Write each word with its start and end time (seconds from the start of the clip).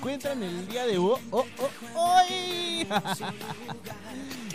Encuentran 0.00 0.42
el 0.42 0.66
día 0.66 0.86
de 0.86 0.96
hoy? 0.96 1.20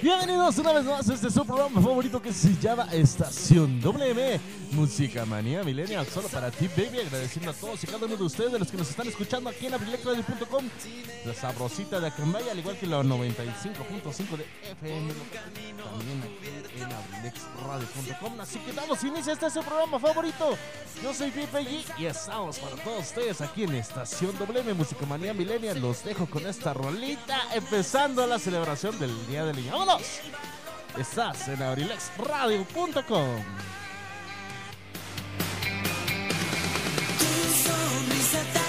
Bienvenidos 0.01 0.57
una 0.57 0.73
vez 0.73 0.85
más 0.85 1.07
a 1.07 1.13
este 1.13 1.29
su 1.29 1.45
programa 1.45 1.79
favorito 1.79 2.19
que 2.19 2.33
se 2.33 2.55
llama 2.55 2.88
Estación 2.91 3.79
WM 3.79 4.39
Música 4.71 5.23
Manía 5.23 5.63
Millennial. 5.63 6.07
Solo 6.07 6.29
para 6.29 6.49
ti, 6.49 6.67
baby. 6.67 6.99
Agradeciendo 6.99 7.51
a 7.51 7.53
todos 7.53 7.83
y 7.83 7.88
cada 7.88 8.07
uno 8.07 8.17
de 8.17 8.23
ustedes, 8.23 8.53
de 8.53 8.59
los 8.59 8.71
que 8.71 8.77
nos 8.77 8.89
están 8.89 9.07
escuchando 9.07 9.51
aquí 9.51 9.67
en 9.67 9.75
abrilecradio.com. 9.75 10.66
La 11.25 11.33
sabrosita 11.35 11.99
de 11.99 12.07
Acambay, 12.07 12.49
al 12.49 12.57
igual 12.57 12.77
que 12.77 12.88
la 12.88 13.03
95.5 13.03 14.38
de 14.38 14.45
FM. 14.71 15.13
También 15.83 16.23
aquí 16.23 16.44
abrilexradio.com. 17.13 18.41
Así 18.41 18.59
que 18.59 18.73
damos 18.73 19.03
inicio 19.03 19.31
a 19.31 19.33
este 19.33 19.49
su 19.49 19.61
programa 19.61 19.99
favorito. 19.99 20.57
Yo 21.03 21.13
soy 21.13 21.31
Pipe 21.31 21.61
G 21.61 21.83
y 21.97 22.05
estamos 22.05 22.59
para 22.59 22.75
todos 22.77 23.01
ustedes 23.01 23.41
aquí 23.41 23.63
en 23.63 23.75
Estación 23.75 24.37
WM 24.37 24.73
Música 24.73 25.05
Manía 25.05 25.33
Millennial. 25.33 25.79
Los 25.79 26.03
dejo 26.03 26.25
con 26.25 26.45
esta 26.47 26.73
rolita, 26.73 27.39
empezando 27.53 28.25
la 28.25 28.39
celebración 28.39 28.97
del 28.99 29.27
Día 29.27 29.45
del 29.45 29.55
Niño. 29.55 29.71
¡Vámonos! 29.71 30.21
Estás 30.97 31.47
en 31.49 31.61
abrilexradio.com. 31.61 33.43
Tu 37.17 37.69
sonrisa 37.69 38.64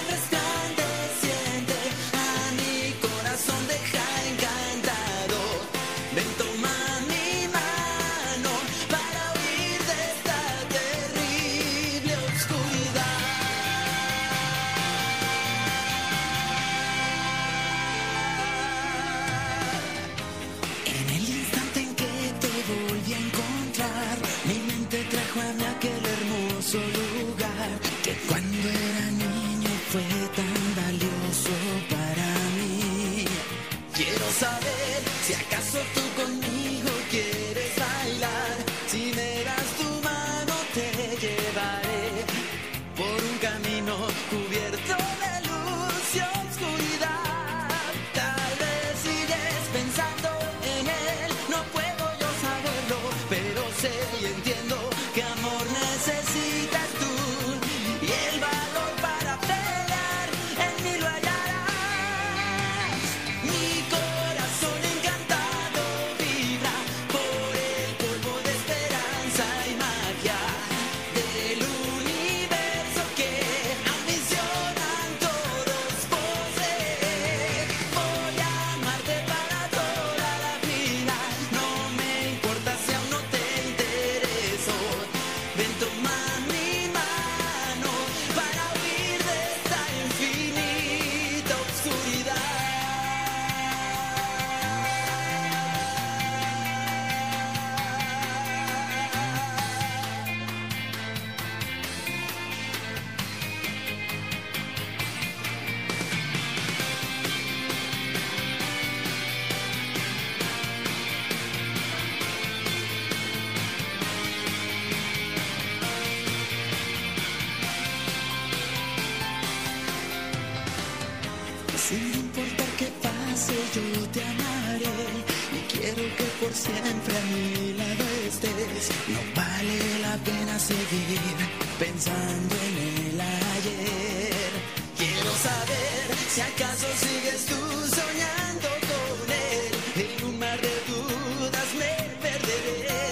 siempre 126.67 127.17
a 127.17 127.23
mi 127.31 127.73
lado 127.73 128.05
estés. 128.27 128.85
No 129.13 129.21
vale 129.35 129.79
la 130.05 130.15
pena 130.27 130.59
seguir 130.59 131.37
pensando 131.79 132.55
en 132.67 132.75
el 132.87 133.21
ayer. 133.21 134.51
Quiero 134.97 135.31
saber 135.47 136.05
si 136.33 136.41
acaso 136.41 136.87
sigues 137.03 137.41
tú 137.51 137.59
soñando 137.99 138.69
con 138.89 139.27
él. 139.49 139.65
En 140.03 140.25
un 140.29 140.39
mar 140.39 140.59
de 140.61 140.75
dudas 140.91 141.69
me 141.81 141.93
perderé 142.25 143.05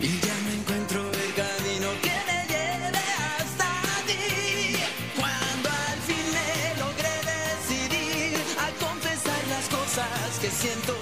y 0.00 0.10
ya 0.26 0.36
no 0.44 0.50
encuentro 0.58 1.00
el 1.24 1.32
camino 1.42 1.88
que 2.04 2.16
me 2.28 2.38
lleve 2.52 3.04
hasta 3.32 3.68
ti. 4.08 4.24
Cuando 5.18 5.68
al 5.90 6.00
fin 6.08 6.26
me 6.36 6.50
logré 6.82 7.14
decidir 7.32 8.36
a 8.64 8.68
confesar 8.84 9.42
las 9.54 9.66
cosas 9.78 10.28
que 10.40 10.50
siento 10.50 10.95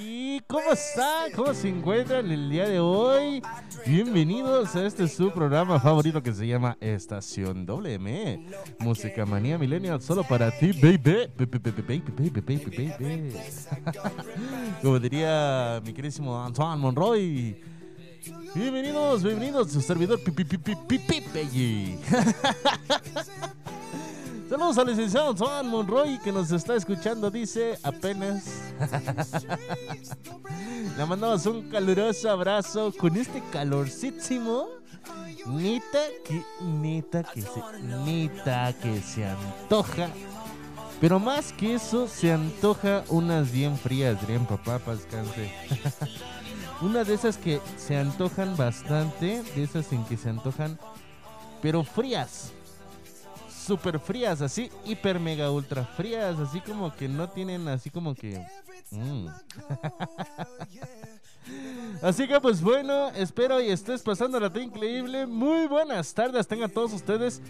¿Y 0.00 0.40
cómo 0.46 0.70
están? 0.72 1.32
¿Cómo 1.34 1.52
se 1.52 1.68
encuentran 1.68 2.30
el 2.30 2.48
día 2.48 2.68
de 2.68 2.78
hoy? 2.78 3.42
Bienvenidos 3.84 4.76
a 4.76 4.86
este 4.86 5.08
su 5.08 5.32
programa 5.32 5.80
favorito 5.80 6.22
que 6.22 6.32
se 6.32 6.46
llama 6.46 6.76
Estación 6.80 7.66
WM. 7.66 8.46
Música 8.78 9.26
manía 9.26 9.58
millennial 9.58 10.00
solo 10.00 10.22
para 10.22 10.56
ti, 10.56 10.70
baby. 10.80 11.28
Como 14.82 15.00
diría 15.00 15.82
mi 15.84 15.92
querísimo 15.92 16.40
Antoine 16.40 16.80
Monroy. 16.80 17.60
Bienvenidos, 18.54 19.24
bienvenidos, 19.24 19.72
su 19.72 19.80
servidor 19.80 20.22
Pipi 20.22 20.44
Pipi 20.44 20.76
Pipi. 20.76 21.98
Saludos 24.48 24.78
al 24.78 24.86
licenciado 24.86 25.30
Antoine 25.30 25.68
Monroy 25.68 26.20
que 26.20 26.30
nos 26.30 26.52
está 26.52 26.76
escuchando, 26.76 27.32
dice 27.32 27.76
apenas. 27.82 28.44
Le 30.96 31.04
mandamos 31.04 31.44
un 31.46 31.68
caluroso 31.68 32.30
abrazo 32.30 32.92
con 32.96 33.16
este 33.16 33.42
calorcísimo. 33.50 34.68
Nita 35.46 35.98
que, 36.24 36.44
neta 36.62 37.24
que 37.24 37.42
se, 37.42 37.60
neta 37.82 38.72
que 38.80 39.02
se 39.02 39.26
antoja. 39.26 40.10
Pero 41.00 41.18
más 41.18 41.52
que 41.52 41.74
eso, 41.74 42.06
se 42.06 42.32
antoja 42.32 43.02
unas 43.08 43.50
bien 43.50 43.76
frías, 43.76 44.20
dirían 44.20 44.46
papá, 44.46 44.78
descanse. 44.92 45.52
Una 46.82 47.02
de 47.02 47.14
esas 47.14 47.36
que 47.36 47.60
se 47.76 47.96
antojan 47.96 48.56
bastante, 48.56 49.42
de 49.42 49.64
esas 49.64 49.92
en 49.92 50.04
que 50.04 50.16
se 50.16 50.28
antojan, 50.28 50.78
pero 51.60 51.82
frías 51.82 52.52
super 53.66 53.98
frías, 53.98 54.40
así 54.40 54.70
hiper 54.84 55.18
mega 55.18 55.50
ultra 55.50 55.84
frías, 55.84 56.38
así 56.38 56.60
como 56.60 56.94
que 56.94 57.08
no 57.08 57.28
tienen 57.28 57.66
así 57.68 57.90
como 57.90 58.14
que... 58.14 58.44
mm. 58.90 59.26
Así 62.02 62.26
que 62.26 62.40
pues 62.40 62.60
bueno, 62.60 63.08
espero 63.10 63.60
y 63.60 63.70
estés 63.70 64.02
pasando 64.02 64.40
la 64.40 64.50
increíble. 64.60 65.26
Muy 65.26 65.68
buenas 65.68 66.12
tardes, 66.12 66.46
tengan 66.46 66.70
todos 66.70 66.92
ustedes. 66.92 67.40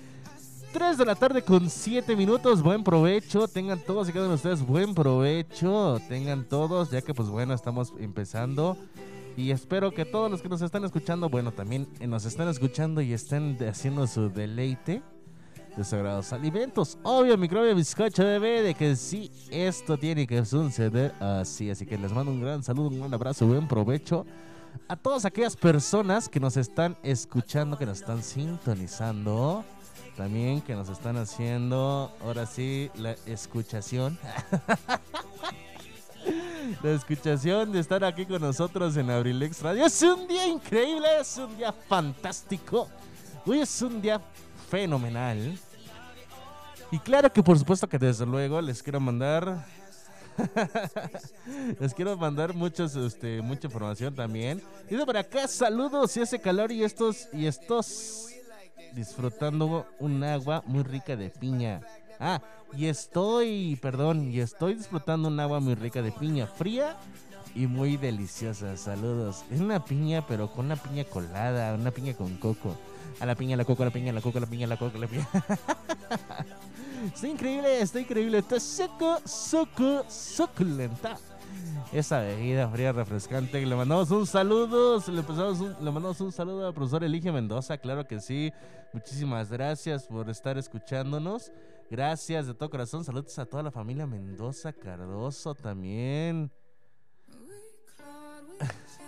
3 0.72 0.98
de 0.98 1.06
la 1.06 1.14
tarde 1.14 1.40
con 1.40 1.70
7 1.70 2.14
minutos, 2.14 2.62
buen 2.62 2.84
provecho, 2.84 3.48
tengan 3.48 3.78
todos 3.78 4.08
y 4.08 4.12
cada 4.12 4.26
uno 4.26 4.32
de 4.32 4.36
ustedes 4.36 4.66
buen 4.66 4.94
provecho, 4.94 5.98
tengan 6.08 6.44
todos, 6.44 6.90
ya 6.90 7.00
que 7.00 7.14
pues 7.14 7.30
bueno, 7.30 7.54
estamos 7.54 7.94
empezando. 7.98 8.76
Y 9.36 9.50
espero 9.50 9.92
que 9.92 10.04
todos 10.04 10.30
los 10.30 10.42
que 10.42 10.50
nos 10.50 10.60
están 10.60 10.84
escuchando, 10.84 11.30
bueno, 11.30 11.52
también 11.52 11.88
nos 12.00 12.26
están 12.26 12.48
escuchando 12.48 13.00
y 13.00 13.14
estén 13.14 13.56
haciendo 13.66 14.06
su 14.06 14.28
deleite 14.28 15.02
de 15.76 15.84
sagrados 15.84 16.32
alimentos. 16.32 16.98
Obvio, 17.02 17.36
microbio, 17.36 17.74
bizcocho, 17.74 18.24
bebé, 18.24 18.62
de 18.62 18.74
que 18.74 18.96
sí, 18.96 19.30
esto 19.50 19.98
tiene 19.98 20.26
que 20.26 20.44
suceder 20.44 21.14
así. 21.20 21.70
Así 21.70 21.86
que 21.86 21.98
les 21.98 22.12
mando 22.12 22.32
un 22.32 22.40
gran 22.40 22.62
saludo, 22.62 22.88
un 22.88 22.98
gran 22.98 23.14
abrazo, 23.14 23.46
buen 23.46 23.68
provecho 23.68 24.26
a 24.88 24.96
todas 24.96 25.24
aquellas 25.24 25.56
personas 25.56 26.28
que 26.28 26.40
nos 26.40 26.56
están 26.56 26.96
escuchando, 27.02 27.78
que 27.78 27.86
nos 27.86 28.00
están 28.00 28.22
sintonizando. 28.22 29.64
También 30.16 30.62
que 30.62 30.74
nos 30.74 30.88
están 30.88 31.18
haciendo, 31.18 32.10
ahora 32.22 32.46
sí, 32.46 32.90
la 32.94 33.16
escuchación. 33.26 34.18
la 36.82 36.90
escuchación 36.90 37.70
de 37.70 37.80
estar 37.80 38.02
aquí 38.02 38.24
con 38.24 38.40
nosotros 38.40 38.96
en 38.96 39.10
Abrilex 39.10 39.60
Radio. 39.60 39.84
Es 39.84 40.00
un 40.02 40.26
día 40.26 40.46
increíble, 40.46 41.06
es 41.20 41.36
un 41.36 41.54
día 41.56 41.72
fantástico. 41.72 42.88
Hoy 43.44 43.60
es 43.60 43.82
un 43.82 44.00
día 44.00 44.20
fenomenal. 44.70 45.58
Y 46.90 46.98
claro 47.00 47.32
que 47.32 47.42
por 47.42 47.58
supuesto 47.58 47.88
que 47.88 47.98
desde 47.98 48.26
luego 48.26 48.60
les 48.60 48.82
quiero 48.82 49.00
mandar 49.00 49.64
les 51.80 51.94
quiero 51.94 52.16
mandar 52.16 52.54
muchos 52.54 52.94
este 52.94 53.42
mucha 53.42 53.66
información 53.66 54.14
también. 54.14 54.62
Dice 54.88 55.04
por 55.04 55.16
acá 55.16 55.48
saludos 55.48 56.16
y 56.16 56.20
ese 56.20 56.40
calor 56.40 56.70
y 56.72 56.84
estos 56.84 57.28
y 57.32 57.46
estos 57.46 58.28
disfrutando 58.94 59.86
un 59.98 60.22
agua 60.24 60.62
muy 60.66 60.82
rica 60.82 61.16
de 61.16 61.30
piña. 61.30 61.80
Ah, 62.18 62.40
y 62.74 62.86
estoy, 62.86 63.78
perdón, 63.80 64.30
y 64.32 64.40
estoy 64.40 64.74
disfrutando 64.74 65.28
un 65.28 65.38
agua 65.38 65.60
muy 65.60 65.74
rica 65.74 66.02
de 66.02 66.12
piña 66.12 66.46
fría 66.46 66.96
y 67.54 67.66
muy 67.66 67.96
deliciosa. 67.96 68.76
Saludos. 68.76 69.44
Es 69.50 69.60
una 69.60 69.84
piña, 69.84 70.26
pero 70.26 70.50
con 70.50 70.66
una 70.66 70.76
piña 70.76 71.04
colada, 71.04 71.74
una 71.74 71.90
piña 71.90 72.14
con 72.14 72.36
coco. 72.36 72.76
A 73.20 73.26
la 73.26 73.34
piña, 73.34 73.56
la 73.56 73.64
coco, 73.64 73.82
a 73.82 73.86
la 73.86 73.92
piña, 73.92 74.12
la 74.12 74.20
coco, 74.20 74.38
a 74.38 74.40
la 74.42 74.46
piña, 74.46 74.66
la 74.66 74.76
coco, 74.76 74.98
la 74.98 75.06
piña. 75.06 75.28
está 77.04 77.28
increíble, 77.28 77.80
está 77.80 78.00
increíble. 78.00 78.38
Está 78.38 78.60
seco, 78.60 79.18
sucu, 79.24 80.02
suculenta. 80.08 81.16
Esa 81.92 82.20
bebida 82.20 82.68
fría 82.68 82.92
refrescante. 82.92 83.64
Le 83.64 83.76
mandamos 83.76 84.10
un 84.10 84.26
saludo. 84.26 85.02
Le, 85.08 85.20
un- 85.20 85.76
le 85.84 85.90
mandamos 85.90 86.20
un 86.20 86.32
saludo 86.32 86.66
al 86.66 86.74
profesor 86.74 87.04
Eligio 87.04 87.32
Mendoza. 87.32 87.78
Claro 87.78 88.06
que 88.06 88.20
sí. 88.20 88.52
Muchísimas 88.92 89.50
gracias 89.50 90.06
por 90.06 90.28
estar 90.30 90.58
escuchándonos. 90.58 91.50
Gracias 91.90 92.46
de 92.46 92.54
todo 92.54 92.70
corazón. 92.70 93.04
Saludos 93.04 93.38
a 93.38 93.46
toda 93.46 93.62
la 93.62 93.70
familia 93.70 94.06
Mendoza 94.06 94.72
Cardoso 94.72 95.54
también. 95.54 96.50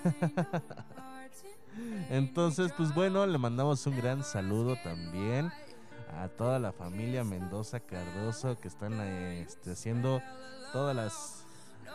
Entonces, 2.10 2.72
pues 2.76 2.94
bueno, 2.94 3.26
le 3.26 3.38
mandamos 3.38 3.86
un 3.86 3.96
gran 3.96 4.24
saludo 4.24 4.76
también 4.82 5.50
a 6.16 6.28
toda 6.28 6.58
la 6.58 6.72
familia 6.72 7.24
Mendoza 7.24 7.80
Cardoso 7.80 8.58
que 8.60 8.68
están 8.68 9.00
este, 9.00 9.72
haciendo 9.72 10.22
todas 10.72 10.94
las... 10.94 11.44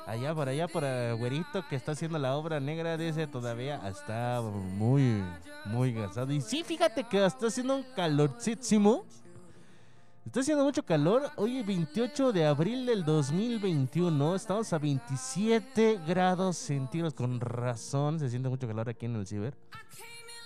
Allá 0.05 0.35
por 0.35 0.49
allá, 0.49 0.67
eh, 0.81 1.15
Güerito, 1.17 1.65
que 1.69 1.75
está 1.77 1.93
haciendo 1.93 2.19
la 2.19 2.35
obra 2.35 2.59
negra, 2.59 2.97
dice 2.97 3.25
todavía 3.25 3.87
está 3.87 4.41
muy, 4.41 5.23
muy 5.65 5.93
cansado. 5.93 6.33
Y 6.33 6.41
sí, 6.41 6.63
fíjate 6.63 7.05
que 7.05 7.25
está 7.25 7.47
haciendo 7.47 7.77
un 7.77 7.85
calorcísimo. 7.95 9.05
Está 10.25 10.39
haciendo 10.39 10.63
mucho 10.63 10.83
calor. 10.83 11.29
Hoy 11.35 11.59
es 11.59 11.65
28 11.65 12.33
de 12.33 12.45
abril 12.45 12.85
del 12.85 13.05
2021. 13.05 14.35
Estamos 14.35 14.73
a 14.73 14.77
27 14.77 15.99
grados 16.07 16.57
centígrados. 16.57 17.13
Con 17.13 17.39
razón 17.39 18.19
se 18.19 18.29
siente 18.29 18.49
mucho 18.49 18.67
calor 18.67 18.89
aquí 18.89 19.05
en 19.05 19.15
el 19.15 19.27
ciber. 19.27 19.55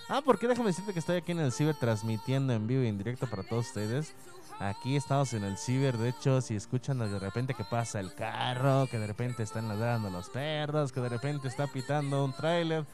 Ah, 0.10 0.22
porque 0.24 0.48
déjame 0.48 0.70
decirte 0.70 0.94
que 0.94 1.00
estoy 1.00 1.18
aquí 1.18 1.34
en 1.34 1.40
el 1.40 1.52
ciber 1.52 1.76
transmitiendo 1.76 2.54
en 2.54 2.66
vivo 2.66 2.84
y 2.84 2.88
en 2.88 2.98
directo 2.98 3.28
para 3.28 3.44
todos 3.44 3.68
ustedes. 3.68 4.14
Aquí 4.60 4.96
estamos 4.96 5.34
en 5.34 5.44
el 5.44 5.58
ciber. 5.58 5.98
De 5.98 6.10
hecho, 6.10 6.40
si 6.40 6.56
escuchan 6.56 7.00
de 7.00 7.20
repente 7.20 7.54
que 7.54 7.66
pasa 7.66 8.00
el 8.00 8.14
carro, 8.16 8.88
que 8.90 8.98
de 8.98 9.06
repente 9.06 9.44
están 9.44 9.68
ladrando 9.68 10.10
los 10.10 10.30
perros, 10.30 10.94
que 10.94 11.02
de 11.02 11.10
repente 11.10 11.48
está 11.50 11.68
pitando 11.68 12.24
un 12.24 12.32
tráiler. 12.32 12.86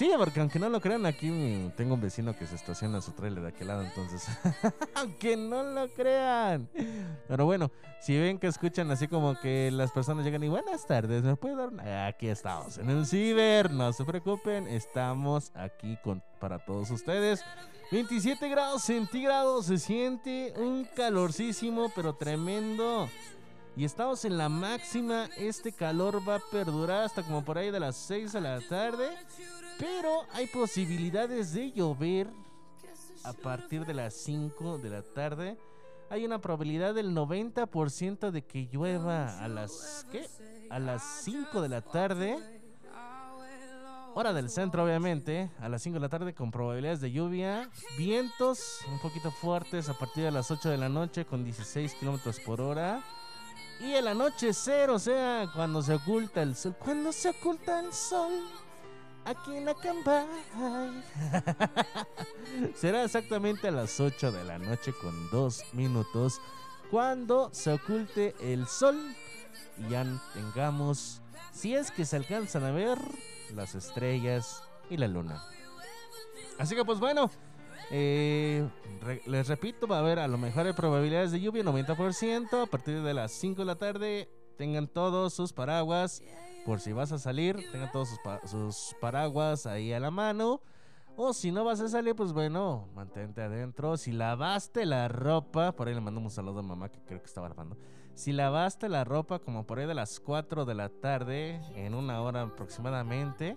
Sí, 0.00 0.10
porque 0.16 0.40
aunque 0.40 0.58
no 0.58 0.70
lo 0.70 0.80
crean, 0.80 1.04
aquí 1.04 1.70
tengo 1.76 1.92
un 1.92 2.00
vecino 2.00 2.34
que 2.34 2.46
se 2.46 2.54
estaciona 2.54 3.02
su 3.02 3.12
trailer 3.12 3.42
de 3.42 3.48
aquel 3.50 3.68
lado, 3.68 3.82
entonces. 3.82 4.26
aunque 4.94 5.36
no 5.36 5.62
lo 5.62 5.88
crean. 5.90 6.70
Pero 7.28 7.44
bueno, 7.44 7.70
si 8.00 8.18
ven 8.18 8.38
que 8.38 8.46
escuchan 8.46 8.90
así 8.90 9.08
como 9.08 9.38
que 9.38 9.70
las 9.70 9.92
personas 9.92 10.24
llegan 10.24 10.42
y 10.42 10.48
buenas 10.48 10.86
tardes, 10.86 11.22
¿me 11.22 11.36
puede 11.36 11.54
dar 11.54 11.68
una? 11.68 12.06
Aquí 12.06 12.28
estamos 12.28 12.78
en 12.78 12.88
el 12.88 13.04
ciber, 13.04 13.70
no 13.72 13.92
se 13.92 14.06
preocupen, 14.06 14.68
estamos 14.68 15.52
aquí 15.54 15.98
con, 16.02 16.22
para 16.40 16.58
todos 16.58 16.90
ustedes. 16.90 17.44
27 17.92 18.48
grados 18.48 18.80
centígrados, 18.80 19.66
se 19.66 19.76
siente 19.76 20.54
un 20.56 20.86
calorcísimo, 20.96 21.92
pero 21.94 22.14
tremendo. 22.14 23.06
Y 23.76 23.84
estamos 23.84 24.24
en 24.24 24.38
la 24.38 24.48
máxima. 24.48 25.28
Este 25.36 25.72
calor 25.72 26.26
va 26.28 26.36
a 26.36 26.42
perdurar 26.50 27.04
hasta 27.04 27.22
como 27.22 27.44
por 27.44 27.58
ahí 27.58 27.70
de 27.70 27.80
las 27.80 27.96
6 27.96 28.32
de 28.32 28.40
la 28.40 28.60
tarde. 28.60 29.10
Pero 29.80 30.26
hay 30.34 30.46
posibilidades 30.46 31.54
de 31.54 31.72
llover 31.72 32.28
a 33.24 33.32
partir 33.32 33.86
de 33.86 33.94
las 33.94 34.14
5 34.14 34.76
de 34.78 34.90
la 34.90 35.02
tarde. 35.02 35.58
Hay 36.10 36.24
una 36.24 36.38
probabilidad 36.38 36.94
del 36.94 37.14
90% 37.14 38.30
de 38.30 38.44
que 38.44 38.68
llueva 38.70 39.42
a 39.42 39.48
las 39.48 40.06
¿qué? 40.12 40.28
A 40.68 40.78
las 40.78 41.02
5 41.24 41.62
de 41.62 41.68
la 41.68 41.80
tarde. 41.80 42.38
Hora 44.12 44.32
del 44.32 44.50
centro, 44.50 44.84
obviamente, 44.84 45.50
a 45.60 45.68
las 45.68 45.82
5 45.82 45.94
de 45.94 46.00
la 46.00 46.08
tarde 46.08 46.34
con 46.34 46.50
probabilidades 46.50 47.00
de 47.00 47.12
lluvia. 47.12 47.70
Vientos 47.96 48.80
un 48.90 48.98
poquito 48.98 49.30
fuertes 49.30 49.88
a 49.88 49.94
partir 49.94 50.24
de 50.24 50.32
las 50.32 50.50
8 50.50 50.68
de 50.68 50.76
la 50.76 50.88
noche 50.88 51.24
con 51.24 51.44
16 51.44 51.94
kilómetros 51.94 52.38
por 52.40 52.60
hora. 52.60 53.02
y 53.80 53.92
el 53.92 54.08
anochecer, 54.08 54.90
o 54.90 54.98
sea, 54.98 55.48
cuando 55.54 55.80
se 55.80 55.94
oculta 55.94 56.42
el 56.42 56.54
sol. 56.54 56.76
Cuando 56.78 57.12
se 57.12 57.30
oculta 57.30 57.80
el 57.80 57.92
sol. 57.94 58.32
Aquí 59.24 59.56
en 59.56 59.68
Acambay. 59.68 60.26
Será 62.74 63.04
exactamente 63.04 63.68
a 63.68 63.70
las 63.70 64.00
8 64.00 64.32
de 64.32 64.44
la 64.44 64.58
noche 64.58 64.92
con 65.00 65.30
2 65.30 65.74
minutos. 65.74 66.40
Cuando 66.90 67.50
se 67.52 67.72
oculte 67.72 68.34
el 68.40 68.66
sol. 68.66 68.98
Y 69.78 69.90
ya 69.90 70.04
tengamos, 70.34 71.22
si 71.52 71.74
es 71.74 71.90
que 71.90 72.04
se 72.04 72.16
alcanzan 72.16 72.64
a 72.64 72.70
ver, 72.70 72.98
las 73.54 73.74
estrellas 73.74 74.62
y 74.88 74.96
la 74.96 75.08
luna. 75.08 75.42
Así 76.58 76.74
que 76.74 76.84
pues 76.84 76.98
bueno. 76.98 77.30
Eh, 77.92 78.68
les 79.26 79.48
repito, 79.48 79.88
va 79.88 79.96
a 79.96 80.00
haber 80.00 80.20
a 80.20 80.28
lo 80.28 80.38
mejor 80.38 80.66
hay 80.66 80.72
probabilidades 80.72 81.32
de 81.32 81.40
lluvia 81.40 81.64
90%. 81.64 82.62
A 82.62 82.66
partir 82.66 83.02
de 83.02 83.14
las 83.14 83.32
5 83.32 83.62
de 83.62 83.66
la 83.66 83.76
tarde, 83.76 84.28
tengan 84.56 84.86
todos 84.86 85.34
sus 85.34 85.52
paraguas. 85.52 86.22
Por 86.64 86.80
si 86.80 86.92
vas 86.92 87.10
a 87.12 87.18
salir, 87.18 87.56
tengan 87.72 87.90
todos 87.90 88.08
sus, 88.10 88.18
pa- 88.20 88.40
sus 88.46 88.94
paraguas 89.00 89.66
ahí 89.66 89.92
a 89.92 90.00
la 90.00 90.10
mano. 90.10 90.60
O 91.16 91.32
si 91.32 91.50
no 91.50 91.64
vas 91.64 91.80
a 91.80 91.88
salir, 91.88 92.14
pues 92.14 92.32
bueno, 92.32 92.88
mantente 92.94 93.42
adentro. 93.42 93.96
Si 93.96 94.12
lavaste 94.12 94.86
la 94.86 95.08
ropa, 95.08 95.72
por 95.72 95.88
ahí 95.88 95.94
le 95.94 96.00
mandamos 96.00 96.32
un 96.32 96.34
saludo 96.36 96.60
a 96.60 96.62
mamá 96.62 96.88
que 96.90 97.00
creo 97.00 97.20
que 97.20 97.26
estaba 97.26 97.48
grabando. 97.48 97.76
Si 98.14 98.32
lavaste 98.32 98.88
la 98.88 99.04
ropa 99.04 99.38
como 99.38 99.66
por 99.66 99.78
ahí 99.78 99.86
de 99.86 99.94
las 99.94 100.20
4 100.20 100.64
de 100.64 100.74
la 100.74 100.88
tarde, 100.88 101.60
en 101.74 101.94
una 101.94 102.20
hora 102.22 102.42
aproximadamente, 102.42 103.56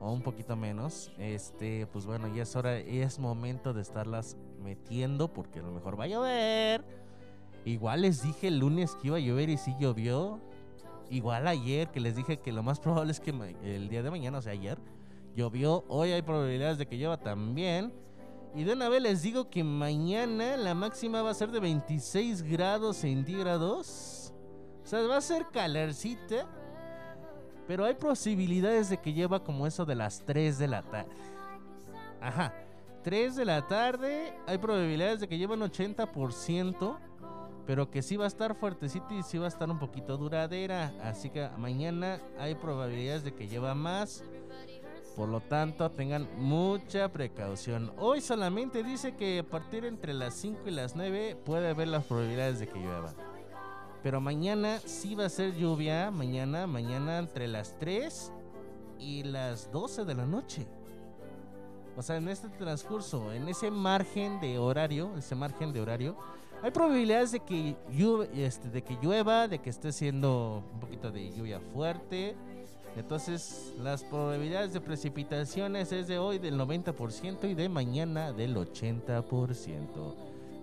o 0.00 0.12
un 0.12 0.22
poquito 0.22 0.56
menos, 0.56 1.12
este, 1.18 1.86
pues 1.88 2.06
bueno, 2.06 2.32
ya 2.34 2.44
es 2.44 2.54
hora, 2.56 2.80
ya 2.80 3.04
es 3.04 3.18
momento 3.18 3.72
de 3.74 3.82
estarlas 3.82 4.36
metiendo 4.62 5.32
porque 5.32 5.58
a 5.58 5.62
lo 5.62 5.72
mejor 5.72 5.98
va 5.98 6.04
a 6.04 6.08
llover. 6.08 6.84
Igual 7.64 8.02
les 8.02 8.22
dije 8.22 8.48
el 8.48 8.58
lunes 8.60 8.94
que 8.96 9.08
iba 9.08 9.16
a 9.16 9.20
llover 9.20 9.50
y 9.50 9.56
sí 9.58 9.74
llovió. 9.78 10.40
Igual 11.10 11.46
ayer 11.46 11.88
que 11.88 12.00
les 12.00 12.16
dije 12.16 12.38
que 12.38 12.52
lo 12.52 12.62
más 12.62 12.80
probable 12.80 13.12
es 13.12 13.20
que 13.20 13.30
el 13.62 13.88
día 13.88 14.02
de 14.02 14.10
mañana, 14.10 14.38
o 14.38 14.42
sea, 14.42 14.52
ayer, 14.52 14.78
llovió. 15.34 15.84
Hoy 15.88 16.12
hay 16.12 16.22
probabilidades 16.22 16.78
de 16.78 16.86
que 16.86 16.96
llueva 16.96 17.16
también. 17.16 17.92
Y 18.54 18.64
de 18.64 18.72
una 18.72 18.88
vez 18.88 19.02
les 19.02 19.22
digo 19.22 19.48
que 19.50 19.62
mañana 19.62 20.56
la 20.56 20.74
máxima 20.74 21.22
va 21.22 21.30
a 21.30 21.34
ser 21.34 21.50
de 21.50 21.60
26 21.60 22.42
grados 22.42 22.98
centígrados. 22.98 24.32
O 24.82 24.86
sea, 24.86 25.00
va 25.02 25.18
a 25.18 25.20
ser 25.20 25.46
calorcita. 25.52 26.46
Pero 27.66 27.84
hay 27.84 27.94
posibilidades 27.94 28.88
de 28.88 28.98
que 28.98 29.12
lleva 29.12 29.44
como 29.44 29.66
eso 29.66 29.84
de 29.84 29.94
las 29.94 30.24
3 30.24 30.58
de 30.58 30.68
la 30.68 30.82
tarde. 30.82 31.12
Ajá. 32.20 32.54
3 33.02 33.36
de 33.36 33.44
la 33.44 33.66
tarde. 33.66 34.34
Hay 34.46 34.58
probabilidades 34.58 35.20
de 35.20 35.28
que 35.28 35.38
lleva 35.38 35.54
un 35.54 35.60
80%. 35.60 36.98
Pero 37.68 37.90
que 37.90 38.00
sí 38.00 38.16
va 38.16 38.24
a 38.24 38.28
estar 38.28 38.54
fuertecito 38.54 39.12
y 39.12 39.22
sí 39.22 39.36
va 39.36 39.44
a 39.44 39.48
estar 39.48 39.68
un 39.68 39.78
poquito 39.78 40.16
duradera. 40.16 40.90
Así 41.02 41.28
que 41.28 41.50
mañana 41.58 42.18
hay 42.38 42.54
probabilidades 42.54 43.24
de 43.24 43.34
que 43.34 43.46
lleva 43.46 43.74
más. 43.74 44.24
Por 45.14 45.28
lo 45.28 45.42
tanto, 45.42 45.90
tengan 45.90 46.26
mucha 46.38 47.12
precaución. 47.12 47.92
Hoy 47.98 48.22
solamente 48.22 48.82
dice 48.82 49.16
que 49.16 49.40
a 49.40 49.44
partir 49.44 49.84
entre 49.84 50.14
las 50.14 50.32
5 50.36 50.62
y 50.64 50.70
las 50.70 50.96
9 50.96 51.36
puede 51.44 51.68
haber 51.68 51.88
las 51.88 52.04
probabilidades 52.04 52.58
de 52.58 52.68
que 52.68 52.78
llueva. 52.78 53.12
Pero 54.02 54.18
mañana 54.22 54.78
sí 54.86 55.14
va 55.14 55.26
a 55.26 55.28
ser 55.28 55.54
lluvia. 55.54 56.10
Mañana, 56.10 56.66
mañana 56.66 57.18
entre 57.18 57.48
las 57.48 57.78
3 57.78 58.32
y 58.98 59.24
las 59.24 59.70
12 59.70 60.06
de 60.06 60.14
la 60.14 60.24
noche. 60.24 60.66
O 61.98 62.02
sea, 62.02 62.16
en 62.16 62.28
este 62.28 62.48
transcurso, 62.48 63.30
en 63.30 63.46
ese 63.46 63.70
margen 63.70 64.40
de 64.40 64.56
horario, 64.56 65.14
ese 65.18 65.34
margen 65.34 65.70
de 65.74 65.82
horario, 65.82 66.16
hay 66.62 66.70
probabilidades 66.70 67.32
de 67.32 67.40
que, 67.40 67.76
llueve- 67.90 68.28
este, 68.34 68.68
de 68.70 68.82
que 68.82 68.96
llueva, 69.02 69.48
de 69.48 69.58
que 69.60 69.70
esté 69.70 69.92
siendo 69.92 70.62
un 70.74 70.80
poquito 70.80 71.10
de 71.10 71.30
lluvia 71.32 71.60
fuerte. 71.72 72.34
Entonces, 72.96 73.72
las 73.80 74.02
probabilidades 74.02 74.72
de 74.72 74.80
precipitaciones 74.80 75.92
es 75.92 76.08
de 76.08 76.18
hoy 76.18 76.38
del 76.38 76.58
90% 76.58 77.48
y 77.48 77.54
de 77.54 77.68
mañana 77.68 78.32
del 78.32 78.56
80%. 78.56 80.14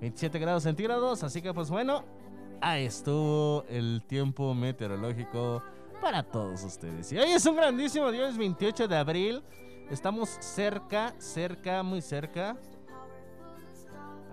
27 0.02 0.40
grados 0.40 0.64
centígrados, 0.64 1.24
así 1.24 1.42
que 1.42 1.54
pues 1.54 1.70
bueno, 1.70 2.04
ahí 2.62 2.86
estuvo 2.86 3.64
el 3.70 4.04
tiempo 4.06 4.54
meteorológico 4.54 5.64
para 6.02 6.22
todos 6.24 6.64
ustedes. 6.64 7.12
Y 7.14 7.18
hoy 7.18 7.30
es 7.32 7.46
un 7.46 7.56
grandísimo 7.56 8.12
día, 8.12 8.28
es 8.28 8.38
28 8.38 8.88
de 8.88 8.98
abril. 8.98 9.44
Estamos 9.90 10.30
cerca, 10.42 11.16
cerca, 11.20 11.82
muy 11.84 12.02
cerca. 12.02 12.58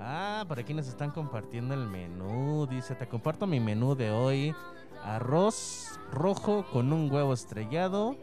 Ah, 0.05 0.45
por 0.49 0.59
aquí 0.59 0.75
nos 0.75 0.89
están 0.89 1.11
compartiendo 1.13 1.75
el 1.75 1.87
menú. 1.87 2.67
Dice, 2.69 2.95
te 2.97 3.07
comparto 3.07 3.47
mi 3.47 3.61
menú 3.61 3.95
de 3.95 4.11
hoy. 4.11 4.55
Arroz 5.05 5.99
rojo 6.11 6.65
con 6.73 6.93
un 6.93 7.11
huevo 7.11 7.33
estrellado. 7.33 8.17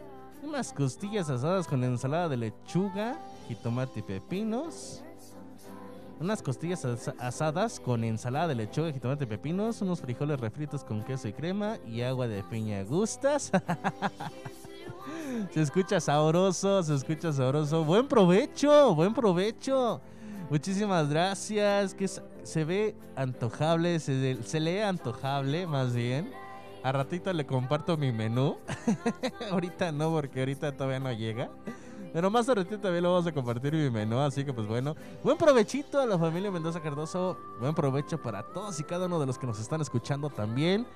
Unas 0.43 0.73
costillas 0.73 1.29
asadas 1.29 1.67
con 1.67 1.83
ensalada 1.83 2.27
de 2.29 2.37
lechuga, 2.37 3.17
jitomate 3.47 3.99
y 3.99 4.03
pepinos. 4.03 5.03
Unas 6.19 6.41
costillas 6.41 6.83
asa- 6.83 7.15
asadas 7.17 7.79
con 7.79 8.03
ensalada 8.03 8.49
de 8.49 8.55
lechuga, 8.55 8.91
jitomate 8.91 9.23
y 9.23 9.27
pepinos. 9.27 9.81
Unos 9.81 10.01
frijoles 10.01 10.37
refritos 10.39 10.83
con 10.83 11.01
queso 11.03 11.29
y 11.29 11.33
crema 11.33 11.77
y 11.87 12.01
agua 12.01 12.27
de 12.27 12.43
piña. 12.43 12.83
¿Gustas? 12.83 13.51
se 15.53 15.61
escucha 15.61 16.01
sabroso, 16.01 16.83
se 16.83 16.95
escucha 16.95 17.31
sabroso. 17.31 17.85
Buen 17.85 18.05
provecho, 18.07 18.93
buen 18.95 19.13
provecho. 19.13 20.01
Muchísimas 20.49 21.09
gracias. 21.09 21.93
Que 21.93 22.07
se 22.07 22.63
ve 22.63 22.95
antojable, 23.15 23.99
se, 23.99 24.41
se 24.43 24.59
lee 24.59 24.79
antojable 24.79 25.67
más 25.67 25.93
bien. 25.93 26.31
A 26.83 26.91
ratito 26.91 27.31
le 27.33 27.45
comparto 27.45 27.97
mi 27.97 28.11
menú. 28.11 28.57
ahorita 29.51 29.91
no, 29.91 30.11
porque 30.11 30.39
ahorita 30.39 30.71
todavía 30.71 30.99
no 30.99 31.11
llega. 31.11 31.49
Pero 32.13 32.31
más 32.31 32.49
a 32.49 32.55
ratito 32.55 32.79
también 32.79 33.03
lo 33.03 33.11
vamos 33.11 33.27
a 33.27 33.31
compartir 33.31 33.73
mi 33.73 33.89
menú. 33.89 34.19
Así 34.19 34.43
que 34.43 34.53
pues 34.53 34.65
bueno, 34.65 34.95
buen 35.23 35.37
provechito 35.37 35.99
a 35.99 36.05
la 36.05 36.17
familia 36.17 36.49
Mendoza 36.49 36.81
Cardoso. 36.81 37.37
Buen 37.59 37.75
provecho 37.75 38.21
para 38.21 38.43
todos 38.43 38.79
y 38.79 38.83
cada 38.83 39.05
uno 39.05 39.19
de 39.19 39.25
los 39.25 39.37
que 39.37 39.45
nos 39.45 39.59
están 39.59 39.81
escuchando 39.81 40.29
también. 40.29 40.87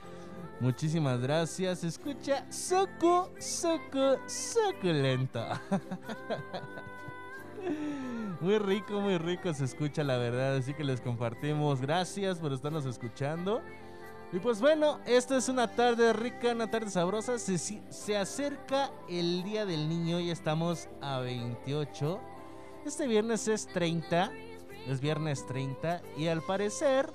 Muchísimas 0.59 1.19
gracias. 1.19 1.83
Escucha 1.83 2.51
soco, 2.51 3.31
soco, 3.37 4.17
suculento. 4.27 5.45
Muy 8.41 8.57
rico, 8.57 8.99
muy 8.99 9.17
rico 9.17 9.53
se 9.53 9.63
escucha 9.65 10.03
la 10.03 10.17
verdad, 10.17 10.57
así 10.57 10.73
que 10.73 10.83
les 10.83 10.99
compartimos. 11.01 11.79
Gracias 11.81 12.39
por 12.39 12.51
estarnos 12.51 12.85
escuchando. 12.85 13.61
Y 14.33 14.39
pues 14.39 14.59
bueno, 14.59 14.99
esta 15.05 15.37
es 15.37 15.47
una 15.47 15.67
tarde 15.75 16.11
rica, 16.11 16.51
una 16.53 16.69
tarde 16.69 16.89
sabrosa. 16.89 17.37
Se, 17.37 17.57
se 17.57 18.17
acerca 18.17 18.91
el 19.07 19.43
Día 19.43 19.65
del 19.65 19.87
Niño 19.87 20.19
y 20.19 20.31
estamos 20.31 20.89
a 21.01 21.19
28. 21.19 22.19
Este 22.85 23.07
viernes 23.07 23.47
es 23.47 23.67
30, 23.67 24.31
es 24.87 24.99
viernes 24.99 25.45
30 25.47 26.01
y 26.17 26.27
al 26.27 26.41
parecer 26.41 27.13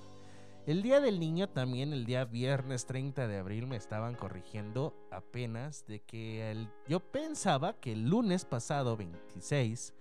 el 0.67 0.81
Día 0.83 1.01
del 1.01 1.19
Niño 1.19 1.49
también, 1.49 1.93
el 1.93 2.05
día 2.07 2.25
viernes 2.27 2.87
30 2.87 3.27
de 3.27 3.39
abril, 3.39 3.67
me 3.67 3.77
estaban 3.77 4.15
corrigiendo 4.15 4.95
apenas 5.11 5.85
de 5.87 6.01
que 6.01 6.51
el- 6.51 6.69
yo 6.87 7.01
pensaba 7.01 7.73
que 7.81 7.93
el 7.93 8.09
lunes 8.09 8.45
pasado, 8.45 8.97
26, 8.97 9.93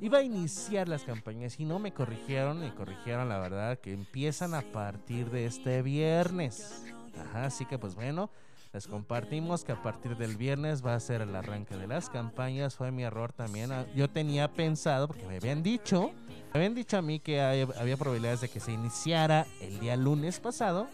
iba 0.00 0.18
a 0.18 0.22
iniciar 0.22 0.88
las 0.88 1.04
campañas 1.04 1.58
y 1.58 1.64
no 1.64 1.78
me 1.78 1.92
corrigieron, 1.92 2.60
me 2.60 2.74
corrigieron 2.74 3.28
la 3.28 3.38
verdad 3.38 3.78
que 3.78 3.92
empiezan 3.92 4.54
a 4.54 4.62
partir 4.62 5.30
de 5.30 5.46
este 5.46 5.82
viernes. 5.82 6.84
Ajá, 7.18 7.46
así 7.46 7.64
que 7.64 7.78
pues 7.78 7.94
bueno, 7.94 8.30
les 8.72 8.88
compartimos 8.88 9.64
que 9.64 9.70
a 9.70 9.80
partir 9.82 10.16
del 10.16 10.36
viernes 10.36 10.84
va 10.84 10.96
a 10.96 11.00
ser 11.00 11.20
el 11.22 11.34
arranque 11.36 11.76
de 11.76 11.86
las 11.86 12.10
campañas. 12.10 12.74
Fue 12.74 12.90
mi 12.90 13.04
error 13.04 13.32
también. 13.32 13.70
Ah, 13.70 13.86
Yo 13.94 14.10
tenía 14.10 14.52
pensado, 14.52 15.06
porque 15.06 15.24
me 15.26 15.36
habían 15.36 15.62
dicho, 15.62 16.10
me 16.52 16.58
habían 16.58 16.74
dicho 16.74 16.98
a 16.98 17.02
mí 17.02 17.20
que 17.20 17.40
había 17.40 17.96
probabilidades 17.96 18.40
de 18.40 18.48
que 18.48 18.58
se 18.58 18.72
iniciara 18.72 19.46
el 19.60 19.78
día 19.78 19.96
lunes 19.96 20.40
pasado, 20.40 20.88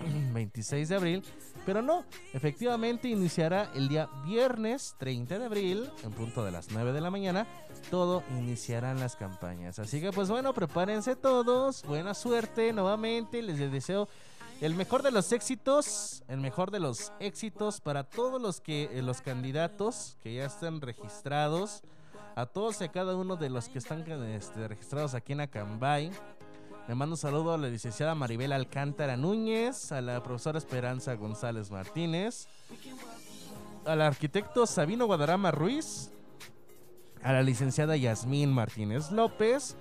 26 0.32 0.88
de 0.88 0.96
abril, 0.96 1.22
pero 1.64 1.82
no, 1.82 2.04
efectivamente 2.32 3.08
iniciará 3.08 3.70
el 3.74 3.88
día 3.88 4.08
viernes 4.24 4.94
30 4.98 5.38
de 5.38 5.44
abril, 5.44 5.90
en 6.02 6.12
punto 6.12 6.44
de 6.44 6.50
las 6.50 6.70
9 6.70 6.92
de 6.92 7.00
la 7.00 7.10
mañana, 7.10 7.46
todo 7.90 8.22
iniciarán 8.30 8.98
las 9.00 9.16
campañas. 9.16 9.78
Así 9.78 10.00
que 10.00 10.12
pues 10.12 10.28
bueno, 10.28 10.52
prepárense 10.54 11.16
todos, 11.16 11.82
buena 11.84 12.14
suerte 12.14 12.72
nuevamente, 12.72 13.42
les 13.42 13.58
deseo 13.70 14.08
el 14.60 14.76
mejor 14.76 15.02
de 15.02 15.10
los 15.10 15.32
éxitos, 15.32 16.22
el 16.28 16.40
mejor 16.40 16.70
de 16.70 16.78
los 16.78 17.12
éxitos 17.18 17.80
para 17.80 18.04
todos 18.04 18.40
los 18.40 18.60
que 18.60 18.84
eh, 18.92 19.02
los 19.02 19.20
candidatos 19.20 20.16
que 20.22 20.34
ya 20.34 20.44
están 20.44 20.80
registrados, 20.80 21.82
a 22.36 22.46
todos 22.46 22.80
y 22.80 22.84
a 22.84 22.88
cada 22.88 23.16
uno 23.16 23.36
de 23.36 23.50
los 23.50 23.68
que 23.68 23.78
están 23.78 24.08
este, 24.10 24.68
registrados 24.68 25.14
aquí 25.14 25.32
en 25.32 25.40
Acambay. 25.40 26.12
Le 26.88 26.94
mando 26.96 27.14
un 27.14 27.18
saludo 27.18 27.54
a 27.54 27.58
la 27.58 27.68
licenciada 27.68 28.14
Maribel 28.14 28.52
Alcántara 28.52 29.16
Núñez, 29.16 29.92
a 29.92 30.00
la 30.00 30.22
profesora 30.22 30.58
Esperanza 30.58 31.14
González 31.14 31.70
Martínez, 31.70 32.48
al 33.86 34.02
arquitecto 34.02 34.66
Sabino 34.66 35.06
Guadarrama 35.06 35.52
Ruiz, 35.52 36.10
a 37.22 37.32
la 37.32 37.42
licenciada 37.42 37.96
Yasmín 37.96 38.52
Martínez 38.52 39.12
López, 39.12 39.76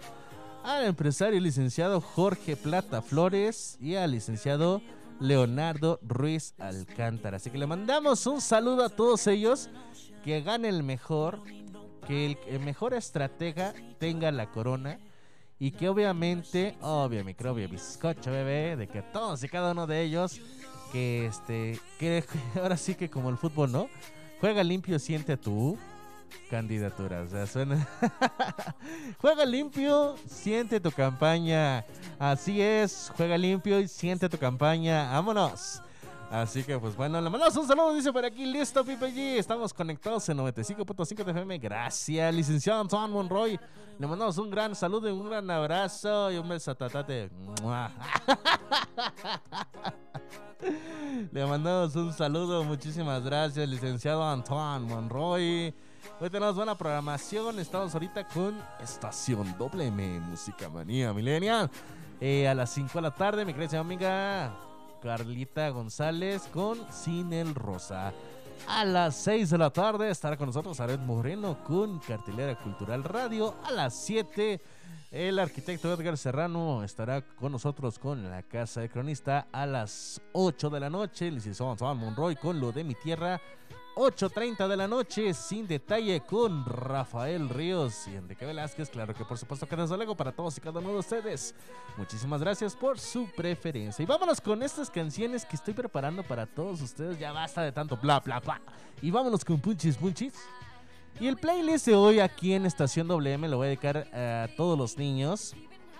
al 0.63 0.85
empresario 0.85 1.39
licenciado 1.39 2.01
Jorge 2.01 2.55
Plata 2.55 3.01
Flores 3.01 3.77
y 3.81 3.95
al 3.95 4.11
licenciado 4.11 4.81
Leonardo 5.19 5.99
Ruiz 6.03 6.53
Alcántara. 6.59 7.37
Así 7.37 7.49
que 7.49 7.57
le 7.57 7.65
mandamos 7.65 8.27
un 8.27 8.41
saludo 8.41 8.85
a 8.85 8.89
todos 8.89 9.25
ellos. 9.25 9.69
Que 10.23 10.41
gane 10.41 10.69
el 10.69 10.83
mejor. 10.83 11.41
Que 12.07 12.37
el 12.47 12.59
mejor 12.59 12.93
estratega 12.93 13.73
tenga 13.99 14.31
la 14.31 14.51
corona. 14.51 14.99
Y 15.61 15.69
que 15.69 15.87
obviamente, 15.87 16.75
obvio, 16.81 17.23
microbio, 17.23 17.69
bizcocho, 17.69 18.31
bebé, 18.31 18.75
de 18.75 18.87
que 18.87 19.03
todos 19.03 19.43
y 19.43 19.47
cada 19.47 19.73
uno 19.73 19.85
de 19.85 20.01
ellos, 20.01 20.41
que 20.91 21.27
este, 21.27 21.79
que 21.99 22.23
ahora 22.59 22.75
sí 22.75 22.95
que 22.95 23.11
como 23.11 23.29
el 23.29 23.37
fútbol, 23.37 23.71
¿no? 23.71 23.87
Juega 24.39 24.63
limpio, 24.63 24.97
siente 24.97 25.37
tu 25.37 25.77
candidatura. 26.49 27.21
O 27.21 27.27
sea, 27.27 27.45
suena. 27.45 27.87
juega 29.19 29.45
limpio, 29.45 30.15
siente 30.27 30.79
tu 30.79 30.91
campaña. 30.91 31.85
Así 32.17 32.59
es, 32.59 33.11
juega 33.15 33.37
limpio 33.37 33.79
y 33.79 33.87
siente 33.87 34.27
tu 34.29 34.39
campaña. 34.39 35.11
Vámonos. 35.11 35.79
Así 36.31 36.63
que, 36.63 36.79
pues 36.79 36.95
bueno, 36.95 37.19
le 37.19 37.29
mandamos 37.29 37.57
un 37.57 37.67
saludo, 37.67 37.93
dice 37.93 38.13
por 38.13 38.23
aquí, 38.23 38.45
listo, 38.45 38.85
Pipe 38.85 39.13
G. 39.13 39.37
Estamos 39.37 39.73
conectados 39.73 40.29
en 40.29 40.37
95.5 40.37 41.25
de 41.25 41.31
FM. 41.31 41.57
Gracias, 41.57 42.33
licenciado 42.33 42.79
Antoine 42.79 43.11
Monroy. 43.11 43.59
Le 43.99 44.07
mandamos 44.07 44.37
un 44.37 44.49
gran 44.49 44.73
saludo 44.73 45.09
y 45.09 45.11
un 45.11 45.29
gran 45.29 45.51
abrazo 45.51 46.31
y 46.31 46.37
un. 46.37 46.47
¡Mua! 47.61 47.91
Le 51.33 51.45
mandamos 51.45 51.93
un 51.97 52.13
saludo, 52.13 52.63
muchísimas 52.63 53.21
gracias, 53.25 53.67
licenciado 53.67 54.23
Antoine 54.23 54.85
Monroy. 54.85 55.75
Hoy 56.21 56.29
tenemos 56.29 56.55
buena 56.55 56.77
programación, 56.77 57.59
estamos 57.59 57.93
ahorita 57.93 58.25
con 58.29 58.57
Estación 58.79 59.53
WM, 59.57 60.21
Música 60.21 60.69
Manía 60.69 61.11
Millennial. 61.11 61.69
Eh, 62.21 62.47
a 62.47 62.53
las 62.53 62.69
5 62.69 62.91
de 62.93 63.01
la 63.01 63.11
tarde, 63.11 63.43
mi 63.43 63.53
querida 63.53 63.79
amiga 63.79 64.70
Carlita 65.01 65.69
González 65.69 66.43
con 66.53 66.79
Sin 66.91 67.33
el 67.33 67.55
Rosa. 67.55 68.13
A 68.67 68.85
las 68.85 69.15
6 69.17 69.49
de 69.49 69.57
la 69.57 69.71
tarde 69.71 70.09
estará 70.09 70.37
con 70.37 70.47
nosotros 70.47 70.79
Ared 70.79 70.99
Moreno 70.99 71.63
con 71.63 71.99
Cartelera 71.99 72.55
Cultural 72.55 73.03
Radio. 73.03 73.55
A 73.65 73.71
las 73.71 73.95
7 74.05 74.61
el 75.11 75.39
arquitecto 75.39 75.91
Edgar 75.93 76.17
Serrano 76.17 76.83
estará 76.83 77.21
con 77.21 77.51
nosotros 77.51 77.99
con 77.99 78.29
la 78.29 78.43
Casa 78.43 78.79
de 78.79 78.89
Cronista. 78.89 79.47
A 79.51 79.65
las 79.65 80.21
8 80.31 80.69
de 80.69 80.79
la 80.79 80.89
noche 80.89 81.27
el 81.27 81.35
licenciado 81.35 81.71
Antoine 81.71 81.99
Monroy 81.99 82.35
con 82.37 82.59
Lo 82.61 82.71
de 82.71 82.83
mi 82.85 82.95
Tierra. 82.95 83.41
8.30 83.95 84.67
de 84.67 84.77
la 84.77 84.87
noche, 84.87 85.33
sin 85.33 85.67
detalle, 85.67 86.21
con 86.21 86.65
Rafael 86.65 87.49
Ríos 87.49 88.07
y 88.07 88.15
Enrique 88.15 88.45
Velázquez. 88.45 88.89
Claro 88.89 89.13
que 89.13 89.25
por 89.25 89.37
supuesto 89.37 89.67
que 89.67 89.75
desde 89.75 89.97
luego 89.97 90.15
para 90.15 90.31
todos 90.31 90.57
y 90.57 90.61
cada 90.61 90.79
uno 90.79 90.93
de 90.93 90.99
ustedes. 90.99 91.53
Muchísimas 91.97 92.41
gracias 92.41 92.75
por 92.75 92.99
su 92.99 93.27
preferencia. 93.35 94.01
Y 94.01 94.05
vámonos 94.05 94.39
con 94.39 94.63
estas 94.63 94.89
canciones 94.89 95.45
que 95.45 95.55
estoy 95.55 95.73
preparando 95.73 96.23
para 96.23 96.45
todos 96.45 96.81
ustedes. 96.81 97.19
Ya 97.19 97.31
basta 97.33 97.61
de 97.61 97.71
tanto 97.71 97.97
bla 97.97 98.21
bla 98.21 98.39
bla. 98.39 98.61
Y 99.01 99.11
vámonos 99.11 99.43
con 99.43 99.59
Punchis 99.59 99.97
Punchis. 99.97 100.35
Y 101.19 101.27
el 101.27 101.35
playlist 101.37 101.85
de 101.85 101.95
hoy 101.95 102.19
aquí 102.19 102.53
en 102.53 102.65
Estación 102.65 103.07
WM 103.07 103.47
lo 103.49 103.57
voy 103.57 103.65
a 103.65 103.67
dedicar 103.67 103.97
a 104.13 104.47
todos 104.55 104.77
los 104.77 104.97
niños, 104.97 105.53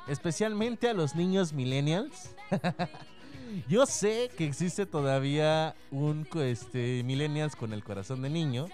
especialmente 0.08 0.90
a 0.90 0.94
los 0.94 1.14
niños 1.14 1.54
millennials. 1.54 2.36
Yo 3.68 3.86
sé 3.86 4.30
que 4.38 4.46
existe 4.46 4.86
todavía 4.86 5.76
un 5.92 6.28
este, 6.36 7.04
millennials 7.04 7.56
con 7.56 7.74
el 7.74 7.84
corazón 7.84 8.22
de 8.22 8.30
niño. 8.30 8.68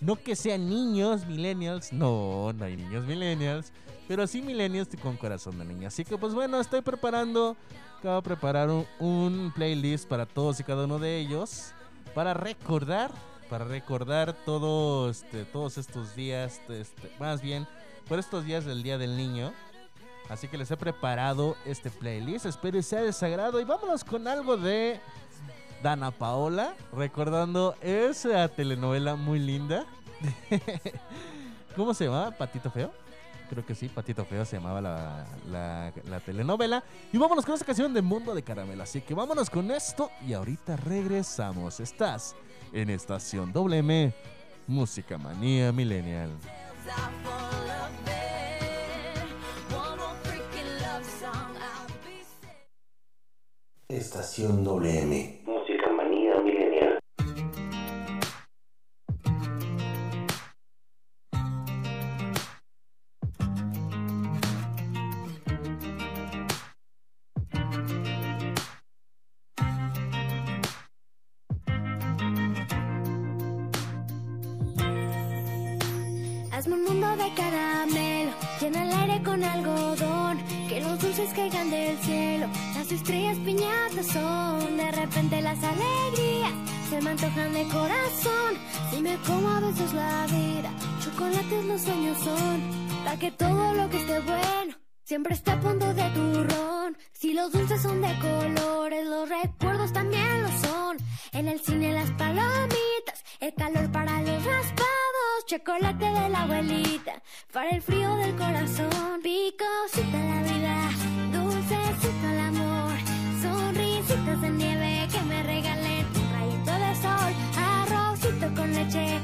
No 0.00 0.16
que 0.16 0.34
sean 0.34 0.68
niños 0.68 1.26
millennials, 1.26 1.92
no, 1.92 2.54
no 2.54 2.64
hay 2.64 2.74
niños 2.76 3.04
millennials, 3.04 3.70
pero 4.08 4.26
sí 4.26 4.40
millennials 4.40 4.88
con 5.02 5.18
corazón 5.18 5.58
de 5.58 5.66
niño. 5.66 5.88
Así 5.88 6.04
que 6.04 6.16
pues 6.16 6.32
bueno, 6.32 6.58
estoy 6.58 6.80
preparando, 6.80 7.54
acabo 7.98 8.16
de 8.16 8.22
preparar 8.22 8.70
un, 8.98 9.52
playlist 9.54 10.08
para 10.08 10.24
todos 10.24 10.58
y 10.58 10.64
cada 10.64 10.86
uno 10.86 10.98
de 10.98 11.18
ellos, 11.18 11.72
para 12.14 12.32
recordar, 12.32 13.12
para 13.50 13.66
recordar 13.66 14.32
todo, 14.46 15.10
este, 15.10 15.44
todos 15.44 15.76
estos 15.76 16.16
días, 16.16 16.62
este, 16.70 17.10
más 17.18 17.42
bien, 17.42 17.66
por 18.08 18.18
estos 18.18 18.46
días 18.46 18.64
del 18.64 18.82
Día 18.82 18.96
del 18.96 19.18
Niño. 19.18 19.52
Así 20.30 20.46
que 20.46 20.56
les 20.56 20.70
he 20.70 20.76
preparado 20.76 21.56
este 21.66 21.90
playlist. 21.90 22.46
Espero 22.46 22.78
que 22.78 22.84
sea 22.84 23.02
de 23.02 23.12
sagrado. 23.12 23.60
Y 23.60 23.64
vámonos 23.64 24.04
con 24.04 24.28
algo 24.28 24.56
de 24.56 25.00
Dana 25.82 26.12
Paola. 26.12 26.76
Recordando 26.92 27.74
esa 27.82 28.46
telenovela 28.48 29.16
muy 29.16 29.40
linda. 29.40 29.86
¿Cómo 31.76 31.92
se 31.94 32.04
llamaba? 32.04 32.30
¿Patito 32.30 32.70
Feo? 32.70 32.92
Creo 33.48 33.66
que 33.66 33.74
sí, 33.74 33.88
Patito 33.88 34.24
Feo 34.24 34.44
se 34.44 34.56
llamaba 34.56 34.80
la, 34.80 35.26
la, 35.50 35.92
la 36.08 36.20
telenovela. 36.20 36.84
Y 37.12 37.18
vámonos 37.18 37.44
con 37.44 37.54
esta 37.54 37.66
canción 37.66 37.92
de 37.92 38.00
Mundo 38.00 38.32
de 38.32 38.44
Caramelo. 38.44 38.84
Así 38.84 39.00
que 39.00 39.14
vámonos 39.14 39.50
con 39.50 39.68
esto 39.72 40.12
y 40.24 40.32
ahorita 40.32 40.76
regresamos. 40.76 41.80
Estás 41.80 42.36
en 42.72 42.90
Estación 42.90 43.52
WM, 43.52 44.14
Música 44.68 45.18
Manía 45.18 45.72
Millennial. 45.72 46.30
Estación 53.92 54.62
WM. 54.64 55.40
Música 55.44 55.90
manía 55.90 56.36
milenial. 56.40 56.98
Hazme 76.52 76.74
un 76.74 76.84
mundo 76.84 77.16
de 77.16 77.34
caramelo, 77.34 78.32
llena 78.60 78.82
el 78.84 78.92
aire 78.92 79.22
con 79.24 79.42
algodón, 79.42 80.38
que 80.68 80.80
los 80.80 80.98
dulces 81.00 81.32
caigan 81.34 81.70
del 81.70 81.98
cielo, 81.98 82.46
las 82.90 83.02
estrellas 83.02 83.38
piñatas 83.44 84.06
son, 84.08 84.76
de 84.76 84.90
repente 84.90 85.40
las 85.40 85.62
alegrías 85.62 86.52
se 86.88 87.00
me 87.00 87.10
antojan 87.10 87.52
de 87.52 87.62
corazón, 87.68 88.58
si 88.90 89.00
me 89.00 89.16
como 89.18 89.48
a 89.48 89.60
veces 89.60 89.92
la 89.92 90.26
vida, 90.26 90.72
chocolates 91.04 91.64
los 91.66 91.82
sueños 91.82 92.18
son, 92.18 92.60
para 93.04 93.16
que 93.16 93.30
todo 93.30 93.74
lo 93.74 93.88
que 93.90 93.96
esté 93.96 94.20
bueno 94.20 94.74
siempre 95.04 95.34
esté 95.34 95.52
a 95.52 95.60
punto 95.60 95.94
de 95.94 96.02
turrón, 96.10 96.98
si 97.12 97.32
los 97.32 97.52
dulces 97.52 97.80
son 97.80 98.02
de 98.02 98.12
colores, 98.18 99.06
los 99.06 99.28
recuerdos 99.28 99.92
también 99.92 100.42
lo 100.42 100.48
son, 100.48 100.96
en 101.32 101.46
el 101.46 101.60
cine 101.60 101.92
las 101.92 102.10
palomitas, 102.12 103.24
el 103.38 103.54
calor 103.54 103.92
para 103.92 104.20
los 104.22 104.44
raspados, 104.44 105.46
chocolate 105.46 106.06
de 106.06 106.28
la 106.28 106.42
abuelita, 106.42 107.22
para 107.52 107.70
el 107.70 107.82
frío 107.82 108.16
del 108.16 108.34
corazón, 108.34 109.20
picosita 109.22 110.18
la 110.18 110.42
vida, 110.42 110.89
dulcecito 111.70 112.28
el 112.28 112.40
amor, 112.40 112.92
sonrisitas 113.40 114.40
de 114.40 114.50
nieve 114.50 115.08
que 115.12 115.22
me 115.22 115.42
regalen 115.44 116.04
un 116.16 116.32
rayito 116.32 116.72
de 116.72 116.94
sol, 116.96 117.32
arrocito 117.56 118.54
con 118.56 118.74
leche, 118.74 119.20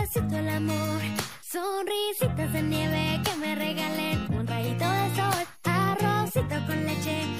dulcecito 0.00 0.36
el 0.36 0.48
amor, 0.48 1.00
sonrisitas 1.42 2.52
de 2.52 2.62
nieve 2.62 3.20
que 3.24 3.36
me 3.36 3.54
regalen 3.54 4.26
un 4.32 4.46
rayito 4.46 4.88
de 4.88 5.14
sol, 5.14 5.46
arrocito 5.64 6.66
con 6.66 6.86
leche 6.86 7.39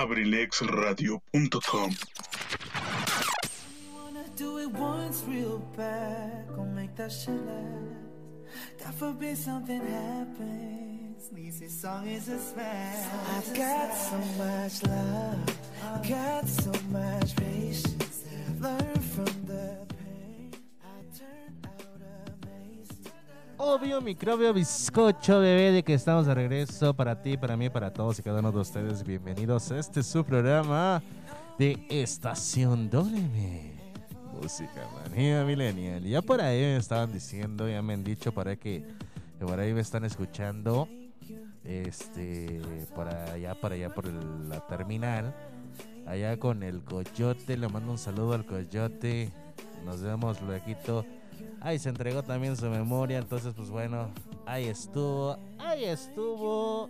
abrilexradio.com 0.00 1.90
do 4.38 4.58
it 4.58 4.70
once 4.70 5.24
real 5.26 5.58
bad, 5.76 6.46
gon' 6.54 6.72
make 6.72 6.94
that 6.94 7.10
shit 7.10 7.34
last. 7.44 8.78
God 8.78 8.94
forbid 8.94 9.36
something 9.36 9.80
happens. 9.84 11.26
At 11.26 11.60
this 11.60 11.80
song 11.80 12.06
is 12.06 12.28
a 12.28 12.38
smash. 12.38 13.04
I've 13.36 13.52
got 13.56 13.92
so 13.92 14.18
much 14.38 14.82
love, 14.84 16.08
got 16.08 16.46
so 16.46 16.72
much 16.90 17.34
patience. 17.34 18.24
I've 18.48 18.60
learned 18.60 19.04
from 19.04 19.46
the 19.46 19.87
Obvio, 23.70 24.00
microbio, 24.00 24.54
bizcocho, 24.54 25.40
bebé, 25.40 25.70
de 25.72 25.82
que 25.82 25.92
estamos 25.92 26.26
de 26.26 26.34
regreso 26.34 26.94
para 26.94 27.20
ti, 27.20 27.36
para 27.36 27.54
mí, 27.54 27.68
para 27.68 27.92
todos 27.92 28.18
y 28.18 28.22
cada 28.22 28.38
uno 28.40 28.50
de 28.50 28.60
ustedes. 28.60 29.04
Bienvenidos 29.04 29.70
a 29.70 29.78
este 29.78 30.02
su 30.02 30.24
programa 30.24 31.02
de 31.58 31.78
Estación 31.90 32.88
WM. 32.88 33.72
Música 34.40 34.88
manía 35.04 35.44
millennial. 35.44 36.02
Ya 36.02 36.22
por 36.22 36.40
ahí 36.40 36.60
me 36.60 36.76
estaban 36.78 37.12
diciendo, 37.12 37.68
ya 37.68 37.82
me 37.82 37.92
han 37.92 38.04
dicho 38.04 38.32
por 38.32 38.48
ahí 38.48 38.56
que, 38.56 38.84
que 39.38 39.44
por 39.44 39.60
ahí 39.60 39.74
me 39.74 39.80
están 39.82 40.04
escuchando. 40.04 40.88
Este, 41.62 42.62
por 42.94 43.06
allá, 43.08 43.54
para 43.60 43.74
allá, 43.74 43.90
por 43.90 44.06
el- 44.06 44.48
la 44.48 44.66
terminal. 44.66 45.34
Allá 46.06 46.38
con 46.38 46.62
el 46.62 46.82
coyote, 46.82 47.58
le 47.58 47.68
mando 47.68 47.92
un 47.92 47.98
saludo 47.98 48.32
al 48.32 48.46
coyote. 48.46 49.30
Nos 49.84 50.00
vemos 50.00 50.40
luego. 50.40 51.04
Ahí 51.60 51.78
se 51.78 51.88
entregó 51.88 52.22
también 52.22 52.56
su 52.56 52.66
memoria, 52.66 53.18
entonces 53.18 53.54
pues 53.54 53.70
bueno, 53.70 54.10
ahí 54.46 54.66
estuvo, 54.66 55.38
ahí 55.58 55.84
estuvo. 55.84 56.88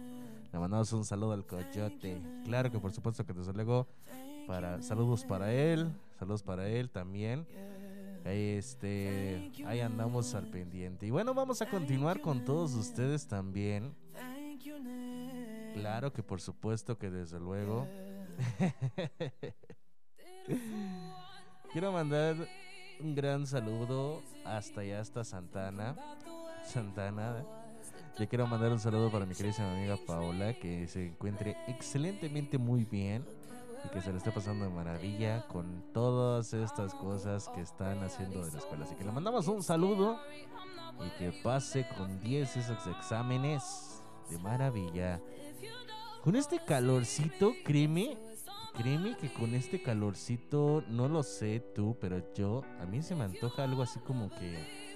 Le 0.53 0.59
mandamos 0.59 0.93
un 0.93 1.05
saludo 1.05 1.33
al 1.33 1.47
coyote. 1.47 2.21
Claro 2.45 2.71
que 2.71 2.79
por 2.79 2.93
supuesto 2.93 3.25
que 3.25 3.33
desde 3.33 3.53
luego 3.53 3.87
para 4.47 4.83
saludos 4.83 5.25
para 5.25 5.53
él, 5.53 5.91
saludos 6.19 6.43
para 6.43 6.69
él 6.69 6.91
también. 6.91 7.47
Este, 8.25 9.53
ahí 9.67 9.81
andamos 9.81 10.35
al 10.35 10.51
pendiente. 10.51 11.07
Y 11.07 11.11
bueno, 11.11 11.35
vamos 11.35 11.63
a 11.63 11.71
continuar 11.71 12.21
con 12.21 12.45
todos 12.45 12.75
ustedes 12.75 13.27
también. 13.27 13.95
Claro 15.75 16.13
que 16.13 16.23
por 16.23 16.41
supuesto 16.41 16.99
que 16.99 17.11
desde 17.11 17.39
luego. 17.39 17.87
Quiero 21.73 21.93
mandar 21.93 22.37
un 23.01 23.15
gran 23.15 23.47
saludo 23.47 24.23
hasta 24.45 24.81
allá, 24.81 25.01
hasta 25.01 25.25
Santana. 25.25 25.97
Santana. 26.65 27.45
Le 28.19 28.27
quiero 28.27 28.47
mandar 28.47 28.73
un 28.73 28.81
saludo 28.81 29.11
para 29.11 29.27
mi 29.27 29.35
querida 29.35 29.71
amiga 29.73 29.97
Paola, 30.07 30.55
que 30.55 30.89
se 30.89 31.07
encuentre 31.07 31.57
excelentemente 31.69 32.59
muy 32.59 32.85
bien 32.85 33.25
y 33.85 33.89
que 33.91 34.01
se 34.01 34.11
le 34.11 34.19
esté 34.19 34.33
pasando 34.33 34.65
de 34.65 34.71
maravilla 34.71 35.47
con 35.47 35.85
todas 35.93 36.53
estas 36.53 36.95
cosas 36.95 37.49
que 37.55 37.61
están 37.61 38.03
haciendo 38.03 38.45
de 38.45 38.53
la 38.53 38.59
escuela. 38.59 38.85
Así 38.85 38.97
que 38.97 39.05
le 39.05 39.13
mandamos 39.13 39.47
un 39.47 39.63
saludo 39.63 40.19
y 41.07 41.11
que 41.19 41.33
pase 41.43 41.87
con 41.97 42.21
10 42.21 42.57
esos 42.57 42.87
exámenes 42.89 44.03
de 44.29 44.39
maravilla. 44.39 45.21
Con 46.23 46.35
este 46.35 46.59
calorcito, 46.65 47.53
créeme, 47.65 48.19
créeme 48.77 49.17
que 49.17 49.33
con 49.33 49.55
este 49.55 49.83
calorcito, 49.83 50.85
no 50.89 51.09
lo 51.09 51.23
sé 51.23 51.61
tú, 51.75 51.97
pero 52.01 52.23
yo, 52.35 52.63
a 52.81 52.87
mí 52.87 53.03
se 53.03 53.15
me 53.15 53.25
antoja 53.25 53.65
algo 53.65 53.83
así 53.83 53.99
como 54.01 54.31
que... 54.31 54.89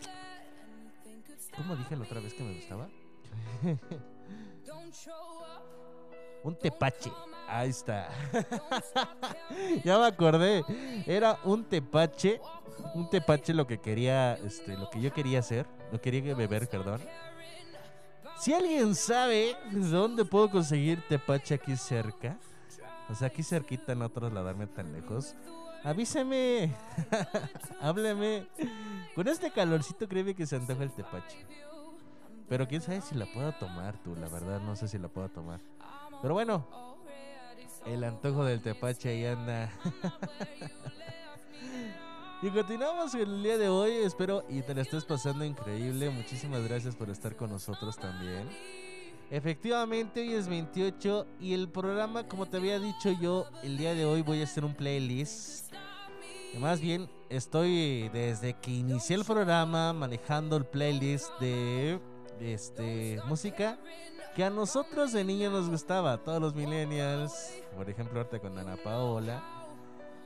¿Cómo 1.57 1.77
dije 1.77 1.97
la 1.97 2.05
otra 2.05 2.21
vez 2.21 2.35
que 2.35 2.43
me 2.43 2.55
gustaba? 2.55 2.89
un 6.43 6.57
tepache. 6.57 7.13
Ahí 7.49 7.71
está. 7.71 8.09
ya 9.85 9.99
me 9.99 10.07
acordé. 10.07 10.65
Era 11.07 11.39
un 11.45 11.65
tepache. 11.65 12.41
Un 12.95 13.09
tepache 13.11 13.55
lo 13.55 13.67
que 13.67 13.79
quería, 13.79 14.35
este, 14.35 14.77
lo 14.77 14.89
que 14.91 15.01
yo 15.01 15.13
quería 15.13 15.41
hacer. 15.41 15.67
Lo 15.91 16.01
quería 16.01 16.35
beber, 16.35 16.69
perdón. 16.69 17.03
Si 18.39 18.53
alguien 18.53 18.95
sabe 18.95 19.57
dónde 19.71 20.25
puedo 20.25 20.51
conseguir 20.51 21.01
tepache 21.09 21.55
aquí 21.55 21.77
cerca, 21.77 22.39
o 23.13 23.15
sea, 23.15 23.29
aquí 23.29 23.43
cerquita, 23.43 23.95
no 23.95 24.09
trasladarme 24.09 24.67
tan 24.67 24.91
lejos, 24.91 25.35
avíseme, 25.85 26.75
hábleme. 27.81 28.49
Con 29.15 29.29
este 29.29 29.51
calorcito, 29.51 30.09
créeme 30.09 30.35
que 30.35 30.47
se 30.47 30.57
antoja 30.57 30.83
el 30.83 30.93
tepache. 30.93 31.45
Pero 32.49 32.67
quién 32.67 32.81
sabe 32.81 33.03
si 33.03 33.15
la 33.15 33.27
puedo 33.27 33.53
tomar 33.53 34.03
tú, 34.03 34.17
la 34.17 34.29
verdad, 34.29 34.61
no 34.61 34.77
sé 34.77 34.89
si 34.89 34.99
la 34.99 35.09
puedo 35.09 35.29
tomar. 35.29 35.61
Pero 36.23 36.33
bueno, 36.33 36.67
el 37.85 38.03
antojo 38.03 38.45
del 38.45 38.63
tepache 38.63 39.11
ahí 39.11 39.27
anda. 39.27 39.71
Y 42.45 42.51
continuamos 42.51 43.15
el 43.15 43.41
día 43.41 43.57
de 43.57 43.69
hoy, 43.69 43.93
espero 43.99 44.45
y 44.49 44.63
te 44.63 44.75
la 44.75 44.83
estés 44.83 45.05
pasando 45.05 45.45
increíble. 45.45 46.11
Muchísimas 46.11 46.61
gracias 46.65 46.97
por 46.97 47.09
estar 47.09 47.37
con 47.37 47.51
nosotros 47.51 47.97
también. 47.97 48.49
Efectivamente, 49.33 50.21
hoy 50.21 50.35
es 50.35 50.47
28 50.47 51.27
y 51.41 51.55
el 51.55 51.71
programa, 51.71 52.29
como 52.29 52.45
te 52.45 52.59
había 52.59 52.79
dicho 52.79 53.11
yo, 53.19 53.47
el 53.63 53.79
día 53.79 53.95
de 53.95 54.05
hoy 54.05 54.21
voy 54.21 54.43
a 54.43 54.45
hacer 54.45 54.63
un 54.63 54.75
playlist. 54.75 55.73
Más 56.59 56.83
bien, 56.83 57.09
estoy 57.31 58.11
desde 58.11 58.53
que 58.53 58.71
inicié 58.71 59.17
el 59.17 59.25
programa 59.25 59.95
manejando 59.95 60.59
el 60.59 60.67
playlist 60.67 61.31
de 61.41 61.99
este 62.41 63.23
música 63.25 63.79
que 64.37 64.45
a 64.45 64.51
nosotros 64.51 65.15
de 65.15 65.25
niños 65.25 65.51
nos 65.51 65.71
gustaba, 65.71 66.19
todos 66.19 66.39
los 66.39 66.55
millennials, 66.55 67.55
por 67.75 67.89
ejemplo, 67.89 68.21
ahorita 68.21 68.39
con 68.39 68.59
Ana 68.59 68.77
Paola. 68.85 69.43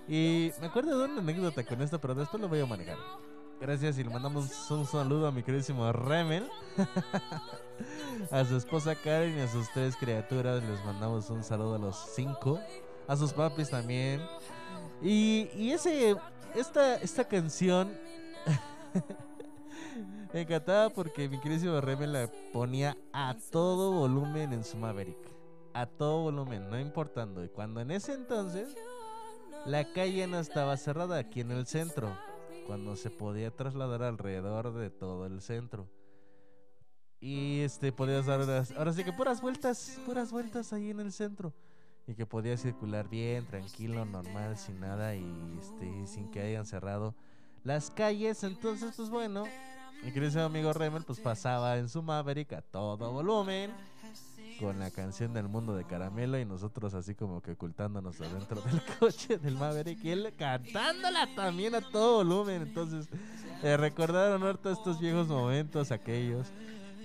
Y 0.09 0.51
me 0.61 0.67
acuerdo 0.67 0.99
de 0.99 1.05
una 1.05 1.21
anécdota 1.21 1.63
con 1.63 1.81
esto, 1.81 2.01
pero 2.01 2.17
después 2.17 2.41
lo 2.41 2.49
voy 2.49 2.59
a 2.59 2.67
manejar. 2.67 2.99
Gracias 3.61 3.99
y 3.99 4.03
le 4.03 4.11
mandamos 4.11 4.69
un 4.69 4.85
saludo 4.85 5.29
a 5.29 5.31
mi 5.31 5.45
queridísimo 5.45 5.93
Remel. 5.93 6.51
a 8.31 8.45
su 8.45 8.57
esposa 8.57 8.95
Karen 8.95 9.37
y 9.37 9.41
a 9.41 9.49
sus 9.49 9.71
tres 9.73 9.97
criaturas 9.97 10.63
les 10.63 10.85
mandamos 10.85 11.31
un 11.31 11.43
saludo 11.43 11.77
a 11.77 11.79
los 11.79 11.97
cinco. 12.15 12.61
A 13.07 13.17
sus 13.17 13.33
papis 13.33 13.71
también. 13.71 14.21
Y, 15.03 15.49
y 15.55 15.73
ese, 15.73 16.17
esta, 16.55 16.97
esta 16.97 17.25
canción 17.25 17.93
me 20.33 20.41
encantaba 20.43 20.91
porque 20.91 21.29
mi 21.29 21.39
queridísimo 21.39 21.81
Remel 21.81 22.13
la 22.13 22.31
ponía 22.53 22.97
a 23.13 23.37
todo 23.51 23.93
volumen 23.93 24.53
en 24.53 24.65
su 24.65 24.77
Maverick. 24.77 25.19
A 25.75 25.87
todo 25.87 26.23
volumen, 26.23 26.71
no 26.71 26.81
importando. 26.81 27.45
Y 27.45 27.49
cuando 27.49 27.81
en 27.81 27.91
ese 27.91 28.15
entonces 28.15 28.75
la 29.67 29.85
calle 29.93 30.27
no 30.27 30.39
estaba 30.39 30.77
cerrada 30.77 31.19
aquí 31.19 31.41
en 31.41 31.51
el 31.51 31.67
centro, 31.67 32.17
cuando 32.67 32.97
se 32.97 33.11
podía 33.11 33.51
trasladar 33.51 34.03
alrededor 34.03 34.73
de 34.73 34.91
todo 34.91 35.27
el 35.27 35.41
centro. 35.41 35.87
Y 37.21 37.61
este 37.61 37.93
podías 37.93 38.27
dar 38.27 38.41
ahora 38.77 38.93
sí 38.93 39.03
que 39.03 39.13
puras 39.13 39.41
vueltas, 39.41 39.99
puras 40.05 40.31
vueltas 40.31 40.73
ahí 40.73 40.91
en 40.91 41.01
el 41.01 41.13
centro. 41.13 41.53
Y 42.07 42.15
que 42.15 42.27
podías 42.27 42.61
circular 42.61 43.09
bien, 43.09 43.47
tranquilo, 43.47 44.05
normal, 44.05 44.57
sin 44.57 44.79
nada 44.79 45.17
y 45.17 45.25
este 45.61 46.07
sin 46.07 46.31
que 46.31 46.41
hayan 46.41 46.67
cerrado 46.67 47.15
las 47.65 47.91
calles. 47.91 48.45
Entonces, 48.45 48.95
pues 48.97 49.11
bueno, 49.11 49.45
mi 50.05 50.13
querido 50.13 50.45
amigo 50.45 50.73
Remel 50.73 51.03
pues 51.03 51.19
pasaba 51.19 51.79
en 51.79 51.89
su 51.89 52.03
Maverick 52.03 52.53
a 52.53 52.63
todo 52.63 53.11
volumen 53.11 53.73
con 54.61 54.79
la 54.79 54.91
canción 54.91 55.35
del 55.35 55.49
mundo 55.49 55.77
de 55.77 55.85
caramelo 55.85 56.39
y 56.39 56.45
nosotros 56.45 56.95
así 56.95 57.15
como 57.15 57.43
que 57.43 57.53
ocultándonos 57.53 58.21
adentro 58.21 58.61
del 58.63 58.83
coche 58.99 59.39
del 59.39 59.55
Maverick 59.57 60.03
y 60.05 60.11
él 60.11 60.33
cantándola 60.37 61.29
también 61.35 61.75
a 61.75 61.81
todo 61.81 62.19
volumen. 62.19 62.63
Entonces, 62.63 63.09
eh, 63.63 63.77
recordaron 63.77 64.43
ahorita 64.43 64.73
estos 64.73 65.01
viejos 65.01 65.29
momentos 65.29 65.91
aquellos. 65.91 66.49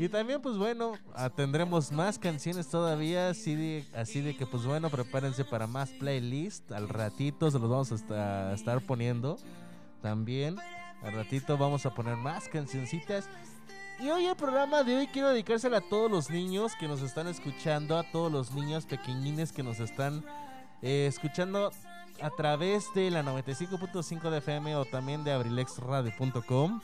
Y 0.01 0.09
también, 0.09 0.41
pues 0.41 0.57
bueno, 0.57 0.93
tendremos 1.35 1.91
más 1.91 2.17
canciones 2.17 2.67
todavía, 2.67 3.29
así 3.29 3.53
de, 3.53 3.85
así 3.93 4.19
de 4.19 4.35
que, 4.35 4.47
pues 4.47 4.65
bueno, 4.65 4.89
prepárense 4.89 5.45
para 5.45 5.67
más 5.67 5.91
playlist. 5.91 6.71
Al 6.71 6.89
ratito 6.89 7.51
se 7.51 7.59
los 7.59 7.69
vamos 7.69 7.91
a 8.09 8.51
estar 8.51 8.81
poniendo 8.81 9.37
también. 10.01 10.57
Al 11.03 11.13
ratito 11.13 11.55
vamos 11.55 11.85
a 11.85 11.93
poner 11.93 12.15
más 12.15 12.49
cancioncitas. 12.49 13.29
y 13.99 14.09
hoy 14.09 14.25
el 14.25 14.35
programa 14.35 14.81
de 14.81 14.97
hoy 14.97 15.05
quiero 15.05 15.29
dedicárselo 15.29 15.77
a 15.77 15.81
todos 15.81 16.09
los 16.09 16.31
niños 16.31 16.71
que 16.79 16.87
nos 16.87 17.03
están 17.03 17.27
escuchando, 17.27 17.95
a 17.95 18.11
todos 18.11 18.31
los 18.31 18.53
niños 18.53 18.87
pequeñines 18.87 19.51
que 19.51 19.61
nos 19.61 19.79
están 19.79 20.25
eh, 20.81 21.05
escuchando 21.07 21.71
a 22.19 22.29
través 22.31 22.91
de 22.95 23.11
la 23.11 23.21
95.5 23.21 24.31
de 24.31 24.39
FM 24.39 24.75
o 24.77 24.85
también 24.85 25.23
de 25.23 25.31
abrilexradio.com. 25.31 26.81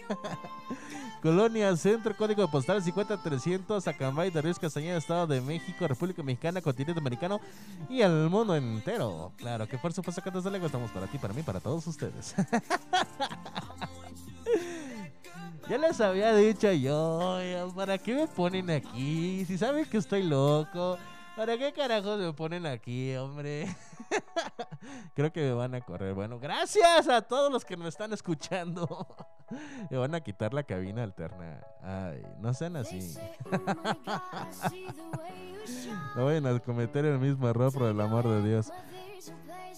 Colonia 1.23 1.75
Centro, 1.77 2.17
código 2.17 2.49
postal 2.49 2.83
50300, 2.83 3.89
Acambay 3.89 4.31
de 4.31 4.43
Ríos 4.43 4.59
Castañeda, 4.59 4.97
Estado 4.97 5.27
de 5.27 5.41
México, 5.41 5.89
República 5.89 6.23
Mexicana, 6.23 6.61
continente 6.61 7.01
americano 7.01 7.41
y 7.89 8.03
el 8.03 8.29
mundo 8.31 8.55
entero. 8.55 9.33
Claro 9.37 9.67
que 9.67 9.79
por 9.79 9.93
supuesto 9.93 10.23
que 10.23 10.31
desde 10.31 10.51
luego 10.51 10.67
estamos 10.67 10.91
para 10.91 11.07
ti, 11.07 11.19
para 11.19 11.35
mí, 11.35 11.43
para 11.43 11.61
todos 11.61 11.87
ustedes. 11.87 12.35
ya 15.69 15.79
les 15.79 16.01
había 16.01 16.35
dicho 16.35 16.71
yo, 16.73 17.73
¿para 17.75 17.99
qué 17.99 18.15
me 18.15 18.27
ponen 18.27 18.71
aquí? 18.71 19.45
Si 19.47 19.59
saben 19.59 19.85
que 19.87 19.99
estoy 19.99 20.23
loco. 20.23 20.99
¿Para 21.37 21.59
qué 21.59 21.71
carajos 21.71 22.19
me 22.19 22.33
ponen 22.33 22.65
aquí, 22.65 23.15
hombre? 23.17 23.77
Creo 25.15 25.33
que 25.33 25.41
me 25.41 25.53
van 25.53 25.75
a 25.75 25.81
correr. 25.81 26.15
Bueno, 26.15 26.39
gracias 26.39 27.09
a 27.09 27.23
todos 27.23 27.53
los 27.53 27.65
que 27.65 27.77
me 27.77 27.89
están 27.89 28.13
escuchando. 28.13 29.07
me 29.91 29.99
van 29.99 30.15
a 30.15 30.21
quitar 30.21 30.55
la 30.55 30.63
cabina 30.63 31.03
alterna. 31.03 31.61
Ay, 31.83 32.23
no 32.39 32.55
sean 32.55 32.77
así. 32.77 33.17
no 36.17 36.25
vayan 36.25 36.47
a 36.47 36.59
cometer 36.61 37.05
el 37.05 37.19
mismo 37.19 37.49
error, 37.49 37.73
por 37.73 37.83
el 37.85 38.01
amor 38.01 38.29
de 38.29 38.49
Dios. 38.49 38.71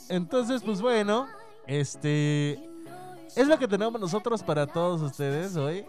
Entonces, 0.09 0.62
pues 0.62 0.81
bueno, 0.81 1.27
este... 1.67 2.64
Es 3.37 3.47
lo 3.47 3.59
que 3.59 3.69
tenemos 3.69 4.01
nosotros 4.01 4.43
para 4.43 4.67
todos 4.67 5.03
ustedes 5.03 5.55
hoy. 5.55 5.85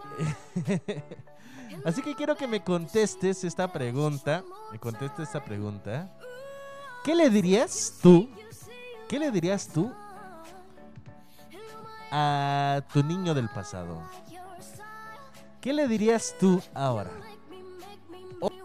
Así 1.84 2.02
que 2.02 2.14
quiero 2.14 2.36
que 2.36 2.46
me 2.46 2.62
contestes 2.62 3.44
esta 3.44 3.72
pregunta. 3.72 4.44
Me 4.70 4.78
contestes 4.78 5.28
esta 5.28 5.42
pregunta. 5.42 6.14
¿Qué 7.04 7.14
le 7.14 7.30
dirías 7.30 7.94
tú? 8.02 8.28
¿Qué 9.08 9.18
le 9.18 9.30
dirías 9.30 9.68
tú 9.68 9.92
a 12.10 12.82
tu 12.92 13.02
niño 13.02 13.34
del 13.34 13.48
pasado? 13.48 14.02
¿Qué 15.60 15.72
le 15.72 15.88
dirías 15.88 16.34
tú 16.38 16.62
ahora? 16.74 17.10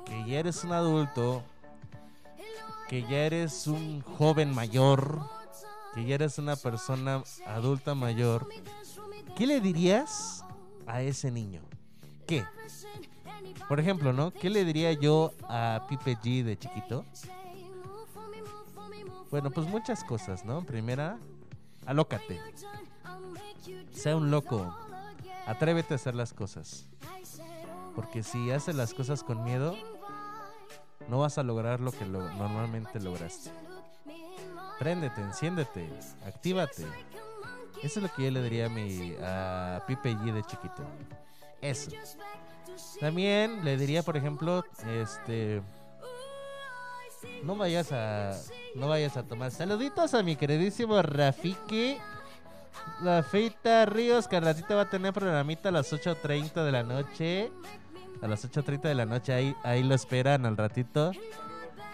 que 0.05 0.23
ya 0.25 0.39
eres 0.39 0.63
un 0.63 0.71
adulto, 0.71 1.43
que 2.87 3.03
ya 3.03 3.25
eres 3.25 3.67
un 3.67 4.01
joven 4.01 4.53
mayor, 4.53 5.19
que 5.93 6.05
ya 6.05 6.15
eres 6.15 6.37
una 6.37 6.55
persona 6.55 7.23
adulta 7.45 7.95
mayor. 7.95 8.47
¿Qué 9.35 9.45
le 9.45 9.59
dirías 9.59 10.45
a 10.87 11.01
ese 11.01 11.31
niño? 11.31 11.61
¿Qué? 12.27 12.45
Por 13.67 13.79
ejemplo, 13.79 14.13
¿no? 14.13 14.31
¿Qué 14.31 14.49
le 14.49 14.63
diría 14.63 14.93
yo 14.93 15.33
a 15.49 15.85
Pipe 15.89 16.17
G 16.17 16.43
de 16.43 16.57
chiquito? 16.57 17.05
Bueno, 19.31 19.51
pues 19.51 19.67
muchas 19.67 20.03
cosas, 20.03 20.45
¿no? 20.45 20.63
Primera, 20.63 21.17
alócate. 21.85 22.39
Sea 23.91 24.15
un 24.15 24.31
loco. 24.31 24.75
Atrévete 25.47 25.93
a 25.93 25.95
hacer 25.95 26.15
las 26.15 26.33
cosas. 26.33 26.88
Porque 27.95 28.23
si 28.23 28.51
haces 28.51 28.75
las 28.75 28.93
cosas 28.93 29.23
con 29.23 29.43
miedo, 29.43 29.75
no 31.07 31.19
vas 31.19 31.38
a 31.38 31.43
lograr 31.43 31.79
lo 31.79 31.91
que 31.91 32.05
normalmente 32.05 32.99
lograste. 32.99 33.51
Préndete, 34.79 35.21
enciéndete, 35.21 35.89
actívate. 36.25 36.85
Eso 37.81 37.99
es 37.99 38.03
lo 38.03 38.13
que 38.13 38.23
yo 38.25 38.31
le 38.31 38.41
diría 38.41 38.65
a 38.65 38.69
mi 38.69 39.15
a 39.21 39.83
Pipe 39.88 40.15
G 40.15 40.33
de 40.33 40.43
chiquito. 40.43 40.83
Eso. 41.61 41.91
También 42.99 43.63
le 43.63 43.77
diría, 43.77 44.03
por 44.03 44.17
ejemplo, 44.17 44.63
este 44.85 45.61
no 47.43 47.55
vayas 47.55 47.91
a 47.91 48.31
no 48.75 48.88
vayas 48.88 49.17
a 49.17 49.23
tomar 49.23 49.51
saluditos 49.51 50.13
a 50.13 50.23
mi 50.23 50.35
queridísimo 50.35 51.01
Rafiki. 51.01 51.97
La 53.01 53.23
feita 53.23 53.85
Ríos, 53.85 54.27
ratito 54.29 54.75
va 54.75 54.83
a 54.83 54.89
tener 54.89 55.13
programita 55.13 55.69
a 55.69 55.71
las 55.71 55.91
8.30 55.91 56.63
de 56.63 56.71
la 56.71 56.83
noche. 56.83 57.51
A 58.21 58.27
las 58.27 58.49
8.30 58.49 58.81
de 58.81 58.95
la 58.95 59.05
noche, 59.05 59.33
ahí, 59.33 59.55
ahí 59.63 59.83
lo 59.83 59.95
esperan 59.95 60.45
al 60.45 60.55
ratito. 60.55 61.11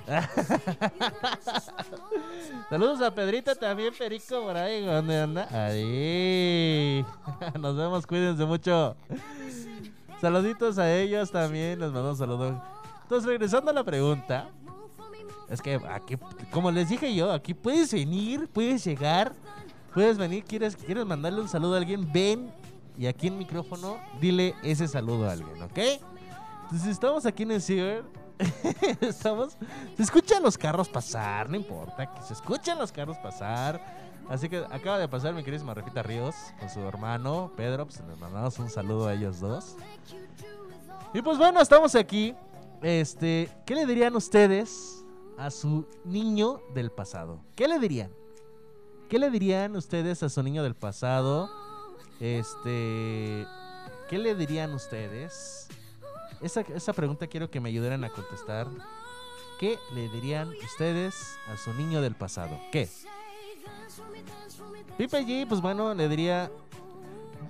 Saludos 2.70 3.02
a 3.02 3.13
Pedrito 3.13 3.56
también, 3.56 3.94
Perico, 3.98 4.41
por 4.41 4.58
ahí, 4.58 4.86
¿dónde 4.86 5.20
anda? 5.20 5.48
Ahí. 5.52 7.06
Nos 7.60 7.78
vemos, 7.78 8.08
cuídense 8.08 8.46
mucho. 8.46 8.96
Saluditos 10.20 10.78
a 10.78 10.94
ellos 10.94 11.32
también, 11.32 11.80
les 11.80 11.91
mando 11.91 12.12
un 12.12 12.17
saludo. 12.17 12.62
Entonces, 13.04 13.28
regresando 13.28 13.72
a 13.72 13.74
la 13.74 13.84
pregunta, 13.84 14.50
es 15.52 15.62
que 15.62 15.80
aquí, 15.90 16.18
como 16.50 16.72
les 16.72 16.88
dije 16.88 17.14
yo, 17.14 17.32
aquí 17.34 17.54
puedes 17.54 17.92
venir, 17.92 18.48
puedes 18.48 18.86
llegar, 18.86 19.34
puedes 19.94 20.18
venir, 20.18 20.46
quieres, 20.46 20.78
quieres 20.78 21.06
mandarle 21.06 21.42
un 21.42 21.50
saludo 21.50 21.76
a 21.76 21.78
alguien, 21.78 22.10
ven 22.12 22.50
y 22.98 23.06
aquí 23.06 23.28
en 23.28 23.38
micrófono 23.38 23.98
dile 24.22 24.56
ese 24.64 24.88
saludo 24.88 25.28
a 25.28 25.34
alguien, 25.34 25.62
¿ok? 25.62 25.78
Entonces 26.64 26.88
estamos 26.88 27.26
aquí 27.26 27.44
en 27.44 27.52
el 27.52 27.62
ciber, 27.62 28.06
estamos, 29.02 29.58
se 29.98 30.04
escuchan 30.04 30.42
los 30.42 30.58
carros 30.58 30.88
pasar, 30.88 31.50
no 31.50 31.58
importa, 31.58 32.14
que 32.14 32.22
se 32.22 32.34
escuchan 32.34 32.80
los 32.80 32.92
carros 32.94 33.18
pasar. 33.18 34.00
Así 34.30 34.48
que 34.48 34.64
acaba 34.72 34.98
de 34.98 35.10
pasar 35.10 35.34
mi 35.34 35.44
querida 35.44 35.74
Rafita 35.74 36.02
Ríos 36.02 36.36
con 36.58 36.70
su 36.70 36.80
hermano 36.80 37.52
Pedro. 37.58 37.86
Pues 37.86 38.02
les 38.08 38.18
mandamos 38.18 38.58
un 38.60 38.70
saludo 38.70 39.08
a 39.08 39.14
ellos 39.14 39.42
dos. 39.42 39.76
Y 41.14 41.22
pues 41.22 41.38
bueno, 41.38 41.60
estamos 41.60 41.96
aquí. 41.96 42.34
Este, 42.82 43.50
¿qué 43.66 43.76
le 43.76 43.86
dirían 43.86 44.16
ustedes 44.16 45.01
a 45.41 45.49
su 45.49 45.88
niño 46.06 46.62
del 46.75 46.91
pasado? 46.91 47.43
¿Qué 47.56 47.67
le 47.67 47.80
dirían? 47.80 48.12
¿Qué 49.10 49.17
le 49.17 49.32
dirían 49.32 49.75
ustedes 49.75 50.21
a 50.21 50.30
su 50.30 50.43
niño 50.43 50.62
del 50.62 50.75
pasado? 50.75 51.49
Este, 52.19 53.47
¿qué 54.08 54.19
le 54.19 54.36
dirían 54.36 54.71
ustedes? 54.73 55.67
Esa, 56.41 56.62
esa 56.62 56.93
pregunta 56.93 57.25
quiero 57.25 57.49
que 57.49 57.60
me 57.60 57.69
ayuden 57.69 58.04
a 58.04 58.10
contestar. 58.10 58.67
¿Qué 59.60 59.80
le 59.95 60.10
dirían 60.10 60.49
ustedes 60.63 61.15
a 61.51 61.58
su 61.58 61.73
niño 61.73 62.01
del 62.01 62.13
pasado? 62.13 62.60
¿Qué? 62.71 62.88
Pipe 64.97 65.25
G, 65.25 65.47
pues 65.47 65.60
bueno, 65.60 65.95
le 65.95 66.08
diría, 66.08 66.51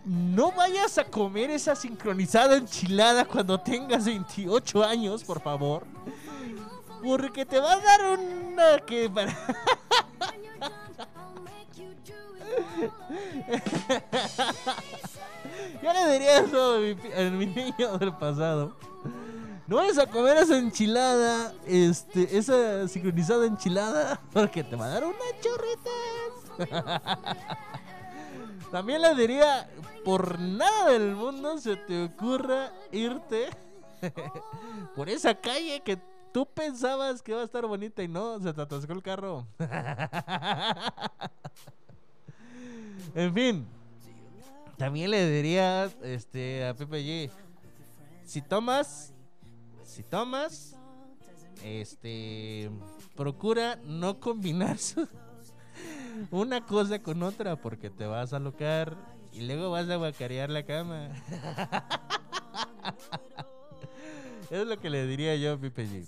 no 0.05 0.53
vayas 0.53 0.97
a 0.97 1.03
comer 1.03 1.49
esa 1.51 1.75
sincronizada 1.75 2.55
enchilada 2.55 3.25
cuando 3.25 3.59
tengas 3.59 4.05
28 4.05 4.83
años, 4.83 5.25
por 5.25 5.41
favor. 5.41 5.85
Porque 7.03 7.45
te 7.45 7.59
va 7.59 7.73
a 7.73 7.79
dar 7.79 8.19
una 8.19 8.79
que... 8.85 9.09
Yo 15.81 15.93
le 15.93 16.13
diría 16.13 16.39
eso 16.39 16.75
a 16.75 16.79
mi, 16.79 16.97
a 17.13 17.21
niño 17.29 17.97
del 17.97 18.13
pasado. 18.15 18.75
No 19.67 19.75
vayas 19.77 19.97
a 19.99 20.07
comer 20.07 20.37
esa 20.37 20.57
enchilada, 20.57 21.53
este, 21.65 22.37
esa 22.37 22.87
sincronizada 22.87 23.45
enchilada, 23.45 24.19
porque 24.33 24.63
te 24.63 24.75
va 24.75 24.85
a 24.85 24.89
dar 24.89 25.03
una 25.05 25.17
chorritas. 25.39 25.93
También 28.71 29.01
le 29.01 29.15
diría, 29.15 29.69
por 30.03 30.39
nada 30.39 30.91
del 30.91 31.15
mundo 31.15 31.57
se 31.57 31.77
te 31.77 32.03
ocurra 32.03 32.71
irte 32.91 33.49
por 34.95 35.09
esa 35.09 35.35
calle 35.35 35.81
que 35.81 35.97
tú 36.31 36.45
pensabas 36.45 37.21
que 37.21 37.31
iba 37.31 37.41
a 37.41 37.45
estar 37.45 37.65
bonita 37.65 38.03
y 38.03 38.07
no, 38.07 38.39
se 38.39 38.53
te 38.53 38.61
atascó 38.61 38.93
el 38.93 39.03
carro. 39.03 39.47
en 43.15 43.33
fin, 43.33 43.67
también 44.77 45.11
le 45.11 45.29
diría 45.29 45.91
este, 46.01 46.67
a 46.67 46.73
Pepe 46.73 47.03
G, 47.03 47.29
si 48.25 48.41
tomas, 48.41 49.13
si 49.83 50.03
tomas, 50.03 50.75
este, 51.63 52.71
procura 53.15 53.77
no 53.83 54.19
combinar 54.19 54.77
una 56.31 56.65
cosa 56.65 57.01
con 57.01 57.23
otra 57.23 57.55
porque 57.55 57.89
te 57.89 58.05
vas 58.05 58.33
a 58.33 58.39
locar 58.39 58.95
y 59.33 59.41
luego 59.41 59.71
vas 59.71 59.89
a 59.89 59.97
guacarear 59.97 60.49
la 60.49 60.63
cama. 60.63 61.09
es 64.51 64.67
lo 64.67 64.77
que 64.79 64.89
le 64.89 65.07
diría 65.07 65.35
yo 65.35 65.53
a 65.53 65.57
Pipe 65.57 65.87
G. 65.87 66.05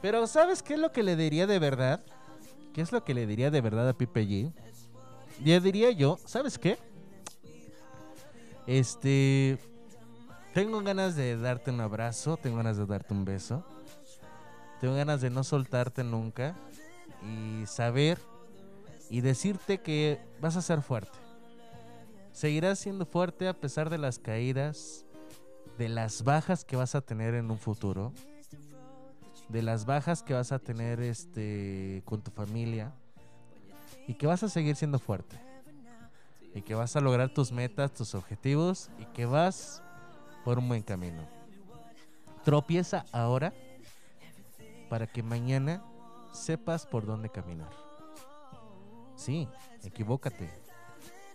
Pero 0.00 0.26
¿sabes 0.26 0.62
qué 0.62 0.74
es 0.74 0.80
lo 0.80 0.90
que 0.90 1.02
le 1.02 1.14
diría 1.14 1.46
de 1.46 1.58
verdad? 1.58 2.04
¿Qué 2.74 2.80
es 2.80 2.90
lo 2.90 3.04
que 3.04 3.14
le 3.14 3.26
diría 3.26 3.50
de 3.50 3.60
verdad 3.60 3.88
a 3.88 3.92
Pipe 3.92 4.26
G? 4.26 4.52
Le 5.44 5.60
diría 5.60 5.92
yo, 5.92 6.18
¿sabes 6.26 6.58
qué? 6.58 6.78
Este... 8.66 9.58
Tengo 10.54 10.82
ganas 10.82 11.16
de 11.16 11.38
darte 11.38 11.70
un 11.70 11.80
abrazo, 11.80 12.36
tengo 12.36 12.58
ganas 12.58 12.76
de 12.76 12.84
darte 12.84 13.14
un 13.14 13.24
beso. 13.24 13.64
Tengo 14.80 14.94
ganas 14.94 15.20
de 15.20 15.30
no 15.30 15.44
soltarte 15.44 16.04
nunca 16.04 16.56
y 17.22 17.64
saber 17.66 18.18
y 19.08 19.20
decirte 19.20 19.78
que 19.78 20.20
vas 20.40 20.56
a 20.56 20.62
ser 20.62 20.82
fuerte. 20.82 21.16
Seguirás 22.32 22.80
siendo 22.80 23.06
fuerte 23.06 23.46
a 23.46 23.54
pesar 23.54 23.88
de 23.88 23.98
las 23.98 24.18
caídas, 24.18 25.06
de 25.82 25.88
las 25.88 26.22
bajas 26.22 26.64
que 26.64 26.76
vas 26.76 26.94
a 26.94 27.00
tener 27.00 27.34
en 27.34 27.50
un 27.50 27.58
futuro, 27.58 28.12
de 29.48 29.62
las 29.62 29.84
bajas 29.84 30.22
que 30.22 30.32
vas 30.32 30.52
a 30.52 30.60
tener 30.60 31.00
este 31.00 32.04
con 32.04 32.22
tu 32.22 32.30
familia 32.30 32.94
y 34.06 34.14
que 34.14 34.28
vas 34.28 34.44
a 34.44 34.48
seguir 34.48 34.76
siendo 34.76 35.00
fuerte. 35.00 35.40
Y 36.54 36.62
que 36.62 36.76
vas 36.76 36.94
a 36.94 37.00
lograr 37.00 37.34
tus 37.34 37.50
metas, 37.50 37.92
tus 37.92 38.14
objetivos 38.14 38.90
y 39.00 39.06
que 39.06 39.26
vas 39.26 39.82
por 40.44 40.60
un 40.60 40.68
buen 40.68 40.82
camino. 40.82 41.26
Tropieza 42.44 43.04
ahora 43.10 43.52
para 44.88 45.08
que 45.08 45.24
mañana 45.24 45.82
sepas 46.32 46.86
por 46.86 47.06
dónde 47.06 47.28
caminar. 47.28 47.72
Sí, 49.16 49.48
equivócate. 49.82 50.48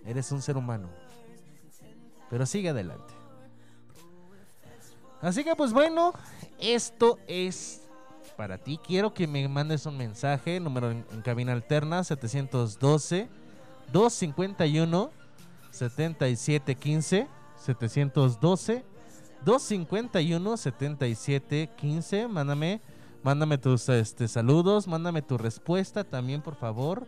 Eres 0.05 0.31
un 0.31 0.41
ser 0.41 0.55
humano. 0.55 0.87
Pero 2.29 2.45
sigue 2.45 2.69
adelante. 2.69 3.16
Así 5.21 5.43
que 5.43 5.55
pues 5.55 5.73
bueno, 5.73 6.13
esto 6.59 7.17
es 7.27 7.87
para 8.35 8.57
ti. 8.57 8.79
Quiero 8.85 9.13
que 9.13 9.27
me 9.27 9.47
mandes 9.47 9.85
un 9.85 9.97
mensaje, 9.97 10.59
número 10.59 10.91
en, 10.91 11.03
cabina 11.23 11.53
alterna 11.53 12.03
712 12.03 13.27
251 13.91 15.11
7715 15.71 17.27
712 17.57 18.85
251 19.43 20.57
7715. 20.57 22.27
Mándame 22.27 22.81
mándame 23.23 23.57
tus 23.57 23.89
este 23.89 24.27
saludos, 24.27 24.87
mándame 24.87 25.21
tu 25.21 25.37
respuesta 25.37 26.03
también, 26.03 26.41
por 26.41 26.55
favor. 26.55 27.07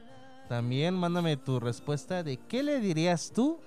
También 0.49 0.95
mándame 0.95 1.37
tu 1.37 1.59
respuesta 1.59 2.23
de 2.23 2.37
qué 2.37 2.63
le 2.63 2.79
dirías 2.79 3.31
tú 3.33 3.59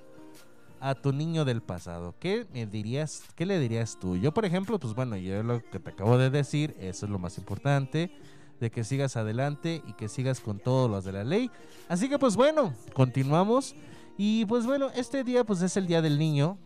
a 0.83 0.97
tu 0.97 1.13
niño 1.13 1.45
del 1.45 1.63
pasado. 1.63 2.17
¿Qué 2.19 2.45
me 2.53 2.67
dirías, 2.67 3.23
qué 3.37 3.47
le 3.47 3.61
dirías 3.61 3.97
tú? 4.01 4.17
Yo, 4.17 4.35
por 4.35 4.45
ejemplo, 4.45 4.81
pues 4.81 4.95
bueno, 4.95 5.17
yo 5.17 5.41
lo 5.45 5.63
que 5.71 5.79
te 5.79 5.91
acabo 5.91 6.19
de 6.19 6.29
decir, 6.29 6.75
eso 6.81 7.07
es 7.07 7.13
lo 7.13 7.21
más 7.21 7.39
importante, 7.39 8.11
de 8.59 8.71
que 8.71 8.83
sigas 8.83 9.17
adelante 9.17 9.81
y 9.87 9.93
que 9.93 10.09
sigas 10.09 10.41
con 10.41 10.59
todos 10.59 10.91
los 10.91 11.05
de 11.05 11.13
la 11.13 11.23
ley. 11.23 11.53
Así 11.89 12.09
que 12.09 12.19
pues 12.19 12.35
bueno, 12.35 12.75
continuamos 12.95 13.77
y 14.19 14.45
pues 14.47 14.67
bueno, 14.67 14.91
este 14.97 15.23
día 15.23 15.45
pues 15.45 15.63
es 15.63 15.77
el 15.77 15.87
día 15.87 16.03
del 16.03 16.19
niño. 16.19 16.59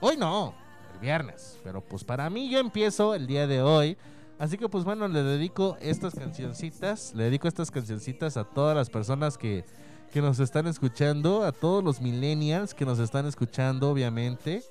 Hoy 0.00 0.16
no, 0.16 0.54
el 0.94 1.00
viernes, 1.00 1.58
pero 1.62 1.82
pues 1.82 2.02
para 2.02 2.30
mí 2.30 2.48
yo 2.48 2.58
empiezo 2.58 3.14
el 3.14 3.26
día 3.26 3.46
de 3.46 3.60
hoy. 3.60 3.98
Así 4.38 4.56
que 4.56 4.70
pues 4.70 4.84
bueno, 4.84 5.06
le 5.06 5.22
dedico 5.22 5.76
estas 5.82 6.14
cancioncitas, 6.14 7.14
le 7.14 7.24
dedico 7.24 7.46
estas 7.46 7.70
cancioncitas 7.70 8.38
a 8.38 8.44
todas 8.44 8.74
las 8.74 8.88
personas 8.88 9.36
que, 9.36 9.66
que 10.14 10.22
nos 10.22 10.38
están 10.38 10.68
escuchando, 10.68 11.42
a 11.42 11.50
todos 11.50 11.82
los 11.82 12.00
millennials 12.00 12.72
que 12.72 12.84
nos 12.84 13.00
están 13.00 13.26
escuchando, 13.26 13.90
obviamente. 13.90 14.62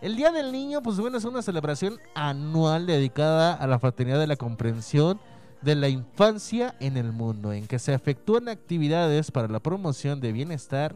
El 0.00 0.14
Día 0.14 0.30
del 0.30 0.52
Niño, 0.52 0.84
pues 0.84 1.00
bueno, 1.00 1.18
es 1.18 1.24
una 1.24 1.42
celebración 1.42 1.98
anual 2.14 2.86
dedicada 2.86 3.54
a 3.54 3.66
la 3.66 3.80
fraternidad 3.80 4.20
de 4.20 4.28
la 4.28 4.36
comprensión 4.36 5.18
de 5.62 5.74
la 5.74 5.88
infancia 5.88 6.76
en 6.78 6.96
el 6.96 7.10
mundo, 7.10 7.52
en 7.52 7.66
que 7.66 7.80
se 7.80 7.92
efectúan 7.92 8.48
actividades 8.48 9.32
para 9.32 9.48
la 9.48 9.58
promoción 9.58 10.20
de 10.20 10.30
bienestar 10.30 10.94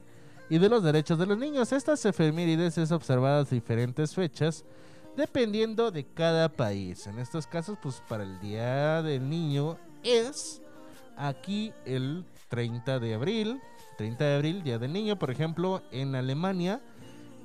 y 0.49 0.59
de 0.59 0.69
los 0.69 0.85
derechos 0.85 1.19
de 1.19 1.27
los 1.27 1.37
niños. 1.37 1.73
Estas 1.73 2.05
efemérides 2.05 2.79
es 2.79 2.93
observadas 2.93 3.51
diferentes 3.51 4.15
fechas 4.15 4.65
dependiendo 5.17 5.91
de 5.91 6.05
cada 6.05 6.49
país. 6.49 7.09
En 7.09 7.19
estos 7.19 7.49
casos, 7.49 7.77
pues 7.83 8.01
para 8.09 8.23
el 8.23 8.39
Día 8.39 9.03
del 9.03 9.29
Niño 9.29 9.77
es 10.05 10.63
aquí 11.17 11.73
el 11.85 12.25
30 12.53 13.01
de 13.01 13.15
abril. 13.15 13.61
30 13.97 14.25
de 14.25 14.35
abril, 14.35 14.63
Día 14.63 14.79
del 14.79 14.93
Niño, 14.93 15.19
por 15.19 15.31
ejemplo, 15.31 15.83
en 15.91 16.15
Alemania 16.15 16.81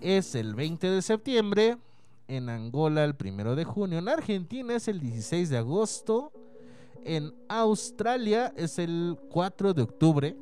es 0.01 0.35
el 0.35 0.55
20 0.55 0.89
de 0.89 1.01
septiembre, 1.01 1.77
en 2.27 2.49
Angola 2.49 3.03
el 3.03 3.15
1 3.19 3.55
de 3.55 3.63
junio, 3.63 3.99
en 3.99 4.09
Argentina 4.09 4.75
es 4.75 4.87
el 4.87 4.99
16 4.99 5.49
de 5.49 5.57
agosto, 5.57 6.31
en 7.05 7.33
Australia 7.47 8.53
es 8.55 8.79
el 8.79 9.17
4 9.29 9.73
de 9.73 9.81
octubre. 9.81 10.35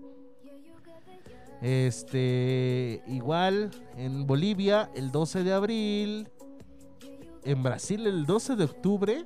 Este, 1.62 3.01
igual 3.08 3.72
en 3.97 4.28
Bolivia 4.28 4.89
el 4.95 5.12
12 5.12 5.43
de 5.43 5.53
abril, 5.53 6.30
en 7.43 7.64
Brasil 7.64 8.06
el 8.08 8.26
12 8.26 8.56
de 8.56 8.64
octubre, 8.66 9.26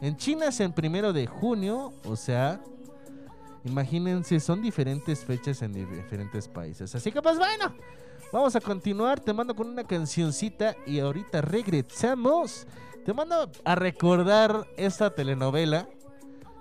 en 0.00 0.16
China 0.16 0.46
es 0.46 0.60
el 0.60 0.74
1 0.76 1.12
de 1.12 1.26
junio, 1.26 1.92
o 2.04 2.16
sea, 2.16 2.60
imagínense, 3.64 4.40
son 4.40 4.62
diferentes 4.62 5.24
fechas 5.24 5.62
en 5.62 5.72
di- 5.72 5.84
diferentes 5.84 6.48
países. 6.48 6.94
Así 6.94 7.10
que 7.10 7.20
pues 7.22 7.38
bueno, 7.38 7.74
vamos 8.32 8.54
a 8.56 8.60
continuar, 8.60 9.20
te 9.20 9.32
mando 9.32 9.54
con 9.54 9.68
una 9.68 9.84
cancioncita 9.84 10.76
y 10.86 10.98
ahorita 11.00 11.40
regresamos. 11.40 12.66
Te 13.04 13.12
mando 13.12 13.50
a 13.64 13.74
recordar 13.74 14.66
esta 14.76 15.14
telenovela 15.14 15.88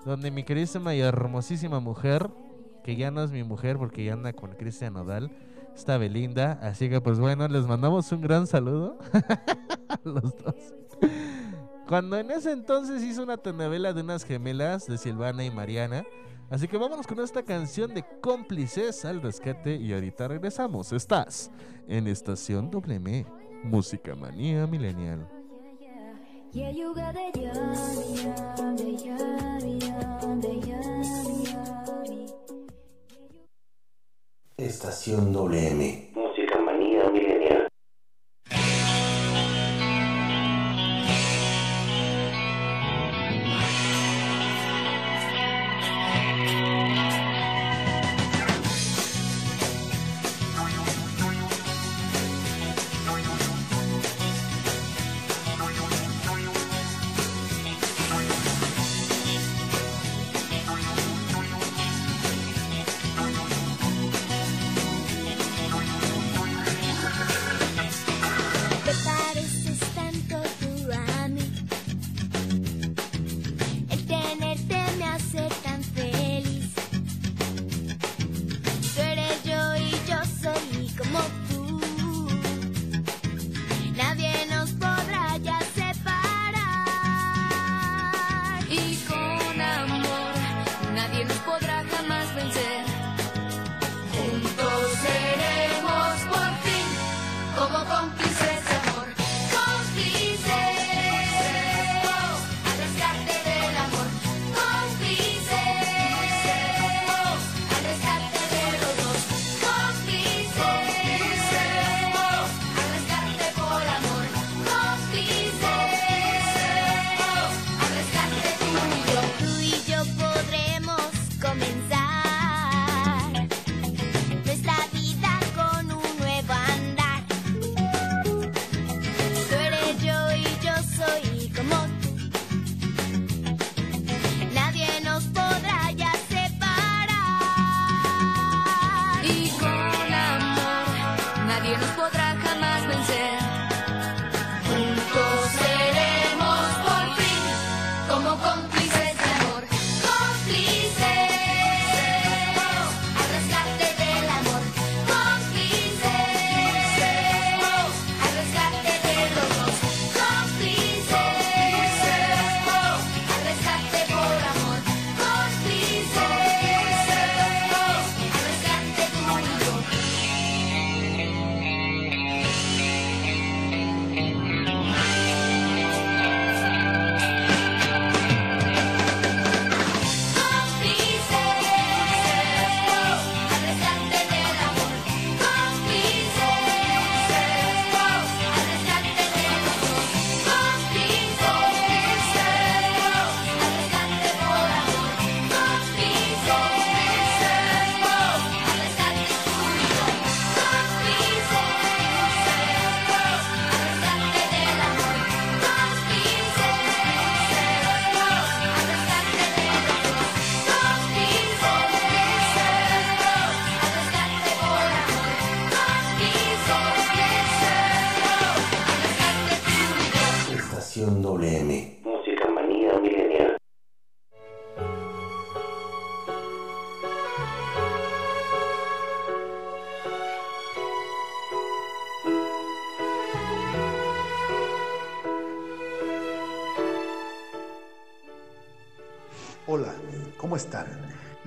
donde 0.06 0.30
mi 0.32 0.43
queridísima 0.43 0.93
y 0.93 0.99
hermosísima 0.99 1.80
mujer, 1.80 2.30
que 2.84 2.95
ya 2.97 3.12
no 3.12 3.24
es 3.24 3.32
mi 3.32 3.43
mujer 3.43 3.78
porque 3.78 4.04
ya 4.04 4.14
anda 4.14 4.34
con 4.34 4.51
Cristian 4.51 4.93
Nodal, 4.93 5.32
está 5.74 5.97
Belinda. 5.97 6.60
Así 6.62 6.89
que 6.89 6.99
pues 6.99 7.20
bueno, 7.20 7.47
les 7.47 7.66
mandamos 7.66 8.12
un 8.12 8.20
gran 8.22 8.45
saludo 8.47 8.97
a 9.88 9.99
los 10.04 10.36
dos. 10.38 10.56
Cuando 11.88 12.18
en 12.18 12.32
ese 12.32 12.51
entonces 12.51 13.04
hizo 13.04 13.24
una 13.24 13.38
telenovela 13.38 13.93
de 13.93 14.01
unas 14.01 14.26
gemelas 14.26 14.86
de 14.88 14.97
Silvana 14.97 15.43
y 15.45 15.51
Mariana. 15.51 16.04
Así 16.50 16.68
que 16.68 16.78
vámonos 16.78 17.08
con 17.08 17.20
esta 17.20 17.44
canción 17.44 17.94
de 17.94 18.04
cómplices 18.22 19.06
al 19.06 19.22
rescate 19.22 19.76
y 19.76 19.94
ahorita 19.94 20.28
regresamos. 20.28 20.91
Estás 20.94 21.52
en 21.88 22.08
Estación 22.08 22.70
WM, 22.70 23.26
Música 23.64 24.16
Manía 24.16 24.68
Millennial. 24.68 25.28
Yeah, 26.52 26.70
you 26.70 26.94
got 26.94 27.16
the 27.16 27.32
yummy, 27.34 28.22
yummy, 28.22 28.96
yummy, 29.04 29.80
yummy, 29.80 30.62
yummy, 30.62 31.44
yummy. 31.46 32.34
Estación 34.56 35.34
WM. 35.34 36.14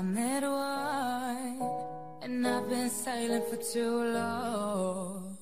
I 0.00 0.02
met 0.02 0.42
one, 0.44 1.60
and 2.22 2.46
I've 2.46 2.66
been 2.70 2.88
silent 2.88 3.44
for 3.50 3.56
too 3.56 4.02
long. 4.14 5.36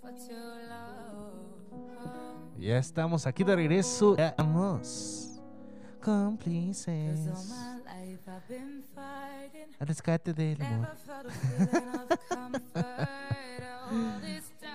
For 0.00 0.12
too 0.12 0.48
long. 0.70 2.56
Ya 2.56 2.78
estamos 2.78 3.26
aquí 3.26 3.44
de 3.44 3.54
regreso. 3.54 4.16
Vamos. 4.38 5.42
Cómplices. 6.02 7.52
Al 9.78 9.86
rescate 9.86 10.32
del 10.32 10.62
amor. 10.62 10.88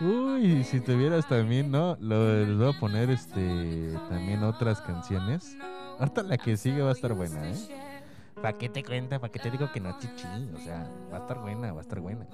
Uy, 0.01 0.63
si 0.63 0.79
tuvieras 0.79 1.27
también, 1.27 1.69
¿no? 1.69 1.95
Lo, 1.99 2.43
les 2.43 2.57
voy 2.57 2.73
a 2.73 2.79
poner 2.79 3.11
este 3.11 3.93
también 4.09 4.43
otras 4.43 4.81
canciones. 4.81 5.55
Ahorita 5.99 6.23
la 6.23 6.39
que 6.39 6.57
sigue 6.57 6.81
va 6.81 6.89
a 6.89 6.93
estar 6.93 7.13
buena, 7.13 7.47
¿eh? 7.47 7.55
¿Para 8.41 8.57
qué 8.57 8.67
te 8.67 8.83
cuenta? 8.83 9.19
¿Para 9.19 9.31
qué 9.31 9.37
te 9.37 9.51
digo 9.51 9.71
que 9.71 9.79
no, 9.79 9.95
chichi? 9.99 10.25
O 10.55 10.57
sea, 10.57 10.89
va 11.13 11.17
a 11.17 11.19
estar 11.21 11.39
buena, 11.39 11.71
va 11.71 11.79
a 11.79 11.81
estar 11.83 11.99
buena. 11.99 12.25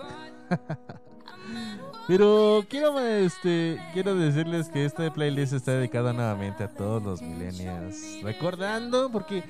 Pero 2.08 2.64
quiero 2.70 2.98
este 3.02 3.78
quiero 3.92 4.16
decirles 4.16 4.70
que 4.70 4.86
este 4.86 5.12
playlist 5.12 5.52
está 5.52 5.74
dedicado 5.74 6.14
nuevamente 6.14 6.64
a 6.64 6.70
todos 6.70 7.04
los 7.04 7.22
millennials. 7.22 8.24
Recordando, 8.24 9.12
porque 9.12 9.44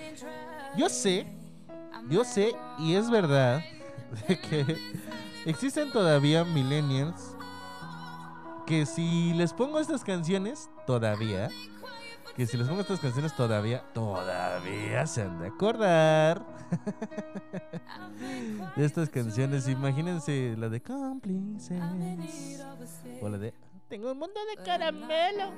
yo 0.76 0.89
sé, 0.89 1.28
yo 2.09 2.24
sé, 2.24 2.55
y 2.80 2.95
es 2.95 3.11
verdad, 3.11 3.61
que 4.49 4.65
existen 5.45 5.91
todavía 5.91 6.43
millennials 6.43 7.36
que 8.68 8.86
si 8.86 9.34
les 9.34 9.53
pongo 9.53 9.80
estas 9.80 10.03
canciones, 10.03 10.70
todavía, 10.86 11.49
que 12.36 12.45
si 12.45 12.57
les 12.57 12.68
pongo 12.68 12.82
estas 12.82 12.99
canciones 12.99 13.36
todavía, 13.36 13.84
todavía 13.93 15.07
se 15.07 15.24
han 15.24 15.39
de 15.39 15.47
acordar 15.47 16.45
de 18.76 18.86
estas 18.86 19.09
canciones. 19.09 19.68
Imagínense 19.68 20.55
la 20.57 20.70
de 20.70 20.82
cómplices 20.82 21.82
o 23.22 23.30
la 23.30 23.38
de 23.38 23.53
Tengo 23.88 24.11
un 24.11 24.20
mundo 24.20 24.39
de 24.55 24.63
caramelo. 24.63 25.51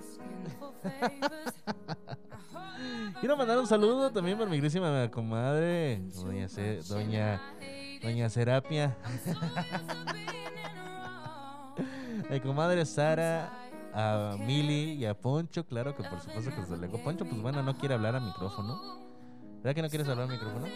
Quiero 3.20 3.36
mandar 3.36 3.58
un 3.58 3.68
saludo 3.68 4.12
también 4.12 4.38
para 4.38 4.50
mi 4.50 4.56
querísima 4.58 5.10
comadre, 5.12 6.02
doña, 6.24 6.48
Ce- 6.48 6.80
doña, 6.88 7.42
doña 8.02 8.30
Serapia. 8.30 8.96
Mi 12.30 12.40
comadre 12.40 12.86
Sara, 12.86 13.52
a 13.94 14.36
Mili 14.38 14.94
y 14.94 15.06
a 15.06 15.20
Poncho, 15.20 15.66
claro 15.66 15.96
que 15.96 16.04
por 16.04 16.20
supuesto 16.20 16.52
que 16.56 16.64
se 16.64 16.78
le 16.78 16.88
Poncho, 16.88 17.26
pues 17.26 17.42
bueno, 17.42 17.64
no 17.64 17.76
quiere 17.76 17.96
hablar 17.96 18.16
al 18.16 18.22
micrófono. 18.22 18.80
¿Verdad 19.58 19.76
que 19.76 19.82
no 19.82 19.90
quieres 19.90 20.08
hablar 20.08 20.28
al 20.28 20.32
micrófono? 20.32 20.68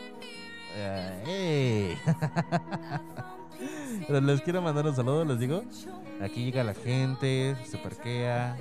¡ey! 1.25 1.97
Pero 4.07 4.21
les 4.21 4.41
quiero 4.41 4.61
mandar 4.61 4.87
un 4.87 4.95
saludo, 4.95 5.25
les 5.25 5.39
digo. 5.39 5.63
Aquí 6.21 6.45
llega 6.45 6.63
la 6.63 6.73
gente, 6.73 7.55
se 7.65 7.77
parquea. 7.77 8.57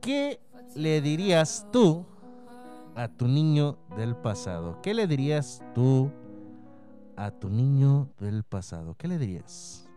¿Qué 0.00 0.40
le 0.74 1.00
dirías 1.00 1.66
tú 1.72 2.04
a 2.94 3.08
tu 3.08 3.28
niño 3.28 3.78
del 3.96 4.16
pasado? 4.16 4.80
¿Qué 4.82 4.94
le 4.94 5.06
dirías 5.06 5.62
tú 5.74 6.10
a 7.16 7.30
tu 7.30 7.48
niño 7.48 8.10
del 8.18 8.44
pasado? 8.44 8.94
¿Qué 8.96 9.08
le 9.08 9.18
dirías? 9.18 9.88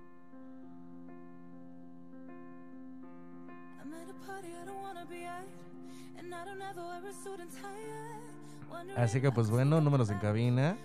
Así 8.96 9.22
que 9.22 9.32
pues 9.32 9.50
bueno, 9.50 9.82
números 9.82 10.10
en 10.10 10.20
cabina. 10.20 10.78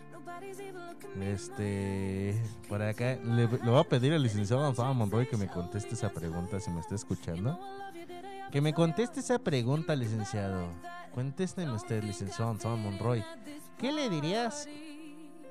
Este, 1.20 2.40
por 2.68 2.80
acá 2.82 3.16
le, 3.24 3.48
le 3.48 3.70
voy 3.70 3.80
a 3.80 3.84
pedir 3.84 4.12
al 4.12 4.22
licenciado 4.22 4.62
Gonzalo 4.62 4.94
Monroy 4.94 5.26
que 5.26 5.36
me 5.36 5.48
conteste 5.48 5.94
esa 5.94 6.08
pregunta 6.10 6.60
si 6.60 6.70
me 6.70 6.80
está 6.80 6.94
escuchando. 6.94 7.58
Que 8.50 8.60
me 8.60 8.72
conteste 8.72 9.20
esa 9.20 9.38
pregunta, 9.38 9.94
licenciado. 9.94 10.68
Contésteme 11.14 11.72
usted, 11.72 12.02
licenciado 12.04 12.50
Gonzalo 12.50 12.76
Monroy. 12.76 13.24
¿Qué 13.78 13.92
le 13.92 14.08
dirías 14.08 14.68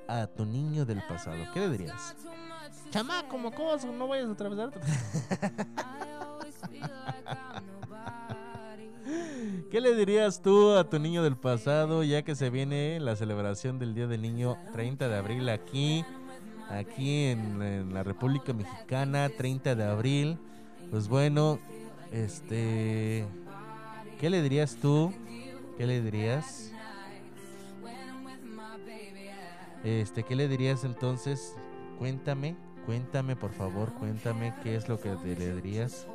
a 0.08 0.28
tu 0.28 0.46
niño 0.46 0.86
del 0.86 1.02
pasado? 1.08 1.38
¿Qué 1.54 1.60
le 1.60 1.70
dirías? 1.70 2.16
Chama, 2.92 3.28
como 3.28 3.52
cosa, 3.52 3.88
no 3.88 4.08
vayas 4.08 4.30
a 4.30 4.32
atravesarte. 4.32 4.80
¿Qué 9.72 9.82
le 9.82 9.96
dirías 9.96 10.42
tú 10.42 10.72
a 10.76 10.90
tu 10.90 10.98
niño 11.00 11.24
del 11.24 11.38
pasado 11.38 12.04
ya 12.04 12.24
que 12.24 12.36
se 12.36 12.50
viene 12.50 13.00
la 13.00 13.16
celebración 13.16 13.80
del 13.80 13.94
Día 13.94 14.08
del 14.08 14.22
Niño 14.22 14.58
30 14.74 15.08
de 15.08 15.16
abril 15.16 15.50
aquí, 15.50 16.04
aquí 16.70 17.26
en, 17.26 17.62
en 17.62 17.94
la 17.94 18.04
República 18.04 18.54
Mexicana, 18.54 19.30
30 19.30 19.76
de 19.76 19.84
abril? 19.84 20.40
Pues 20.90 21.08
bueno, 21.08 21.60
este, 22.12 23.28
¿qué 24.20 24.30
le 24.30 24.42
dirías 24.42 24.76
tú? 24.82 25.14
¿Qué 25.80 25.88
le 25.88 26.02
dirías? 26.02 26.74
Este, 29.86 30.24
¿qué 30.24 30.36
le 30.36 30.50
dirías 30.50 30.84
entonces? 30.84 31.56
Cuéntame, 31.98 32.58
cuéntame 32.86 33.38
por 33.38 33.54
favor, 33.54 33.94
cuéntame 33.94 34.54
qué 34.62 34.76
es 34.76 34.90
lo 34.90 35.00
que 35.00 35.12
te 35.12 35.38
le 35.38 35.56
dirías 35.56 36.06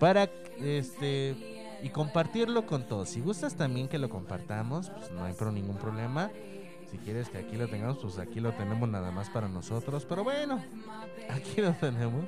para 0.00 0.30
este 0.58 1.78
y 1.82 1.90
compartirlo 1.90 2.64
con 2.64 2.88
todos. 2.88 3.10
Si 3.10 3.20
gustas 3.20 3.56
también 3.56 3.88
que 3.88 3.98
lo 3.98 4.08
compartamos, 4.08 4.88
pues 4.88 5.10
no 5.10 5.22
hay 5.22 5.34
pro 5.34 5.52
ningún 5.52 5.76
problema. 5.76 6.30
Si 6.90 6.96
quieres 6.96 7.28
que 7.28 7.36
aquí 7.36 7.58
lo 7.58 7.68
tengamos, 7.68 7.98
pues 7.98 8.18
aquí 8.18 8.40
lo 8.40 8.54
tenemos 8.54 8.88
nada 8.88 9.10
más 9.10 9.28
para 9.28 9.48
nosotros. 9.48 10.06
Pero 10.08 10.24
bueno, 10.24 10.64
aquí 11.28 11.60
lo 11.60 11.74
tenemos. 11.74 12.24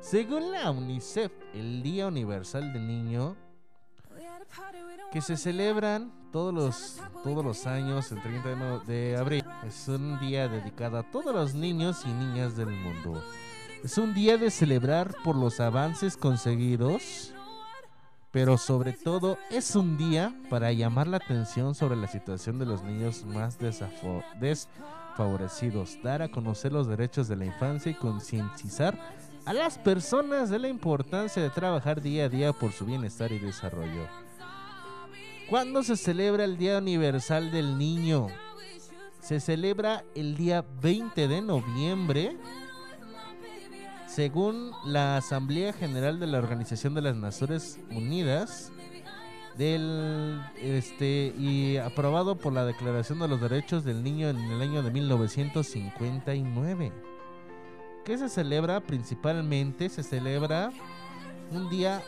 Según 0.00 0.50
la 0.50 0.70
UNICEF, 0.70 1.30
el 1.52 1.82
Día 1.82 2.06
Universal 2.06 2.72
del 2.72 2.88
Niño, 2.88 3.36
que 5.12 5.20
se 5.20 5.36
celebran 5.36 6.12
todos 6.32 6.52
los, 6.52 7.00
todos 7.24 7.44
los 7.44 7.66
años, 7.66 8.12
el 8.12 8.20
30 8.20 8.78
de 8.86 9.16
abril, 9.16 9.44
es 9.66 9.88
un 9.88 10.18
día 10.20 10.48
dedicado 10.48 10.98
a 10.98 11.02
todos 11.02 11.34
los 11.34 11.54
niños 11.54 12.04
y 12.04 12.08
niñas 12.08 12.56
del 12.56 12.70
mundo. 12.70 13.22
Es 13.82 13.96
un 13.96 14.12
día 14.12 14.36
de 14.36 14.50
celebrar 14.50 15.14
por 15.24 15.36
los 15.36 15.60
avances 15.60 16.16
conseguidos 16.16 17.32
pero 18.30 18.58
sobre 18.58 18.92
todo 18.92 19.38
es 19.50 19.74
un 19.74 19.96
día 19.96 20.32
para 20.50 20.70
llamar 20.72 21.06
la 21.08 21.16
atención 21.16 21.74
sobre 21.74 21.96
la 21.96 22.06
situación 22.08 22.58
de 22.58 22.66
los 22.66 22.82
niños 22.82 23.24
más 23.24 23.58
desfavorecidos, 24.38 25.98
dar 26.02 26.20
a 26.22 26.28
conocer 26.28 26.72
los 26.72 26.86
derechos 26.86 27.26
de 27.28 27.36
la 27.36 27.46
infancia 27.46 27.90
y 27.90 27.94
concientizar 27.94 28.98
a 29.46 29.54
las 29.54 29.78
personas 29.78 30.50
de 30.50 30.58
la 30.58 30.68
importancia 30.68 31.42
de 31.42 31.48
trabajar 31.48 32.02
día 32.02 32.26
a 32.26 32.28
día 32.28 32.52
por 32.52 32.72
su 32.72 32.84
bienestar 32.84 33.32
y 33.32 33.38
desarrollo. 33.38 34.06
¿Cuándo 35.48 35.82
se 35.82 35.96
celebra 35.96 36.44
el 36.44 36.58
Día 36.58 36.76
Universal 36.76 37.50
del 37.50 37.78
Niño? 37.78 38.26
Se 39.20 39.40
celebra 39.40 40.04
el 40.14 40.36
día 40.36 40.62
20 40.82 41.26
de 41.26 41.40
noviembre 41.40 42.36
según 44.06 44.72
la 44.84 45.16
Asamblea 45.16 45.72
General 45.72 46.20
de 46.20 46.26
la 46.26 46.36
Organización 46.36 46.92
de 46.92 47.00
las 47.00 47.16
Naciones 47.16 47.80
Unidas 47.90 48.70
del 49.56 50.38
este 50.60 51.32
y 51.38 51.78
aprobado 51.78 52.36
por 52.36 52.52
la 52.52 52.66
Declaración 52.66 53.18
de 53.18 53.28
los 53.28 53.40
Derechos 53.40 53.84
del 53.84 54.02
Niño 54.02 54.28
en 54.28 54.36
el 54.38 54.60
año 54.60 54.82
de 54.82 54.90
1959. 54.90 56.92
¿Qué 58.04 58.18
se 58.18 58.28
celebra 58.28 58.80
principalmente? 58.80 59.88
Se 59.88 60.02
celebra 60.02 60.72
un 61.50 61.70
día 61.70 62.02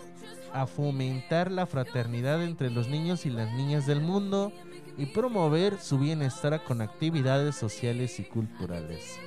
a 0.52 0.66
fomentar 0.66 1.50
la 1.50 1.66
fraternidad 1.66 2.42
entre 2.42 2.70
los 2.70 2.88
niños 2.88 3.26
y 3.26 3.30
las 3.30 3.52
niñas 3.52 3.86
del 3.86 4.00
mundo 4.00 4.52
y 4.96 5.06
promover 5.06 5.78
su 5.78 5.98
bienestar 5.98 6.62
con 6.64 6.80
actividades 6.80 7.56
sociales 7.56 8.18
y 8.20 8.24
culturales. 8.24 9.18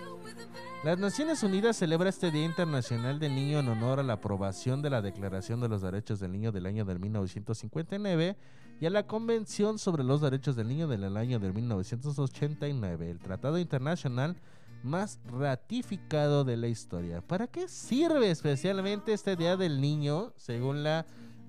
Las 0.84 1.00
Naciones 1.00 1.42
Unidas 1.44 1.78
celebra 1.78 2.10
este 2.10 2.30
Día 2.30 2.44
Internacional 2.44 3.18
del 3.18 3.34
Niño 3.34 3.60
en 3.60 3.70
honor 3.70 4.02
a 4.02 4.04
la 4.04 4.14
aprobación 4.14 4.82
de 4.82 4.90
la 4.90 5.02
Declaración 5.02 5.62
de 5.62 5.70
los 5.70 5.82
Derechos 5.82 6.20
del 6.20 6.34
Niño 6.34 6.52
del 6.52 6.66
año 6.66 6.84
de 6.84 7.00
1959 7.00 8.36
y 8.82 8.86
a 8.86 8.90
la 8.90 9.08
Convención 9.08 9.80
sobre 9.80 10.04
los 10.04 10.20
Derechos 10.20 10.58
del 10.58 10.68
Niño 10.68 10.90
del 10.90 11.16
año 11.16 11.40
de 11.40 11.54
1989, 11.54 13.12
el 13.12 13.20
tratado 13.20 13.60
internacional 13.60 14.36
más 14.84 15.20
ratificado 15.26 16.44
de 16.44 16.58
la 16.58 16.68
historia. 16.68 17.22
¿Para 17.22 17.48
qué 17.48 17.68
sirve 17.68 18.30
especialmente 18.32 19.14
este 19.14 19.36
Día 19.36 19.58
del 19.58 19.80
Niño 19.82 20.34
según 20.38 20.84
la 20.84 21.06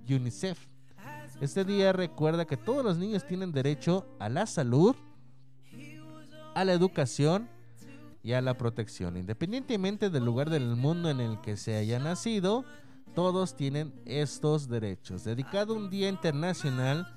UNICEF? 0.09 0.59
Este 1.41 1.65
día 1.65 1.93
recuerda 1.93 2.45
que 2.45 2.57
todos 2.57 2.85
los 2.85 2.97
niños 2.97 3.27
tienen 3.27 3.51
derecho 3.53 4.07
a 4.21 4.29
la 4.29 4.47
salud, 4.47 4.95
a 6.55 6.65
la 6.65 6.73
educación 6.73 7.49
y 8.23 8.33
a 8.33 8.41
la 8.41 8.55
protección. 8.57 9.17
Independientemente 9.17 10.11
del 10.11 10.25
lugar 10.25 10.49
del 10.49 10.77
mundo 10.77 11.11
en 11.11 11.21
el 11.21 11.41
que 11.41 11.57
se 11.57 11.77
haya 11.77 11.99
nacido, 11.99 12.65
todos 13.15 13.57
tienen 13.57 13.93
estos 14.07 14.69
derechos. 14.69 15.25
Dedicado 15.25 15.75
un 15.75 15.91
día 15.91 16.09
internacional 16.09 17.13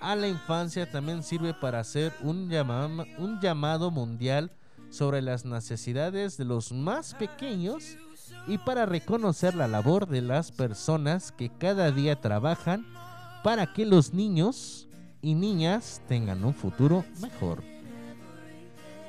a 0.00 0.16
la 0.16 0.28
infancia 0.28 0.90
también 0.90 1.22
sirve 1.22 1.54
para 1.54 1.80
hacer 1.80 2.12
un, 2.22 2.48
llama- 2.50 3.06
un 3.18 3.40
llamado 3.40 3.90
mundial 3.90 4.52
sobre 4.92 5.22
las 5.22 5.44
necesidades 5.44 6.36
de 6.36 6.44
los 6.44 6.70
más 6.72 7.14
pequeños 7.14 7.96
y 8.46 8.58
para 8.58 8.86
reconocer 8.86 9.54
la 9.54 9.66
labor 9.66 10.06
de 10.06 10.20
las 10.20 10.52
personas 10.52 11.32
que 11.32 11.50
cada 11.50 11.90
día 11.90 12.20
trabajan 12.20 12.86
para 13.42 13.72
que 13.72 13.86
los 13.86 14.12
niños 14.12 14.86
y 15.22 15.34
niñas 15.34 16.02
tengan 16.08 16.44
un 16.44 16.54
futuro 16.54 17.04
mejor. 17.20 17.62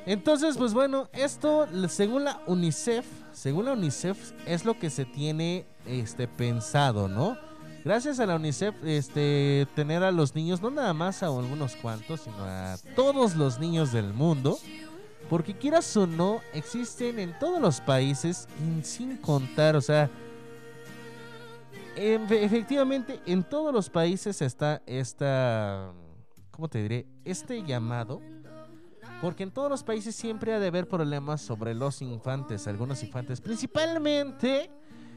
Entonces, 0.06 0.58
pues 0.58 0.74
bueno, 0.74 1.10
esto 1.14 1.68
según 1.88 2.26
la 2.26 2.42
UNICEF, 2.48 3.06
según 3.32 3.66
la 3.66 3.74
UNICEF 3.74 4.34
es 4.46 4.66
lo 4.66 4.78
que 4.78 4.90
se 4.90 5.06
tiene 5.06 5.66
este 5.86 6.28
pensado, 6.28 7.08
¿no? 7.08 7.38
Gracias 7.86 8.20
a 8.20 8.26
la 8.26 8.36
UNICEF, 8.36 8.76
este 8.86 9.68
tener 9.76 10.04
a 10.04 10.12
los 10.12 10.36
niños 10.36 10.62
no 10.62 10.72
nada 10.72 10.94
más 10.94 11.22
a 11.22 11.28
algunos 11.28 11.76
cuantos, 11.76 12.22
sino 12.22 12.38
a 12.40 12.78
todos 12.96 13.36
los 13.36 13.60
niños 13.60 13.92
del 13.92 14.14
mundo, 14.14 14.58
porque 15.34 15.56
quieras 15.56 15.98
o 15.98 16.06
no, 16.06 16.42
existen 16.54 17.18
en 17.18 17.34
todos 17.40 17.60
los 17.60 17.82
países 17.82 18.48
sin 18.84 19.18
contar, 19.18 19.76
o 19.76 19.82
sea, 19.82 20.08
en- 21.96 22.32
efectivamente 22.32 23.20
en 23.26 23.44
todos 23.44 23.74
los 23.74 23.90
países 23.90 24.44
está 24.44 24.84
esta, 24.86 25.92
¿cómo 26.52 26.68
te 26.68 26.84
diré? 26.84 27.08
Este 27.26 27.64
llamado 27.64 28.22
porque 29.22 29.42
en 29.42 29.50
todos 29.50 29.72
los 29.72 29.82
países 29.84 30.16
siempre 30.16 30.54
ha 30.54 30.60
de 30.60 30.68
haber 30.68 30.88
problemas 30.88 31.42
sobre 31.42 31.74
los 31.74 32.04
infantes, 32.04 32.68
algunos 32.68 33.02
infantes, 33.02 33.42
principalmente 33.42 34.70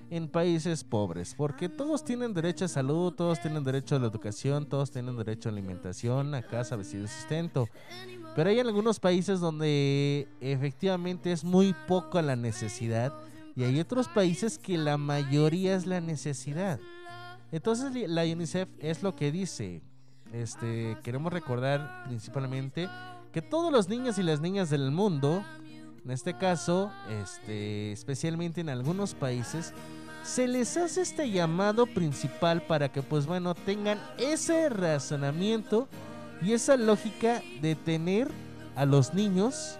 en 0.09 0.29
países 0.29 0.83
pobres, 0.83 1.35
porque 1.37 1.69
todos 1.69 2.03
tienen 2.05 2.33
derecho 2.33 2.64
a 2.64 2.69
salud, 2.69 3.12
todos 3.12 3.39
tienen 3.43 3.64
derecho 3.64 3.97
a 3.97 3.99
la 3.99 4.07
educación, 4.07 4.67
todos 4.67 4.91
tienen 4.91 5.14
derecho 5.19 5.51
a 5.51 5.53
alimentación, 5.53 6.35
a 6.35 6.41
casa, 6.41 6.75
vestido 6.77 7.05
y 7.05 7.09
sustento. 7.09 7.69
Pero 8.37 8.51
hay 8.51 8.61
algunos 8.61 9.01
países 9.01 9.41
donde 9.41 10.28
efectivamente 10.43 11.32
es 11.32 11.43
muy 11.43 11.74
poca 11.89 12.20
la 12.20 12.37
necesidad 12.37 13.14
y 13.57 13.64
hay 13.64 13.80
otros 13.80 14.09
países 14.09 14.59
que 14.59 14.76
la 14.76 14.99
mayoría 14.99 15.74
es 15.74 15.87
la 15.87 16.03
necesidad. 16.03 16.78
Entonces 17.51 18.09
la 18.11 18.24
UNICEF 18.24 18.68
es 18.78 19.03
lo 19.03 19.16
que 19.16 19.32
dice. 19.32 19.80
Este, 20.34 20.99
queremos 21.03 21.32
recordar 21.32 22.05
principalmente 22.05 22.91
que 23.32 23.41
todos 23.41 23.72
los 23.72 23.89
niños 23.89 24.18
y 24.18 24.22
las 24.22 24.43
niñas 24.43 24.68
del 24.68 24.91
mundo, 24.91 25.43
en 26.05 26.11
este 26.11 26.37
caso, 26.37 26.93
este, 27.22 27.93
especialmente 27.93 28.61
en 28.61 28.68
algunos 28.68 29.14
países, 29.14 29.72
se 30.24 30.47
les 30.47 30.76
hace 30.76 31.01
este 31.01 31.30
llamado 31.30 31.87
principal 31.87 32.61
para 32.61 32.93
que, 32.93 33.01
pues 33.01 33.26
bueno, 33.26 33.55
tengan 33.55 33.99
ese 34.18 34.68
razonamiento 34.68 35.89
y 36.43 36.53
esa 36.53 36.76
lógica 36.76 37.43
de 37.61 37.74
tener 37.74 38.28
a 38.74 38.84
los 38.84 39.14
niños, 39.14 39.78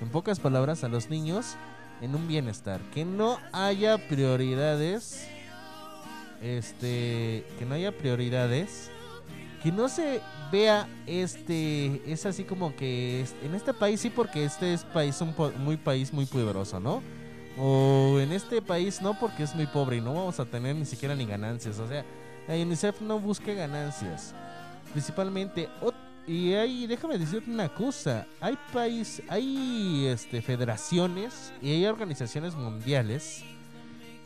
en 0.00 0.08
pocas 0.08 0.40
palabras, 0.40 0.84
a 0.84 0.88
los 0.88 1.10
niños 1.10 1.56
en 2.00 2.14
un 2.14 2.28
bienestar, 2.28 2.80
que 2.94 3.04
no 3.04 3.38
haya 3.52 3.98
prioridades, 4.08 5.28
este, 6.40 7.44
que 7.58 7.66
no 7.66 7.74
haya 7.74 7.96
prioridades 7.96 8.90
que 9.62 9.72
no 9.72 9.88
se 9.88 10.20
vea 10.52 10.88
este 11.06 12.00
es 12.10 12.24
así 12.26 12.44
como 12.44 12.74
que 12.76 13.24
en 13.42 13.54
este 13.54 13.74
país 13.74 14.00
sí 14.00 14.10
porque 14.10 14.44
este 14.44 14.72
es 14.72 14.84
país 14.84 15.20
un 15.20 15.34
muy 15.58 15.76
país 15.76 16.12
muy 16.12 16.26
poderoso 16.26 16.78
no 16.80 17.02
o 17.58 18.18
en 18.20 18.32
este 18.32 18.62
país 18.62 19.02
no 19.02 19.18
porque 19.18 19.42
es 19.42 19.54
muy 19.54 19.66
pobre 19.66 19.96
y 19.96 20.00
no 20.00 20.14
vamos 20.14 20.38
a 20.38 20.44
tener 20.44 20.76
ni 20.76 20.84
siquiera 20.84 21.16
ni 21.16 21.26
ganancias. 21.26 21.78
O 21.80 21.88
sea 21.88 22.04
la 22.46 22.54
UNICEF 22.54 23.00
no 23.00 23.18
busca 23.18 23.52
ganancias 23.52 24.34
principalmente 24.92 25.68
y 26.26 26.52
hay 26.54 26.86
déjame 26.86 27.16
decirte 27.18 27.50
una 27.50 27.68
cosa 27.68 28.26
hay 28.40 28.58
país 28.72 29.22
hay 29.28 30.06
este 30.06 30.42
federaciones 30.42 31.52
y 31.62 31.70
hay 31.70 31.86
organizaciones 31.86 32.54
mundiales 32.54 33.44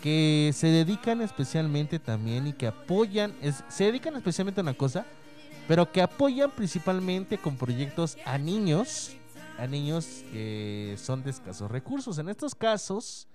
que 0.03 0.51
se 0.53 0.67
dedican 0.67 1.21
especialmente 1.23 2.01
también 2.01 2.49
y 2.49 2.53
que 2.53 2.67
apoyan, 2.67 3.33
se 3.69 3.85
dedican 3.85 4.17
especialmente 4.17 4.61
a 4.61 4.65
una 4.65 4.75
cosa, 4.75 5.07
pero 5.69 5.93
que 5.93 6.03
apoyan 6.03 6.51
principalmente 6.51 7.39
con 7.39 7.57
proyectos 7.57 8.19
a 8.25 8.37
niños, 8.37 9.13
a 9.59 9.69
niños 9.69 10.25
que 10.33 10.97
son 10.99 11.23
de 11.23 11.31
escasos 11.31 11.71
recursos. 11.71 12.19
En 12.19 12.29
estos 12.29 12.57
casos, 12.57 13.29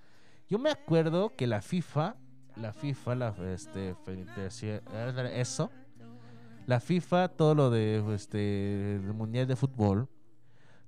yo 0.50 0.58
me 0.58 0.70
acuerdo 0.70 1.32
que 1.34 1.46
la 1.46 1.62
FIFA, 1.62 2.16
la 2.56 2.74
FIFA, 2.74 3.14
la 3.14 3.34
este, 3.54 3.94
federación- 4.04 4.82
eso, 5.32 5.70
la 6.68 6.80
FIFA, 6.80 7.28
todo 7.28 7.54
lo 7.54 7.70
de 7.70 8.04
este 8.14 9.00
mundial 9.14 9.46
de 9.46 9.56
fútbol, 9.56 10.06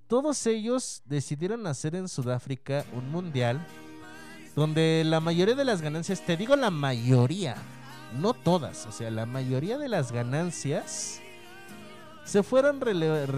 todos 0.08 0.46
ellos 0.46 1.00
decidieron 1.06 1.66
hacer 1.66 1.94
en 1.94 2.06
Sudáfrica 2.06 2.84
un 2.92 3.10
mundial 3.10 3.66
donde 4.54 5.02
la 5.06 5.20
mayoría 5.20 5.54
de 5.54 5.64
las 5.64 5.80
ganancias, 5.80 6.20
te 6.20 6.36
digo 6.36 6.54
la 6.54 6.70
mayoría, 6.70 7.56
no 8.20 8.34
todas, 8.34 8.84
o 8.84 8.92
sea, 8.92 9.10
la 9.10 9.24
mayoría 9.24 9.78
de 9.78 9.88
las 9.88 10.12
ganancias 10.12 11.22
se 12.24 12.42
fueron 12.42 12.78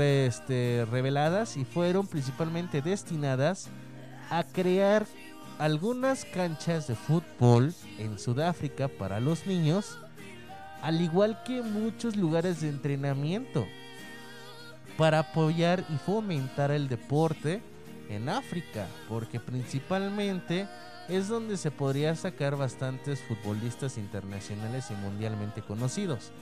este, 0.01 0.85
reveladas 0.91 1.57
y 1.57 1.65
fueron 1.65 2.09
principalmente 2.09 2.83
destinadas 2.83 3.69
a 4.31 4.43
crear 4.43 5.07
algunas 5.61 6.25
canchas 6.25 6.89
de 6.89 6.97
fútbol 6.97 7.73
en 7.99 8.19
Sudáfrica 8.19 8.89
para 8.89 9.21
los 9.21 9.47
niños, 9.47 9.97
al 10.83 11.01
igual 11.01 11.43
que 11.45 11.63
muchos 11.63 12.17
lugares 12.17 12.61
de 12.61 12.69
entrenamiento 12.69 13.67
para 14.99 15.21
apoyar 15.21 15.85
y 15.89 15.97
fomentar 15.97 16.71
el 16.71 16.89
deporte 16.89 17.63
en 18.11 18.29
África, 18.29 18.87
porque 19.09 19.41
principalmente 19.41 20.69
es 21.09 21.29
donde 21.29 21.57
se 21.57 21.71
podría 21.71 22.15
sacar 22.15 22.57
bastantes 22.57 23.21
futbolistas 23.21 23.97
internacionales 23.97 24.91
y 24.91 24.95
mundialmente 24.95 25.63
conocidos. 25.63 26.33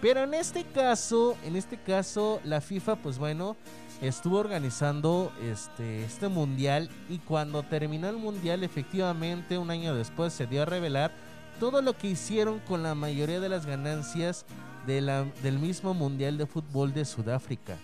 Pero 0.00 0.22
en 0.22 0.32
este 0.32 0.64
caso, 0.64 1.36
en 1.44 1.56
este 1.56 1.76
caso, 1.76 2.40
la 2.44 2.60
FIFA, 2.60 2.96
pues 2.96 3.18
bueno, 3.18 3.56
estuvo 4.00 4.38
organizando 4.38 5.32
este, 5.42 6.04
este 6.04 6.28
mundial 6.28 6.88
y 7.08 7.18
cuando 7.18 7.64
terminó 7.64 8.08
el 8.08 8.16
mundial, 8.16 8.62
efectivamente, 8.62 9.58
un 9.58 9.70
año 9.70 9.94
después 9.96 10.32
se 10.32 10.46
dio 10.46 10.62
a 10.62 10.66
revelar 10.66 11.12
todo 11.58 11.82
lo 11.82 11.96
que 11.96 12.08
hicieron 12.08 12.60
con 12.60 12.82
la 12.82 12.94
mayoría 12.94 13.40
de 13.40 13.48
las 13.48 13.66
ganancias 13.66 14.46
del 14.86 15.58
mismo 15.58 15.92
Mundial 15.92 16.38
de 16.38 16.46
Fútbol 16.46 16.94
de 16.94 17.04
Sudáfrica. 17.04 17.76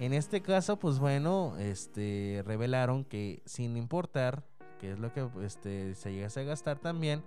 En 0.00 0.12
este 0.12 0.40
caso, 0.40 0.78
pues 0.78 0.98
bueno, 0.98 1.56
este, 1.58 2.42
revelaron 2.46 3.04
que 3.04 3.42
sin 3.44 3.76
importar 3.76 4.42
qué 4.80 4.92
es 4.92 4.98
lo 4.98 5.12
que 5.12 5.28
este, 5.44 5.94
se 5.94 6.12
llegase 6.12 6.40
a 6.40 6.44
gastar 6.44 6.78
también, 6.78 7.22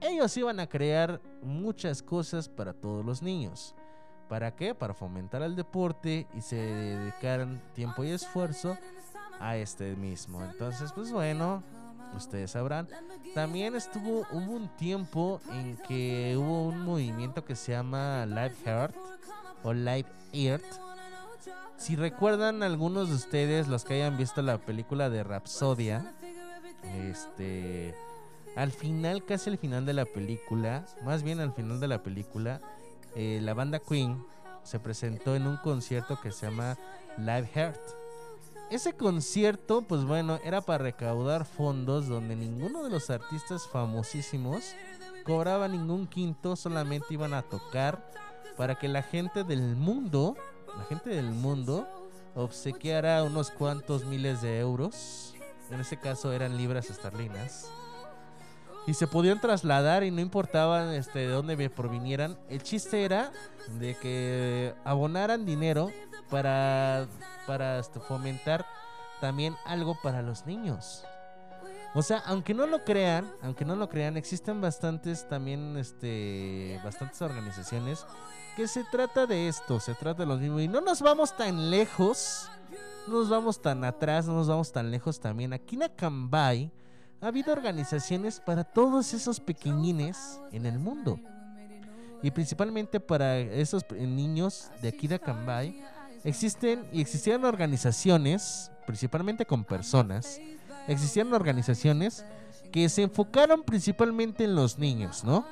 ellos 0.00 0.36
iban 0.36 0.60
a 0.60 0.68
crear 0.68 1.20
muchas 1.42 2.02
cosas 2.02 2.48
para 2.48 2.72
todos 2.72 3.04
los 3.04 3.22
niños. 3.22 3.74
¿Para 4.28 4.54
qué? 4.54 4.74
Para 4.74 4.94
fomentar 4.94 5.42
el 5.42 5.56
deporte 5.56 6.26
y 6.34 6.40
se 6.40 6.56
dedicaran 6.56 7.60
tiempo 7.74 8.04
y 8.04 8.10
esfuerzo 8.10 8.78
a 9.40 9.56
este 9.56 9.96
mismo. 9.96 10.42
Entonces, 10.42 10.92
pues 10.92 11.12
bueno, 11.12 11.62
ustedes 12.16 12.52
sabrán. 12.52 12.88
También 13.34 13.74
estuvo, 13.74 14.26
hubo 14.30 14.52
un 14.52 14.68
tiempo 14.76 15.40
en 15.52 15.76
que 15.88 16.34
hubo 16.36 16.68
un 16.68 16.82
movimiento 16.82 17.44
que 17.44 17.56
se 17.56 17.72
llama 17.72 18.26
Live 18.26 18.54
Heart 18.64 18.94
o 19.62 19.72
Live 19.72 20.08
Earth. 20.32 20.64
Si 21.76 21.96
recuerdan 21.96 22.62
algunos 22.62 23.08
de 23.08 23.16
ustedes, 23.16 23.68
los 23.68 23.84
que 23.84 23.94
hayan 23.94 24.16
visto 24.16 24.42
la 24.42 24.58
película 24.58 25.10
de 25.10 25.24
Rapsodia, 25.24 26.14
este, 27.08 27.94
al 28.54 28.70
final, 28.70 29.24
casi 29.24 29.50
al 29.50 29.58
final 29.58 29.86
de 29.86 29.94
la 29.94 30.04
película, 30.04 30.84
más 31.02 31.22
bien 31.22 31.40
al 31.40 31.52
final 31.52 31.80
de 31.80 31.88
la 31.88 32.02
película, 32.02 32.60
eh, 33.16 33.40
la 33.42 33.54
banda 33.54 33.78
Queen 33.78 34.24
se 34.62 34.78
presentó 34.78 35.34
en 35.34 35.46
un 35.46 35.56
concierto 35.56 36.20
que 36.20 36.30
se 36.30 36.46
llama 36.46 36.76
Live 37.18 37.48
Heart 37.54 38.01
ese 38.74 38.94
concierto, 38.94 39.82
pues 39.82 40.04
bueno, 40.04 40.38
era 40.44 40.62
para 40.62 40.84
recaudar 40.84 41.44
fondos 41.44 42.08
donde 42.08 42.36
ninguno 42.36 42.82
de 42.82 42.90
los 42.90 43.10
artistas 43.10 43.66
famosísimos 43.66 44.74
cobraba 45.24 45.68
ningún 45.68 46.06
quinto, 46.06 46.56
solamente 46.56 47.14
iban 47.14 47.34
a 47.34 47.42
tocar 47.42 48.10
para 48.56 48.76
que 48.76 48.88
la 48.88 49.02
gente 49.02 49.44
del 49.44 49.76
mundo, 49.76 50.36
la 50.76 50.84
gente 50.84 51.10
del 51.10 51.30
mundo, 51.30 51.86
obsequiara 52.34 53.22
unos 53.24 53.50
cuantos 53.50 54.04
miles 54.04 54.40
de 54.40 54.58
euros. 54.58 55.34
En 55.70 55.80
ese 55.80 55.98
caso 55.98 56.32
eran 56.32 56.56
libras 56.56 56.90
esterlinas. 56.90 57.70
Y 58.86 58.94
se 58.94 59.06
podían 59.06 59.40
trasladar 59.40 60.02
y 60.02 60.10
no 60.10 60.20
importaba 60.20 60.96
este, 60.96 61.20
de 61.20 61.28
dónde 61.28 61.70
provinieran. 61.70 62.38
El 62.48 62.62
chiste 62.62 63.04
era 63.04 63.30
de 63.78 63.94
que 63.96 64.74
abonaran 64.84 65.44
dinero 65.44 65.90
para, 66.32 67.06
para 67.46 67.78
este, 67.78 68.00
fomentar 68.00 68.64
también 69.20 69.54
algo 69.66 69.96
para 70.02 70.22
los 70.22 70.46
niños. 70.46 71.04
O 71.94 72.00
sea, 72.00 72.22
aunque 72.24 72.54
no 72.54 72.66
lo 72.66 72.84
crean, 72.84 73.30
aunque 73.42 73.66
no 73.66 73.76
lo 73.76 73.86
crean, 73.90 74.16
existen 74.16 74.62
bastantes 74.62 75.28
también, 75.28 75.76
este, 75.76 76.80
bastantes 76.82 77.20
organizaciones 77.20 78.06
que 78.56 78.66
se 78.66 78.82
trata 78.84 79.26
de 79.26 79.46
esto, 79.46 79.78
se 79.78 79.94
trata 79.94 80.22
de 80.22 80.26
los 80.26 80.40
mismos. 80.40 80.62
Y 80.62 80.68
no 80.68 80.80
nos 80.80 81.02
vamos 81.02 81.36
tan 81.36 81.70
lejos, 81.70 82.48
no 83.06 83.18
nos 83.18 83.28
vamos 83.28 83.60
tan 83.60 83.84
atrás, 83.84 84.26
no 84.26 84.32
nos 84.32 84.48
vamos 84.48 84.72
tan 84.72 84.90
lejos 84.90 85.20
también. 85.20 85.52
Aquí 85.52 85.76
en 85.76 85.82
Acambay 85.82 86.72
ha 87.20 87.26
habido 87.26 87.52
organizaciones 87.52 88.40
para 88.40 88.64
todos 88.64 89.12
esos 89.12 89.38
pequeñines 89.38 90.40
en 90.50 90.64
el 90.64 90.78
mundo. 90.78 91.20
Y 92.22 92.30
principalmente 92.30 93.00
para 93.00 93.36
esos 93.36 93.84
niños 93.90 94.70
de 94.80 94.88
aquí 94.88 95.08
de 95.08 95.16
Acambay 95.16 95.84
existen 96.24 96.86
y 96.92 97.00
existían 97.00 97.44
organizaciones, 97.44 98.70
principalmente 98.86 99.46
con 99.46 99.64
personas, 99.64 100.40
existían 100.88 101.32
organizaciones 101.32 102.24
que 102.72 102.88
se 102.88 103.02
enfocaron 103.02 103.62
principalmente 103.62 104.44
en 104.44 104.54
los 104.54 104.78
niños, 104.78 105.24
¿no? 105.24 105.46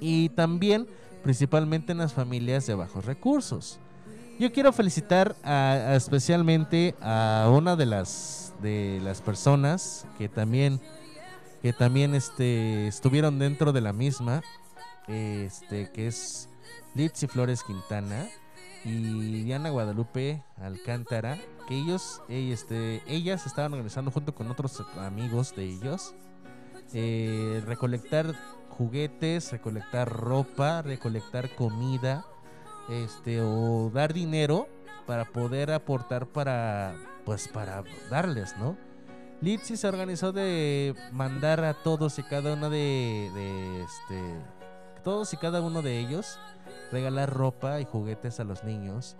Y 0.00 0.30
también 0.30 0.86
principalmente 1.22 1.92
en 1.92 1.98
las 1.98 2.12
familias 2.12 2.66
de 2.66 2.74
bajos 2.74 3.04
recursos. 3.04 3.78
Yo 4.38 4.52
quiero 4.52 4.72
felicitar 4.72 5.36
especialmente 5.94 6.96
a 7.00 7.48
una 7.52 7.76
de 7.76 7.86
las 7.86 8.54
de 8.60 9.00
las 9.02 9.20
personas 9.20 10.06
que 10.18 10.28
también 10.28 10.80
que 11.62 11.72
también 11.72 12.14
este 12.14 12.88
estuvieron 12.88 13.38
dentro 13.38 13.72
de 13.72 13.80
la 13.80 13.92
misma, 13.92 14.42
este 15.06 15.90
que 15.92 16.08
es 16.08 16.48
Litzy 16.94 17.28
Flores 17.28 17.62
Quintana 17.62 18.28
y 18.84 19.44
Diana 19.44 19.70
Guadalupe 19.70 20.42
Alcántara, 20.56 21.38
que 21.68 21.76
ellos, 21.78 22.22
este, 22.28 23.02
ellas 23.06 23.46
estaban 23.46 23.72
organizando 23.72 24.10
junto 24.10 24.34
con 24.34 24.50
otros 24.50 24.82
amigos 24.98 25.54
de 25.54 25.64
ellos, 25.64 26.14
eh, 26.92 27.62
recolectar 27.66 28.34
juguetes, 28.68 29.52
recolectar 29.52 30.08
ropa, 30.10 30.82
recolectar 30.82 31.54
comida, 31.54 32.24
este, 32.88 33.40
o 33.40 33.90
dar 33.92 34.12
dinero 34.12 34.68
para 35.06 35.24
poder 35.26 35.70
aportar 35.70 36.26
para, 36.26 36.94
pues, 37.24 37.48
para 37.48 37.84
darles, 38.10 38.56
¿no? 38.58 38.76
Litsi 39.40 39.76
se 39.76 39.88
organizó 39.88 40.32
de 40.32 40.94
mandar 41.10 41.64
a 41.64 41.74
todos 41.74 42.18
y 42.18 42.22
cada 42.22 42.54
uno 42.54 42.70
de, 42.70 43.30
de 43.34 43.82
este, 43.82 45.02
todos 45.02 45.32
y 45.34 45.36
cada 45.36 45.60
uno 45.60 45.82
de 45.82 45.98
ellos 45.98 46.38
regalar 46.92 47.30
ropa 47.30 47.80
y 47.80 47.84
juguetes 47.84 48.38
a 48.38 48.44
los 48.44 48.62
niños. 48.62 49.16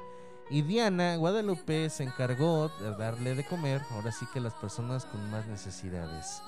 Y 0.51 0.63
Diana 0.63 1.17
Guadalupe 1.17 1.89
se 1.89 2.05
encargó 2.05 2.71
de 2.81 2.95
darle 2.95 3.35
de 3.35 3.45
comer, 3.45 3.81
ahora 3.91 4.13
sí 4.13 4.27
que 4.33 4.41
las 4.41 4.53
personas 4.55 5.07
con 5.07 5.31
más 5.31 5.47
necesidades. 5.47 6.43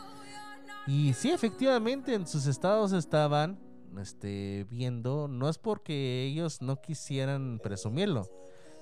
Y 0.86 1.14
sí, 1.14 1.30
efectivamente, 1.30 2.12
en 2.12 2.26
sus 2.26 2.46
estados 2.46 2.92
estaban 2.92 3.58
este, 3.98 4.66
viendo, 4.68 5.26
no 5.28 5.48
es 5.48 5.56
porque 5.56 6.24
ellos 6.24 6.60
no 6.60 6.82
quisieran 6.82 7.58
presumirlo, 7.62 8.28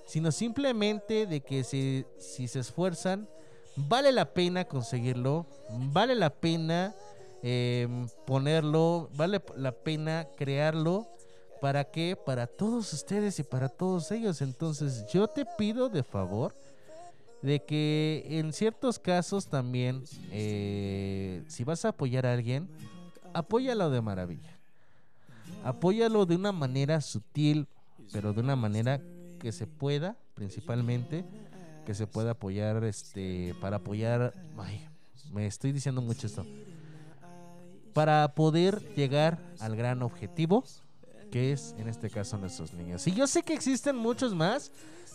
sino 0.06 0.32
simplemente 0.32 1.26
de 1.26 1.42
que 1.42 1.62
si, 1.62 2.04
si 2.18 2.48
se 2.48 2.58
esfuerzan, 2.58 3.28
vale 3.76 4.10
la 4.10 4.34
pena 4.34 4.64
conseguirlo, 4.64 5.46
vale 5.92 6.16
la 6.16 6.30
pena 6.30 6.96
em, 7.44 8.08
ponerlo, 8.26 9.08
vale 9.14 9.40
la 9.56 9.72
pena 9.72 10.26
crearlo 10.36 11.06
¿Para 11.62 11.84
qué? 11.84 12.16
Para 12.16 12.48
todos 12.48 12.92
ustedes 12.92 13.38
y 13.38 13.44
para 13.44 13.68
todos 13.68 14.10
ellos. 14.10 14.42
Entonces 14.42 15.06
yo 15.12 15.28
te 15.28 15.46
pido 15.46 15.88
de 15.88 16.02
favor 16.02 16.56
de 17.40 17.62
que 17.64 18.26
en 18.30 18.52
ciertos 18.52 18.98
casos 18.98 19.46
también, 19.46 20.02
eh, 20.32 21.44
si 21.46 21.62
vas 21.62 21.84
a 21.84 21.90
apoyar 21.90 22.26
a 22.26 22.32
alguien, 22.32 22.68
apóyalo 23.32 23.90
de 23.90 24.00
maravilla. 24.00 24.58
Apóyalo 25.62 26.26
de 26.26 26.34
una 26.34 26.50
manera 26.50 27.00
sutil, 27.00 27.68
pero 28.12 28.32
de 28.32 28.40
una 28.40 28.56
manera 28.56 29.00
que 29.38 29.52
se 29.52 29.68
pueda, 29.68 30.16
principalmente, 30.34 31.24
que 31.86 31.94
se 31.94 32.08
pueda 32.08 32.32
apoyar, 32.32 32.82
este, 32.82 33.54
para 33.60 33.76
apoyar, 33.76 34.34
ay, 34.58 34.88
me 35.30 35.46
estoy 35.46 35.70
diciendo 35.70 36.02
mucho 36.02 36.26
esto, 36.26 36.44
para 37.92 38.34
poder 38.34 38.80
llegar 38.96 39.38
al 39.60 39.76
gran 39.76 40.02
objetivo 40.02 40.64
que 41.32 41.50
es 41.50 41.74
en 41.78 41.88
este 41.88 42.10
caso 42.10 42.38
nuestros 42.38 42.74
niños. 42.74 43.04
Y 43.08 43.12
yo 43.12 43.26
sé 43.26 43.42
que 43.42 43.54
existen 43.54 43.96
muchos 43.96 44.34
más. 44.34 44.70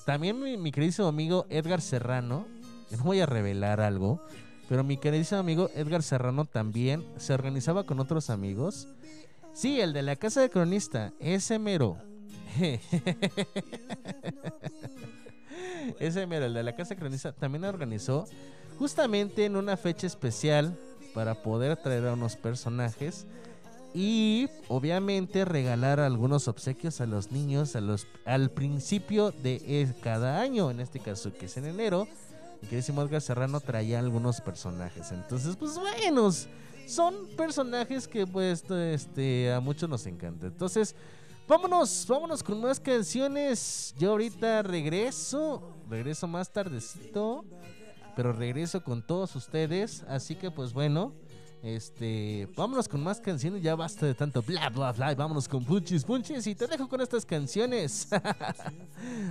También 0.05 0.39
mi, 0.39 0.71
querido 0.71 1.07
amigo 1.07 1.45
Edgar 1.49 1.79
Serrano, 1.79 2.47
no 2.91 3.03
voy 3.03 3.19
a 3.19 3.25
revelar 3.25 3.79
algo, 3.81 4.21
pero 4.67 4.83
mi 4.83 4.97
querido 4.97 5.37
amigo 5.37 5.69
Edgar 5.75 6.01
Serrano 6.01 6.45
también 6.45 7.05
se 7.17 7.33
organizaba 7.33 7.83
con 7.85 7.99
otros 7.99 8.29
amigos. 8.31 8.87
Sí, 9.53 9.79
el 9.79 9.93
de 9.93 10.01
la 10.01 10.15
casa 10.15 10.41
de 10.41 10.49
cronista, 10.49 11.13
ese 11.19 11.59
mero. 11.59 11.97
ese 15.99 16.25
mero, 16.25 16.45
el 16.45 16.53
de 16.53 16.63
la 16.63 16.75
casa 16.75 16.95
de 16.95 16.99
cronista, 16.99 17.31
también 17.31 17.63
organizó 17.65 18.25
justamente 18.79 19.45
en 19.45 19.55
una 19.55 19.77
fecha 19.77 20.07
especial 20.07 20.75
para 21.13 21.35
poder 21.43 21.77
traer 21.77 22.07
a 22.07 22.13
unos 22.13 22.35
personajes 22.37 23.27
y 23.93 24.49
obviamente 24.67 25.45
regalar 25.45 25.99
algunos 25.99 26.47
obsequios 26.47 27.01
a 27.01 27.05
los 27.05 27.31
niños 27.31 27.75
a 27.75 27.81
los, 27.81 28.07
al 28.25 28.51
principio 28.51 29.31
de 29.31 29.87
cada 30.01 30.39
año, 30.39 30.69
en 30.71 30.79
este 30.79 30.99
caso 30.99 31.33
que 31.33 31.45
es 31.45 31.57
en 31.57 31.65
enero. 31.65 32.07
Y 32.61 32.67
que 32.67 32.77
decimos 32.77 33.07
Edgar 33.07 33.21
Serrano 33.21 33.59
traía 33.59 33.99
algunos 33.99 34.41
personajes. 34.41 35.11
Entonces, 35.11 35.55
pues 35.55 35.77
buenos. 35.77 36.47
Son 36.87 37.27
personajes 37.35 38.07
que 38.07 38.25
pues 38.25 38.63
este, 38.71 39.51
a 39.51 39.59
muchos 39.59 39.89
nos 39.89 40.05
encanta. 40.05 40.47
Entonces, 40.47 40.95
vámonos, 41.47 42.05
vámonos 42.07 42.41
con 42.41 42.61
más 42.61 42.79
canciones. 42.79 43.93
Yo 43.99 44.11
ahorita 44.11 44.63
regreso, 44.63 45.75
regreso 45.89 46.27
más 46.27 46.51
tardecito, 46.51 47.45
pero 48.15 48.33
regreso 48.33 48.83
con 48.83 49.05
todos 49.05 49.35
ustedes. 49.35 50.03
Así 50.07 50.35
que 50.35 50.49
pues 50.49 50.73
bueno. 50.73 51.13
Este, 51.63 52.47
vámonos 52.55 52.87
con 52.87 53.03
más 53.03 53.19
canciones, 53.19 53.61
ya 53.63 53.75
basta 53.75 54.05
de 54.05 54.13
tanto 54.13 54.41
bla 54.41 54.69
bla 54.69 54.91
bla, 54.91 55.15
vámonos 55.15 55.47
con 55.47 55.65
punches 55.65 56.03
punches 56.03 56.45
y 56.45 56.53
te 56.53 56.67
dejo 56.67 56.87
con 56.87 57.01
estas 57.01 57.25
canciones. 57.25 58.07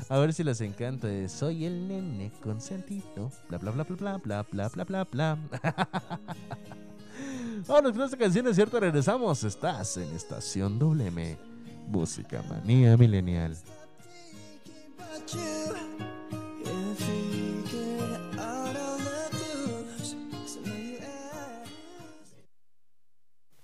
A 0.09 0.19
ver 0.19 0.33
si 0.33 0.43
les 0.43 0.61
encanta. 0.61 1.09
Soy 1.29 1.65
el 1.65 1.87
nene 1.87 2.33
consentido. 2.43 3.31
Bla 3.49 3.59
bla 3.59 3.71
bla 3.71 3.85
bla 3.85 3.95
bla 3.95 4.19
bla 4.19 4.43
bla 4.43 4.69
bla 4.69 4.85
bla 4.85 5.05
bla. 5.05 5.39
Vámonos 7.67 7.93
con 7.93 8.03
esta 8.03 8.17
canción, 8.17 8.47
es 8.49 8.57
cierto, 8.57 8.81
regresamos. 8.81 9.45
Estás 9.45 9.97
en 9.97 10.15
Estación 10.15 10.79
WM, 10.79 11.39
Música 11.89 12.43
Manía 12.49 12.97
Milenial. 12.97 13.57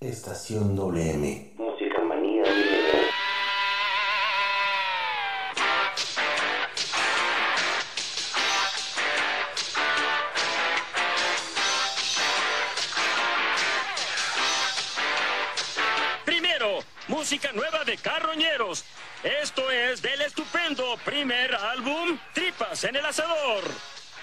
Estación 0.04 0.74
WM. 0.74 1.52
Música 1.56 2.02
manía. 2.02 2.42
Primero, 16.24 16.80
música 17.06 17.52
nueva 17.52 17.84
de 17.84 17.96
Carroñeros. 17.96 18.84
Esto 19.22 19.70
es 19.70 20.02
del 20.02 20.22
estupendo 20.22 20.96
primer 21.04 21.54
álbum 21.54 22.18
Tripas 22.34 22.82
en 22.82 22.96
el 22.96 23.06
Asador. 23.06 23.62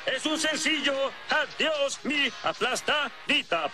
Es 0.05 0.25
un 0.25 0.37
sencillo 0.37 0.93
Adiós 1.29 1.99
mi 2.03 2.29
aplastadita. 2.43 3.69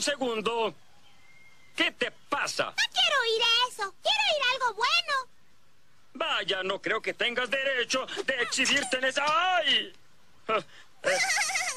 Un 0.00 0.02
segundo. 0.02 0.74
¿Qué 1.76 1.92
te 1.92 2.10
pasa? 2.30 2.64
No 2.64 2.92
quiero 2.92 3.20
oír 3.20 3.42
eso. 3.68 3.94
Quiero 4.02 4.18
oír 4.32 4.42
algo 4.54 4.74
bueno. 4.74 5.28
Vaya, 6.14 6.62
no 6.62 6.80
creo 6.80 7.02
que 7.02 7.12
tengas 7.12 7.50
derecho 7.50 8.06
de 8.24 8.42
exhibirte 8.42 8.96
en 8.96 9.04
esa... 9.04 9.24
¡Ay! 9.26 9.92
Ah, 10.48 10.58
eh, 11.02 11.18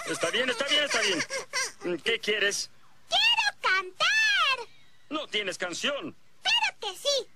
está 0.09 0.29
bien, 0.31 0.49
está 0.49 0.65
bien, 0.67 0.83
está 0.85 1.01
bien. 1.01 2.01
¿Qué 2.01 2.19
quieres? 2.19 2.69
Quiero 3.09 3.59
cantar. 3.61 4.67
No 5.09 5.27
tienes 5.27 5.57
canción. 5.57 6.15
Claro 6.41 6.77
que 6.79 6.97
sí. 6.97 7.27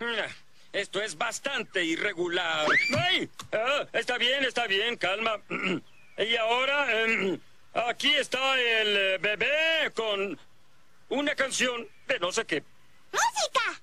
Ah, 0.00 0.26
Esto 0.72 1.00
es 1.00 1.16
bastante 1.16 1.84
irregular. 1.84 2.66
¡Ay! 2.98 3.30
Ah, 3.52 3.86
está 3.92 4.18
bien, 4.18 4.44
está 4.44 4.66
bien, 4.66 4.96
calma. 4.96 5.40
Y 6.18 6.36
ahora, 6.36 7.04
em, 7.04 7.40
aquí 7.74 8.12
está 8.14 8.58
el 8.60 8.96
eh, 8.96 9.18
bebé 9.18 9.92
con 9.94 10.38
una 11.08 11.34
canción 11.34 11.88
de 12.06 12.18
no 12.18 12.32
sé 12.32 12.44
qué. 12.44 12.62
¡Música! 13.12 13.82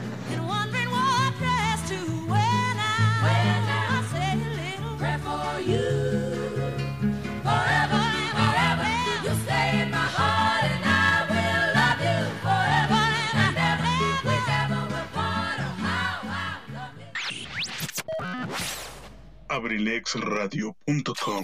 abrilexradio.com 20.01 21.43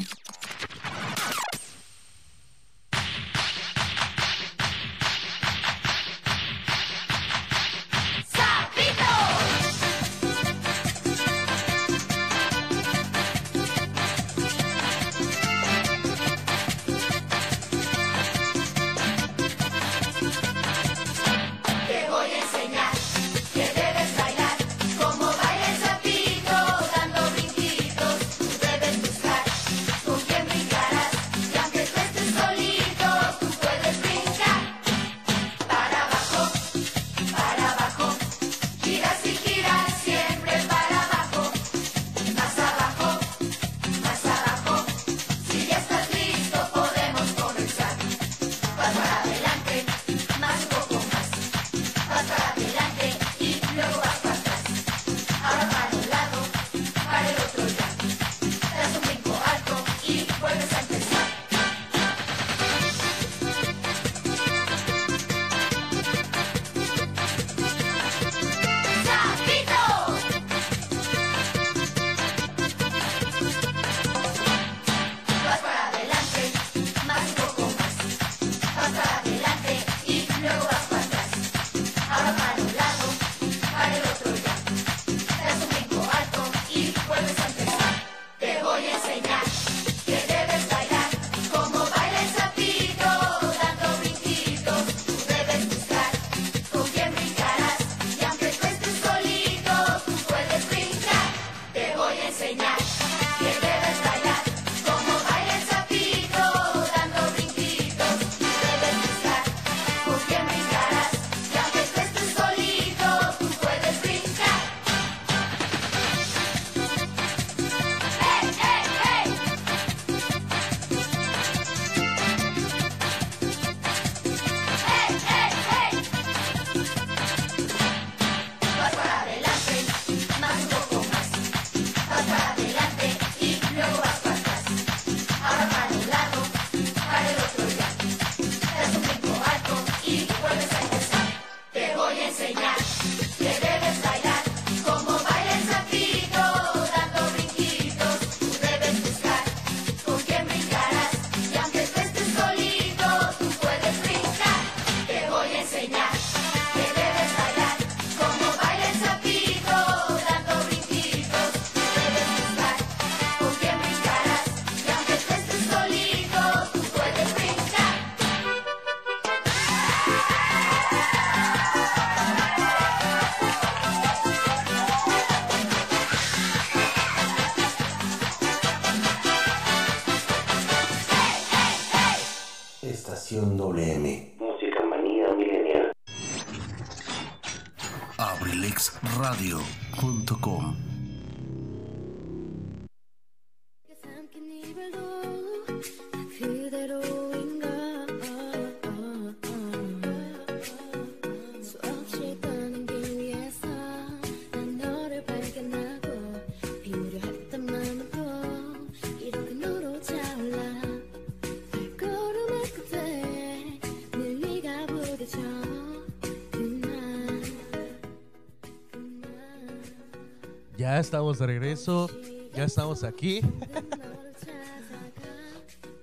Ya 220.97 221.01
estamos 221.01 221.37
de 221.37 221.45
regreso. 221.45 222.09
Ya 222.55 222.63
estamos 222.63 223.03
aquí. 223.03 223.39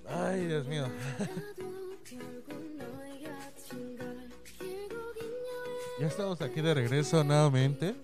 Ay, 0.08 0.46
Dios 0.46 0.68
mío. 0.68 0.86
Ya 5.98 6.06
estamos 6.06 6.40
aquí 6.40 6.60
de 6.60 6.74
regreso 6.74 7.24
nuevamente. 7.24 7.96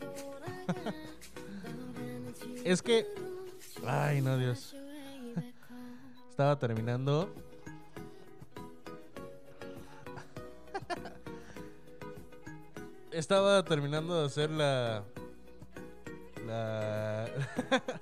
Es 2.65 2.83
que... 2.83 3.07
Ay, 3.87 4.21
no, 4.21 4.37
Dios. 4.37 4.75
Estaba 6.29 6.59
terminando. 6.59 7.33
Estaba 13.13 13.63
terminando 13.63 14.19
de 14.19 14.27
hacer 14.27 14.51
la... 14.51 15.05
La... 16.51 17.29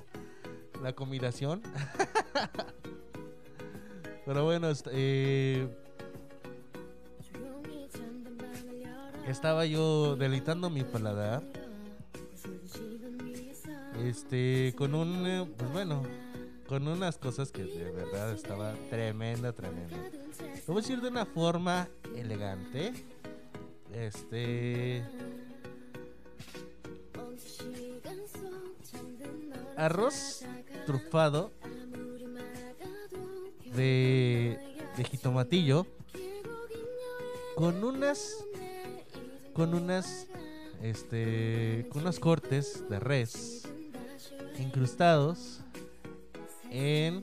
la 0.82 0.92
combinación. 0.94 1.62
Pero 4.24 4.44
bueno, 4.44 4.68
eh, 4.90 5.68
estaba 9.26 9.66
yo 9.66 10.16
deleitando 10.16 10.70
mi 10.70 10.82
paladar. 10.82 11.42
Este, 14.02 14.74
con 14.78 14.94
un, 14.94 15.26
eh, 15.26 15.46
pues 15.56 15.72
bueno, 15.72 16.02
con 16.68 16.88
unas 16.88 17.18
cosas 17.18 17.52
que 17.52 17.64
de 17.64 17.90
verdad 17.90 18.32
estaba 18.32 18.72
tremenda, 18.88 19.52
tremenda. 19.52 19.96
Lo 20.66 20.74
voy 20.74 20.78
a 20.78 20.82
decir 20.82 21.02
de 21.02 21.08
una 21.08 21.26
forma 21.26 21.88
elegante. 22.16 22.94
Este, 23.92 25.04
arroz 29.78 30.44
trufado 30.86 31.52
de, 33.74 34.58
de 34.96 35.04
jitomatillo 35.04 35.86
con 37.56 37.82
unas 37.84 38.44
con 39.54 39.74
unas 39.74 40.26
este 40.82 41.86
con 41.90 42.02
unos 42.02 42.18
cortes 42.18 42.88
de 42.88 42.98
res 42.98 43.68
incrustados 44.58 45.60
en 46.70 47.22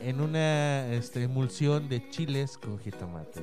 en 0.00 0.20
una 0.20 0.92
este, 0.92 1.22
emulsión 1.22 1.88
de 1.88 2.08
chiles 2.10 2.58
con 2.58 2.78
jitomate. 2.78 3.40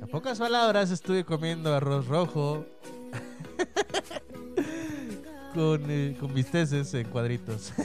En 0.00 0.08
pocas 0.08 0.38
palabras 0.38 0.90
estuve 0.90 1.24
comiendo 1.24 1.74
arroz 1.74 2.06
rojo 2.06 2.64
con, 5.54 5.90
eh, 5.90 6.16
con 6.18 6.34
bisteces 6.34 6.92
en 6.94 7.08
cuadritos. 7.08 7.72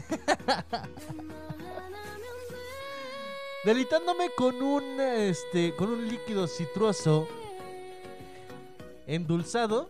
Deleitándome 3.66 4.30
con 4.36 4.61
un 4.61 4.99
este 4.99 5.74
con 5.76 5.89
un 5.89 6.07
líquido 6.07 6.47
citruoso 6.47 7.28
endulzado 9.07 9.89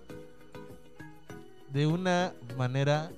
de 1.70 1.88
una 1.88 2.34
manera 2.56 3.12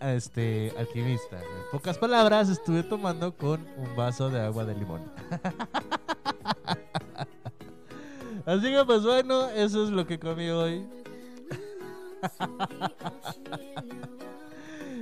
este 0.00 0.72
alquimista. 0.78 1.38
En 1.38 1.70
pocas 1.70 1.98
palabras, 1.98 2.48
estuve 2.48 2.82
tomando 2.82 3.36
con 3.36 3.60
un 3.76 3.94
vaso 3.96 4.30
de 4.30 4.40
agua 4.40 4.64
de 4.64 4.74
limón. 4.74 5.02
Así 8.46 8.70
que 8.70 8.84
pues 8.84 9.02
bueno, 9.02 9.48
eso 9.50 9.84
es 9.84 9.90
lo 9.90 10.06
que 10.06 10.18
comí 10.18 10.48
hoy. 10.48 10.86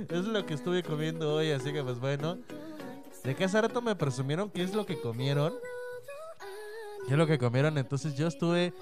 Es 0.09 0.25
lo 0.25 0.45
que 0.45 0.53
estuve 0.53 0.83
comiendo 0.83 1.35
hoy, 1.35 1.51
así 1.51 1.73
que 1.73 1.83
pues 1.83 1.99
bueno. 1.99 2.37
De 3.23 3.35
que 3.35 3.45
hace 3.45 3.61
rato 3.61 3.81
me 3.81 3.95
presumieron 3.95 4.49
qué 4.49 4.63
es 4.63 4.73
lo 4.73 4.85
que 4.85 4.99
comieron. 4.99 5.53
¿Qué 7.07 7.13
es 7.13 7.17
lo 7.17 7.27
que 7.27 7.37
comieron? 7.37 7.77
Entonces 7.77 8.15
yo 8.15 8.27
estuve, 8.27 8.73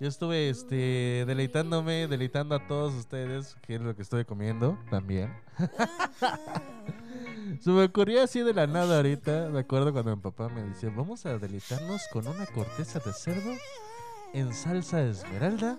yo 0.00 0.08
estuve 0.08 0.50
este 0.50 1.24
deleitándome, 1.26 2.06
deleitando 2.06 2.54
a 2.54 2.66
todos 2.66 2.94
ustedes 2.94 3.56
qué 3.62 3.76
es 3.76 3.80
lo 3.80 3.94
que 3.96 4.02
estuve 4.02 4.24
comiendo 4.24 4.78
también. 4.90 5.32
Se 7.60 7.70
me 7.70 7.84
ocurrió 7.84 8.22
así 8.22 8.40
de 8.40 8.52
la 8.52 8.66
nada 8.66 8.96
ahorita. 8.96 9.48
Me 9.50 9.60
acuerdo 9.60 9.92
cuando 9.92 10.14
mi 10.14 10.22
papá 10.22 10.48
me 10.48 10.62
decía, 10.62 10.90
vamos 10.94 11.24
a 11.26 11.38
deleitarnos 11.38 12.02
con 12.12 12.26
una 12.26 12.46
corteza 12.46 12.98
de 12.98 13.12
cerdo 13.12 13.52
en 14.32 14.52
salsa 14.52 14.98
de 14.98 15.10
esmeralda, 15.10 15.78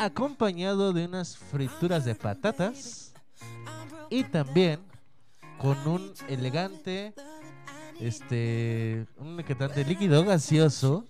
acompañado 0.00 0.94
de 0.94 1.04
unas 1.04 1.36
frituras 1.36 2.06
de 2.06 2.14
patatas 2.14 3.12
y 4.08 4.24
también 4.24 4.80
con 5.58 5.76
un 5.86 6.14
elegante, 6.26 7.12
este, 8.00 9.06
un 9.18 9.38
elegante 9.38 9.84
líquido 9.84 10.24
gaseoso, 10.24 11.04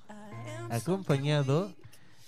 acompañado 0.71 1.73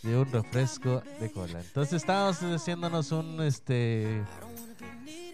de 0.04 0.16
un 0.16 0.30
refresco 0.30 1.02
de 1.18 1.32
cola. 1.32 1.60
Entonces 1.60 1.94
estábamos 1.94 2.38
haciéndonos 2.38 3.10
un, 3.10 3.42
este, 3.42 4.22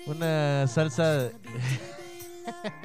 una 0.07 0.67
salsa 0.67 1.31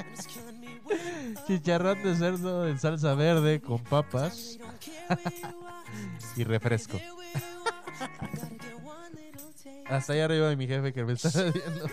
chicharrón 1.47 2.03
de 2.03 2.15
cerdo 2.17 2.67
en 2.67 2.77
salsa 2.77 3.15
verde 3.15 3.61
con 3.61 3.81
papas 3.81 4.59
y 6.35 6.43
refresco. 6.43 6.99
Hasta 9.87 10.13
allá 10.13 10.25
arriba 10.25 10.49
de 10.49 10.55
mi 10.55 10.67
jefe 10.67 10.93
que 10.93 11.03
me 11.03 11.13
está 11.13 11.29
viendo. 11.51 11.87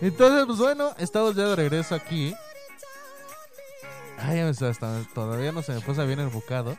Entonces, 0.00 0.46
pues 0.46 0.58
bueno, 0.58 0.94
estamos 0.98 1.34
ya 1.34 1.48
de 1.48 1.56
regreso 1.56 1.94
aquí. 1.94 2.34
Ay, 4.18 4.40
hasta 4.40 5.02
todavía 5.14 5.52
no 5.52 5.62
se 5.62 5.72
me 5.72 5.80
puso 5.80 6.06
bien 6.06 6.20
el 6.20 6.28
bocado. 6.28 6.76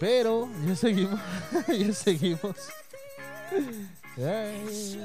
Pero 0.00 0.48
ya 0.66 0.76
seguimos, 0.76 1.20
ya 1.68 1.92
seguimos. 1.92 2.56
Ay. 4.16 5.00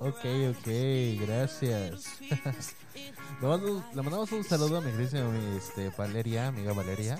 Ok, 0.00 0.24
ok, 0.50 1.26
gracias. 1.26 2.18
le, 3.40 4.02
mandamos 4.02 4.32
un 4.32 4.44
saludo 4.44 4.78
a 4.78 4.80
mi 4.80 4.90
querida 4.90 5.28
este, 5.56 5.90
Valeria, 5.90 6.48
amiga 6.48 6.72
Valeria. 6.72 7.18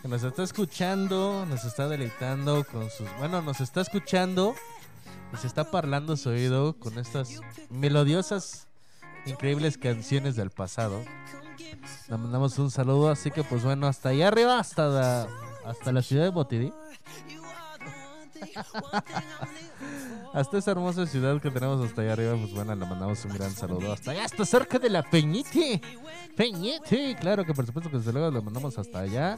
Que 0.00 0.08
nos 0.08 0.22
está 0.24 0.42
escuchando, 0.42 1.46
nos 1.46 1.64
está 1.64 1.88
deleitando 1.88 2.64
con 2.64 2.90
sus... 2.90 3.08
Bueno, 3.18 3.40
nos 3.40 3.60
está 3.60 3.80
escuchando 3.80 4.54
y 5.32 5.36
se 5.36 5.46
está 5.46 5.70
parlando 5.70 6.16
su 6.16 6.30
oído 6.30 6.74
con 6.78 6.98
estas 6.98 7.40
melodiosas, 7.70 8.66
increíbles 9.26 9.78
canciones 9.78 10.36
del 10.36 10.50
pasado. 10.50 11.02
Le 12.08 12.16
mandamos 12.16 12.58
un 12.58 12.70
saludo, 12.70 13.10
así 13.10 13.30
que 13.30 13.44
pues 13.44 13.62
bueno, 13.62 13.86
hasta 13.86 14.10
allá 14.10 14.28
arriba, 14.28 14.58
hasta 14.58 14.88
la, 14.88 15.28
hasta 15.64 15.92
la 15.92 16.02
ciudad 16.02 16.24
de 16.24 16.30
Botidí. 16.30 16.72
hasta 20.32 20.58
esa 20.58 20.70
hermosa 20.70 21.06
ciudad 21.06 21.40
que 21.40 21.50
tenemos 21.50 21.84
hasta 21.84 22.02
allá 22.02 22.12
arriba, 22.14 22.36
pues 22.36 22.52
bueno, 22.52 22.74
le 22.74 22.86
mandamos 22.86 23.24
un 23.24 23.34
gran 23.34 23.50
saludo. 23.52 23.92
Hasta 23.92 24.12
allá, 24.12 24.24
hasta 24.24 24.44
cerca 24.44 24.78
de 24.78 24.90
la 24.90 25.02
Peñite. 25.02 25.80
Peñite, 26.36 27.16
claro 27.20 27.44
que 27.44 27.52
por 27.52 27.66
supuesto 27.66 27.90
que 27.90 27.98
desde 27.98 28.12
luego 28.12 28.30
le 28.30 28.40
mandamos 28.40 28.78
hasta 28.78 29.00
allá. 29.00 29.36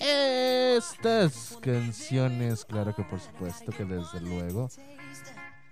Estas 0.00 1.58
canciones, 1.60 2.64
claro 2.64 2.94
que 2.94 3.02
por 3.04 3.20
supuesto 3.20 3.72
que 3.72 3.84
desde 3.84 4.20
luego. 4.20 4.68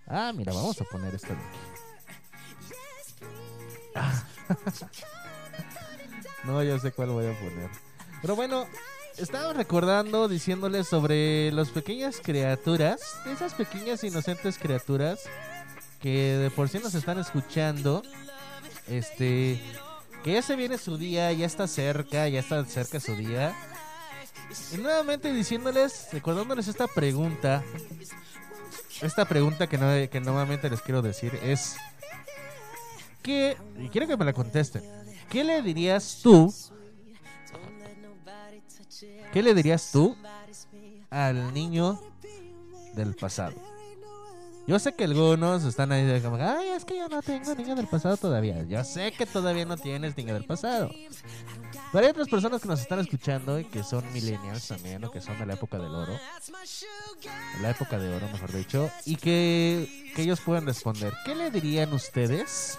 Ah, 0.07 0.33
mira, 0.35 0.53
vamos 0.53 0.81
a 0.81 0.85
poner 0.85 1.15
esta 1.15 1.29
de 1.29 1.35
aquí. 1.35 1.59
Ah. 3.95 4.25
no, 6.45 6.63
ya 6.63 6.79
sé 6.79 6.93
cuál 6.93 7.11
voy 7.11 7.27
a 7.27 7.39
poner. 7.39 7.71
Pero 8.21 8.37
bueno, 8.37 8.67
estaba 9.19 9.53
recordando 9.53 10.29
diciéndoles 10.29 10.89
sobre 10.89 11.53
las 11.53 11.71
pequeñas 11.71 12.21
criaturas, 12.23 13.01
esas 13.33 13.55
pequeñas 13.55 14.03
inocentes 14.05 14.59
criaturas 14.59 15.21
que 16.01 16.37
de 16.37 16.51
por 16.51 16.69
sí 16.69 16.79
nos 16.79 16.95
están 16.95 17.19
escuchando 17.19 18.03
este, 18.89 19.61
que 20.25 20.33
ya 20.33 20.43
se 20.43 20.57
viene 20.57 20.79
su 20.79 20.99
día, 20.99 21.33
ya 21.33 21.47
está 21.47 21.67
cerca, 21.67 22.29
ya 22.29 22.41
está 22.41 22.65
cerca 22.65 23.01
su 23.01 23.15
día. 23.15 23.55
Y 24.73 24.79
nuevamente 24.79 25.33
diciéndoles, 25.33 26.09
recordándoles 26.13 26.69
esta 26.69 26.87
pregunta, 26.87 27.63
esta 29.01 29.25
pregunta 29.25 29.69
que, 29.69 29.79
no, 29.79 29.89
que 30.11 30.21
nuevamente 30.21 30.69
les 30.69 30.83
quiero 30.83 31.03
decir 31.03 31.39
es, 31.43 31.77
¿qué, 33.23 33.57
y 33.79 33.89
quiero 33.89 34.07
que 34.07 34.17
me 34.17 34.25
la 34.25 34.33
contesten, 34.33 34.83
¿qué 35.31 35.45
le 35.45 35.63
dirías 35.63 36.21
tú? 36.23 36.53
¿Qué 39.33 39.43
le 39.43 39.55
dirías 39.55 39.91
tú 39.91 40.15
al 41.09 41.55
niño 41.55 41.99
del 42.95 43.15
pasado? 43.15 43.55
Yo 44.67 44.79
sé 44.79 44.95
que 44.95 45.05
algunos 45.05 45.65
están 45.65 45.91
ahí 45.91 46.05
de 46.05 46.21
como, 46.21 46.37
ay, 46.37 46.69
es 46.69 46.85
que 46.85 46.97
yo 46.97 47.09
no 47.09 47.23
tengo 47.23 47.55
niño 47.55 47.75
del 47.75 47.89
pasado 47.89 48.17
todavía. 48.19 48.63
Yo 48.65 48.85
sé 48.85 49.11
que 49.13 49.25
todavía 49.25 49.65
no 49.65 49.79
tienes 49.79 50.17
niño 50.17 50.35
del 50.35 50.45
pasado. 50.45 50.91
Pero 51.93 52.05
hay 52.05 52.11
otras 52.11 52.29
personas 52.29 52.61
que 52.61 52.69
nos 52.69 52.81
están 52.81 53.01
escuchando 53.01 53.59
y 53.59 53.65
que 53.65 53.83
son 53.83 54.05
millennials 54.13 54.69
también, 54.69 55.03
o 55.05 55.11
que 55.11 55.21
son 55.21 55.39
de 55.39 55.47
la 55.47 55.55
época 55.55 55.79
del 55.79 55.95
oro. 55.95 56.19
La 57.63 57.71
época 57.71 57.99
de 57.99 58.15
oro, 58.15 58.29
mejor 58.29 58.53
dicho. 58.53 58.91
Y 59.07 59.17
que, 59.17 60.13
que 60.15 60.23
ellos 60.23 60.41
puedan 60.41 60.67
responder. 60.67 61.13
¿Qué 61.25 61.35
le 61.35 61.51
dirían 61.51 61.93
ustedes? 61.93 62.79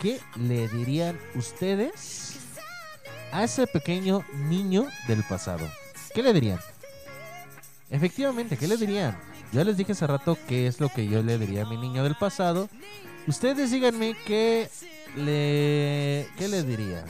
¿Qué 0.00 0.20
le 0.36 0.68
dirían 0.68 1.18
ustedes 1.36 2.43
a 3.34 3.44
ese 3.44 3.66
pequeño 3.66 4.24
niño 4.48 4.86
del 5.08 5.24
pasado? 5.24 5.68
¿Qué 6.14 6.22
le 6.22 6.32
dirían? 6.32 6.60
Efectivamente, 7.90 8.56
¿qué 8.56 8.68
le 8.68 8.76
dirían? 8.76 9.18
Yo 9.52 9.64
les 9.64 9.76
dije 9.76 9.90
hace 9.92 10.06
rato 10.06 10.38
qué 10.48 10.68
es 10.68 10.80
lo 10.80 10.88
que 10.88 11.08
yo 11.08 11.22
le 11.22 11.36
diría 11.36 11.62
a 11.62 11.68
mi 11.68 11.76
niño 11.76 12.04
del 12.04 12.14
pasado. 12.14 12.68
Ustedes 13.26 13.72
díganme 13.72 14.14
qué 14.24 14.70
le, 15.16 16.28
qué 16.38 16.48
le 16.48 16.62
diría. 16.62 17.04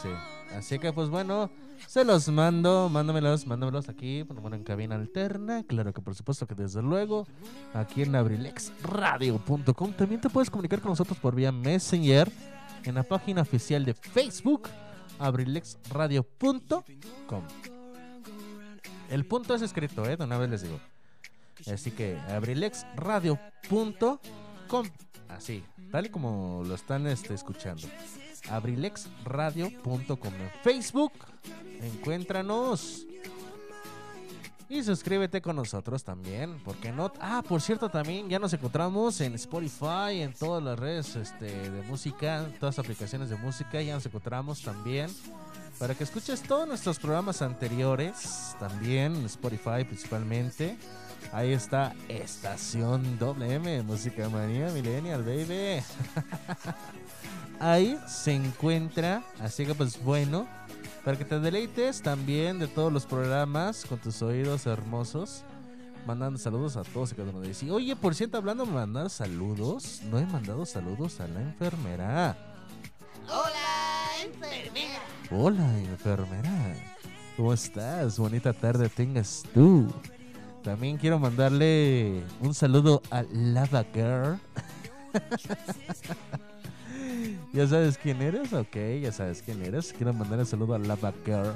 Así 0.56 0.78
que 0.78 0.92
pues 0.92 1.08
bueno, 1.08 1.50
se 1.86 2.04
los 2.04 2.28
mando, 2.28 2.88
mándamelos, 2.88 3.46
mándamelos 3.46 3.88
aquí, 3.88 4.22
bueno, 4.22 4.56
en 4.56 4.64
cabina 4.64 4.96
alterna. 4.96 5.62
Claro 5.64 5.92
que 5.92 6.02
por 6.02 6.14
supuesto 6.14 6.46
que 6.46 6.54
desde 6.54 6.82
luego, 6.82 7.26
aquí 7.74 8.02
en 8.02 8.14
abrilexradio.com. 8.14 9.92
También 9.92 10.20
te 10.20 10.28
puedes 10.28 10.50
comunicar 10.50 10.80
con 10.80 10.90
nosotros 10.90 11.18
por 11.18 11.34
vía 11.34 11.52
Messenger 11.52 12.30
en 12.84 12.94
la 12.94 13.02
página 13.02 13.42
oficial 13.42 13.84
de 13.84 13.94
Facebook, 13.94 14.68
abrilexradio.com. 15.18 17.42
El 19.10 19.24
punto 19.24 19.54
es 19.54 19.62
escrito, 19.62 20.04
¿eh? 20.04 20.16
De 20.16 20.24
una 20.24 20.38
vez 20.38 20.50
les 20.50 20.62
digo. 20.62 20.78
Así 21.66 21.90
que 21.90 22.18
abrilexradio.com. 22.28 24.18
Así, 25.28 25.62
tal 25.90 26.06
y 26.06 26.08
como 26.08 26.62
lo 26.66 26.74
están 26.74 27.06
este, 27.06 27.34
escuchando 27.34 27.86
abrilexradio.com 28.50 30.34
en 30.34 30.50
Facebook. 30.62 31.12
Encuéntranos. 31.80 33.04
Y 34.70 34.82
suscríbete 34.82 35.40
con 35.40 35.56
nosotros 35.56 36.04
también, 36.04 36.60
porque 36.62 36.92
no? 36.92 37.10
Ah, 37.20 37.42
por 37.46 37.62
cierto, 37.62 37.88
también 37.88 38.28
ya 38.28 38.38
nos 38.38 38.52
encontramos 38.52 39.18
en 39.22 39.34
Spotify, 39.34 40.20
en 40.20 40.34
todas 40.34 40.62
las 40.62 40.78
redes 40.78 41.16
este, 41.16 41.70
de 41.70 41.82
música, 41.82 42.46
todas 42.60 42.76
las 42.76 42.84
aplicaciones 42.84 43.30
de 43.30 43.36
música, 43.36 43.80
ya 43.80 43.94
nos 43.94 44.04
encontramos 44.04 44.60
también. 44.60 45.10
Para 45.78 45.94
que 45.94 46.04
escuches 46.04 46.42
todos 46.42 46.68
nuestros 46.68 46.98
programas 46.98 47.40
anteriores, 47.40 48.54
también 48.58 49.16
en 49.16 49.24
Spotify 49.24 49.84
principalmente. 49.84 50.76
Ahí 51.32 51.52
está 51.52 51.94
Estación 52.08 53.18
WM, 53.18 53.82
Música 53.82 54.28
Manía 54.28 54.68
Millennial, 54.70 55.22
baby. 55.22 55.82
Ahí 57.60 57.98
se 58.06 58.34
encuentra, 58.34 59.22
así 59.40 59.66
que 59.66 59.74
pues 59.74 60.02
bueno, 60.02 60.46
para 61.04 61.18
que 61.18 61.24
te 61.24 61.38
deleites 61.40 62.02
también 62.02 62.58
de 62.58 62.68
todos 62.68 62.92
los 62.92 63.04
programas 63.04 63.84
con 63.84 63.98
tus 63.98 64.22
oídos 64.22 64.66
hermosos. 64.66 65.44
Mandando 66.06 66.38
saludos 66.38 66.76
a 66.76 66.84
todos 66.84 67.12
y 67.12 67.16
cada 67.16 67.30
uno 67.30 67.40
de 67.40 67.48
ellos. 67.48 67.62
Y 67.62 67.70
oye, 67.70 67.94
por 67.94 68.14
cierto, 68.14 68.38
hablando 68.38 68.64
de 68.64 68.72
mandar 68.72 69.10
saludos, 69.10 70.00
no 70.04 70.18
he 70.18 70.24
mandado 70.24 70.64
saludos 70.64 71.20
a 71.20 71.28
la 71.28 71.42
enfermera. 71.42 72.36
Hola, 73.26 74.24
enfermera. 74.24 75.00
Hola, 75.30 75.78
enfermera. 75.80 76.76
¿Cómo 77.36 77.52
estás? 77.52 78.18
Bonita 78.18 78.52
tarde 78.52 78.88
tengas 78.88 79.42
tú. 79.52 79.92
También 80.62 80.98
quiero 80.98 81.18
mandarle 81.18 82.22
un 82.40 82.54
saludo 82.54 83.02
a 83.10 83.22
Lava 83.22 83.84
Girl. 83.94 84.38
¿Ya 87.52 87.66
sabes 87.66 87.98
quién 87.98 88.22
eres? 88.22 88.52
Ok, 88.52 88.76
ya 89.02 89.12
sabes 89.12 89.42
quién 89.42 89.64
eres. 89.64 89.92
Quiero 89.92 90.12
mandar 90.12 90.40
un 90.40 90.46
saludo 90.46 90.74
a 90.74 90.78
Lava 90.78 91.12
Girl. 91.24 91.54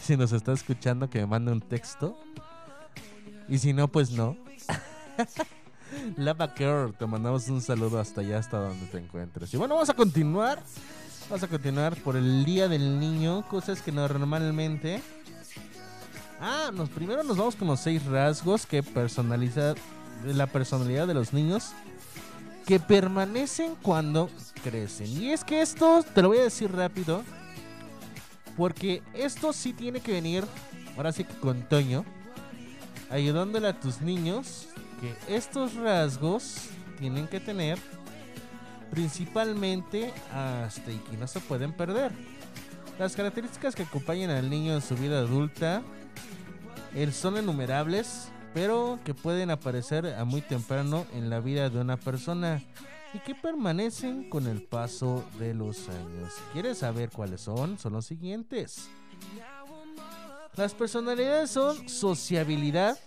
Si 0.00 0.16
nos 0.16 0.32
está 0.32 0.52
escuchando, 0.52 1.10
que 1.10 1.20
me 1.20 1.26
mande 1.26 1.52
un 1.52 1.60
texto. 1.60 2.16
Y 3.48 3.58
si 3.58 3.72
no, 3.72 3.88
pues 3.88 4.12
no. 4.12 4.36
Lava 6.16 6.54
Girl, 6.56 6.94
te 6.94 7.06
mandamos 7.06 7.48
un 7.48 7.60
saludo 7.60 7.98
hasta 7.98 8.20
allá, 8.20 8.38
hasta 8.38 8.58
donde 8.58 8.86
te 8.86 8.98
encuentres. 8.98 9.52
Y 9.52 9.56
bueno, 9.56 9.74
vamos 9.74 9.90
a 9.90 9.94
continuar. 9.94 10.62
Vamos 11.28 11.42
a 11.42 11.48
continuar 11.48 11.96
por 11.96 12.16
el 12.16 12.44
Día 12.44 12.68
del 12.68 12.98
Niño. 12.98 13.46
Cosas 13.48 13.82
que 13.82 13.92
normalmente... 13.92 15.02
Ah, 16.40 16.70
nos, 16.72 16.88
primero 16.88 17.22
nos 17.22 17.36
vamos 17.36 17.54
con 17.54 17.68
los 17.68 17.80
seis 17.80 18.02
rasgos 18.06 18.64
que 18.64 18.82
personaliza 18.82 19.74
la 20.24 20.46
personalidad 20.46 21.06
de 21.06 21.12
los 21.12 21.34
niños 21.34 21.72
que 22.66 22.80
permanecen 22.80 23.74
cuando 23.82 24.30
crecen. 24.64 25.08
Y 25.08 25.32
es 25.32 25.44
que 25.44 25.60
esto, 25.60 26.02
te 26.14 26.22
lo 26.22 26.28
voy 26.28 26.38
a 26.38 26.44
decir 26.44 26.72
rápido, 26.72 27.22
porque 28.56 29.02
esto 29.12 29.52
sí 29.52 29.74
tiene 29.74 30.00
que 30.00 30.12
venir, 30.12 30.44
ahora 30.96 31.12
sí 31.12 31.24
que 31.24 31.34
con 31.34 31.68
Toño, 31.68 32.06
ayudándole 33.10 33.68
a 33.68 33.78
tus 33.78 34.00
niños 34.00 34.68
que 35.00 35.14
estos 35.34 35.74
rasgos 35.74 36.68
tienen 36.98 37.28
que 37.28 37.40
tener 37.40 37.78
principalmente 38.90 40.12
hasta 40.32 40.90
y 40.90 40.98
que 40.98 41.18
no 41.18 41.26
se 41.26 41.40
pueden 41.40 41.72
perder. 41.72 42.12
Las 42.98 43.14
características 43.14 43.74
que 43.74 43.82
acompañan 43.82 44.30
al 44.30 44.48
niño 44.48 44.74
en 44.74 44.82
su 44.82 44.94
vida 44.96 45.18
adulta 45.18 45.82
son 47.12 47.36
enumerables 47.36 48.30
pero 48.52 48.98
que 49.04 49.14
pueden 49.14 49.50
aparecer 49.50 50.06
a 50.06 50.24
muy 50.24 50.40
temprano 50.42 51.06
en 51.14 51.30
la 51.30 51.40
vida 51.40 51.70
de 51.70 51.80
una 51.80 51.96
persona 51.96 52.62
y 53.12 53.18
que 53.20 53.34
permanecen 53.34 54.28
con 54.28 54.46
el 54.46 54.62
paso 54.62 55.24
de 55.38 55.54
los 55.54 55.88
años. 55.88 56.32
¿Quieres 56.52 56.78
saber 56.78 57.10
cuáles 57.10 57.42
son? 57.42 57.78
Son 57.78 57.92
los 57.92 58.06
siguientes. 58.06 58.88
Las 60.56 60.74
personalidades 60.74 61.50
son 61.50 61.88
sociabilidad. 61.88 62.98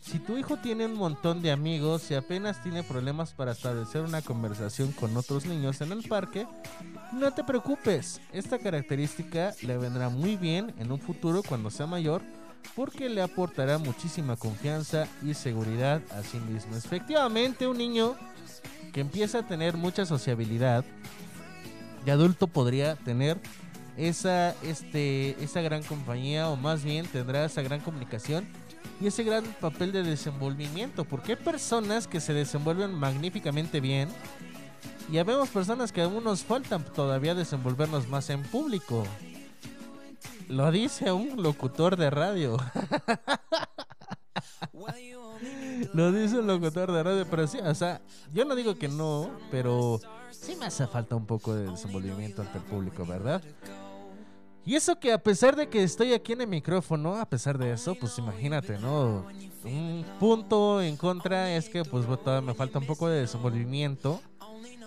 Si 0.00 0.20
tu 0.20 0.38
hijo 0.38 0.56
tiene 0.56 0.86
un 0.86 0.94
montón 0.94 1.42
de 1.42 1.50
amigos 1.50 2.08
y 2.10 2.14
apenas 2.14 2.62
tiene 2.62 2.84
problemas 2.84 3.32
para 3.32 3.52
establecer 3.52 4.02
una 4.02 4.22
conversación 4.22 4.92
con 4.92 5.16
otros 5.16 5.44
niños 5.44 5.80
en 5.80 5.90
el 5.90 6.04
parque, 6.04 6.46
no 7.12 7.32
te 7.32 7.42
preocupes. 7.42 8.20
Esta 8.32 8.58
característica 8.58 9.54
le 9.62 9.76
vendrá 9.76 10.08
muy 10.08 10.36
bien 10.36 10.72
en 10.78 10.92
un 10.92 11.00
futuro 11.00 11.42
cuando 11.42 11.70
sea 11.70 11.86
mayor 11.86 12.22
porque 12.74 13.08
le 13.08 13.22
aportará 13.22 13.78
muchísima 13.78 14.36
confianza 14.36 15.06
y 15.22 15.34
seguridad 15.34 16.02
a 16.10 16.22
sí 16.22 16.38
mismo. 16.38 16.76
Efectivamente, 16.76 17.66
un 17.66 17.78
niño 17.78 18.16
que 18.92 19.00
empieza 19.00 19.40
a 19.40 19.46
tener 19.46 19.76
mucha 19.76 20.06
sociabilidad, 20.06 20.84
de 22.04 22.12
adulto 22.12 22.46
podría 22.46 22.96
tener 22.96 23.38
esa, 23.96 24.54
este, 24.62 25.42
esa 25.42 25.60
gran 25.60 25.82
compañía 25.82 26.48
o 26.48 26.56
más 26.56 26.84
bien 26.84 27.06
tendrá 27.06 27.44
esa 27.44 27.62
gran 27.62 27.80
comunicación 27.80 28.46
y 29.00 29.08
ese 29.08 29.22
gran 29.24 29.44
papel 29.60 29.92
de 29.92 30.02
desenvolvimiento, 30.02 31.04
porque 31.04 31.32
hay 31.32 31.38
personas 31.38 32.06
que 32.06 32.20
se 32.20 32.32
desenvuelven 32.32 32.94
magníficamente 32.94 33.80
bien 33.80 34.08
y 35.10 35.18
habemos 35.18 35.48
personas 35.48 35.92
que 35.92 36.02
aún 36.02 36.24
nos 36.24 36.44
faltan 36.44 36.84
todavía 36.84 37.34
desenvolvernos 37.34 38.08
más 38.08 38.30
en 38.30 38.42
público. 38.42 39.04
Lo 40.48 40.70
dice 40.72 41.12
un 41.12 41.42
locutor 41.42 41.96
de 41.96 42.10
radio. 42.10 42.56
Lo 45.94 46.12
dice 46.12 46.38
un 46.38 46.46
locutor 46.46 46.90
de 46.92 47.02
radio, 47.02 47.26
pero 47.30 47.46
sí, 47.46 47.58
o 47.58 47.74
sea, 47.74 48.00
yo 48.32 48.44
no 48.44 48.54
digo 48.54 48.74
que 48.76 48.88
no, 48.88 49.30
pero 49.50 50.00
sí 50.30 50.56
me 50.56 50.66
hace 50.66 50.86
falta 50.86 51.16
un 51.16 51.26
poco 51.26 51.54
de 51.54 51.70
desenvolvimiento 51.70 52.42
ante 52.42 52.58
el 52.58 52.64
público, 52.64 53.06
¿verdad? 53.06 53.42
Y 54.64 54.74
eso 54.74 54.98
que 54.98 55.12
a 55.12 55.18
pesar 55.18 55.56
de 55.56 55.68
que 55.68 55.82
estoy 55.82 56.12
aquí 56.12 56.32
en 56.32 56.42
el 56.42 56.48
micrófono, 56.48 57.16
a 57.16 57.26
pesar 57.26 57.56
de 57.56 57.72
eso, 57.72 57.94
pues 57.94 58.18
imagínate, 58.18 58.78
¿no? 58.78 59.26
Un 59.64 60.04
punto 60.18 60.82
en 60.82 60.96
contra 60.96 61.54
es 61.54 61.68
que 61.68 61.84
pues 61.84 62.06
todavía 62.06 62.46
me 62.46 62.54
falta 62.54 62.78
un 62.78 62.86
poco 62.86 63.08
de 63.08 63.20
desenvolvimiento 63.20 64.20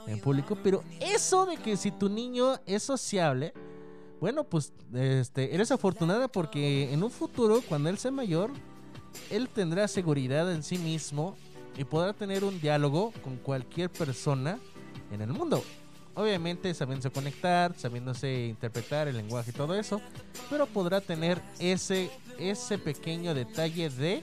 en 0.08 0.20
público, 0.20 0.58
pero 0.62 0.84
eso 1.00 1.46
de 1.46 1.58
que 1.58 1.78
si 1.78 1.92
tu 1.92 2.10
niño 2.10 2.60
es 2.66 2.84
sociable, 2.84 3.54
bueno, 4.22 4.44
pues 4.44 4.72
este, 4.94 5.56
eres 5.56 5.72
afortunada 5.72 6.28
porque 6.28 6.94
en 6.94 7.04
un 7.04 7.10
futuro, 7.10 7.60
cuando 7.68 7.90
él 7.90 7.98
sea 7.98 8.12
mayor, 8.12 8.52
él 9.32 9.50
tendrá 9.50 9.88
seguridad 9.88 10.54
en 10.54 10.62
sí 10.62 10.78
mismo 10.78 11.36
y 11.76 11.86
podrá 11.86 12.14
tener 12.14 12.44
un 12.44 12.62
diálogo 12.62 13.14
con 13.24 13.38
cualquier 13.38 13.90
persona 13.90 14.60
en 15.12 15.22
el 15.22 15.30
mundo. 15.30 15.64
Obviamente 16.14 16.72
sabiéndose 16.76 17.10
conectar, 17.10 17.74
sabiéndose 17.76 18.46
interpretar 18.46 19.08
el 19.08 19.18
lenguaje 19.18 19.50
y 19.50 19.54
todo 19.54 19.74
eso, 19.74 20.00
pero 20.52 20.68
podrá 20.68 21.02
tener 21.02 21.42
ese, 21.58 22.12
ese 22.38 22.78
pequeño 22.78 23.34
detalle 23.34 23.90
de, 23.90 24.22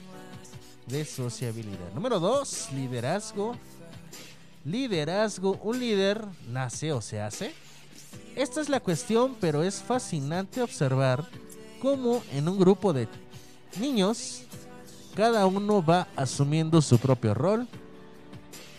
de 0.87 1.03
sociabilidad. 1.03 1.93
Número 1.93 2.21
2, 2.21 2.69
liderazgo. 2.73 3.57
Liderazgo, 4.63 5.59
un 5.61 5.77
líder 5.77 6.23
nace 6.47 6.93
o 6.93 7.01
se 7.01 7.19
hace. 7.19 7.53
Esta 8.39 8.61
es 8.61 8.69
la 8.69 8.79
cuestión, 8.79 9.35
pero 9.41 9.63
es 9.63 9.81
fascinante 9.81 10.61
observar 10.61 11.27
cómo 11.81 12.23
en 12.31 12.47
un 12.47 12.57
grupo 12.57 12.93
de 12.93 13.09
niños 13.77 14.43
cada 15.13 15.45
uno 15.45 15.83
va 15.83 16.07
asumiendo 16.15 16.81
su 16.81 16.99
propio 16.99 17.33
rol. 17.33 17.67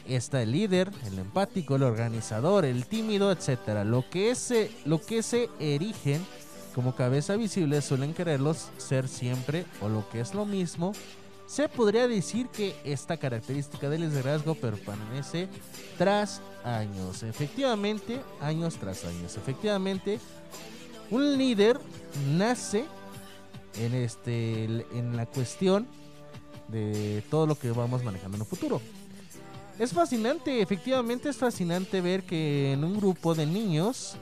Está 0.08 0.40
el 0.40 0.52
líder, 0.52 0.90
el 1.06 1.18
empático, 1.18 1.76
el 1.76 1.82
organizador, 1.82 2.64
el 2.64 2.86
tímido, 2.86 3.30
etc. 3.30 3.84
Lo 3.84 4.08
que, 4.08 4.34
se, 4.34 4.70
lo 4.86 4.98
que 4.98 5.22
erigen 5.58 6.24
como 6.74 6.96
cabeza 6.96 7.36
visible 7.36 7.82
suelen 7.82 8.14
quererlos 8.14 8.70
ser 8.78 9.08
siempre 9.08 9.66
o 9.82 9.90
lo 9.90 10.08
que 10.08 10.20
es 10.20 10.32
lo 10.32 10.46
mismo. 10.46 10.94
Se 11.50 11.68
podría 11.68 12.06
decir 12.06 12.46
que 12.46 12.76
esta 12.84 13.16
característica 13.16 13.90
del 13.90 14.02
liderazgo 14.02 14.54
permanece 14.54 15.48
tras 15.98 16.40
años. 16.62 17.24
Efectivamente, 17.24 18.20
años 18.40 18.76
tras 18.76 19.04
años. 19.04 19.36
Efectivamente, 19.36 20.20
un 21.10 21.36
líder 21.36 21.80
nace 22.36 22.84
en 23.80 23.94
este 23.94 24.64
en 24.64 25.16
la 25.16 25.26
cuestión 25.26 25.88
de 26.68 27.24
todo 27.28 27.48
lo 27.48 27.56
que 27.56 27.72
vamos 27.72 28.04
manejando 28.04 28.36
en 28.36 28.42
el 28.42 28.48
futuro. 28.48 28.80
Es 29.76 29.92
fascinante, 29.92 30.62
efectivamente 30.62 31.30
es 31.30 31.36
fascinante 31.36 32.00
ver 32.00 32.22
que 32.22 32.74
en 32.74 32.84
un 32.84 32.96
grupo 32.96 33.34
de 33.34 33.46
niños 33.46 34.14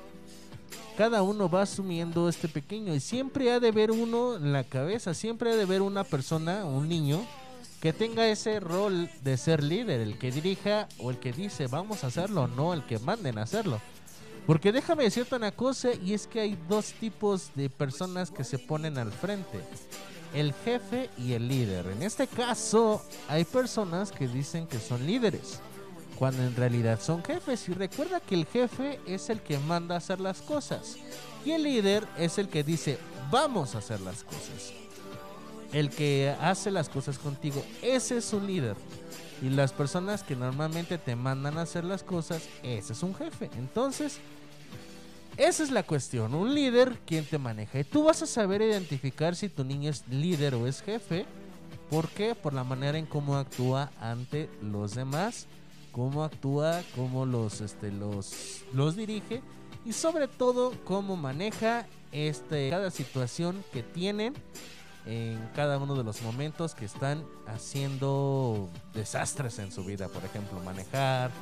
cada 0.99 1.23
uno 1.23 1.49
va 1.49 1.63
asumiendo 1.63 2.29
este 2.29 2.49
pequeño 2.49 2.93
y 2.93 2.99
siempre 2.99 3.53
ha 3.53 3.61
de 3.61 3.71
ver 3.71 3.93
uno 3.93 4.35
en 4.35 4.53
la 4.53 4.65
cabeza, 4.65 5.15
siempre 5.15 5.53
ha 5.53 5.57
de 5.57 5.65
ver 5.65 5.81
una 5.81 6.03
persona, 6.03 6.65
un 6.65 6.89
niño, 6.89 7.25
que 7.81 7.93
tenga 7.93 8.27
ese 8.27 8.59
rol 8.59 9.09
de 9.23 9.37
ser 9.37 9.63
líder, 9.63 10.01
el 10.01 10.19
que 10.19 10.33
dirija 10.33 10.89
o 10.99 11.11
el 11.11 11.19
que 11.19 11.33
dice 11.33 11.69
vamos 11.69 12.03
a 12.03 12.09
hacerlo, 12.09 12.49
no 12.49 12.75
el 12.75 12.85
que 12.85 12.99
manden 12.99 13.39
a 13.39 13.43
hacerlo. 13.43 13.81
Porque 14.45 14.73
déjame 14.73 15.05
decirte 15.05 15.37
una 15.37 15.53
cosa 15.53 15.91
y 15.95 16.15
es 16.15 16.27
que 16.27 16.41
hay 16.41 16.59
dos 16.69 16.93
tipos 16.95 17.53
de 17.55 17.71
personas 17.71 18.33
que 18.33 18.43
se 18.43 18.59
ponen 18.59 18.99
al 18.99 19.13
frente 19.13 19.61
el 20.35 20.53
jefe 20.53 21.11
y 21.17 21.35
el 21.35 21.47
líder. 21.47 21.87
En 21.87 22.03
este 22.03 22.27
caso, 22.27 23.03
hay 23.29 23.45
personas 23.45 24.11
que 24.11 24.27
dicen 24.27 24.67
que 24.67 24.81
son 24.81 25.07
líderes, 25.07 25.61
cuando 26.19 26.43
en 26.43 26.57
realidad 26.57 27.01
son 27.01 27.23
jefes. 27.23 27.69
Y 27.69 27.73
recuerda 27.73 28.21
que 28.21 28.35
el 28.35 28.47
jefe 28.47 28.99
es 29.07 29.31
el 29.31 29.41
que 29.41 29.59
manda 29.59 29.95
a 29.95 29.99
hacer 29.99 30.21
las 30.21 30.43
cosas. 30.43 30.97
Y 31.45 31.53
el 31.53 31.63
líder 31.63 32.07
es 32.19 32.39
el 32.39 32.49
que 32.49 32.65
dice, 32.65 32.99
vamos 33.31 33.75
a 33.75 33.79
hacer 33.79 34.01
las 34.01 34.25
cosas. 34.25 34.73
El 35.73 35.91
que 35.91 36.35
hace 36.41 36.71
las 36.71 36.89
cosas 36.89 37.19
contigo, 37.19 37.65
ese 37.83 38.17
es 38.17 38.33
un 38.33 38.47
líder. 38.47 38.75
Y 39.41 39.51
las 39.51 39.73
personas 39.73 40.25
que 40.25 40.35
normalmente 40.35 40.99
te 40.99 41.15
mandan 41.15 41.57
a 41.59 41.63
hacer 41.63 41.85
las 41.85 42.03
cosas, 42.03 42.43
ese 42.65 42.93
es 42.93 43.03
un 43.05 43.15
jefe. 43.15 43.49
Entonces, 43.57 44.19
esa 45.37 45.63
es 45.63 45.71
la 45.71 45.85
cuestión. 45.85 46.35
Un 46.35 46.53
líder, 46.53 46.99
quien 47.07 47.25
te 47.25 47.39
maneja? 47.39 47.79
Y 47.79 47.85
tú 47.85 48.05
vas 48.05 48.23
a 48.23 48.27
saber 48.27 48.61
identificar 48.61 49.37
si 49.37 49.49
tu 49.49 49.63
niño 49.63 49.91
es 49.91 50.03
líder 50.09 50.57
o 50.57 50.67
es 50.67 50.83
jefe. 50.83 51.27
¿Por 51.89 52.09
qué? 52.09 52.35
Por 52.35 52.55
la 52.55 52.65
manera 52.65 52.99
en 52.99 53.07
cómo 53.07 53.37
actúa 53.37 53.93
ante 54.01 54.51
los 54.61 54.95
demás, 54.95 55.47
cómo 55.99 56.23
actúa, 56.23 56.81
cómo 56.95 57.27
los, 57.27 57.61
este, 57.61 57.91
los, 57.91 58.63
los 58.73 58.95
dirige 58.95 59.43
y 59.85 59.93
sobre 59.93 60.29
todo 60.29 60.73
cómo 60.85 61.17
maneja 61.17 61.89
este, 62.13 62.71
cada 62.71 62.93
situación 62.93 63.65
que 63.73 63.83
tienen 63.83 64.33
en 65.07 65.45
cada 65.57 65.77
uno 65.77 65.97
de 65.97 66.05
los 66.05 66.23
momentos 66.23 66.77
que 66.77 66.85
están 66.85 67.25
haciendo 67.49 68.69
desastres 68.95 69.59
en 69.59 69.73
su 69.73 69.85
vida. 69.85 70.07
Por 70.07 70.25
ejemplo, 70.25 70.61
manejar, 70.61 71.33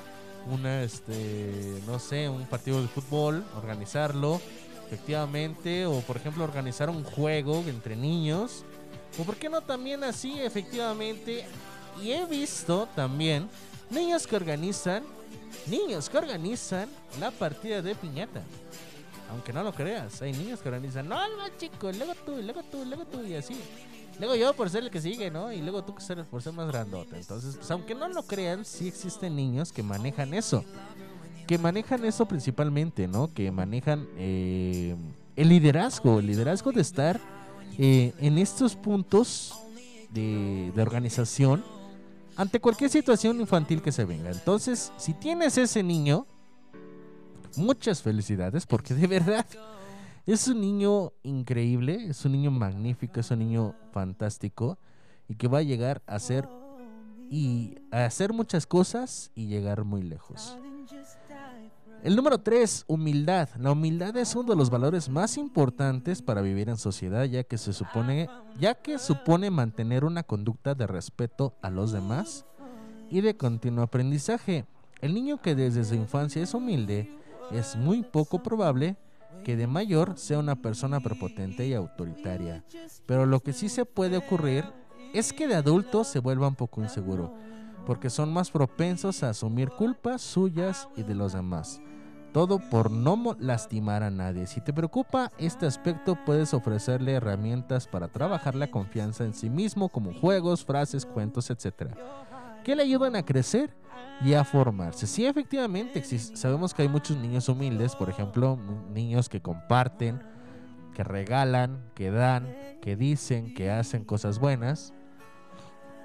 una, 0.50 0.82
este, 0.82 1.82
no 1.86 1.98
sé, 1.98 2.30
un 2.30 2.46
partido 2.46 2.80
de 2.80 2.88
fútbol, 2.88 3.44
organizarlo, 3.58 4.40
efectivamente, 4.86 5.84
o 5.84 6.00
por 6.00 6.16
ejemplo 6.16 6.44
organizar 6.44 6.88
un 6.88 7.04
juego 7.04 7.62
entre 7.66 7.94
niños, 7.94 8.64
o 9.20 9.24
por 9.24 9.36
qué 9.36 9.50
no 9.50 9.60
también 9.60 10.02
así, 10.02 10.40
efectivamente, 10.40 11.44
y 12.02 12.12
he 12.12 12.24
visto 12.24 12.88
también 12.96 13.50
niños 13.90 14.26
que 14.26 14.36
organizan, 14.36 15.04
niños 15.66 16.08
que 16.08 16.18
organizan 16.18 16.88
la 17.20 17.30
partida 17.30 17.82
de 17.82 17.94
piñata. 17.94 18.42
Aunque 19.30 19.52
no 19.52 19.62
lo 19.64 19.72
creas, 19.72 20.22
hay 20.22 20.32
niños 20.32 20.60
que 20.60 20.68
organizan, 20.68 21.08
no, 21.08 21.16
no, 21.16 21.48
chico, 21.58 21.90
luego 21.90 22.14
tú, 22.24 22.36
luego 22.42 22.62
tú, 22.62 22.84
luego 22.84 23.04
tú, 23.06 23.24
y 23.24 23.34
así. 23.34 23.56
Luego 24.18 24.34
yo 24.34 24.54
por 24.54 24.70
ser 24.70 24.84
el 24.84 24.90
que 24.90 25.00
sigue, 25.00 25.30
¿no? 25.30 25.52
Y 25.52 25.60
luego 25.60 25.84
tú 25.84 25.94
por 26.30 26.42
ser 26.42 26.52
más 26.52 26.68
grandote. 26.68 27.16
Entonces, 27.16 27.56
pues 27.56 27.70
aunque 27.70 27.94
no 27.94 28.08
lo 28.08 28.22
crean, 28.22 28.64
sí 28.64 28.88
existen 28.88 29.36
niños 29.36 29.72
que 29.72 29.82
manejan 29.82 30.32
eso. 30.32 30.64
Que 31.46 31.58
manejan 31.58 32.04
eso 32.04 32.26
principalmente, 32.26 33.08
¿no? 33.08 33.32
Que 33.32 33.50
manejan 33.50 34.08
eh, 34.16 34.96
el 35.34 35.48
liderazgo, 35.48 36.20
el 36.20 36.26
liderazgo 36.28 36.72
de 36.72 36.80
estar 36.80 37.20
eh, 37.78 38.14
en 38.18 38.38
estos 38.38 38.74
puntos 38.74 39.54
de 40.10 40.72
organización 40.80 41.62
ante 42.36 42.60
cualquier 42.60 42.90
situación 42.90 43.40
infantil 43.40 43.82
que 43.82 43.92
se 43.92 44.04
venga. 44.04 44.30
Entonces, 44.30 44.92
si 44.96 45.14
tienes 45.14 45.56
ese 45.58 45.82
niño, 45.82 46.26
muchas 47.56 48.02
felicidades 48.02 48.66
porque 48.66 48.94
de 48.94 49.06
verdad 49.06 49.46
es 50.26 50.48
un 50.48 50.60
niño 50.60 51.12
increíble, 51.22 52.08
es 52.08 52.24
un 52.24 52.32
niño 52.32 52.50
magnífico, 52.50 53.20
es 53.20 53.30
un 53.30 53.38
niño 53.38 53.74
fantástico 53.92 54.78
y 55.28 55.36
que 55.36 55.48
va 55.48 55.58
a 55.58 55.62
llegar 55.62 56.02
a 56.06 56.18
ser 56.18 56.48
y 57.30 57.76
a 57.90 58.04
hacer 58.04 58.32
muchas 58.32 58.66
cosas 58.66 59.30
y 59.34 59.46
llegar 59.46 59.84
muy 59.84 60.02
lejos. 60.02 60.56
El 62.02 62.14
número 62.14 62.38
3, 62.38 62.84
humildad. 62.86 63.48
La 63.58 63.72
humildad 63.72 64.16
es 64.16 64.34
uno 64.34 64.50
de 64.50 64.56
los 64.56 64.70
valores 64.70 65.08
más 65.08 65.36
importantes 65.36 66.22
para 66.22 66.40
vivir 66.40 66.68
en 66.68 66.76
sociedad, 66.76 67.24
ya 67.24 67.42
que 67.42 67.58
se 67.58 67.72
supone, 67.72 68.28
ya 68.60 68.74
que 68.74 68.98
supone 68.98 69.50
mantener 69.50 70.04
una 70.04 70.22
conducta 70.22 70.74
de 70.74 70.86
respeto 70.86 71.54
a 71.62 71.70
los 71.70 71.92
demás 71.92 72.46
y 73.10 73.22
de 73.22 73.36
continuo 73.36 73.82
aprendizaje. 73.82 74.66
El 75.00 75.14
niño 75.14 75.40
que 75.42 75.54
desde 75.54 75.84
su 75.84 75.94
infancia 75.94 76.42
es 76.42 76.54
humilde 76.54 77.10
es 77.50 77.76
muy 77.76 78.02
poco 78.02 78.42
probable 78.42 78.96
que 79.44 79.56
de 79.56 79.66
mayor 79.66 80.18
sea 80.18 80.38
una 80.38 80.56
persona 80.56 81.00
prepotente 81.00 81.66
y 81.66 81.74
autoritaria. 81.74 82.64
Pero 83.06 83.26
lo 83.26 83.40
que 83.40 83.52
sí 83.52 83.68
se 83.68 83.84
puede 83.84 84.16
ocurrir 84.16 84.64
es 85.12 85.32
que 85.32 85.46
de 85.46 85.54
adulto 85.54 86.04
se 86.04 86.18
vuelva 86.18 86.48
un 86.48 86.56
poco 86.56 86.82
inseguro, 86.82 87.34
porque 87.86 88.10
son 88.10 88.32
más 88.32 88.50
propensos 88.50 89.22
a 89.22 89.30
asumir 89.30 89.70
culpas 89.70 90.20
suyas 90.20 90.88
y 90.96 91.04
de 91.04 91.14
los 91.14 91.32
demás. 91.32 91.80
Todo 92.32 92.58
por 92.58 92.90
no 92.90 93.36
lastimar 93.38 94.02
a 94.02 94.10
nadie. 94.10 94.46
Si 94.46 94.60
te 94.60 94.72
preocupa 94.72 95.32
este 95.38 95.64
aspecto, 95.64 96.18
puedes 96.26 96.52
ofrecerle 96.52 97.12
herramientas 97.12 97.86
para 97.86 98.08
trabajar 98.08 98.54
la 98.54 98.70
confianza 98.70 99.24
en 99.24 99.32
sí 99.32 99.48
mismo, 99.48 99.88
como 99.88 100.12
juegos, 100.12 100.64
frases, 100.64 101.06
cuentos, 101.06 101.48
etc., 101.48 101.94
que 102.62 102.76
le 102.76 102.82
ayudan 102.82 103.16
a 103.16 103.24
crecer 103.24 103.74
y 104.22 104.34
a 104.34 104.44
formarse. 104.44 105.06
Sí, 105.06 105.24
efectivamente, 105.24 106.02
sabemos 106.02 106.74
que 106.74 106.82
hay 106.82 106.88
muchos 106.88 107.16
niños 107.16 107.48
humildes, 107.48 107.94
por 107.94 108.10
ejemplo, 108.10 108.58
niños 108.92 109.28
que 109.28 109.40
comparten, 109.40 110.20
que 110.92 111.04
regalan, 111.04 111.90
que 111.94 112.10
dan, 112.10 112.54
que 112.82 112.96
dicen, 112.96 113.54
que 113.54 113.70
hacen 113.70 114.04
cosas 114.04 114.38
buenas. 114.38 114.92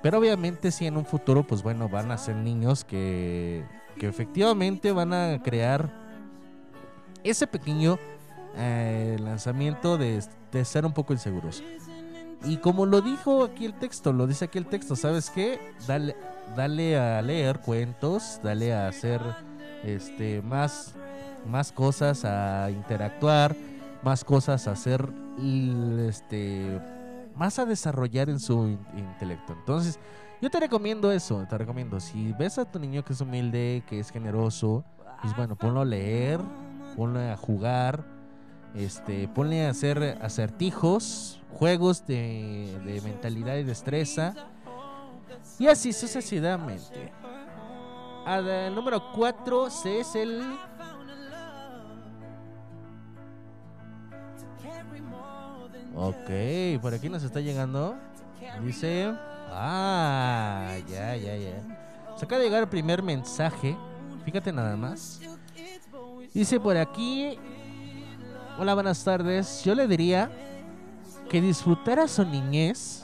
Pero 0.02 0.18
obviamente 0.18 0.72
si 0.72 0.88
en 0.88 0.98
un 0.98 1.06
futuro, 1.06 1.44
pues 1.44 1.61
bueno, 1.64 1.88
van 1.90 2.11
a 2.11 2.18
ser 2.18 2.36
niños 2.36 2.84
que, 2.84 3.64
que 3.99 4.07
efectivamente 4.07 4.91
van 4.91 5.14
a 5.14 5.41
crear 5.44 5.91
ese 7.23 7.45
pequeño 7.48 7.99
eh, 8.57 9.18
lanzamiento 9.19 9.98
de, 9.98 10.23
de 10.52 10.65
ser 10.65 10.86
un 10.86 10.94
poco 10.94 11.14
inseguros. 11.14 11.64
Y 12.44 12.57
como 12.57 12.88
lo 12.88 13.02
dijo 13.02 13.44
aquí 13.44 13.65
el 13.65 13.73
texto, 13.73 14.14
lo 14.14 14.26
dice 14.26 14.45
aquí 14.45 14.57
el 14.57 14.65
texto, 14.65 14.95
¿sabes 14.95 15.30
qué? 15.30 15.60
Dale, 15.88 16.15
dale 16.56 16.98
a 16.98 17.22
leer 17.22 17.60
cuentos, 17.60 18.40
dale 18.44 18.73
a 18.73 18.88
hacer 18.88 19.22
este 19.84 20.41
más, 20.41 20.95
más 21.48 21.72
cosas, 21.72 22.26
a 22.26 22.72
interactuar, 22.72 23.56
más 24.02 24.23
cosas 24.23 24.68
a 24.68 24.72
hacer, 24.72 25.07
este, 26.07 26.80
más 27.36 27.60
a 27.60 27.66
desarrollar 27.66 28.30
en 28.30 28.40
su 28.40 28.68
in- 28.68 28.80
intelecto. 28.98 29.53
Entonces, 29.53 29.99
yo 30.41 30.49
te 30.49 30.60
recomiendo 30.60 31.12
eso, 31.12 31.45
te 31.49 31.58
recomiendo. 31.58 31.99
Si 31.99 32.34
ves 32.34 32.58
a 32.58 32.66
tu 32.66 32.80
niño 32.80 33.03
que 33.06 33.14
es 33.14 33.22
humilde, 33.22 33.84
que 33.88 33.99
es 33.99 34.10
generoso, 34.12 34.84
pues 35.22 35.36
bueno, 35.36 35.56
ponlo 35.56 35.82
a 35.82 35.86
leer, 35.86 36.40
ponlo 36.95 37.20
a 37.20 37.38
jugar, 37.38 38.03
este, 38.74 39.28
ponle 39.28 39.68
a 39.68 39.70
hacer 39.70 40.18
acertijos, 40.22 41.40
juegos 41.53 42.06
de, 42.08 42.80
de 42.86 43.02
mentalidad 43.02 43.58
y 43.58 43.64
destreza, 43.64 44.34
y 45.60 45.68
así 45.68 45.94
sucesivamente. 45.94 47.12
El 48.28 48.76
número 48.76 49.12
4 49.14 49.68
es 49.68 50.16
el. 50.16 50.44
Ok, 55.95 56.81
por 56.81 56.93
aquí 56.93 57.09
nos 57.09 57.23
está 57.23 57.39
llegando. 57.39 57.95
Dice. 58.63 59.13
Ah, 59.49 60.77
ya, 60.89 61.15
ya, 61.15 61.35
ya. 61.35 62.15
Se 62.15 62.26
acaba 62.26 62.39
de 62.39 62.45
llegar 62.45 62.63
el 62.63 62.69
primer 62.69 63.03
mensaje. 63.03 63.76
Fíjate 64.23 64.53
nada 64.53 64.77
más. 64.77 65.19
Dice 66.34 66.59
por 66.59 66.77
aquí. 66.77 67.38
Hola, 68.57 68.73
buenas 68.73 69.03
tardes. 69.03 69.63
Yo 69.63 69.76
le 69.76 69.88
diría 69.88 70.31
que 71.30 71.41
disfrutara 71.41 72.07
su 72.07 72.23
niñez 72.26 73.03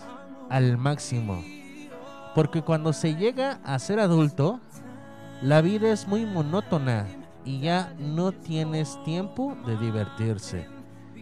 al 0.50 0.78
máximo. 0.78 1.44
Porque 2.36 2.62
cuando 2.62 2.94
se 2.94 3.16
llega 3.16 3.60
a 3.64 3.80
ser 3.80 4.00
adulto, 4.00 4.60
la 5.42 5.62
vida 5.62 5.92
es 5.92 6.08
muy 6.08 6.26
monótona 6.26 7.06
y 7.44 7.60
ya 7.60 7.94
no 7.98 8.32
tienes 8.32 9.02
tiempo 9.04 9.58
de 9.66 9.78
divertirse. 9.78 10.68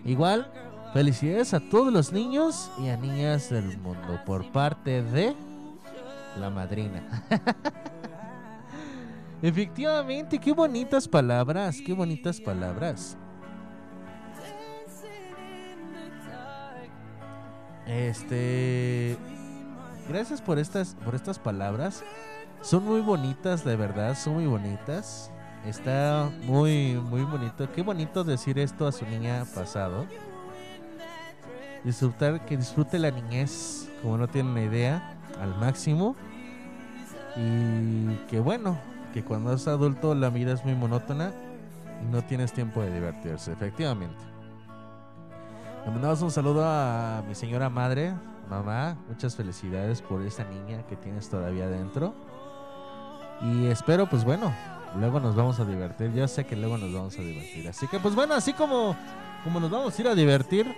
Igual, 0.03 0.51
felicidades 0.95 1.53
a 1.53 1.59
todos 1.59 1.91
los 1.91 2.13
niños 2.13 2.71
y 2.79 2.87
a 2.87 2.95
niñas 2.95 3.49
del 3.49 3.77
mundo 3.79 4.17
por 4.25 4.49
parte 4.53 5.03
de 5.03 5.35
la 6.39 6.49
madrina. 6.49 7.03
Efectivamente, 9.41 10.39
qué 10.39 10.53
bonitas 10.53 11.05
palabras, 11.05 11.81
qué 11.85 11.91
bonitas 11.91 12.39
palabras. 12.39 13.17
Este, 17.85 19.17
gracias 20.07 20.41
por 20.41 20.59
estas 20.59 20.95
por 21.03 21.13
estas 21.13 21.37
palabras. 21.37 22.05
Son 22.61 22.85
muy 22.85 23.01
bonitas, 23.01 23.65
de 23.65 23.75
verdad, 23.75 24.15
son 24.15 24.35
muy 24.35 24.45
bonitas. 24.45 25.29
Está 25.65 26.31
muy 26.45 26.93
muy 26.93 27.23
bonito. 27.23 27.69
Qué 27.73 27.81
bonito 27.81 28.23
decir 28.23 28.57
esto 28.59 28.87
a 28.87 28.93
su 28.93 29.05
niña 29.05 29.43
pasado. 29.53 30.07
Disfrutar 31.85 32.43
que 32.45 32.57
disfrute 32.57 32.99
la 32.99 33.11
niñez, 33.11 33.89
como 34.01 34.17
no 34.17 34.27
tienen 34.27 34.51
una 34.51 34.63
idea, 34.63 35.15
al 35.39 35.55
máximo. 35.55 36.15
Y 37.37 38.15
que 38.27 38.39
bueno, 38.39 38.77
que 39.13 39.23
cuando 39.23 39.53
es 39.53 39.67
adulto 39.67 40.15
la 40.15 40.29
vida 40.29 40.51
es 40.53 40.65
muy 40.65 40.73
monótona 40.73 41.31
y 42.01 42.11
no 42.11 42.23
tienes 42.23 42.51
tiempo 42.51 42.81
de 42.81 42.91
divertirse, 42.91 43.53
efectivamente. 43.53 44.17
Le 45.85 45.91
mandamos 45.91 46.21
un 46.23 46.31
saludo 46.31 46.65
a 46.65 47.23
mi 47.27 47.35
señora 47.35 47.69
madre, 47.69 48.13
mamá. 48.49 48.97
Muchas 49.07 49.35
felicidades 49.35 50.01
por 50.01 50.23
esa 50.23 50.43
niña 50.45 50.81
que 50.87 50.95
tienes 50.95 51.29
todavía 51.29 51.67
dentro. 51.67 52.15
Y 53.41 53.67
espero, 53.67 54.09
pues 54.09 54.23
bueno, 54.23 54.51
luego 54.99 55.19
nos 55.19 55.35
vamos 55.35 55.59
a 55.59 55.65
divertir. 55.65 56.11
Yo 56.13 56.27
sé 56.27 56.45
que 56.45 56.55
luego 56.55 56.77
nos 56.77 56.91
vamos 56.91 57.17
a 57.19 57.21
divertir. 57.21 57.67
Así 57.67 57.87
que, 57.87 57.99
pues 57.99 58.15
bueno, 58.15 58.33
así 58.33 58.53
como, 58.53 58.95
como 59.43 59.59
nos 59.59 59.69
vamos 59.69 59.97
a 59.97 60.01
ir 60.01 60.07
a 60.07 60.15
divertir, 60.15 60.75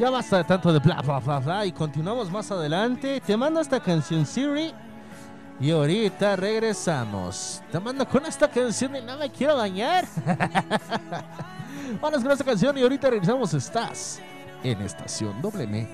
ya 0.00 0.08
basta 0.08 0.38
de 0.38 0.44
tanto 0.44 0.72
de 0.72 0.78
bla, 0.78 1.02
bla, 1.02 1.20
bla, 1.20 1.38
bla. 1.40 1.66
Y 1.66 1.72
continuamos 1.72 2.30
más 2.30 2.50
adelante. 2.50 3.20
Te 3.20 3.36
mando 3.36 3.60
esta 3.60 3.78
canción, 3.80 4.24
Siri. 4.24 4.72
Y 5.60 5.70
ahorita 5.70 6.36
regresamos. 6.36 7.62
Te 7.70 7.78
mando 7.78 8.08
con 8.08 8.24
esta 8.24 8.48
canción 8.50 8.96
y 8.96 9.02
no 9.02 9.18
me 9.18 9.28
quiero 9.28 9.56
bañar. 9.56 10.06
Vamos 12.00 12.22
con 12.22 12.32
esta 12.32 12.44
canción 12.44 12.78
y 12.78 12.82
ahorita 12.82 13.10
regresamos. 13.10 13.52
Estás 13.52 14.22
en 14.64 14.80
Estación 14.80 15.42
WM, 15.42 15.86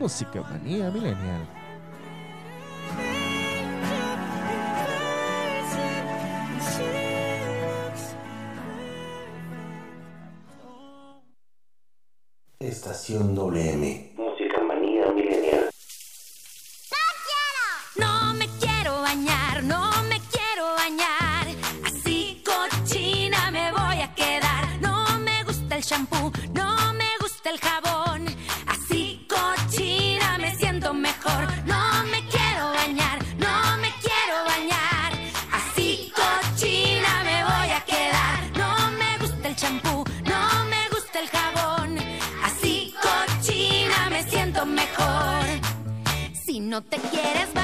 Música 0.00 0.40
Manía 0.40 0.90
Millennial. 0.90 1.63
Estación 12.68 13.34
WM. 13.34 14.14
No 46.74 46.82
te 46.82 46.96
quieres 46.96 47.54
bañar, 47.54 47.63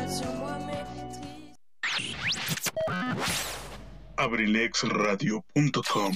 abrilexradio.com 4.17 6.11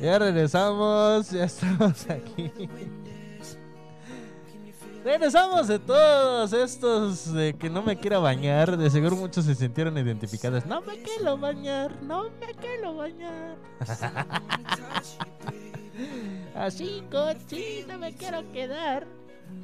Ya 0.00 0.18
regresamos, 0.18 1.30
ya 1.30 1.44
estamos 1.44 2.08
aquí. 2.08 2.52
Regresamos 5.04 5.66
de 5.66 5.78
todos 5.78 6.52
estos 6.52 7.32
de 7.32 7.54
que 7.54 7.68
no 7.68 7.82
me 7.82 7.96
quiera 7.96 8.18
bañar. 8.18 8.76
De 8.76 8.90
seguro 8.90 9.16
muchos 9.16 9.44
se 9.44 9.54
sintieron 9.54 9.98
identificados. 9.98 10.64
No 10.66 10.80
me 10.82 11.02
quiero 11.02 11.36
bañar, 11.36 12.00
no 12.02 12.30
me 12.40 12.54
quiero 12.54 12.94
bañar. 12.94 13.56
Así, 16.54 17.02
cochi, 17.10 17.84
no 17.88 17.98
me 17.98 18.14
quiero 18.14 18.50
quedar. 18.52 19.06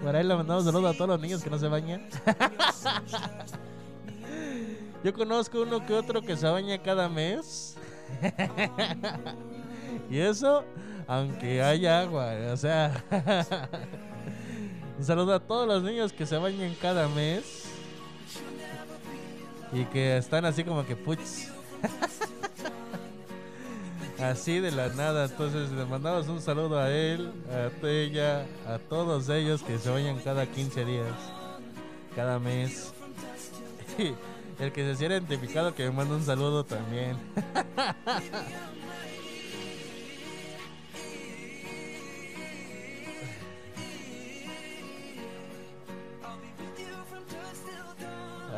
Por 0.03 0.17
ahí 0.17 0.25
le 0.25 0.35
mandamos 0.35 0.65
saludos 0.65 0.95
a 0.95 0.97
todos 0.97 1.11
los 1.11 1.21
niños 1.21 1.45
que 1.45 1.51
no 1.51 1.59
se 1.59 1.69
bañan. 1.69 2.09
Yo 5.05 5.13
conozco 5.13 5.63
uno 5.63 5.85
que 5.85 5.95
otro 5.95 6.23
que 6.23 6.37
se 6.37 6.49
baña 6.49 6.83
cada 6.83 7.09
mes. 7.09 7.77
y 10.11 10.19
eso, 10.19 10.65
aunque 11.07 11.63
haya 11.63 12.01
agua, 12.01 12.33
o 12.53 12.57
sea. 12.57 13.05
Un 14.97 15.05
saludo 15.05 15.35
a 15.35 15.41
todos 15.41 15.67
los 15.67 15.83
niños 15.83 16.13
que 16.13 16.25
se 16.25 16.37
bañan 16.37 16.75
cada 16.81 17.09
mes. 17.09 17.65
Y 19.73 19.85
que 19.87 20.17
están 20.17 20.45
así 20.45 20.63
como 20.63 20.87
que 20.87 20.95
puch. 20.95 21.19
así 24.21 24.61
de 24.61 24.71
la 24.71 24.89
nada. 24.91 25.25
Entonces 25.25 25.73
le 25.73 25.85
mandamos 25.85 26.29
un 26.29 26.41
saludo 26.41 26.79
a 26.79 26.91
él, 26.91 27.33
a 27.51 27.87
ella, 27.87 28.47
a 28.69 28.79
todos 28.79 29.29
ellos 29.29 29.63
que 29.63 29.79
se 29.79 29.91
bañan 29.91 30.19
cada 30.21 30.47
15 30.47 30.85
días, 30.85 31.13
cada 32.15 32.39
mes. 32.39 32.93
El 34.61 34.71
que 34.71 34.85
se 34.85 34.95
sienta 34.95 35.17
identificado 35.17 35.75
que 35.75 35.83
me 35.85 35.91
manda 35.91 36.15
un 36.15 36.25
saludo 36.25 36.63
también. 36.63 37.17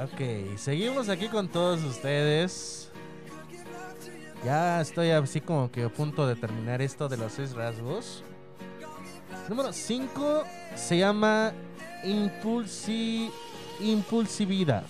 Ok, 0.05 0.57
seguimos 0.57 1.09
aquí 1.09 1.29
con 1.29 1.49
todos 1.49 1.83
ustedes. 1.83 2.91
Ya 4.45 4.81
estoy 4.81 5.11
así 5.11 5.41
como 5.41 5.71
que 5.71 5.85
a 5.85 5.89
punto 5.89 6.27
de 6.27 6.37
terminar 6.37 6.83
esto 6.83 7.09
de 7.09 7.17
los 7.17 7.33
seis 7.33 7.53
rasgos. 7.53 8.23
Número 9.49 9.73
5 9.73 10.45
se 10.75 10.99
llama 10.99 11.53
impulsi 12.05 13.31
impulsividad. 13.81 14.85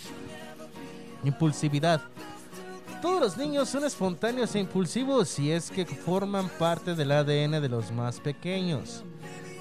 Impulsividad. 1.25 2.03
Todos 3.03 3.21
los 3.21 3.37
niños 3.37 3.69
son 3.69 3.85
espontáneos 3.85 4.55
e 4.55 4.61
impulsivos 4.61 5.39
y 5.39 5.53
es 5.53 5.71
que 5.71 5.85
forman 5.85 6.49
parte 6.59 6.95
del 6.95 7.13
ADN 7.13 7.61
de 7.61 7.69
los 7.69 7.93
más 7.93 8.19
pequeños. 8.21 9.05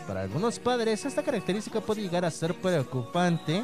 Para 0.08 0.22
algunos 0.22 0.60
padres 0.60 1.06
esta 1.06 1.24
característica 1.24 1.82
puede 1.82 2.02
llegar 2.02 2.26
a 2.26 2.32
ser 2.32 2.54
preocupante 2.56 3.64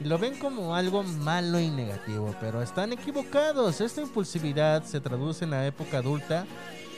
lo 0.00 0.18
ven 0.18 0.38
como 0.38 0.74
algo 0.74 1.02
malo 1.02 1.60
y 1.60 1.70
negativo, 1.70 2.34
pero 2.40 2.62
están 2.62 2.92
equivocados. 2.92 3.80
Esta 3.80 4.02
impulsividad 4.02 4.82
se 4.84 5.00
traduce 5.00 5.44
en 5.44 5.50
la 5.50 5.66
época 5.66 5.98
adulta 5.98 6.46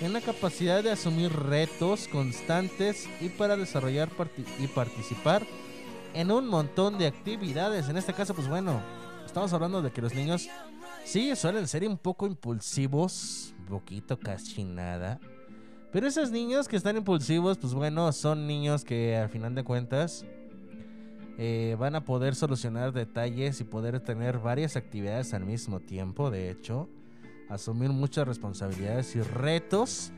en 0.00 0.12
la 0.12 0.20
capacidad 0.20 0.82
de 0.82 0.90
asumir 0.90 1.32
retos 1.32 2.08
constantes 2.08 3.08
y 3.20 3.28
para 3.30 3.56
desarrollar 3.56 4.10
y 4.58 4.66
participar 4.66 5.46
en 6.14 6.30
un 6.30 6.46
montón 6.46 6.98
de 6.98 7.06
actividades. 7.06 7.88
En 7.88 7.96
este 7.96 8.12
caso, 8.12 8.34
pues 8.34 8.48
bueno, 8.48 8.82
estamos 9.24 9.52
hablando 9.52 9.82
de 9.82 9.90
que 9.90 10.02
los 10.02 10.14
niños 10.14 10.48
sí 11.04 11.34
suelen 11.36 11.66
ser 11.66 11.86
un 11.88 11.96
poco 11.98 12.26
impulsivos, 12.26 13.54
un 13.60 13.66
poquito 13.66 14.18
casi 14.18 14.64
nada. 14.64 15.18
Pero 15.92 16.06
esos 16.06 16.30
niños 16.30 16.68
que 16.68 16.76
están 16.76 16.96
impulsivos, 16.96 17.58
pues 17.58 17.72
bueno, 17.72 18.12
son 18.12 18.46
niños 18.46 18.84
que 18.84 19.16
al 19.16 19.30
final 19.30 19.54
de 19.54 19.64
cuentas 19.64 20.26
eh, 21.38 21.76
van 21.78 21.94
a 21.94 22.04
poder 22.04 22.34
solucionar 22.34 22.92
detalles 22.92 23.60
y 23.60 23.64
poder 23.64 24.00
tener 24.00 24.38
varias 24.38 24.76
actividades 24.76 25.34
al 25.34 25.44
mismo 25.44 25.80
tiempo, 25.80 26.30
de 26.30 26.50
hecho, 26.50 26.88
asumir 27.48 27.90
muchas 27.90 28.26
responsabilidades 28.26 29.14
y 29.16 29.22
retos 29.22 30.12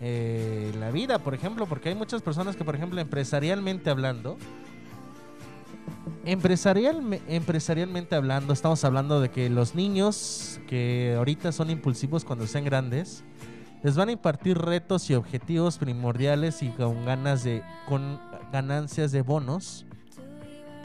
eh, 0.00 0.72
la 0.78 0.90
vida, 0.90 1.18
por 1.18 1.34
ejemplo, 1.34 1.66
porque 1.66 1.88
hay 1.88 1.94
muchas 1.94 2.22
personas 2.22 2.56
que, 2.56 2.64
por 2.64 2.74
ejemplo, 2.74 3.00
empresarialmente 3.00 3.90
hablando, 3.90 4.36
Empresarial, 6.26 7.20
empresarialmente 7.28 8.14
hablando, 8.14 8.54
estamos 8.54 8.82
hablando 8.84 9.20
de 9.20 9.30
que 9.30 9.50
los 9.50 9.74
niños 9.74 10.58
que 10.66 11.14
ahorita 11.18 11.52
son 11.52 11.68
impulsivos 11.68 12.24
cuando 12.24 12.46
sean 12.46 12.64
grandes, 12.64 13.24
les 13.82 13.94
van 13.94 14.08
a 14.08 14.12
impartir 14.12 14.56
retos 14.56 15.10
y 15.10 15.14
objetivos 15.14 15.76
primordiales 15.76 16.62
y 16.62 16.70
con 16.70 17.04
ganas 17.04 17.44
de 17.44 17.62
con 17.86 18.18
ganancias 18.50 19.12
de 19.12 19.20
bonos, 19.20 19.84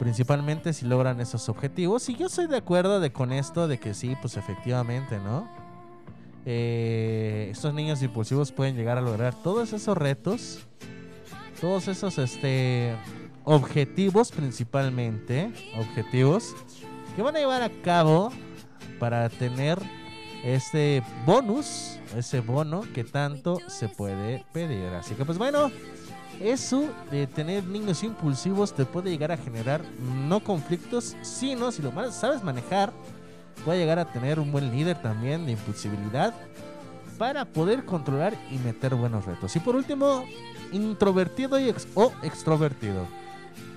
principalmente 0.00 0.72
si 0.72 0.86
logran 0.86 1.20
esos 1.20 1.50
objetivos. 1.50 2.08
Y 2.08 2.16
yo 2.16 2.28
estoy 2.28 2.46
de 2.46 2.56
acuerdo 2.56 3.00
de 3.00 3.12
con 3.12 3.32
esto 3.32 3.68
de 3.68 3.78
que 3.78 3.92
sí, 3.92 4.16
pues 4.22 4.38
efectivamente, 4.38 5.18
¿no? 5.18 5.46
Eh, 6.46 7.48
estos 7.52 7.74
niños 7.74 8.02
impulsivos 8.02 8.50
pueden 8.50 8.76
llegar 8.76 8.96
a 8.96 9.02
lograr 9.02 9.34
todos 9.42 9.74
esos 9.74 9.98
retos, 9.98 10.60
todos 11.60 11.86
esos 11.86 12.16
este 12.16 12.96
objetivos 13.44 14.32
principalmente, 14.32 15.52
objetivos 15.78 16.54
que 17.14 17.20
van 17.20 17.36
a 17.36 17.40
llevar 17.40 17.60
a 17.60 17.68
cabo 17.82 18.32
para 18.98 19.28
tener 19.28 19.78
este 20.42 21.02
bonus, 21.26 21.98
ese 22.16 22.40
bono 22.40 22.84
que 22.94 23.04
tanto 23.04 23.58
se 23.66 23.88
puede 23.88 24.46
pedir. 24.54 24.86
Así 24.94 25.14
que 25.14 25.26
pues 25.26 25.36
bueno, 25.36 25.70
eso 26.40 26.88
de 27.10 27.26
tener 27.26 27.64
niños 27.64 28.02
impulsivos 28.02 28.74
te 28.74 28.86
puede 28.86 29.10
llegar 29.10 29.30
a 29.30 29.36
generar 29.36 29.82
no 30.26 30.40
conflictos, 30.40 31.16
sino 31.22 31.70
si 31.70 31.82
lo 31.82 31.92
sabes 32.10 32.42
manejar, 32.42 32.92
puede 33.64 33.78
llegar 33.78 33.98
a 33.98 34.10
tener 34.10 34.40
un 34.40 34.50
buen 34.50 34.70
líder 34.70 35.00
también 35.00 35.44
de 35.44 35.52
impulsibilidad 35.52 36.34
para 37.18 37.44
poder 37.44 37.84
controlar 37.84 38.34
y 38.50 38.56
meter 38.58 38.94
buenos 38.94 39.26
retos. 39.26 39.54
Y 39.54 39.60
por 39.60 39.76
último, 39.76 40.24
introvertido 40.72 41.58
o 41.94 42.12
extrovertido. 42.22 43.06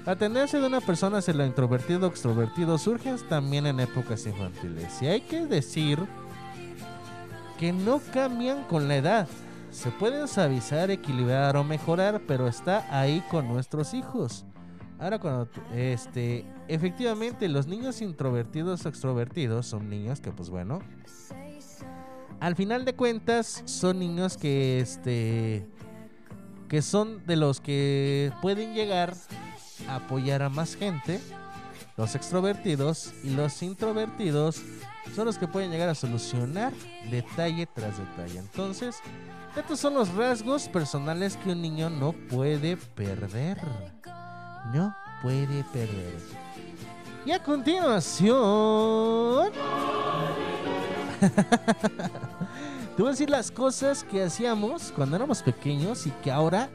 La 0.06 0.16
tendencia 0.16 0.60
de 0.60 0.68
una 0.68 0.82
persona 0.82 1.18
hacia 1.18 1.34
lo 1.34 1.46
introvertido 1.46 2.08
o 2.08 2.10
extrovertido 2.10 2.78
surge 2.78 3.14
también 3.30 3.66
en 3.68 3.80
épocas 3.80 4.26
infantiles. 4.26 5.02
Y 5.02 5.08
hay 5.08 5.22
que 5.22 5.46
decir 5.46 6.00
que 7.58 7.72
no 7.72 8.02
cambian 8.14 8.64
con 8.64 8.88
la 8.88 8.98
edad. 8.98 9.28
Se 9.74 9.90
pueden 9.90 10.28
suavizar, 10.28 10.92
equilibrar 10.92 11.58
o 11.58 11.64
mejorar, 11.64 12.22
pero 12.28 12.48
está 12.48 12.86
ahí 12.98 13.22
con 13.32 13.48
nuestros 13.48 13.96
hijos. 13.96 14.46
Ahora 15.00 15.20
cuando 15.20 15.50
este 15.76 16.46
efectivamente 16.68 17.50
los 17.50 17.66
niños 17.66 18.02
introvertidos 18.02 18.86
o 18.86 18.90
extrovertidos 18.90 19.66
son 19.66 19.90
niños 19.90 20.22
que 20.22 20.32
pues 20.32 20.50
bueno, 20.50 20.80
al 22.40 22.56
final 22.56 22.86
de 22.86 22.94
cuentas 22.94 23.64
son 23.66 24.00
niños 24.00 24.38
que 24.38 24.80
este 24.80 25.68
que 26.70 26.82
son 26.84 27.26
de 27.26 27.36
los 27.36 27.60
que 27.60 28.32
pueden 28.42 28.76
llegar 28.76 29.16
a 29.90 29.96
apoyar 29.96 30.44
a 30.44 30.50
más 30.50 30.76
gente. 30.76 31.20
Los 31.98 32.16
extrovertidos 32.16 33.14
y 33.24 33.32
los 33.32 33.62
introvertidos 33.62 34.62
son 35.16 35.26
los 35.26 35.38
que 35.38 35.48
pueden 35.48 35.72
llegar 35.72 35.90
a 35.90 35.96
solucionar 35.96 36.74
detalle 37.12 37.68
tras 37.68 37.98
detalle. 37.98 38.40
Entonces, 38.40 38.96
estos 39.56 39.80
son 39.80 39.94
los 39.94 40.14
rasgos 40.14 40.68
personales 40.68 41.38
que 41.38 41.52
un 41.52 41.62
niño 41.62 41.90
no 41.90 42.14
puede 42.14 42.78
perder. 42.78 43.62
No 44.74 44.96
puede 45.22 45.64
perder. 45.72 46.20
Y 47.26 47.32
a 47.32 47.42
continuación... 47.42 49.52
Te 52.96 53.02
voy 53.02 53.08
a 53.08 53.12
decir 53.12 53.30
las 53.30 53.50
cosas 53.50 54.04
que 54.04 54.22
hacíamos 54.22 54.92
cuando 54.96 55.16
éramos 55.16 55.42
pequeños 55.42 56.06
y 56.06 56.12
que 56.12 56.32
ahora 56.32 56.70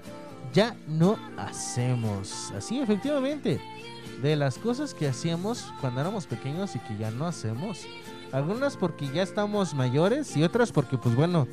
ya 0.52 0.74
no 0.86 1.16
hacemos. 1.36 2.50
Así, 2.56 2.80
efectivamente. 2.80 3.60
De 4.22 4.34
las 4.34 4.58
cosas 4.58 4.94
que 4.94 5.06
hacíamos 5.06 5.72
cuando 5.80 6.00
éramos 6.00 6.26
pequeños 6.26 6.74
y 6.74 6.80
que 6.80 6.96
ya 6.96 7.12
no 7.12 7.26
hacemos. 7.26 7.86
Algunas 8.32 8.76
porque 8.76 9.06
ya 9.08 9.22
estamos 9.22 9.74
mayores 9.74 10.36
y 10.36 10.42
otras 10.42 10.72
porque, 10.72 10.98
pues 10.98 11.14
bueno, 11.14 11.46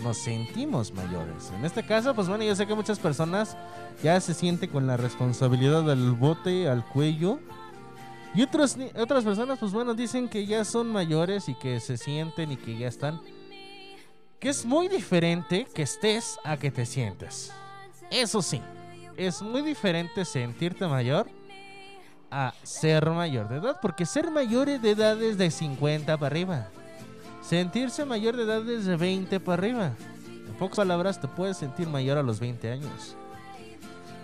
nos 0.00 0.18
sentimos 0.18 0.92
mayores. 0.92 1.50
En 1.56 1.64
este 1.64 1.84
caso, 1.84 2.14
pues 2.14 2.28
bueno, 2.28 2.44
yo 2.44 2.54
sé 2.54 2.66
que 2.66 2.74
muchas 2.74 2.98
personas 2.98 3.56
ya 4.02 4.20
se 4.20 4.34
sienten 4.34 4.70
con 4.70 4.86
la 4.86 4.96
responsabilidad 4.96 5.82
del 5.84 6.12
bote 6.12 6.68
al 6.68 6.84
cuello. 6.86 7.38
Y 8.34 8.42
otros, 8.42 8.76
otras 8.96 9.24
personas, 9.24 9.58
pues 9.58 9.72
bueno, 9.72 9.94
dicen 9.94 10.28
que 10.28 10.46
ya 10.46 10.64
son 10.64 10.90
mayores 10.90 11.48
y 11.48 11.54
que 11.54 11.80
se 11.80 11.96
sienten 11.96 12.52
y 12.52 12.56
que 12.56 12.76
ya 12.78 12.88
están. 12.88 13.20
Que 14.40 14.48
es 14.48 14.64
muy 14.64 14.88
diferente 14.88 15.66
que 15.72 15.82
estés 15.82 16.38
a 16.42 16.56
que 16.56 16.70
te 16.70 16.86
sientes. 16.86 17.52
Eso 18.10 18.42
sí, 18.42 18.60
es 19.16 19.42
muy 19.42 19.62
diferente 19.62 20.24
sentirte 20.24 20.86
mayor 20.86 21.28
a 22.30 22.54
ser 22.62 23.08
mayor 23.10 23.48
de 23.48 23.58
edad. 23.58 23.78
Porque 23.80 24.06
ser 24.06 24.30
mayor 24.30 24.66
de 24.80 24.90
edad 24.90 25.22
es 25.22 25.36
de 25.36 25.50
50 25.50 26.16
para 26.16 26.26
arriba. 26.26 26.68
Sentirse 27.42 28.04
mayor 28.04 28.36
de 28.36 28.44
edad 28.44 28.68
es 28.68 28.86
de 28.86 28.96
20 28.96 29.40
para 29.40 29.54
arriba. 29.54 29.92
En 30.48 30.54
pocas 30.54 30.76
palabras, 30.76 31.20
te 31.20 31.28
puedes 31.28 31.56
sentir 31.56 31.88
mayor 31.88 32.16
a 32.16 32.22
los 32.22 32.40
20 32.40 32.70
años. 32.70 33.16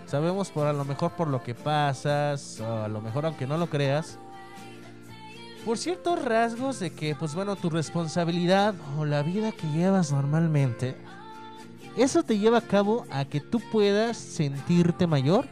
Sabemos 0.06 0.50
por 0.50 0.66
a 0.66 0.72
lo 0.72 0.84
mejor 0.84 1.12
por 1.12 1.28
lo 1.28 1.42
que 1.42 1.54
pasas, 1.54 2.60
o 2.60 2.84
a 2.84 2.88
lo 2.88 3.02
mejor 3.02 3.26
aunque 3.26 3.46
no 3.46 3.58
lo 3.58 3.68
creas, 3.68 4.18
por 5.66 5.76
ciertos 5.76 6.24
rasgos 6.24 6.80
de 6.80 6.90
que, 6.92 7.14
pues 7.14 7.34
bueno, 7.34 7.56
tu 7.56 7.68
responsabilidad 7.68 8.74
o 8.96 9.04
la 9.04 9.22
vida 9.22 9.52
que 9.52 9.66
llevas 9.66 10.12
normalmente, 10.12 10.96
eso 11.96 12.22
te 12.22 12.38
lleva 12.38 12.58
a 12.58 12.62
cabo 12.62 13.04
a 13.10 13.24
que 13.26 13.40
tú 13.40 13.60
puedas 13.70 14.16
sentirte 14.16 15.06
mayor, 15.06 15.46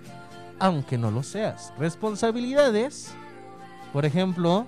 aunque 0.59 0.97
no 0.97 1.11
lo 1.11 1.23
seas. 1.23 1.75
Responsabilidades, 1.79 3.13
por 3.93 4.07
ejemplo, 4.07 4.67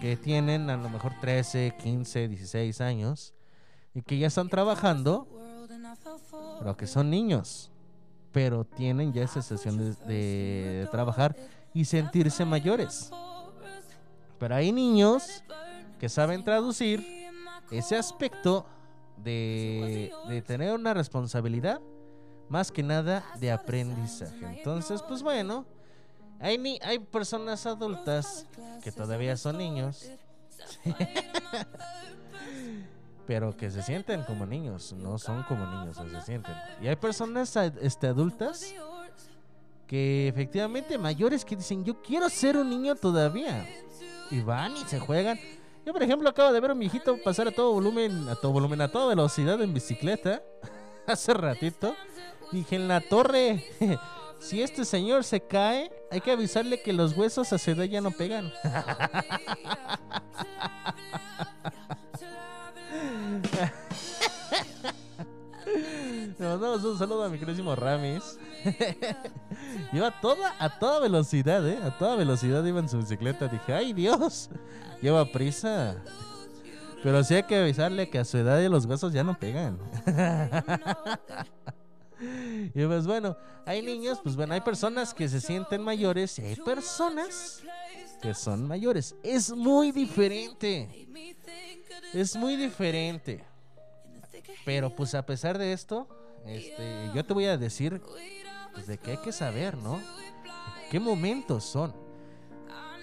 que 0.00 0.16
tienen 0.16 0.70
a 0.70 0.76
lo 0.76 0.88
mejor 0.88 1.12
13, 1.20 1.74
15, 1.82 2.28
16 2.28 2.80
años 2.80 3.34
y 3.94 4.02
que 4.02 4.18
ya 4.18 4.28
están 4.28 4.48
trabajando, 4.48 5.28
pero 6.58 6.76
que 6.76 6.86
son 6.86 7.10
niños, 7.10 7.70
pero 8.32 8.64
tienen 8.64 9.12
ya 9.12 9.22
esa 9.22 9.42
sensación 9.42 9.96
de, 10.06 10.88
trabajar 10.90 11.36
y 11.74 11.84
sentirse 11.84 12.44
mayores. 12.44 13.10
Pero 14.38 14.54
hay 14.54 14.72
niños 14.72 15.44
que 15.98 16.08
saben 16.08 16.42
traducir 16.42 17.06
ese 17.70 17.96
aspecto 17.96 18.64
de, 19.18 20.12
de 20.28 20.40
tener 20.42 20.74
una 20.74 20.94
responsabilidad 20.94 21.80
más 22.48 22.72
que 22.72 22.82
nada 22.82 23.22
de 23.38 23.52
aprendizaje. 23.52 24.58
Entonces, 24.58 25.02
pues 25.02 25.22
bueno, 25.22 25.66
hay, 26.40 26.56
ni, 26.56 26.78
hay 26.82 26.98
personas 26.98 27.66
adultas 27.66 28.46
que 28.82 28.90
todavía 28.90 29.36
son 29.36 29.58
niños, 29.58 30.10
pero 33.26 33.54
que 33.56 33.70
se 33.70 33.82
sienten 33.82 34.22
como 34.24 34.46
niños, 34.46 34.94
no 34.94 35.18
son 35.18 35.42
como 35.42 35.66
niños, 35.66 35.98
se 35.98 36.22
sienten. 36.22 36.54
Y 36.80 36.88
hay 36.88 36.96
personas 36.96 37.54
este, 37.56 38.06
adultas 38.06 38.74
que 39.86 40.28
efectivamente 40.28 40.96
mayores 40.96 41.44
que 41.44 41.56
dicen, 41.56 41.84
yo 41.84 42.00
quiero 42.00 42.28
ser 42.30 42.56
un 42.56 42.70
niño 42.70 42.94
todavía. 42.94 43.68
Y 44.30 44.40
van 44.40 44.76
y 44.76 44.84
se 44.84 44.98
juegan. 44.98 45.38
Yo, 45.84 45.92
por 45.92 46.02
ejemplo, 46.02 46.28
acabo 46.28 46.52
de 46.52 46.60
ver 46.60 46.70
a 46.70 46.74
mi 46.74 46.86
hijito 46.86 47.18
pasar 47.22 47.48
a 47.48 47.50
todo 47.50 47.72
volumen, 47.72 48.28
a 48.28 48.36
todo 48.36 48.52
volumen, 48.52 48.80
a 48.80 48.88
toda 48.90 49.08
velocidad 49.08 49.60
en 49.60 49.74
bicicleta. 49.74 50.42
Hace 51.06 51.34
ratito. 51.34 51.94
Dije, 52.52 52.76
en 52.76 52.88
la 52.88 53.00
torre. 53.00 53.64
Si 54.40 54.62
este 54.62 54.84
señor 54.84 55.22
se 55.24 55.40
cae, 55.40 55.92
hay 56.10 56.20
que 56.20 56.32
avisarle 56.32 56.82
que 56.82 56.92
los 56.92 57.16
huesos 57.16 57.52
a 57.52 57.58
su 57.58 57.70
edad 57.70 57.84
ya 57.84 58.00
no 58.00 58.10
pegan. 58.10 58.50
Le 66.38 66.46
mandamos 66.46 66.82
un 66.84 66.98
saludo 66.98 67.24
a 67.24 67.28
mi 67.28 67.38
queridísimo 67.38 67.76
Ramis. 67.76 68.38
Lleva 69.92 70.10
toda, 70.20 70.54
a 70.58 70.78
toda 70.78 71.00
velocidad, 71.00 71.68
¿eh? 71.68 71.78
A 71.84 71.90
toda 71.98 72.16
velocidad 72.16 72.64
iba 72.64 72.80
en 72.80 72.88
su 72.88 72.96
bicicleta. 72.96 73.46
Dije, 73.46 73.74
¡ay 73.74 73.92
Dios! 73.92 74.48
Lleva 75.02 75.26
prisa. 75.26 75.96
Pero 77.02 77.22
sí 77.24 77.34
hay 77.34 77.42
que 77.42 77.56
avisarle 77.56 78.08
que 78.08 78.18
a 78.18 78.24
su 78.24 78.38
edad 78.38 78.62
los 78.68 78.86
huesos 78.86 79.12
ya 79.12 79.22
no 79.22 79.38
pegan. 79.38 79.78
Y 82.74 82.86
pues 82.86 83.06
bueno, 83.06 83.36
hay 83.66 83.82
niños, 83.82 84.20
pues 84.22 84.36
bueno, 84.36 84.54
hay 84.54 84.60
personas 84.60 85.14
que 85.14 85.28
se 85.28 85.40
sienten 85.40 85.82
mayores 85.82 86.38
y 86.38 86.42
hay 86.42 86.56
personas 86.56 87.62
que 88.20 88.34
son 88.34 88.66
mayores. 88.66 89.14
Es 89.22 89.50
muy 89.50 89.92
diferente. 89.92 91.08
Es 92.12 92.36
muy 92.36 92.56
diferente. 92.56 93.44
Pero 94.64 94.94
pues 94.94 95.14
a 95.14 95.24
pesar 95.24 95.58
de 95.58 95.72
esto, 95.72 96.08
este, 96.46 97.10
yo 97.14 97.24
te 97.24 97.32
voy 97.32 97.46
a 97.46 97.56
decir 97.56 98.00
pues, 98.74 98.86
de 98.86 98.98
que 98.98 99.12
hay 99.12 99.16
que 99.18 99.32
saber, 99.32 99.76
¿no? 99.76 100.00
¿Qué 100.90 101.00
momentos 101.00 101.64
son? 101.64 101.94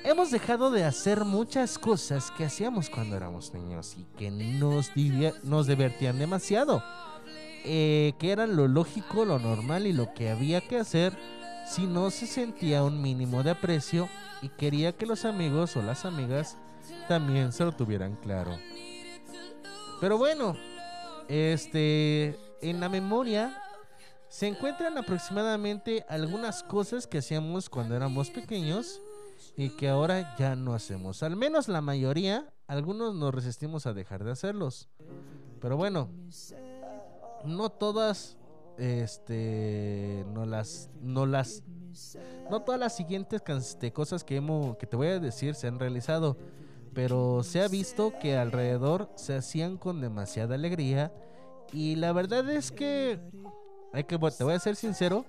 Hemos 0.03 0.31
dejado 0.31 0.72
de 0.72 0.84
hacer 0.84 1.26
muchas 1.26 1.77
cosas 1.77 2.31
que 2.31 2.45
hacíamos 2.45 2.89
cuando 2.89 3.18
éramos 3.18 3.53
niños 3.53 3.95
y 3.98 4.06
que 4.18 4.30
nos, 4.30 4.91
nos 5.44 5.68
divertían 5.68 6.19
demasiado. 6.19 6.84
Eh, 7.69 8.14
que 8.18 8.31
era 8.31 8.48
lo 8.48 8.69
lógico, 8.69 9.26
lo 9.26 9.39
normal 9.39 9.88
y 9.88 9.91
lo 9.91 10.14
que 10.14 10.30
había 10.30 10.61
que 10.61 10.77
hacer 10.77 11.11
si 11.68 11.85
no 11.85 12.11
se 12.11 12.26
sentía 12.26 12.81
un 12.81 13.02
mínimo 13.02 13.44
de 13.44 13.52
aprecio 13.52 14.07
y 14.41 14.48
quería 14.48 14.94
que 14.94 15.06
los 15.06 15.26
amigos 15.26 15.76
o 15.76 15.81
las 15.81 16.06
amigas 16.06 16.57
también 17.10 17.52
se 17.52 17.65
lo 17.65 17.73
tuvieran 17.73 18.15
claro. 18.15 18.57
Pero 19.99 20.18
bueno, 20.18 20.56
este 21.27 22.39
en 22.61 22.80
la 22.80 22.88
memoria 22.88 23.61
se 24.30 24.48
encuentran 24.48 24.98
aproximadamente 24.98 26.06
algunas 26.07 26.64
cosas 26.64 27.06
que 27.06 27.18
hacíamos 27.18 27.69
cuando 27.69 27.98
éramos 27.98 28.30
pequeños 28.30 29.02
y 29.57 29.72
que 29.72 29.89
ahora 29.89 30.38
ya 30.38 30.56
no 30.56 30.73
hacemos. 30.73 31.22
Al 31.22 31.35
menos 31.35 31.68
la 31.68 31.81
mayoría, 31.81 32.49
algunos 32.65 33.14
nos 33.14 33.35
resistimos 33.35 33.85
a 33.88 33.94
dejar 33.94 34.23
de 34.23 34.31
hacerlos. 34.31 34.88
Pero 35.60 35.76
bueno, 35.76 36.10
no 37.48 37.69
todas 37.69 38.38
este 38.78 40.26
no 40.34 40.45
las 40.45 40.90
no 41.02 41.26
las 41.26 41.64
no 42.49 42.61
todas 42.61 42.80
las 42.80 42.95
siguientes 42.95 43.41
este, 43.48 43.91
cosas 43.91 44.24
que 44.24 44.40
te 44.90 44.95
voy 44.95 45.07
a 45.07 45.19
decir 45.19 45.56
se 45.56 45.68
han 45.68 45.80
realizado 45.80 46.38
pero 46.94 47.44
se 47.44 47.61
ha 47.61 47.68
visto 47.68 48.14
que 48.19 48.38
alrededor 48.38 49.10
se 49.15 49.36
hacían 49.36 49.78
con 49.78 50.02
demasiada 50.02 50.56
alegría 50.56 51.11
y 51.72 51.95
la 51.95 52.11
verdad 52.14 52.49
es 52.49 52.72
que 52.72 53.19
hay 53.94 54.03
que 54.03 54.18
te 54.18 54.44
voy 54.44 54.53
a 54.53 54.60
ser 54.60 54.76
sincero 54.76 55.26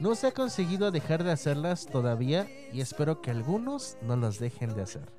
no 0.00 0.14
se 0.14 0.26
ha 0.26 0.32
conseguido 0.32 0.90
dejar 0.90 1.24
de 1.24 1.32
hacerlas 1.32 1.86
todavía 1.86 2.46
y 2.72 2.80
espero 2.80 3.22
que 3.22 3.30
algunos 3.30 3.96
no 4.02 4.14
las 4.14 4.38
dejen 4.38 4.74
de 4.74 4.82
hacer. 4.82 5.10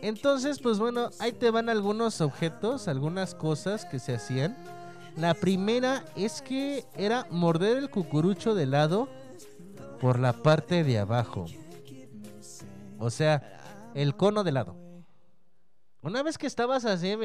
Entonces 0.00 0.60
pues 0.60 0.78
bueno 0.78 1.10
ahí 1.18 1.32
te 1.32 1.50
van 1.50 1.68
algunos 1.68 2.20
objetos 2.20 2.88
algunas 2.88 3.34
cosas 3.34 3.84
que 3.84 3.98
se 3.98 4.14
hacían 4.14 4.56
la 5.16 5.34
primera 5.34 6.04
es 6.16 6.42
que 6.42 6.84
era 6.96 7.26
morder 7.30 7.76
el 7.76 7.90
cucurucho 7.90 8.54
de 8.54 8.66
lado 8.66 9.08
por 10.00 10.18
la 10.18 10.32
parte 10.32 10.84
de 10.84 10.98
abajo. 10.98 11.46
O 12.98 13.10
sea, 13.10 13.90
el 13.94 14.16
cono 14.16 14.44
de 14.44 14.52
lado. 14.52 14.76
Una 16.02 16.22
vez 16.22 16.36
que 16.36 16.46
estabas 16.46 16.84
así, 16.84 17.16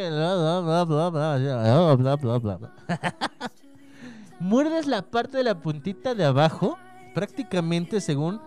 muerdes 4.39 4.87
la 4.87 5.01
parte 5.01 5.37
de 5.37 5.43
la 5.43 5.59
puntita 5.59 6.15
de 6.15 6.23
abajo, 6.23 6.77
prácticamente 7.13 7.99
según 7.99 8.39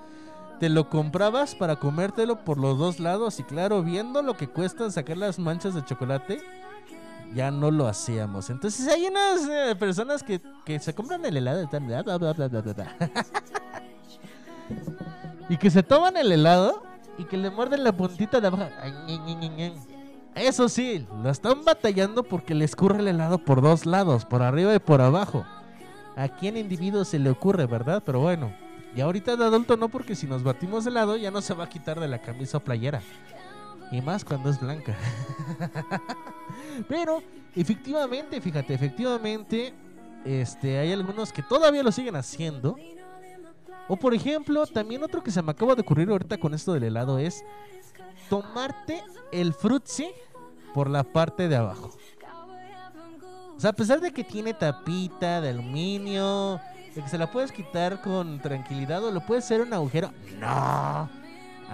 te 0.59 0.69
lo 0.69 0.89
comprabas 0.89 1.55
para 1.55 1.77
comértelo 1.77 2.45
por 2.45 2.57
los 2.57 2.79
dos 2.79 3.01
lados 3.01 3.41
y 3.41 3.43
claro, 3.43 3.83
viendo 3.83 4.23
lo 4.23 4.37
que 4.37 4.49
cuesta 4.49 4.91
sacar 4.91 5.17
las 5.17 5.39
manchas 5.39 5.75
de 5.75 5.85
chocolate, 5.85 6.41
ya 7.35 7.51
no 7.51 7.71
lo 7.71 7.87
hacíamos. 7.87 8.51
Entonces 8.51 8.87
hay 8.89 9.07
unas 9.07 9.49
eh, 9.49 9.77
personas 9.77 10.23
que, 10.23 10.41
que 10.65 10.79
se 10.79 10.95
compran 10.95 11.25
el 11.25 11.37
helado 11.37 11.63
y 11.63 11.67
bla, 11.67 12.03
y 15.49 15.57
que 15.57 15.71
se 15.71 15.83
toman 15.83 16.17
el 16.17 16.33
helado 16.33 16.83
y 17.19 17.25
que 17.25 17.37
le 17.37 17.51
muerden 17.51 17.85
la 17.85 17.93
puntita 17.93 18.41
de 18.41 18.47
abajo. 18.47 18.69
Eso 20.35 20.69
sí, 20.69 21.07
lo 21.23 21.31
están 21.31 21.65
batallando 21.65 22.23
porque 22.23 22.55
le 22.55 22.65
escurre 22.65 23.01
el 23.01 23.09
helado 23.09 23.39
por 23.39 23.61
dos 23.61 23.85
lados, 23.85 24.25
por 24.25 24.43
arriba 24.43 24.75
y 24.75 24.79
por 24.79 25.03
abajo. 25.03 25.45
¿A 26.17 26.29
quién 26.29 26.57
individuo 26.57 27.05
se 27.05 27.19
le 27.19 27.31
ocurre, 27.31 27.67
verdad? 27.67 28.03
Pero 28.05 28.21
bueno. 28.21 28.53
Y 28.95 29.01
ahorita 29.01 29.37
de 29.37 29.45
adulto 29.45 29.77
no, 29.77 29.89
porque 29.89 30.15
si 30.15 30.27
nos 30.27 30.43
batimos 30.43 30.85
de 30.85 30.91
helado 30.91 31.17
ya 31.17 31.31
no 31.31 31.41
se 31.41 31.55
va 31.55 31.65
a 31.65 31.69
quitar 31.69 31.99
de 31.99 32.09
la 32.09 32.21
camisa 32.21 32.59
o 32.59 32.61
playera. 32.61 33.01
Y 33.93 34.01
más 34.01 34.25
cuando 34.25 34.49
es 34.49 34.59
blanca. 34.59 34.97
Pero, 36.89 37.23
efectivamente, 37.55 38.41
fíjate, 38.41 38.73
efectivamente, 38.73 39.75
este, 40.25 40.79
hay 40.79 40.93
algunos 40.93 41.33
que 41.33 41.43
todavía 41.43 41.83
lo 41.83 41.93
siguen 41.93 42.17
haciendo. 42.17 42.75
O 43.89 43.97
por 43.97 44.15
ejemplo, 44.15 44.67
también 44.67 45.03
otro 45.03 45.23
que 45.23 45.31
se 45.31 45.43
me 45.43 45.51
acaba 45.51 45.75
de 45.75 45.83
ocurrir 45.83 46.09
ahorita 46.09 46.39
con 46.39 46.55
esto 46.55 46.73
del 46.73 46.85
helado 46.85 47.19
es 47.19 47.45
tomarte 48.31 49.03
el 49.31 49.53
frutzi 49.53 50.09
por 50.73 50.89
la 50.89 51.05
parte 51.05 51.49
de 51.49 51.57
abajo. 51.57 51.91
O 53.55 53.61
sea, 53.61 53.71
a 53.71 53.75
pesar 53.75 54.01
de 54.01 54.11
que 54.11 54.25
tiene 54.25 54.55
tapita 54.55 55.41
de 55.43 55.51
aluminio, 55.51 56.59
de 56.95 57.03
que 57.03 57.09
se 57.09 57.19
la 57.19 57.31
puedes 57.31 57.53
quitar 57.53 58.01
con 58.01 58.41
tranquilidad 58.41 59.05
o 59.05 59.11
lo 59.11 59.21
puedes 59.21 59.45
hacer 59.45 59.61
un 59.61 59.73
agujero. 59.75 60.11
No. 60.41 61.22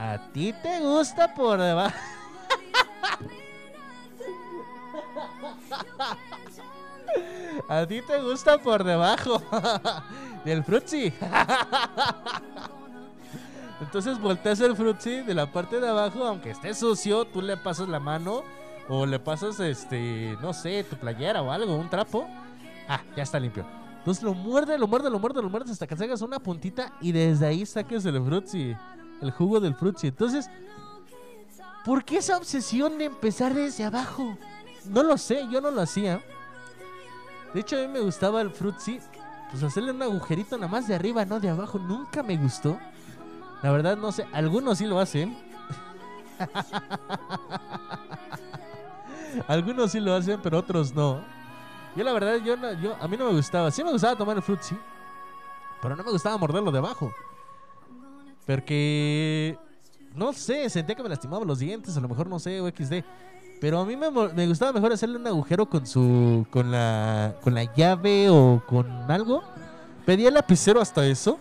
A 0.00 0.16
ti 0.32 0.54
te 0.62 0.78
gusta 0.78 1.34
por 1.34 1.60
debajo. 1.60 1.96
A 7.68 7.84
ti 7.84 8.00
te 8.02 8.22
gusta 8.22 8.58
por 8.58 8.84
debajo 8.84 9.42
del 10.44 10.62
frutzi. 10.62 11.12
Entonces 13.80 14.20
volteas 14.20 14.60
el 14.60 14.76
frutzi 14.76 15.22
de 15.22 15.34
la 15.34 15.50
parte 15.50 15.80
de 15.80 15.88
abajo, 15.88 16.24
aunque 16.24 16.50
esté 16.50 16.74
sucio, 16.74 17.24
tú 17.24 17.42
le 17.42 17.56
pasas 17.56 17.88
la 17.88 17.98
mano 17.98 18.44
o 18.88 19.04
le 19.04 19.18
pasas 19.18 19.58
este, 19.58 20.38
no 20.40 20.52
sé, 20.52 20.84
tu 20.84 20.94
playera 20.96 21.42
o 21.42 21.50
algo, 21.50 21.74
un 21.74 21.90
trapo. 21.90 22.24
Ah, 22.88 23.00
ya 23.16 23.24
está 23.24 23.40
limpio. 23.40 23.66
Entonces 23.98 24.22
lo 24.22 24.32
muerde, 24.32 24.78
lo 24.78 24.86
muerde, 24.86 25.10
lo 25.10 25.18
muerde, 25.18 25.42
lo 25.42 25.50
muerde 25.50 25.72
hasta 25.72 25.88
que 25.88 25.96
sacas 25.96 26.22
una 26.22 26.38
puntita 26.38 26.92
y 27.00 27.10
desde 27.10 27.46
ahí 27.46 27.66
saques 27.66 28.04
el 28.04 28.24
frutzi, 28.24 28.76
el 29.20 29.30
jugo 29.30 29.60
del 29.60 29.74
frutzi. 29.74 30.08
Entonces, 30.08 30.48
¿por 31.84 32.04
qué 32.04 32.18
esa 32.18 32.36
obsesión 32.36 32.98
de 32.98 33.06
empezar 33.06 33.54
desde 33.54 33.84
abajo? 33.84 34.36
No 34.84 35.02
lo 35.02 35.18
sé, 35.18 35.46
yo 35.50 35.60
no 35.60 35.70
lo 35.70 35.82
hacía. 35.82 36.22
De 37.54 37.60
hecho, 37.60 37.76
a 37.76 37.80
mí 37.80 37.88
me 37.88 38.00
gustaba 38.00 38.40
el 38.40 38.50
frutzi, 38.50 39.00
pues 39.50 39.62
hacerle 39.62 39.92
un 39.92 40.02
agujerito 40.02 40.56
nada 40.56 40.70
más 40.70 40.86
de 40.86 40.94
arriba, 40.94 41.24
no 41.24 41.40
de 41.40 41.48
abajo. 41.50 41.78
Nunca 41.78 42.22
me 42.22 42.36
gustó. 42.36 42.78
La 43.62 43.72
verdad, 43.72 43.96
no 43.96 44.12
sé, 44.12 44.26
algunos 44.32 44.78
sí 44.78 44.86
lo 44.86 45.00
hacen. 45.00 45.36
algunos 49.48 49.90
sí 49.92 50.00
lo 50.00 50.14
hacen, 50.14 50.40
pero 50.42 50.58
otros 50.58 50.94
no. 50.94 51.22
Yo 51.96 52.04
la 52.04 52.12
verdad, 52.12 52.36
yo, 52.36 52.56
no- 52.56 52.72
yo 52.74 52.96
a 53.00 53.08
mí 53.08 53.16
no 53.16 53.26
me 53.26 53.32
gustaba. 53.32 53.70
Sí 53.70 53.82
me 53.82 53.90
gustaba 53.90 54.16
tomar 54.16 54.36
el 54.36 54.42
frutzi, 54.42 54.76
pero 55.82 55.96
no 55.96 56.04
me 56.04 56.10
gustaba 56.10 56.36
morderlo 56.36 56.70
de 56.70 56.78
abajo. 56.78 57.12
Porque, 58.48 59.58
no 60.14 60.32
sé, 60.32 60.70
sentía 60.70 60.94
que 60.94 61.02
me 61.02 61.10
lastimaba 61.10 61.44
los 61.44 61.58
dientes, 61.58 61.94
a 61.98 62.00
lo 62.00 62.08
mejor 62.08 62.28
no 62.28 62.38
sé, 62.38 62.62
o 62.62 62.66
XD. 62.66 63.04
Pero 63.60 63.78
a 63.78 63.84
mí 63.84 63.94
me, 63.94 64.10
me 64.10 64.46
gustaba 64.46 64.72
mejor 64.72 64.90
hacerle 64.90 65.18
un 65.18 65.26
agujero 65.26 65.68
con 65.68 65.86
su, 65.86 66.46
con 66.50 66.70
la, 66.70 67.36
con 67.42 67.52
la 67.52 67.64
llave 67.74 68.30
o 68.30 68.62
con 68.66 68.88
algo. 69.10 69.42
Pedía 70.06 70.30
lapicero 70.30 70.80
hasta 70.80 71.06
eso. 71.06 71.38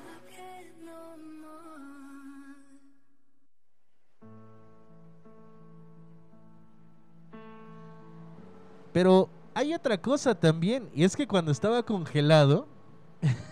Pero 8.92 9.30
hay 9.54 9.74
otra 9.74 9.98
cosa 9.98 10.36
también, 10.36 10.90
y 10.94 11.06
es 11.06 11.16
que 11.16 11.26
cuando 11.26 11.54
estaba 11.54 11.84
congelado, 11.84 12.68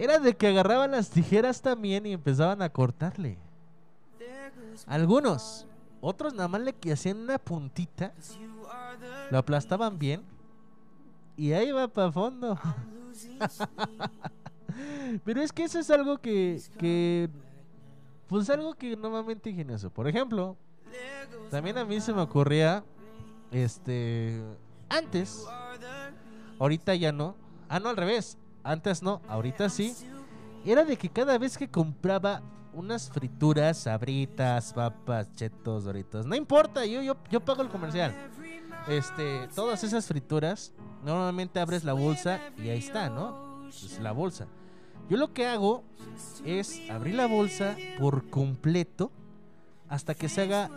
era 0.00 0.18
de 0.18 0.34
que 0.34 0.46
agarraban 0.46 0.92
las 0.92 1.10
tijeras 1.10 1.60
también 1.60 2.06
y 2.06 2.12
empezaban 2.14 2.62
a 2.62 2.70
cortarle. 2.70 3.36
Algunos, 4.86 5.66
otros 6.00 6.32
nada 6.32 6.48
más 6.48 6.62
le 6.62 6.74
hacían 6.90 7.18
una 7.18 7.38
puntita, 7.38 8.14
lo 9.30 9.36
aplastaban 9.36 9.98
bien 9.98 10.22
y 11.36 11.52
ahí 11.52 11.70
va 11.70 11.86
para 11.86 12.10
fondo. 12.10 12.58
Pero 15.24 15.42
es 15.42 15.52
que 15.52 15.64
eso 15.64 15.78
es 15.78 15.90
algo 15.90 16.16
que, 16.16 16.62
que, 16.78 17.28
pues 18.26 18.48
algo 18.48 18.72
que 18.72 18.96
normalmente 18.96 19.50
ingenioso. 19.50 19.90
Por 19.90 20.08
ejemplo, 20.08 20.56
también 21.50 21.76
a 21.76 21.84
mí 21.84 22.00
se 22.00 22.14
me 22.14 22.22
ocurría, 22.22 22.82
este, 23.52 24.42
antes, 24.88 25.44
ahorita 26.58 26.94
ya 26.94 27.12
no, 27.12 27.36
ah 27.68 27.78
no 27.80 27.90
al 27.90 27.98
revés, 27.98 28.38
antes 28.62 29.02
no, 29.02 29.20
ahorita 29.28 29.68
sí, 29.68 29.94
era 30.64 30.84
de 30.84 30.96
que 30.96 31.08
cada 31.08 31.38
vez 31.38 31.56
que 31.56 31.68
compraba 31.68 32.42
unas 32.72 33.10
frituras, 33.10 33.78
sabritas, 33.78 34.72
papas, 34.72 35.32
chetos, 35.34 35.84
doritos, 35.84 36.26
no 36.26 36.36
importa, 36.36 36.86
yo, 36.86 37.02
yo, 37.02 37.16
yo 37.30 37.40
pago 37.40 37.62
el 37.62 37.68
comercial. 37.68 38.14
Este, 38.88 39.48
todas 39.54 39.84
esas 39.84 40.06
frituras, 40.06 40.72
normalmente 41.04 41.60
abres 41.60 41.84
la 41.84 41.92
bolsa 41.92 42.40
y 42.56 42.68
ahí 42.68 42.78
está, 42.78 43.10
¿no? 43.10 43.68
Es 43.68 44.00
la 44.00 44.12
bolsa. 44.12 44.46
Yo 45.08 45.16
lo 45.16 45.32
que 45.32 45.46
hago 45.46 45.82
es 46.44 46.80
abrir 46.90 47.16
la 47.16 47.26
bolsa 47.26 47.76
por 47.98 48.30
completo 48.30 49.10
hasta 49.88 50.14
que 50.14 50.28
se 50.28 50.42
haga 50.42 50.70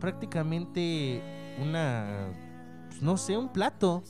prácticamente 0.00 1.22
una, 1.62 2.32
pues, 2.88 3.02
no 3.02 3.16
sé, 3.16 3.36
un 3.36 3.48
plato. 3.48 4.02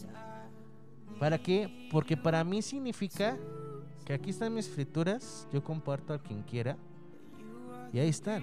¿Para 1.19 1.39
qué? 1.39 1.89
Porque 1.91 2.17
para 2.17 2.45
mí 2.45 2.63
significa 2.63 3.37
que 4.05 4.13
aquí 4.13 4.31
están 4.31 4.55
mis 4.55 4.69
frituras, 4.69 5.47
yo 5.53 5.63
comparto 5.63 6.15
a 6.15 6.19
quien 6.19 6.43
quiera 6.43 6.77
y 7.93 7.99
ahí 7.99 8.09
están. 8.09 8.43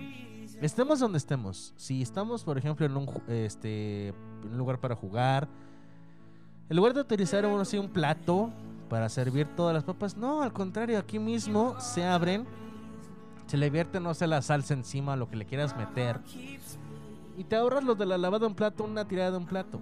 Estemos 0.61 0.99
donde 0.99 1.17
estemos. 1.17 1.73
Si 1.75 2.01
estamos, 2.01 2.43
por 2.43 2.57
ejemplo, 2.57 2.85
en 2.85 2.95
un, 2.95 3.09
este, 3.27 4.13
lugar 4.51 4.79
para 4.79 4.95
jugar, 4.95 5.47
en 6.69 6.77
lugar 6.77 6.93
de 6.93 7.01
utilizar 7.01 7.45
uno 7.45 7.61
así 7.61 7.77
un 7.77 7.89
plato 7.89 8.51
para 8.89 9.09
servir 9.09 9.47
todas 9.55 9.73
las 9.73 9.83
papas, 9.83 10.15
no, 10.17 10.41
al 10.41 10.53
contrario, 10.53 10.97
aquí 10.97 11.19
mismo 11.19 11.79
se 11.79 12.05
abren, 12.05 12.45
se 13.47 13.57
le 13.57 13.69
vierte, 13.69 13.99
no 13.99 14.13
sé, 14.13 14.27
la 14.27 14.41
salsa 14.41 14.73
encima, 14.73 15.15
lo 15.15 15.27
que 15.29 15.35
le 15.35 15.45
quieras 15.45 15.75
meter, 15.75 16.19
y 17.37 17.43
te 17.43 17.55
ahorras 17.55 17.83
lo 17.83 17.95
de 17.95 18.05
la 18.05 18.17
lavada 18.17 18.41
de 18.41 18.47
un 18.47 18.55
plato, 18.55 18.83
una 18.83 19.07
tirada 19.07 19.31
de 19.31 19.37
un 19.37 19.45
plato. 19.45 19.79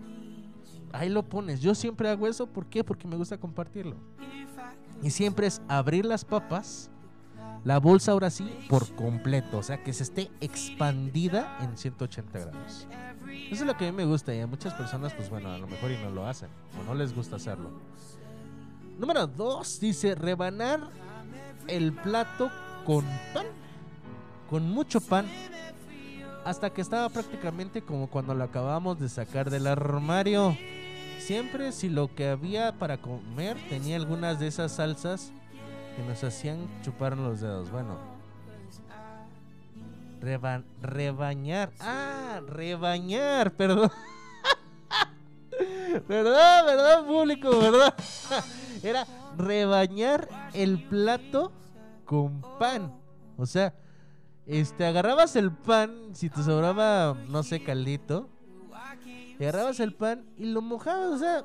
Ahí 0.93 1.09
lo 1.09 1.23
pones. 1.23 1.59
Yo 1.59 1.75
siempre 1.75 2.07
hago 2.07 2.27
eso, 2.27 2.47
¿por 2.47 2.67
qué? 2.67 2.83
Porque 2.83 3.07
me 3.07 3.17
gusta 3.17 3.37
compartirlo. 3.37 3.97
Y 5.01 5.09
siempre 5.09 5.47
es 5.47 5.61
abrir 5.67 6.05
las 6.05 6.23
papas, 6.23 6.89
la 7.65 7.79
bolsa 7.79 8.11
ahora 8.11 8.29
sí 8.29 8.49
por 8.69 8.93
completo, 8.95 9.57
o 9.57 9.63
sea 9.63 9.83
que 9.83 9.91
se 9.91 10.03
esté 10.03 10.31
expandida 10.39 11.57
en 11.61 11.77
180 11.77 12.39
grados. 12.39 12.87
Eso 13.51 13.63
es 13.63 13.67
lo 13.67 13.75
que 13.75 13.87
a 13.87 13.91
mí 13.91 13.97
me 13.97 14.05
gusta 14.05 14.33
y 14.33 14.39
a 14.39 14.47
muchas 14.47 14.73
personas, 14.75 15.13
pues 15.13 15.29
bueno, 15.29 15.51
a 15.51 15.57
lo 15.57 15.67
mejor 15.67 15.91
y 15.91 15.97
no 15.97 16.09
lo 16.11 16.25
hacen 16.25 16.49
o 16.79 16.83
no 16.83 16.93
les 16.93 17.13
gusta 17.13 17.37
hacerlo. 17.37 17.71
Número 18.97 19.27
2 19.27 19.79
dice 19.79 20.15
rebanar 20.15 20.79
el 21.67 21.91
plato 21.91 22.51
con 22.85 23.03
pan, 23.33 23.47
con 24.49 24.69
mucho 24.69 25.01
pan, 25.01 25.25
hasta 26.45 26.69
que 26.69 26.81
estaba 26.81 27.09
prácticamente 27.09 27.81
como 27.81 28.07
cuando 28.07 28.35
lo 28.35 28.43
acabamos 28.43 28.99
de 28.99 29.09
sacar 29.09 29.49
del 29.49 29.67
armario. 29.67 30.55
Siempre 31.25 31.71
si 31.71 31.89
lo 31.89 32.13
que 32.13 32.27
había 32.27 32.73
para 32.77 32.97
comer 32.97 33.55
tenía 33.69 33.95
algunas 33.95 34.39
de 34.39 34.47
esas 34.47 34.73
salsas 34.73 35.31
que 35.95 36.03
nos 36.03 36.21
hacían 36.23 36.67
chupar 36.81 37.17
los 37.17 37.39
dedos. 37.39 37.71
Bueno, 37.71 37.97
Reba- 40.19 40.63
rebañar. 40.81 41.71
Ah, 41.79 42.41
rebañar, 42.47 43.53
perdón. 43.53 43.91
¿Verdad? 46.07 46.65
¿Verdad, 46.65 47.05
público? 47.05 47.49
¿Verdad? 47.59 47.93
Era 48.83 49.05
rebañar 49.37 50.27
el 50.53 50.83
plato 50.87 51.51
con 52.05 52.41
pan. 52.59 52.93
O 53.37 53.45
sea, 53.45 53.73
este, 54.45 54.85
agarrabas 54.85 55.35
el 55.35 55.51
pan, 55.51 55.91
si 56.13 56.29
te 56.29 56.43
sobraba, 56.43 57.15
no 57.29 57.43
sé, 57.43 57.63
caldito, 57.63 58.29
agarrabas 59.43 59.79
el 59.79 59.93
pan 59.93 60.25
y 60.37 60.45
lo 60.45 60.61
mojabas, 60.61 61.11
o 61.11 61.17
sea, 61.17 61.43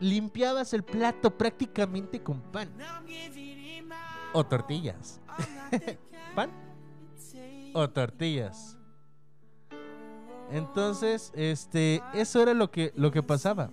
limpiabas 0.00 0.72
el 0.74 0.82
plato 0.82 1.36
prácticamente 1.36 2.22
con 2.22 2.40
pan. 2.40 2.70
O 4.32 4.44
tortillas. 4.44 5.20
¿Pan? 6.34 6.50
O 7.72 7.88
tortillas. 7.88 8.76
Entonces, 10.50 11.32
este, 11.34 12.02
eso 12.12 12.42
era 12.42 12.54
lo 12.54 12.70
que, 12.70 12.92
lo 12.96 13.10
que 13.10 13.22
pasaba. 13.22 13.70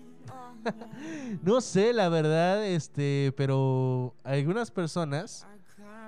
no 1.43 1.61
sé, 1.61 1.93
la 1.93 2.09
verdad, 2.09 2.65
este, 2.65 3.33
pero 3.35 4.15
algunas 4.23 4.71
personas 4.71 5.47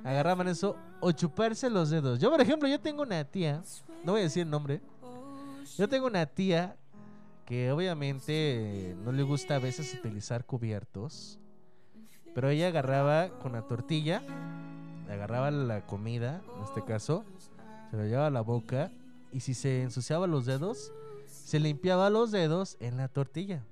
agarraban 0.03 0.47
eso 0.47 0.75
o 0.99 1.11
chuparse 1.11 1.69
los 1.69 1.89
dedos. 1.89 2.19
Yo, 2.19 2.29
por 2.29 2.41
ejemplo, 2.41 2.67
yo 2.67 2.79
tengo 2.79 3.03
una 3.03 3.23
tía, 3.23 3.61
no 4.03 4.13
voy 4.13 4.21
a 4.21 4.25
decir 4.25 4.43
el 4.43 4.49
nombre. 4.49 4.81
Yo 5.77 5.87
tengo 5.89 6.07
una 6.07 6.25
tía 6.25 6.77
que 7.45 7.71
obviamente 7.71 8.95
no 9.03 9.11
le 9.11 9.23
gusta 9.23 9.55
a 9.55 9.59
veces 9.59 9.93
utilizar 9.93 10.45
cubiertos, 10.45 11.39
pero 12.33 12.49
ella 12.49 12.67
agarraba 12.67 13.29
con 13.39 13.51
la 13.51 13.63
tortilla, 13.63 14.23
agarraba 15.09 15.51
la 15.51 15.85
comida, 15.85 16.41
en 16.57 16.63
este 16.63 16.83
caso, 16.83 17.25
se 17.91 17.97
lo 17.97 18.05
llevaba 18.05 18.27
a 18.27 18.31
la 18.31 18.41
boca 18.41 18.91
y 19.31 19.41
si 19.41 19.53
se 19.53 19.83
ensuciaba 19.83 20.27
los 20.27 20.45
dedos, 20.45 20.91
se 21.25 21.59
limpiaba 21.59 22.09
los 22.09 22.31
dedos 22.31 22.77
en 22.79 22.97
la 22.97 23.07
tortilla. 23.07 23.63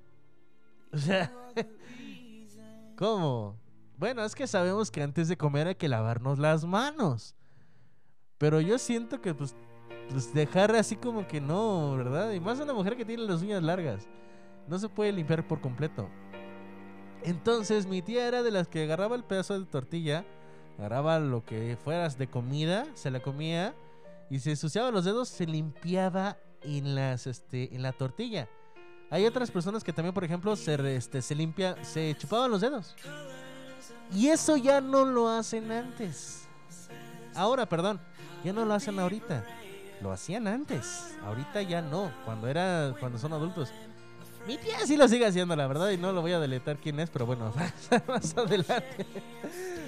O 0.92 0.98
sea, 0.98 1.32
¿cómo? 2.96 3.56
Bueno, 3.96 4.24
es 4.24 4.34
que 4.34 4.46
sabemos 4.46 4.90
que 4.90 5.02
antes 5.02 5.28
de 5.28 5.36
comer 5.36 5.68
hay 5.68 5.74
que 5.76 5.88
lavarnos 5.88 6.38
las 6.38 6.64
manos. 6.64 7.34
Pero 8.38 8.60
yo 8.60 8.78
siento 8.78 9.20
que 9.20 9.34
pues, 9.34 9.54
pues 10.10 10.32
dejar 10.34 10.74
así 10.74 10.96
como 10.96 11.26
que 11.26 11.40
no, 11.40 11.96
¿verdad? 11.96 12.32
Y 12.32 12.40
más 12.40 12.60
una 12.60 12.72
mujer 12.72 12.96
que 12.96 13.04
tiene 13.04 13.24
las 13.24 13.42
uñas 13.42 13.62
largas. 13.62 14.08
No 14.68 14.78
se 14.78 14.88
puede 14.88 15.12
limpiar 15.12 15.46
por 15.46 15.60
completo. 15.60 16.08
Entonces 17.22 17.86
mi 17.86 18.02
tía 18.02 18.26
era 18.26 18.42
de 18.42 18.50
las 18.50 18.68
que 18.68 18.82
agarraba 18.82 19.16
el 19.16 19.24
pedazo 19.24 19.58
de 19.58 19.66
tortilla, 19.66 20.24
agarraba 20.78 21.18
lo 21.20 21.44
que 21.44 21.76
fueras 21.82 22.18
de 22.18 22.28
comida, 22.28 22.86
se 22.94 23.10
la 23.10 23.20
comía 23.20 23.74
y 24.28 24.40
se 24.40 24.50
ensuciaba 24.50 24.90
los 24.90 25.04
dedos, 25.04 25.28
se 25.28 25.46
limpiaba 25.46 26.36
en 26.62 26.94
las 26.94 27.26
este 27.26 27.74
en 27.74 27.82
la 27.82 27.92
tortilla. 27.92 28.48
Hay 29.10 29.26
otras 29.26 29.50
personas 29.50 29.84
que 29.84 29.92
también, 29.92 30.14
por 30.14 30.24
ejemplo, 30.24 30.56
se 30.56 30.96
este, 30.96 31.20
se 31.20 31.34
limpia, 31.34 31.76
se 31.84 32.16
chupaban 32.16 32.50
los 32.50 32.62
dedos. 32.62 32.94
Y 34.14 34.28
eso 34.28 34.56
ya 34.56 34.80
no 34.80 35.04
lo 35.04 35.28
hacen 35.28 35.70
antes. 35.70 36.48
Ahora, 37.34 37.68
perdón, 37.68 38.00
ya 38.42 38.52
no 38.52 38.64
lo 38.64 38.74
hacen 38.74 38.98
ahorita. 38.98 39.44
Lo 40.02 40.10
hacían 40.10 40.48
antes. 40.48 41.16
Ahorita 41.24 41.62
ya 41.62 41.80
no, 41.80 42.10
cuando 42.24 42.48
era 42.48 42.94
cuando 42.98 43.18
son 43.18 43.32
adultos. 43.32 43.72
Mi 44.46 44.58
tía 44.58 44.84
sí 44.84 44.96
lo 44.96 45.06
sigue 45.06 45.24
haciendo, 45.24 45.54
la 45.54 45.68
verdad, 45.68 45.90
y 45.90 45.96
no 45.96 46.10
lo 46.12 46.20
voy 46.20 46.32
a 46.32 46.40
deletar 46.40 46.76
quién 46.78 46.98
es, 46.98 47.08
pero 47.10 47.26
bueno, 47.26 47.52
más 48.08 48.36
adelante. 48.36 49.06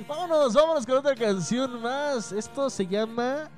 vámonos, 0.06 0.54
vámonos 0.54 0.86
con 0.86 0.98
otra 0.98 1.16
canción 1.16 1.82
más. 1.82 2.30
Esto 2.30 2.70
se 2.70 2.86
llama 2.86 3.50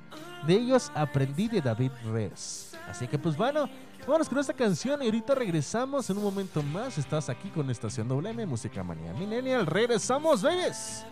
De 0.47 0.55
ellos 0.55 0.91
aprendí 0.95 1.47
de 1.47 1.61
David 1.61 1.91
Res. 2.11 2.71
Así 2.89 3.07
que 3.07 3.19
pues 3.19 3.37
bueno, 3.37 3.69
vámonos 4.07 4.27
con 4.27 4.39
esta 4.39 4.53
canción 4.53 5.03
y 5.03 5.05
ahorita 5.05 5.35
regresamos 5.35 6.09
en 6.09 6.17
un 6.17 6.23
momento 6.23 6.63
más. 6.63 6.97
Estás 6.97 7.29
aquí 7.29 7.49
con 7.49 7.69
Estación 7.69 8.07
WM, 8.07 8.47
Música 8.47 8.83
Manía 8.83 9.13
Millennial. 9.13 9.67
Regresamos, 9.67 10.41
bebés. 10.41 11.05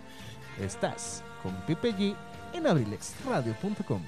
Estás 0.60 1.24
con 1.44 1.54
Pipe 1.68 1.94
G 1.94 2.16
en 2.54 2.66
abrilexradio.com. 2.66 4.02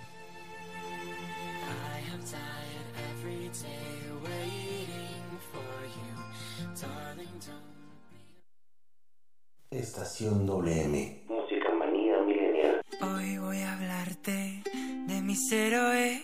Estación 9.69 10.45
WM. 10.45 11.23
Música 11.27 11.73
manía 11.77 12.22
milenial. 12.26 12.81
Hoy 13.02 13.38
voy 13.38 13.60
a 13.60 13.73
hablarte 13.73 14.64
de 15.07 15.22
mis 15.22 15.52
héroes 15.52 16.23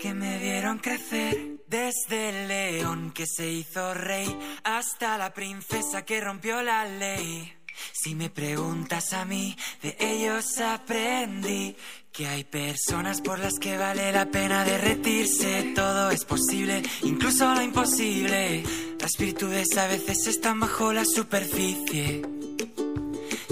que 0.00 0.12
me 0.12 0.38
vieron 0.38 0.78
crecer. 0.78 1.60
Desde 1.68 2.30
el 2.30 2.48
león 2.48 3.12
que 3.12 3.26
se 3.26 3.48
hizo 3.48 3.94
rey 3.94 4.36
hasta 4.64 5.16
la 5.18 5.32
princesa 5.32 6.04
que 6.04 6.20
rompió 6.20 6.62
la 6.62 6.84
ley. 6.84 7.52
Si 7.92 8.16
me 8.16 8.28
preguntas 8.28 9.12
a 9.12 9.24
mí, 9.24 9.56
de 9.80 9.96
ellos 10.00 10.58
aprendí 10.58 11.76
que 12.10 12.26
hay 12.26 12.42
personas 12.42 13.20
por 13.20 13.38
las 13.38 13.54
que 13.60 13.78
vale 13.78 14.10
la 14.10 14.26
pena 14.26 14.64
derretirse. 14.64 15.72
Todo 15.76 16.10
es 16.10 16.24
posible, 16.24 16.82
incluso 17.02 17.54
lo 17.54 17.62
imposible. 17.62 18.64
Las 18.98 19.12
virtudes 19.16 19.78
a 19.78 19.86
veces 19.86 20.26
están 20.26 20.58
bajo 20.58 20.92
la 20.92 21.04
superficie. 21.04 22.22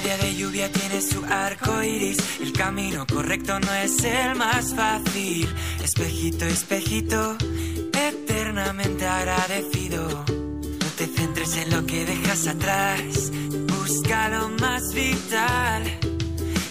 Día 0.00 0.16
de 0.16 0.34
lluvia 0.34 0.70
tiene 0.72 1.00
su 1.00 1.24
arco 1.24 1.82
iris. 1.82 2.18
El 2.40 2.52
camino 2.52 3.06
correcto 3.06 3.58
no 3.60 3.72
es 3.74 4.02
el 4.04 4.34
más 4.34 4.74
fácil. 4.74 5.48
Espejito, 5.82 6.44
espejito, 6.46 7.36
eternamente 7.92 9.06
agradecido. 9.06 10.08
No 10.08 10.86
te 10.96 11.06
centres 11.06 11.56
en 11.56 11.70
lo 11.70 11.84
que 11.86 12.04
dejas 12.04 12.46
atrás. 12.46 13.30
Busca 13.68 14.28
lo 14.28 14.48
más 14.60 14.94
vital. 14.94 15.82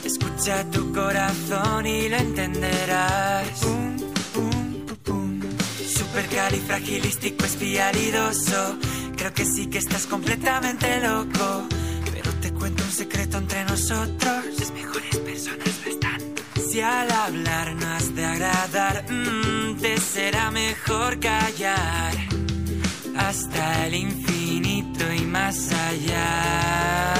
Escucha 0.03 0.63
tu 0.71 0.91
corazón 0.93 1.85
y 1.85 2.09
lo 2.09 2.17
entenderás. 2.17 3.59
Pum, 3.59 3.97
pum, 4.33 4.85
pum, 4.85 4.97
pum. 5.03 5.41
Supercalifragilístico 5.87 7.45
espialidoso. 7.45 8.77
Creo 9.15 9.33
que 9.33 9.45
sí 9.45 9.67
que 9.67 9.77
estás 9.77 10.07
completamente 10.07 10.99
loco. 11.01 11.67
Cuento 12.59 12.83
un 12.83 12.91
secreto 12.91 13.37
entre 13.37 13.63
nosotros. 13.63 14.45
Las 14.59 14.71
mejores 14.71 15.17
personas 15.17 15.79
no 15.83 15.91
están. 15.91 16.21
Si 16.69 16.81
al 16.81 17.09
hablar 17.09 17.73
no 17.75 17.87
has 17.87 18.13
de 18.13 18.25
agradar, 18.25 19.05
mm, 19.09 19.77
te 19.79 19.97
será 19.97 20.51
mejor 20.51 21.19
callar. 21.19 22.13
Hasta 23.17 23.87
el 23.87 23.95
infinito 23.95 25.11
y 25.13 25.21
más 25.21 25.71
allá. 25.71 27.19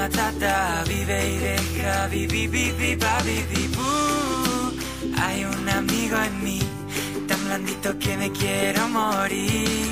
Matata 0.00 0.84
vive 0.86 1.18
y 1.28 1.38
deja 1.38 2.06
vivi 2.06 2.46
vivi 2.46 2.94
vivi 2.94 3.70
Hay 5.20 5.44
un 5.44 5.68
amigo 5.68 6.16
en 6.16 6.44
mí 6.44 6.60
tan 7.26 7.44
blandito 7.44 7.98
que 7.98 8.16
me 8.16 8.30
quiero 8.30 8.88
morir. 8.88 9.88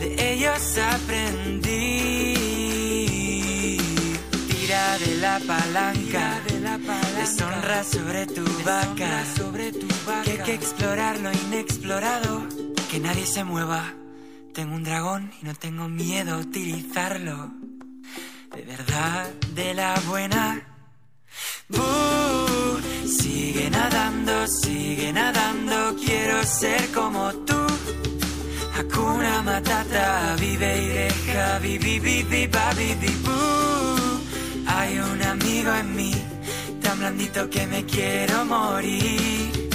De 0.00 0.32
ellos 0.32 0.78
aprendí. 0.78 2.36
Tira 4.48 4.98
de 4.98 5.16
la 5.16 5.40
palanca, 5.40 6.40
deshonra 7.18 7.82
sobre 7.82 8.26
tu 8.26 8.44
vaca. 8.64 9.24
Sobre 9.36 9.72
tu 9.72 9.88
vaca. 10.06 10.22
Que 10.22 10.30
hay 10.30 10.38
que 10.38 10.54
explorar 10.54 11.18
lo 11.18 11.32
inexplorado, 11.32 12.46
que 12.90 13.00
nadie 13.00 13.26
se 13.26 13.42
mueva. 13.42 13.92
Tengo 14.54 14.76
un 14.76 14.84
dragón 14.84 15.32
y 15.42 15.46
no 15.46 15.54
tengo 15.54 15.88
miedo 15.88 16.36
a 16.36 16.38
utilizarlo. 16.38 17.50
De 18.56 18.62
verdad, 18.62 19.30
de 19.54 19.74
la 19.74 19.94
buena. 20.08 20.66
sigue 23.04 23.68
nadando, 23.68 24.46
sigue 24.46 25.12
nadando, 25.12 25.94
quiero 26.02 26.42
ser 26.42 26.90
como 26.92 27.34
tú. 27.44 27.66
Hakuna 28.74 29.42
Matata, 29.42 30.36
vive 30.40 30.70
y 30.84 30.88
deja, 30.88 31.58
vivi, 31.58 31.98
vivi, 32.00 32.46
babi, 32.46 32.96
Hay 34.68 34.98
un 35.00 35.22
amigo 35.22 35.74
en 35.74 35.94
mí, 35.94 36.14
tan 36.80 36.98
blandito 36.98 37.50
que 37.50 37.66
me 37.66 37.84
quiero 37.84 38.46
morir. 38.46 39.68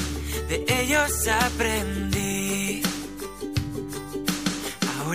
De 0.49 0.65
ellos 0.81 1.27
aprendí. 1.27 2.81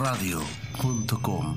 radio.com 0.00 1.56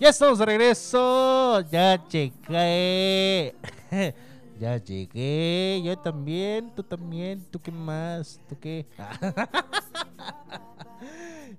Ya 0.00 0.10
estamos 0.10 0.38
de 0.38 0.44
regreso. 0.46 1.60
Ya 1.70 1.96
llegué. 2.08 3.54
ya 4.60 4.76
llegué. 4.76 5.82
Yo 5.84 5.96
también. 5.98 6.74
Tú 6.74 6.82
también. 6.82 7.44
¿Tú 7.50 7.60
qué 7.60 7.70
más? 7.70 8.40
¿Tú 8.48 8.58
qué? 8.60 8.86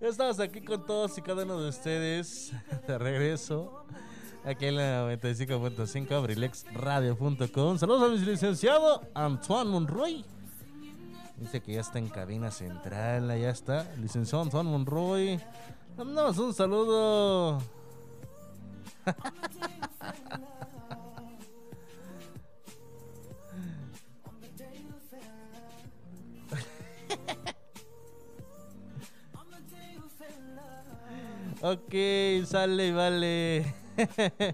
Estamos 0.09 0.39
aquí 0.39 0.61
con 0.61 0.85
todos 0.85 1.17
y 1.17 1.21
cada 1.23 1.43
uno 1.43 1.59
de 1.59 1.69
ustedes 1.69 2.53
de 2.87 2.97
regreso. 2.99 3.85
Aquí 4.45 4.67
en 4.67 4.75
la 4.75 5.11
95.5 5.11 6.11
abrilexradio.com. 6.11 7.79
Saludos 7.79 8.03
a 8.03 8.07
mi 8.09 8.19
licenciado 8.19 9.01
Antoine 9.15 9.71
Monroy. 9.71 10.23
Dice 11.37 11.59
que 11.59 11.73
ya 11.73 11.81
está 11.81 11.97
en 11.97 12.09
cabina 12.09 12.51
central, 12.51 13.29
ya 13.29 13.49
está. 13.49 13.91
Licenciado 13.97 14.43
Antoine 14.43 14.69
Monroy. 14.69 15.39
Mandamos 15.97 16.37
un 16.37 16.53
saludo. 16.53 17.59
Ok, 31.67 31.95
sale, 32.45 32.91
vale. 32.91 33.73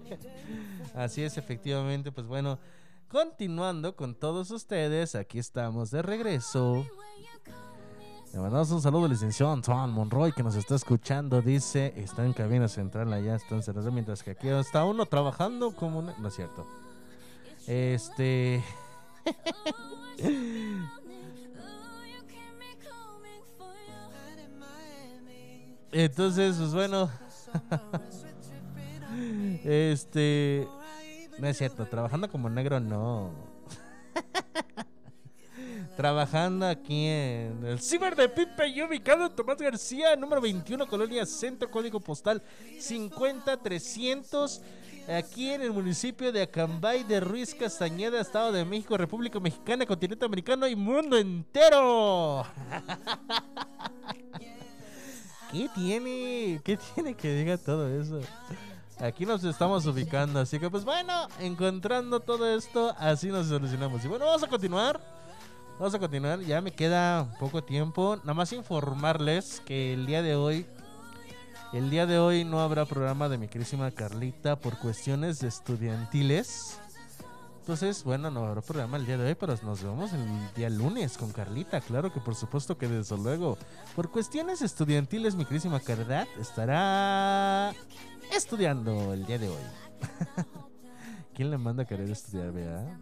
Así 0.94 1.22
es, 1.22 1.36
efectivamente, 1.36 2.10
pues 2.10 2.26
bueno, 2.26 2.58
continuando 3.06 3.94
con 3.96 4.14
todos 4.14 4.50
ustedes, 4.50 5.14
aquí 5.14 5.38
estamos 5.38 5.90
de 5.90 6.00
regreso. 6.00 6.86
Le 8.32 8.40
mandamos 8.40 8.70
un 8.70 8.80
saludo 8.80 9.04
al 9.04 9.10
licenciado 9.10 9.52
Antoine 9.52 9.92
Monroy 9.92 10.32
que 10.32 10.42
nos 10.42 10.54
está 10.54 10.74
escuchando. 10.74 11.42
Dice, 11.42 11.92
está 11.98 12.24
en 12.24 12.32
cabina 12.32 12.66
central 12.66 13.12
allá, 13.12 13.34
está 13.34 13.56
encerrado, 13.56 13.92
mientras 13.92 14.22
que 14.22 14.30
aquí 14.30 14.48
está 14.48 14.86
uno 14.86 15.04
trabajando 15.04 15.76
como... 15.76 16.00
No 16.00 16.28
es 16.28 16.34
cierto. 16.34 16.66
Este... 17.66 18.64
Entonces, 25.92 26.56
pues 26.56 26.72
bueno. 26.72 27.10
este. 29.64 30.66
No 31.38 31.46
es 31.48 31.58
cierto, 31.58 31.86
trabajando 31.86 32.30
como 32.30 32.48
negro 32.48 32.80
no. 32.80 33.30
trabajando 35.96 36.66
aquí 36.66 37.06
en 37.06 37.64
el 37.64 37.80
Ciber 37.80 38.16
de 38.16 38.28
Pipe 38.28 38.68
y 38.68 38.82
ubicado 38.82 39.26
en 39.26 39.36
Tomás 39.36 39.58
García, 39.58 40.16
número 40.16 40.40
21, 40.40 40.86
Colonia 40.86 41.26
Centro, 41.26 41.70
código 41.70 42.00
postal 42.00 42.42
50300. 42.80 44.62
Aquí 45.08 45.50
en 45.50 45.62
el 45.62 45.72
municipio 45.72 46.30
de 46.30 46.42
Acambay 46.42 47.02
de 47.02 47.18
Ruiz 47.18 47.54
Castañeda, 47.54 48.20
Estado 48.20 48.52
de 48.52 48.64
México, 48.64 48.96
República 48.96 49.40
Mexicana, 49.40 49.84
continente 49.84 50.24
americano 50.24 50.66
y 50.68 50.76
mundo 50.76 51.18
entero. 51.18 52.46
¿Qué 55.52 55.68
tiene? 55.74 56.60
¿Qué 56.64 56.78
tiene 56.78 57.14
que 57.14 57.34
diga 57.34 57.58
todo 57.58 57.86
eso? 57.88 58.20
Aquí 58.98 59.26
nos 59.26 59.44
estamos 59.44 59.84
ubicando, 59.84 60.40
así 60.40 60.58
que 60.58 60.70
pues 60.70 60.84
bueno, 60.84 61.28
encontrando 61.40 62.20
todo 62.20 62.48
esto, 62.56 62.94
así 62.98 63.28
nos 63.28 63.48
solucionamos. 63.48 64.02
Y 64.04 64.08
bueno, 64.08 64.24
vamos 64.24 64.42
a 64.42 64.46
continuar. 64.46 64.98
Vamos 65.78 65.94
a 65.94 65.98
continuar, 65.98 66.40
ya 66.40 66.60
me 66.60 66.70
queda 66.70 67.36
poco 67.38 67.62
tiempo. 67.64 68.16
Nada 68.18 68.34
más 68.34 68.52
informarles 68.52 69.60
que 69.66 69.92
el 69.92 70.06
día 70.06 70.22
de 70.22 70.36
hoy, 70.36 70.66
el 71.72 71.90
día 71.90 72.06
de 72.06 72.18
hoy 72.18 72.44
no 72.44 72.60
habrá 72.60 72.86
programa 72.86 73.28
de 73.28 73.36
mi 73.36 73.48
querísima 73.48 73.90
Carlita 73.90 74.56
por 74.56 74.78
cuestiones 74.78 75.42
estudiantiles. 75.42 76.78
Entonces, 77.62 78.02
bueno, 78.02 78.28
no 78.28 78.44
habrá 78.44 78.60
programa 78.60 78.96
el 78.96 79.06
día 79.06 79.16
de 79.16 79.24
hoy, 79.24 79.36
pero 79.36 79.54
nos 79.62 79.84
vemos 79.84 80.12
el 80.12 80.52
día 80.56 80.68
lunes 80.68 81.16
con 81.16 81.30
Carlita. 81.30 81.80
Claro 81.80 82.12
que 82.12 82.18
por 82.18 82.34
supuesto 82.34 82.76
que 82.76 82.88
desde 82.88 83.16
luego, 83.16 83.56
por 83.94 84.10
cuestiones 84.10 84.62
estudiantiles, 84.62 85.36
mi 85.36 85.44
querísima 85.44 85.78
Caridad 85.78 86.26
estará 86.40 87.72
estudiando 88.34 89.12
el 89.12 89.24
día 89.26 89.38
de 89.38 89.48
hoy. 89.48 89.62
¿Quién 91.36 91.52
le 91.52 91.58
manda 91.58 91.84
a 91.84 91.86
querer 91.86 92.10
estudiar, 92.10 92.50
vea? 92.50 92.98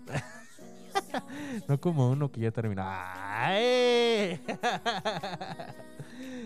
no 1.66 1.80
como 1.80 2.10
uno 2.10 2.30
que 2.30 2.42
ya 2.42 2.50
terminó. 2.50 2.82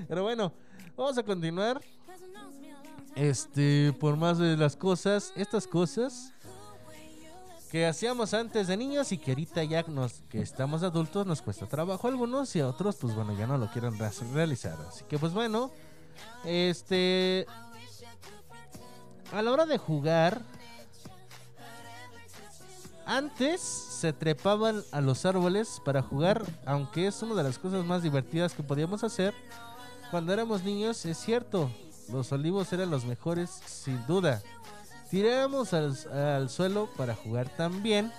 Pero 0.07 0.23
bueno, 0.23 0.53
vamos 0.97 1.19
a 1.19 1.23
continuar. 1.25 1.81
Este, 3.17 3.93
por 3.99 4.17
más 4.17 4.39
de 4.39 4.57
las 4.57 4.77
cosas, 4.77 5.33
estas 5.35 5.67
cosas 5.67 6.34
que 7.75 7.87
hacíamos 7.87 8.33
antes 8.35 8.69
de 8.69 8.77
niños 8.77 9.11
y 9.11 9.19
que 9.19 9.33
ahorita 9.33 9.65
ya 9.65 9.83
nos, 9.89 10.21
que 10.29 10.41
estamos 10.41 10.85
adultos 10.85 11.27
nos 11.27 11.43
cuesta 11.43 11.67
trabajo 11.67 12.07
a 12.07 12.11
algunos 12.13 12.55
y 12.55 12.61
a 12.61 12.69
otros 12.69 12.95
pues 12.95 13.17
bueno 13.17 13.37
ya 13.37 13.49
no 13.49 13.59
lo 13.59 13.67
quieren 13.67 13.99
re- 13.99 14.13
realizar. 14.33 14.79
Así 14.89 15.03
que 15.09 15.19
pues 15.19 15.33
bueno, 15.33 15.73
este, 16.45 17.47
a 19.33 19.43
la 19.43 19.51
hora 19.51 19.67
de 19.67 19.77
jugar, 19.77 20.41
antes 23.07 23.61
se 23.61 24.13
trepaban 24.13 24.85
a 24.93 25.01
los 25.01 25.27
árboles 25.27 25.83
para 25.85 26.01
jugar, 26.01 26.45
aunque 26.67 27.09
es 27.09 27.21
una 27.23 27.35
de 27.35 27.43
las 27.43 27.59
cosas 27.59 27.85
más 27.85 28.05
divertidas 28.05 28.55
que 28.55 28.63
podíamos 28.63 29.03
hacer. 29.03 29.35
Cuando 30.13 30.33
éramos 30.33 30.63
niños, 30.63 31.05
es 31.07 31.19
cierto, 31.19 31.73
los 32.13 32.31
olivos 32.31 32.73
eran 32.73 32.91
los 32.91 33.05
mejores, 33.05 33.51
sin 33.67 34.07
duda. 34.07 34.41
Tirábamos 35.11 35.73
al, 35.73 35.97
al 36.13 36.51
suelo 36.51 36.89
para 36.97 37.15
jugar 37.15 37.49
también, 37.49 38.13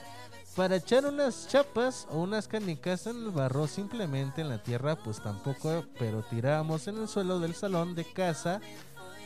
para 0.55 0.77
echar 0.77 1.05
unas 1.05 1.47
chapas 1.47 2.07
o 2.09 2.19
unas 2.19 2.47
canicas 2.47 3.07
en 3.07 3.17
el 3.17 3.31
barro, 3.31 3.67
simplemente 3.67 4.41
en 4.41 4.49
la 4.49 4.63
tierra, 4.63 4.95
pues 4.95 5.21
tampoco, 5.21 5.83
pero 5.99 6.23
tirábamos 6.23 6.87
en 6.87 6.97
el 6.97 7.07
suelo 7.09 7.39
del 7.39 7.55
salón 7.55 7.95
de 7.95 8.05
casa 8.05 8.61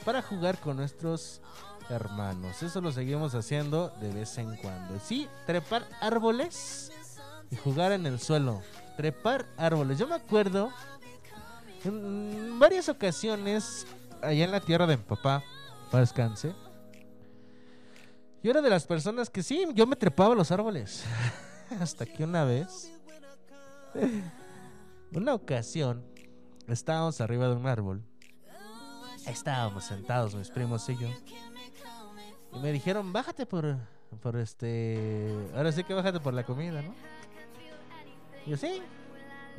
para 0.04 0.22
jugar 0.22 0.60
con 0.60 0.78
nuestros 0.78 1.42
hermanos. 1.90 2.64
Eso 2.64 2.82
lo 2.82 2.92
seguimos 2.92 3.36
haciendo 3.36 3.90
de 4.02 4.12
vez 4.12 4.38
en 4.38 4.56
cuando. 4.58 5.00
Sí, 5.00 5.28
trepar 5.46 5.88
árboles 6.02 6.92
y 7.52 7.56
jugar 7.56 7.92
en 7.92 8.06
el 8.06 8.20
suelo. 8.20 8.62
Trepar 8.98 9.46
árboles. 9.58 9.98
Yo 10.00 10.08
me 10.08 10.16
acuerdo 10.16 10.72
en 11.84 12.60
varias 12.60 12.90
ocasiones 12.90 13.86
allá 14.22 14.46
en 14.46 14.52
la 14.52 14.60
tierra 14.60 14.86
de 14.88 14.98
mi 14.98 15.04
papá, 15.04 15.44
para 15.92 16.02
descanse. 16.02 16.54
Yo 18.42 18.52
era 18.52 18.62
de 18.62 18.70
las 18.70 18.86
personas 18.86 19.30
que 19.30 19.44
sí, 19.44 19.66
yo 19.74 19.86
me 19.86 19.96
trepaba 19.96 20.34
a 20.34 20.36
los 20.36 20.52
árboles. 20.52 21.04
Hasta 21.80 22.06
que 22.06 22.24
una 22.24 22.46
vez, 22.46 22.92
una 25.12 25.34
ocasión, 25.34 26.06
estábamos 26.68 27.20
arriba 27.22 27.48
de 27.48 27.56
un 27.56 27.68
árbol. 27.68 28.04
Estábamos 29.26 29.84
sentados 29.84 30.34
mis 30.36 30.50
primos 30.50 30.88
y 30.90 30.98
yo. 30.98 31.10
Y 32.54 32.60
me 32.60 32.72
dijeron, 32.72 33.12
bájate 33.14 33.46
por, 33.46 33.78
por 34.22 34.38
este... 34.38 35.30
Ahora 35.56 35.72
sí 35.72 35.84
que 35.84 35.94
bájate 35.94 36.20
por 36.20 36.34
la 36.34 36.44
comida, 36.44 36.82
¿no? 36.82 36.96
Yo 38.48 38.58
sí. 38.58 38.82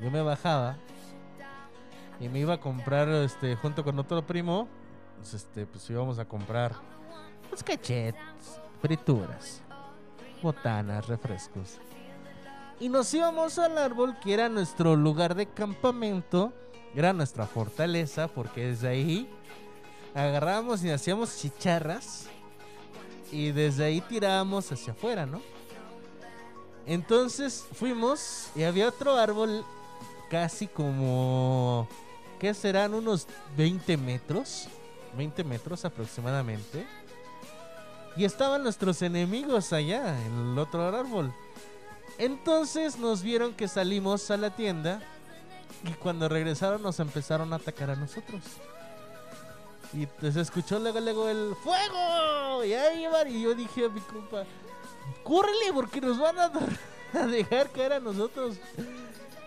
Yo 0.03 0.11
me 0.11 0.23
bajaba 0.23 0.79
y 2.21 2.29
me 2.29 2.39
iba 2.39 2.55
a 2.55 2.61
comprar 2.61 3.09
este 3.09 3.57
junto 3.57 3.83
con 3.83 3.99
otro 3.99 4.25
primo 4.27 4.69
pues, 5.17 5.35
este 5.35 5.67
pues 5.67 5.89
íbamos 5.89 6.19
a 6.19 6.27
comprar 6.27 6.75
pues 7.49 7.65
cachetes 7.65 8.60
frituras 8.81 9.61
botanas 10.43 11.07
refrescos 11.07 11.79
y 12.79 12.89
nos 12.89 13.13
íbamos 13.13 13.59
al 13.59 13.77
árbol 13.77 14.17
que 14.21 14.35
era 14.35 14.49
nuestro 14.49 14.97
lugar 14.97 15.35
de 15.35 15.47
campamento 15.47 16.53
era 16.95 17.13
nuestra 17.13 17.47
fortaleza 17.47 18.29
porque 18.29 18.67
desde 18.67 18.89
ahí 18.89 19.31
agarrábamos 20.15 20.83
y 20.83 20.91
hacíamos 20.91 21.37
chicharras 21.39 22.27
y 23.31 23.53
desde 23.53 23.85
ahí 23.85 24.01
tirábamos 24.01 24.73
hacia 24.73 24.93
afuera 24.93 25.27
no 25.27 25.41
entonces 26.87 27.67
fuimos 27.75 28.51
y 28.57 28.63
había 28.63 28.89
otro 28.89 29.17
árbol 29.17 29.65
casi 30.31 30.67
como 30.67 31.87
¿qué 32.41 32.55
serán? 32.55 32.95
Unos 32.95 33.29
20 33.57 33.97
metros. 33.99 34.67
20 35.17 35.45
metros 35.45 35.85
aproximadamente. 35.85 36.87
Y 38.21 38.27
estaban 38.27 38.63
nuestros 38.63 39.01
enemigos 39.01 39.73
allá, 39.73 40.15
en 40.27 40.53
el 40.53 40.59
otro 40.59 40.87
árbol. 40.87 41.33
Entonces 42.19 42.99
nos 42.99 43.23
vieron 43.23 43.55
que 43.55 43.67
salimos 43.67 44.31
a 44.31 44.37
la 44.37 44.51
tienda. 44.51 45.01
Y 45.85 45.93
cuando 45.95 46.29
regresaron 46.29 46.83
nos 46.83 47.01
empezaron 47.01 47.51
a 47.55 47.57
atacar 47.57 47.89
a 47.89 47.97
nosotros. 47.97 48.43
Y 49.95 50.07
se 50.21 50.39
escuchó 50.39 50.79
luego, 50.79 51.01
luego 51.01 51.31
el 51.31 51.55
¡Fuego! 51.65 52.63
Y 52.63 52.75
ahí 52.75 53.05
iban. 53.05 53.27
Y 53.27 53.41
yo 53.41 53.55
dije 53.55 53.87
a 53.87 53.89
mi 53.89 54.01
compa, 54.03 54.45
¡córrele! 55.25 55.73
Porque 55.73 56.03
nos 56.03 56.19
van 56.19 56.39
a, 56.41 56.53
a 57.15 57.27
dejar 57.27 57.71
caer 57.71 57.95
a 57.95 58.01
nosotros. 58.01 58.57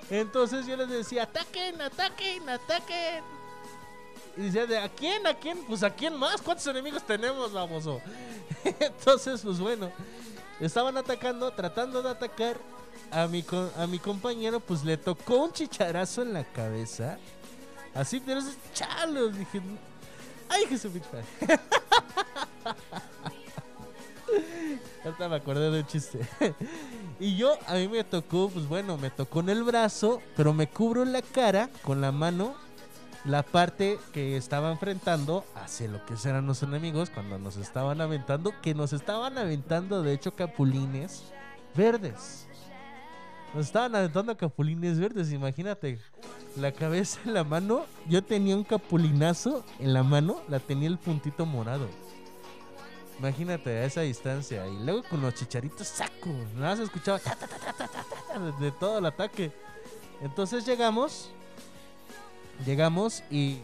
Entonces 0.09 0.65
yo 0.65 0.75
les 0.77 0.89
decía, 0.89 1.21
ataquen, 1.25 1.79
ataquen, 1.79 2.49
ataquen. 2.49 3.23
Y 4.35 4.41
decía, 4.41 4.65
¿de 4.65 4.77
a 4.79 4.89
quién? 4.89 5.25
¿A 5.27 5.33
quién? 5.33 5.63
Pues 5.65 5.83
a 5.83 5.89
quién 5.89 6.15
más? 6.17 6.41
¿Cuántos 6.41 6.65
enemigos 6.67 7.05
tenemos, 7.05 7.53
baboso? 7.53 8.01
Entonces, 8.63 9.41
pues 9.41 9.59
bueno, 9.59 9.91
estaban 10.59 10.97
atacando, 10.97 11.51
tratando 11.51 12.01
de 12.01 12.09
atacar 12.09 12.57
a 13.11 13.27
mi, 13.27 13.45
a 13.77 13.87
mi 13.87 13.99
compañero, 13.99 14.59
pues 14.59 14.83
le 14.83 14.97
tocó 14.97 15.43
un 15.43 15.51
chicharazo 15.51 16.23
en 16.23 16.33
la 16.33 16.43
cabeza. 16.43 17.17
Así, 17.93 18.19
pero 18.19 18.39
esos 18.39 18.55
chalos, 18.73 19.37
dije, 19.37 19.61
ay, 20.49 20.65
Jesús, 20.65 20.91
pinche 20.91 21.09
madre". 21.11 21.59
Ahorita 25.03 25.29
me 25.29 25.35
acordé 25.35 25.69
de 25.69 25.85
chiste. 25.85 26.19
y 27.19 27.35
yo, 27.35 27.57
a 27.67 27.75
mí 27.75 27.87
me 27.87 28.03
tocó, 28.03 28.49
pues 28.49 28.67
bueno, 28.67 28.97
me 28.97 29.09
tocó 29.09 29.41
en 29.41 29.49
el 29.49 29.63
brazo, 29.63 30.21
pero 30.35 30.53
me 30.53 30.67
cubro 30.67 31.05
la 31.05 31.21
cara 31.21 31.69
con 31.83 32.01
la 32.01 32.11
mano, 32.11 32.55
la 33.25 33.43
parte 33.43 33.99
que 34.11 34.35
estaba 34.35 34.71
enfrentando 34.71 35.45
hacia 35.55 35.87
lo 35.87 36.05
que 36.05 36.15
eran 36.25 36.45
los 36.45 36.61
enemigos 36.63 37.09
cuando 37.09 37.39
nos 37.39 37.55
estaban 37.57 38.01
aventando, 38.01 38.53
que 38.61 38.73
nos 38.73 38.91
estaban 38.91 39.37
aventando, 39.37 40.03
de 40.03 40.13
hecho, 40.13 40.35
capulines 40.35 41.23
verdes. 41.75 42.47
Nos 43.53 43.67
estaban 43.67 43.95
aventando 43.95 44.35
capulines 44.35 44.99
verdes, 44.99 45.31
imagínate. 45.31 45.99
La 46.57 46.71
cabeza 46.71 47.19
en 47.25 47.33
la 47.33 47.43
mano, 47.43 47.85
yo 48.09 48.23
tenía 48.23 48.55
un 48.55 48.63
capulinazo 48.63 49.63
en 49.79 49.93
la 49.93 50.03
mano, 50.03 50.41
la 50.49 50.59
tenía 50.59 50.89
el 50.89 50.97
puntito 50.97 51.45
morado. 51.45 51.87
Imagínate 53.19 53.69
a 53.69 53.85
esa 53.85 54.01
distancia. 54.01 54.67
Y 54.67 54.83
luego 54.83 55.03
con 55.03 55.21
los 55.21 55.33
chicharitos 55.35 55.87
saco. 55.87 56.29
Nada 56.55 56.71
más 56.71 56.79
escuchaba 56.79 57.19
de 58.59 58.71
todo 58.71 58.97
el 58.97 59.05
ataque. 59.05 59.51
Entonces 60.21 60.65
llegamos. 60.65 61.31
Llegamos 62.65 63.23
y. 63.29 63.57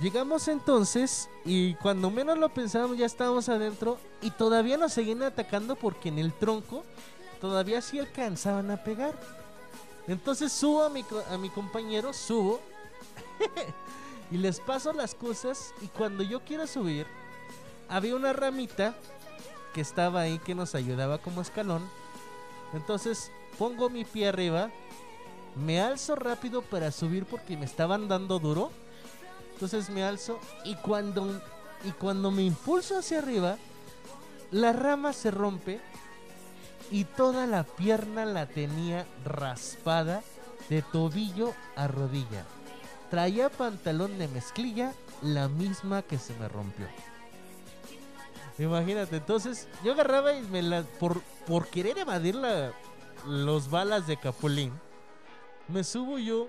Llegamos 0.00 0.48
entonces 0.48 1.30
y 1.44 1.74
cuando 1.74 2.10
menos 2.10 2.36
lo 2.36 2.48
pensábamos 2.48 2.98
ya 2.98 3.06
estábamos 3.06 3.48
adentro 3.48 3.98
y 4.20 4.32
todavía 4.32 4.76
nos 4.76 4.92
seguían 4.92 5.22
atacando 5.22 5.76
porque 5.76 6.08
en 6.08 6.18
el 6.18 6.32
tronco 6.32 6.82
todavía 7.40 7.80
sí 7.80 8.00
alcanzaban 8.00 8.70
a 8.72 8.82
pegar. 8.82 9.14
Entonces 10.08 10.52
subo 10.52 10.82
a 10.82 10.90
mi, 10.90 11.04
a 11.30 11.38
mi 11.38 11.50
compañero, 11.50 12.12
subo 12.12 12.60
y 14.32 14.38
les 14.38 14.58
paso 14.58 14.92
las 14.92 15.14
cosas 15.14 15.72
y 15.80 15.86
cuando 15.86 16.24
yo 16.24 16.40
quiero 16.40 16.66
subir 16.66 17.06
había 17.88 18.16
una 18.16 18.32
ramita 18.32 18.96
que 19.72 19.82
estaba 19.82 20.22
ahí 20.22 20.40
que 20.40 20.56
nos 20.56 20.74
ayudaba 20.74 21.18
como 21.18 21.42
escalón. 21.42 21.88
Entonces 22.74 23.30
pongo 23.58 23.90
mi 23.90 24.04
pie 24.04 24.28
arriba, 24.28 24.70
me 25.56 25.80
alzo 25.80 26.16
rápido 26.16 26.62
para 26.62 26.90
subir 26.90 27.26
porque 27.26 27.56
me 27.56 27.66
estaban 27.66 28.08
dando 28.08 28.38
duro. 28.38 28.70
Entonces 29.54 29.90
me 29.90 30.02
alzo 30.02 30.40
y 30.64 30.74
cuando 30.76 31.40
y 31.84 31.90
cuando 31.92 32.30
me 32.30 32.42
impulso 32.42 32.98
hacia 32.98 33.18
arriba, 33.18 33.56
la 34.50 34.72
rama 34.72 35.12
se 35.12 35.30
rompe 35.30 35.80
y 36.90 37.04
toda 37.04 37.46
la 37.46 37.64
pierna 37.64 38.24
la 38.24 38.46
tenía 38.46 39.06
raspada 39.24 40.22
de 40.68 40.82
tobillo 40.82 41.54
a 41.76 41.88
rodilla. 41.88 42.44
Traía 43.10 43.48
pantalón 43.50 44.18
de 44.18 44.28
mezclilla, 44.28 44.94
la 45.22 45.48
misma 45.48 46.02
que 46.02 46.18
se 46.18 46.34
me 46.34 46.48
rompió. 46.48 46.86
Imagínate, 48.58 49.16
entonces 49.16 49.68
yo 49.82 49.92
agarraba 49.92 50.34
y 50.34 50.42
me 50.42 50.62
la 50.62 50.82
por 50.82 51.20
por 51.46 51.66
querer 51.68 51.98
evadir 51.98 52.34
la 52.34 52.72
los 53.26 53.70
balas 53.70 54.06
de 54.06 54.16
Capulín. 54.16 54.72
Me 55.68 55.84
subo 55.84 56.18
yo 56.18 56.48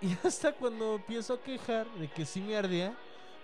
y 0.00 0.16
hasta 0.26 0.52
cuando 0.52 0.96
empiezo 0.96 1.34
a 1.34 1.42
quejar 1.42 1.86
de 1.94 2.08
que 2.08 2.26
sí 2.26 2.40
me 2.40 2.56
ardía, 2.56 2.94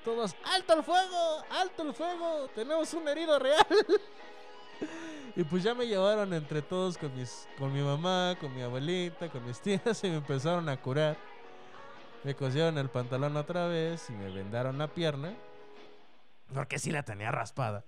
todos, 0.05 0.35
¡alto 0.45 0.75
el 0.75 0.83
fuego! 0.83 1.45
¡alto 1.51 1.83
el 1.83 1.95
fuego! 1.95 2.49
¡Tenemos 2.55 2.93
un 2.95 3.07
herido 3.09 3.39
real! 3.39 3.67
y 5.37 5.45
pues 5.45 5.63
ya 5.63 5.75
me 5.75 5.87
llevaron 5.87 6.33
entre 6.33 6.63
todos 6.63 6.97
con, 6.99 7.15
mis, 7.15 7.49
con 7.59 7.73
mi 7.73 7.83
mamá, 7.83 8.37
con 8.41 8.55
mi 8.55 8.63
abuelita, 8.63 9.29
con 9.29 9.45
mis 9.47 9.61
tías 9.61 10.05
y 10.05 10.09
me 10.09 10.17
empezaron 10.17 10.69
a 10.69 10.81
curar. 10.81 11.17
Me 12.25 12.35
cosieron 12.35 12.77
el 12.77 12.91
pantalón 12.91 13.37
otra 13.37 13.67
vez 13.67 14.11
y 14.11 14.13
me 14.13 14.31
vendaron 14.31 14.77
la 14.77 14.89
pierna. 14.89 15.35
Porque 16.53 16.79
sí 16.79 16.91
la 16.91 17.03
tenía 17.03 17.31
raspada. 17.31 17.85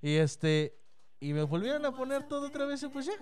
Y 0.00 0.16
este. 0.16 0.78
Y 1.20 1.32
me 1.32 1.42
volvieron 1.42 1.84
a 1.84 1.92
poner 1.92 2.26
todo 2.26 2.46
otra 2.46 2.64
vez 2.64 2.82
y 2.82 2.88
pues 2.88 3.06
ya. 3.06 3.12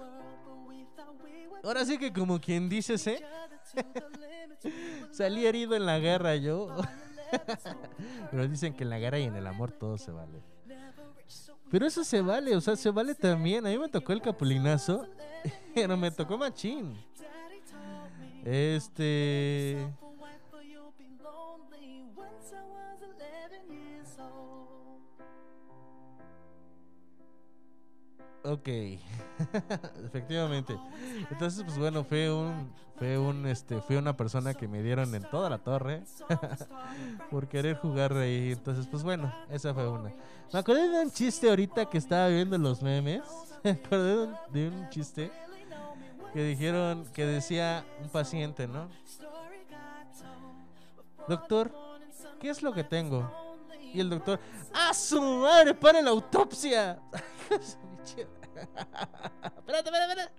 Ahora 1.65 1.85
sí 1.85 1.99
que 1.99 2.13
como 2.13 2.41
quien 2.41 2.69
dice, 2.69 2.95
¿eh? 3.11 3.25
Salí 5.13 5.47
herido 5.47 5.77
en 5.77 5.87
la 5.87 5.99
guerra 5.99 6.37
yo. 6.37 6.77
Pero 8.31 8.49
dicen 8.49 8.75
que 8.75 8.85
en 8.85 8.91
la 8.91 8.99
guerra 8.99 9.19
y 9.19 9.25
en 9.25 9.37
el 9.37 9.47
amor 9.47 9.73
todo 9.73 9.97
se 9.99 10.11
vale. 10.11 10.43
Pero 11.71 11.87
eso 11.87 12.05
se 12.05 12.21
vale, 12.21 12.55
o 12.55 12.61
sea, 12.61 12.77
se 12.77 12.91
vale 12.91 13.15
también. 13.15 13.67
A 13.67 13.71
mí 13.71 13.79
me 13.79 13.89
tocó 13.89 14.13
el 14.13 14.21
capulinazo, 14.21 15.07
pero 15.75 15.97
me 15.97 16.11
tocó 16.11 16.37
machín. 16.37 16.95
Este. 18.45 19.89
Ok, 28.45 28.69
efectivamente. 30.05 30.77
Entonces, 31.31 31.63
pues 31.65 31.79
bueno, 31.79 32.05
fue 32.05 32.33
un, 32.33 32.73
fue 32.97 33.19
un, 33.19 33.47
este, 33.47 33.81
fue 33.81 33.99
una 33.99 34.17
persona 34.17 34.55
que 34.55 34.69
me 34.69 34.83
dieron 34.83 35.15
en 35.15 35.23
toda 35.23 35.51
la 35.51 35.59
torre 35.59 36.03
por 37.31 37.49
querer 37.49 37.77
jugar 37.77 38.13
ahí. 38.15 38.53
Entonces, 38.53 38.87
pues 38.87 39.03
bueno, 39.03 39.33
esa 39.51 39.75
fue 39.75 39.89
una. 39.89 40.13
Me 40.53 40.59
acordé 40.59 40.89
de 40.89 41.01
un 41.01 41.11
chiste 41.11 41.49
ahorita 41.49 41.87
que 41.87 41.99
estaba 41.99 42.29
viendo 42.29 42.57
los 42.59 42.83
memes. 42.83 43.23
Me 43.63 43.71
acordé 43.71 44.17
de 44.17 44.23
un, 44.25 44.37
de 44.51 44.69
un 44.69 44.89
chiste 44.91 45.31
que 46.33 46.43
dijeron, 46.43 47.05
que 47.13 47.27
decía 47.27 47.85
un 48.03 48.09
paciente, 48.09 48.67
¿no? 48.67 48.89
Doctor, 51.29 51.73
¿qué 52.41 52.51
es 52.51 52.63
lo 52.63 52.73
que 52.73 52.85
tengo? 52.85 53.31
Y 53.93 54.01
el 54.01 54.11
doctor, 54.11 54.41
¡ah, 54.73 54.95
su 54.95 55.21
madre! 55.21 55.75
¡Pare 55.75 56.03
la 56.03 56.11
autopsia! 56.11 56.99
Espérate, 58.63 59.91
espérate, 59.91 60.13
espérate. 60.13 60.33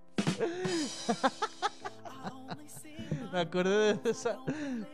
Me 3.32 3.40
acordé 3.40 3.94
de 3.94 4.10
esa. 4.10 4.38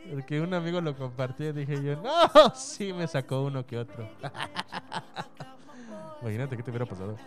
Porque 0.09 0.41
un 0.41 0.53
amigo 0.53 0.81
lo 0.81 0.97
compartió 0.97 1.49
y 1.49 1.53
dije 1.53 1.81
yo, 1.83 2.01
no, 2.01 2.55
sí 2.55 2.91
me 2.91 3.07
sacó 3.07 3.43
uno 3.43 3.65
que 3.65 3.77
otro. 3.77 4.09
Imagínate 6.21 6.57
qué 6.57 6.63
te 6.63 6.71
hubiera 6.71 6.85
pasado. 6.85 7.17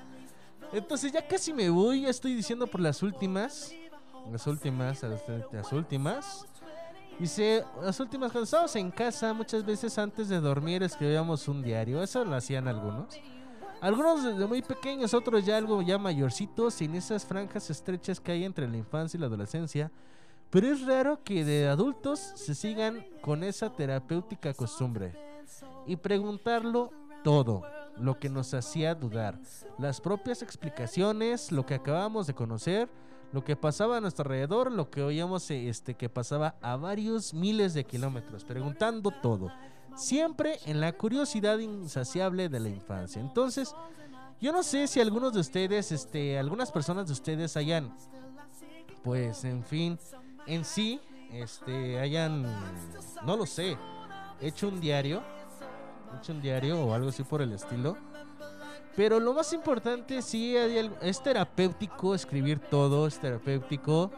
Entonces 0.72 1.12
ya 1.12 1.26
casi 1.26 1.52
me 1.52 1.70
voy, 1.70 2.02
ya 2.02 2.08
estoy 2.08 2.34
diciendo 2.34 2.66
por 2.66 2.80
las 2.80 3.02
últimas. 3.02 3.72
Las 4.30 4.46
últimas, 4.46 5.02
las, 5.02 5.22
las 5.52 5.72
últimas. 5.72 6.46
Dice, 7.18 7.64
las 7.80 8.00
últimas, 8.00 8.32
cuando 8.32 8.44
estábamos 8.44 8.74
en 8.74 8.90
casa, 8.90 9.32
muchas 9.32 9.64
veces 9.64 9.96
antes 9.98 10.28
de 10.28 10.40
dormir 10.40 10.82
escribíamos 10.82 11.46
un 11.46 11.62
diario. 11.62 12.02
Eso 12.02 12.24
lo 12.24 12.34
hacían 12.34 12.66
algunos. 12.66 13.16
Algunos 13.84 14.24
desde 14.24 14.46
muy 14.46 14.62
pequeños, 14.62 15.12
otros 15.12 15.44
ya 15.44 15.58
algo 15.58 15.82
ya 15.82 15.98
mayorcitos, 15.98 16.80
en 16.80 16.94
esas 16.94 17.26
franjas 17.26 17.68
estrechas 17.68 18.18
que 18.18 18.32
hay 18.32 18.42
entre 18.42 18.66
la 18.66 18.78
infancia 18.78 19.18
y 19.18 19.20
la 19.20 19.26
adolescencia. 19.26 19.92
Pero 20.48 20.68
es 20.68 20.86
raro 20.86 21.22
que 21.22 21.44
de 21.44 21.68
adultos 21.68 22.18
se 22.18 22.54
sigan 22.54 23.04
con 23.20 23.44
esa 23.44 23.68
terapéutica 23.68 24.54
costumbre. 24.54 25.14
Y 25.86 25.96
preguntarlo 25.96 26.92
todo, 27.22 27.62
lo 27.98 28.18
que 28.18 28.30
nos 28.30 28.54
hacía 28.54 28.94
dudar. 28.94 29.38
Las 29.76 30.00
propias 30.00 30.40
explicaciones, 30.40 31.52
lo 31.52 31.66
que 31.66 31.74
acabamos 31.74 32.26
de 32.26 32.32
conocer, 32.32 32.88
lo 33.32 33.44
que 33.44 33.54
pasaba 33.54 33.98
a 33.98 34.00
nuestro 34.00 34.22
alrededor, 34.22 34.72
lo 34.72 34.88
que 34.88 35.02
oíamos 35.02 35.50
este, 35.50 35.92
que 35.92 36.08
pasaba 36.08 36.54
a 36.62 36.76
varios 36.76 37.34
miles 37.34 37.74
de 37.74 37.84
kilómetros, 37.84 38.44
preguntando 38.44 39.10
todo. 39.10 39.50
Siempre 39.96 40.58
en 40.66 40.80
la 40.80 40.92
curiosidad 40.92 41.58
insaciable 41.58 42.48
de 42.48 42.60
la 42.60 42.68
infancia. 42.68 43.20
Entonces, 43.20 43.74
yo 44.40 44.52
no 44.52 44.62
sé 44.62 44.86
si 44.86 45.00
algunos 45.00 45.32
de 45.32 45.40
ustedes, 45.40 45.92
este, 45.92 46.38
algunas 46.38 46.70
personas 46.72 47.06
de 47.06 47.12
ustedes 47.12 47.56
hayan, 47.56 47.96
pues, 49.02 49.44
en 49.44 49.64
fin, 49.64 49.98
en 50.46 50.64
sí, 50.64 51.00
este, 51.32 51.98
hayan, 52.00 52.42
no 53.24 53.36
lo 53.36 53.46
sé, 53.46 53.78
hecho 54.40 54.68
un 54.68 54.80
diario, 54.80 55.22
hecho 56.18 56.32
un 56.32 56.40
diario 56.40 56.80
o 56.80 56.94
algo 56.94 57.08
así 57.08 57.22
por 57.22 57.42
el 57.42 57.52
estilo. 57.52 57.96
Pero 58.96 59.18
lo 59.18 59.32
más 59.32 59.52
importante, 59.52 60.22
sí, 60.22 60.54
es 60.56 61.22
terapéutico 61.22 62.14
escribir 62.14 62.60
todo, 62.60 63.06
es 63.06 63.18
terapéutico. 63.18 64.12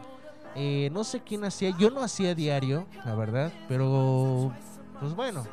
Eh, 0.55 0.89
no 0.91 1.03
sé 1.03 1.21
quién 1.21 1.45
hacía, 1.45 1.75
yo 1.77 1.89
no 1.89 2.01
hacía 2.01 2.35
diario, 2.35 2.87
la 3.05 3.15
verdad, 3.15 3.51
pero 3.67 4.51
pues 4.99 5.15
bueno, 5.15 5.45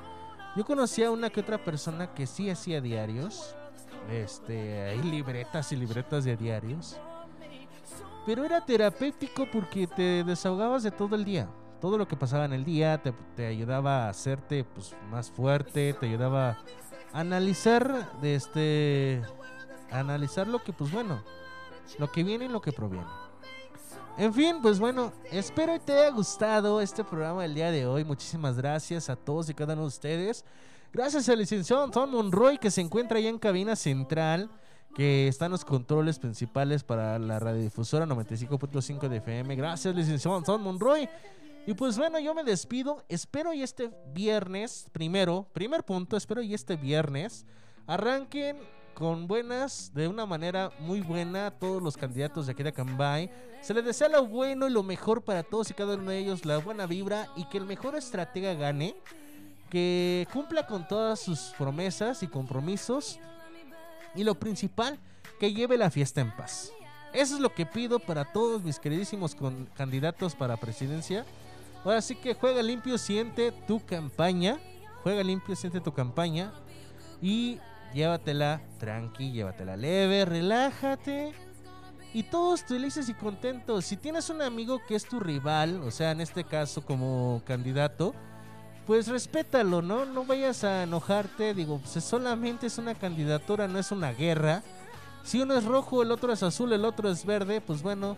yo 0.56 0.64
conocía 0.64 1.08
a 1.08 1.10
una 1.10 1.30
que 1.30 1.40
otra 1.40 1.62
persona 1.62 2.14
que 2.14 2.26
sí 2.26 2.50
hacía 2.50 2.80
diarios. 2.80 3.54
Este, 4.10 4.82
hay 4.82 5.02
libretas 5.02 5.72
y 5.72 5.76
libretas 5.76 6.24
de 6.24 6.36
diarios. 6.36 6.98
Pero 8.26 8.44
era 8.44 8.64
terapéutico 8.64 9.46
porque 9.50 9.86
te 9.86 10.24
desahogabas 10.24 10.82
de 10.82 10.90
todo 10.90 11.16
el 11.16 11.24
día. 11.24 11.48
Todo 11.80 11.98
lo 11.98 12.08
que 12.08 12.16
pasaba 12.16 12.44
en 12.46 12.52
el 12.52 12.64
día 12.64 13.02
te, 13.02 13.12
te 13.36 13.46
ayudaba 13.46 14.06
a 14.06 14.08
hacerte 14.08 14.64
pues, 14.64 14.94
más 15.10 15.30
fuerte, 15.30 15.92
te 15.94 16.06
ayudaba 16.06 16.58
analizar 17.14 18.20
de 18.20 18.34
este 18.34 19.22
analizar 19.90 20.48
lo 20.48 20.62
que 20.64 20.72
pues 20.72 20.90
bueno 20.90 21.22
lo 22.00 22.10
que 22.10 22.24
viene 22.24 22.46
y 22.46 22.48
lo 22.48 22.60
que 22.60 22.72
proviene 22.72 23.06
en 24.16 24.32
fin 24.32 24.56
pues 24.62 24.78
bueno 24.78 25.12
espero 25.30 25.78
te 25.80 25.92
haya 25.92 26.10
gustado 26.10 26.80
este 26.80 27.02
programa 27.04 27.42
del 27.42 27.54
día 27.54 27.70
de 27.70 27.86
hoy. 27.86 28.04
Muchísimas 28.04 28.56
gracias 28.56 29.10
a 29.10 29.16
todos 29.16 29.48
y 29.48 29.54
cada 29.54 29.74
uno 29.74 29.82
de 29.82 29.88
ustedes. 29.88 30.44
Gracias 30.92 31.28
al 31.28 31.38
licenciado 31.38 31.88
Tom 31.90 32.10
Monroy 32.10 32.58
que 32.58 32.70
se 32.70 32.80
encuentra 32.80 33.18
ahí 33.18 33.26
en 33.26 33.38
cabina 33.38 33.76
central 33.76 34.50
que 34.94 35.26
están 35.26 35.50
los 35.50 35.64
controles 35.64 36.18
principales 36.18 36.84
para 36.84 37.18
la 37.18 37.40
radiodifusora 37.40 38.06
95.5 38.06 39.08
de 39.08 39.16
FM 39.16 39.56
gracias 39.56 39.94
licenciado 39.94 40.40
Tom 40.42 40.62
Monroy. 40.62 41.08
Y 41.66 41.72
pues 41.72 41.96
bueno, 41.96 42.18
yo 42.18 42.34
me 42.34 42.44
despido. 42.44 43.04
Espero 43.08 43.54
y 43.54 43.62
este 43.62 43.90
viernes, 44.12 44.86
primero, 44.92 45.48
primer 45.52 45.82
punto, 45.82 46.16
espero 46.16 46.42
y 46.42 46.52
este 46.52 46.76
viernes 46.76 47.46
arranquen 47.86 48.58
con 48.94 49.26
buenas, 49.26 49.92
de 49.94 50.08
una 50.08 50.24
manera 50.24 50.70
muy 50.78 51.00
buena, 51.00 51.50
todos 51.50 51.82
los 51.82 51.96
candidatos 51.96 52.46
de 52.46 52.54
de 52.54 52.72
Cambay. 52.72 53.30
Se 53.60 53.74
les 53.74 53.84
desea 53.84 54.08
lo 54.08 54.26
bueno 54.26 54.66
y 54.68 54.70
lo 54.70 54.82
mejor 54.82 55.22
para 55.22 55.42
todos 55.42 55.70
y 55.70 55.74
cada 55.74 55.94
uno 55.94 56.10
de 56.10 56.18
ellos, 56.18 56.46
la 56.46 56.58
buena 56.58 56.86
vibra 56.86 57.28
y 57.36 57.44
que 57.46 57.58
el 57.58 57.66
mejor 57.66 57.96
estratega 57.96 58.54
gane, 58.54 58.94
que 59.68 60.26
cumpla 60.32 60.66
con 60.66 60.86
todas 60.86 61.20
sus 61.20 61.52
promesas 61.58 62.22
y 62.22 62.28
compromisos 62.28 63.18
y 64.14 64.24
lo 64.24 64.36
principal, 64.36 64.98
que 65.40 65.52
lleve 65.52 65.76
la 65.76 65.90
fiesta 65.90 66.20
en 66.20 66.34
paz. 66.34 66.72
Eso 67.12 67.34
es 67.34 67.40
lo 67.40 67.54
que 67.54 67.66
pido 67.66 67.98
para 67.98 68.32
todos 68.32 68.62
mis 68.62 68.78
queridísimos 68.78 69.36
candidatos 69.74 70.34
para 70.34 70.56
presidencia. 70.56 71.24
Ahora 71.84 72.00
sí 72.00 72.16
que 72.16 72.34
juega 72.34 72.62
limpio, 72.62 72.98
siente 72.98 73.52
tu 73.66 73.84
campaña. 73.84 74.58
Juega 75.02 75.22
limpio, 75.22 75.54
siente 75.54 75.80
tu 75.80 75.92
campaña. 75.92 76.52
Y 77.20 77.60
llévatela 77.94 78.60
tranqui, 78.78 79.32
llévatela 79.32 79.76
leve, 79.76 80.24
relájate. 80.24 81.32
Y 82.12 82.24
todos 82.24 82.62
felices 82.62 83.08
y 83.08 83.14
contentos. 83.14 83.86
Si 83.86 83.96
tienes 83.96 84.30
un 84.30 84.42
amigo 84.42 84.80
que 84.86 84.94
es 84.94 85.04
tu 85.04 85.18
rival, 85.18 85.82
o 85.82 85.90
sea, 85.90 86.12
en 86.12 86.20
este 86.20 86.44
caso 86.44 86.84
como 86.84 87.42
candidato, 87.44 88.14
pues 88.86 89.08
respétalo, 89.08 89.82
¿no? 89.82 90.04
No 90.04 90.24
vayas 90.24 90.62
a 90.62 90.84
enojarte. 90.84 91.54
Digo, 91.54 91.80
pues 91.80 92.04
solamente 92.04 92.66
es 92.66 92.78
una 92.78 92.94
candidatura, 92.94 93.66
no 93.66 93.78
es 93.78 93.90
una 93.90 94.12
guerra. 94.12 94.62
Si 95.24 95.40
uno 95.40 95.56
es 95.56 95.64
rojo, 95.64 96.02
el 96.02 96.12
otro 96.12 96.32
es 96.32 96.42
azul, 96.42 96.72
el 96.72 96.84
otro 96.84 97.10
es 97.10 97.24
verde, 97.24 97.60
pues 97.60 97.82
bueno, 97.82 98.16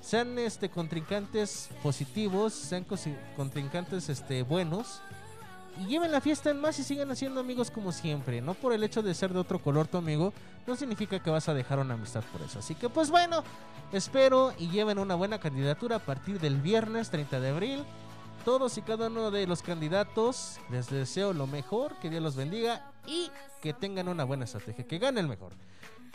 sean 0.00 0.38
este 0.38 0.68
contrincantes 0.68 1.70
positivos, 1.82 2.52
sean 2.52 2.84
contrincantes 3.34 4.10
este 4.10 4.42
buenos 4.42 5.00
y 5.80 5.86
lleven 5.86 6.12
la 6.12 6.20
fiesta 6.20 6.50
en 6.50 6.60
más 6.60 6.78
y 6.78 6.84
sigan 6.84 7.10
haciendo 7.10 7.40
amigos 7.40 7.70
como 7.70 7.92
siempre. 7.92 8.40
No 8.40 8.54
por 8.54 8.72
el 8.72 8.84
hecho 8.84 9.02
de 9.02 9.14
ser 9.14 9.32
de 9.32 9.38
otro 9.38 9.58
color 9.58 9.88
tu 9.88 9.98
amigo, 9.98 10.32
no 10.66 10.76
significa 10.76 11.18
que 11.18 11.30
vas 11.30 11.48
a 11.48 11.54
dejar 11.54 11.78
una 11.78 11.94
amistad 11.94 12.22
por 12.32 12.42
eso. 12.42 12.58
Así 12.60 12.74
que 12.74 12.88
pues 12.88 13.10
bueno, 13.10 13.42
espero 13.92 14.52
y 14.58 14.68
lleven 14.68 14.98
una 14.98 15.14
buena 15.14 15.38
candidatura 15.38 15.96
a 15.96 16.00
partir 16.00 16.40
del 16.40 16.60
viernes 16.60 17.10
30 17.10 17.40
de 17.40 17.48
abril. 17.48 17.84
Todos 18.44 18.76
y 18.76 18.82
cada 18.82 19.06
uno 19.06 19.30
de 19.30 19.46
los 19.46 19.62
candidatos 19.62 20.58
les 20.70 20.90
deseo 20.90 21.32
lo 21.32 21.46
mejor, 21.46 21.98
que 22.00 22.10
Dios 22.10 22.22
los 22.22 22.36
bendiga 22.36 22.92
y 23.06 23.30
que 23.62 23.72
tengan 23.72 24.08
una 24.08 24.24
buena 24.24 24.44
estrategia, 24.44 24.86
que 24.86 24.98
gane 24.98 25.20
el 25.20 25.28
mejor. 25.28 25.52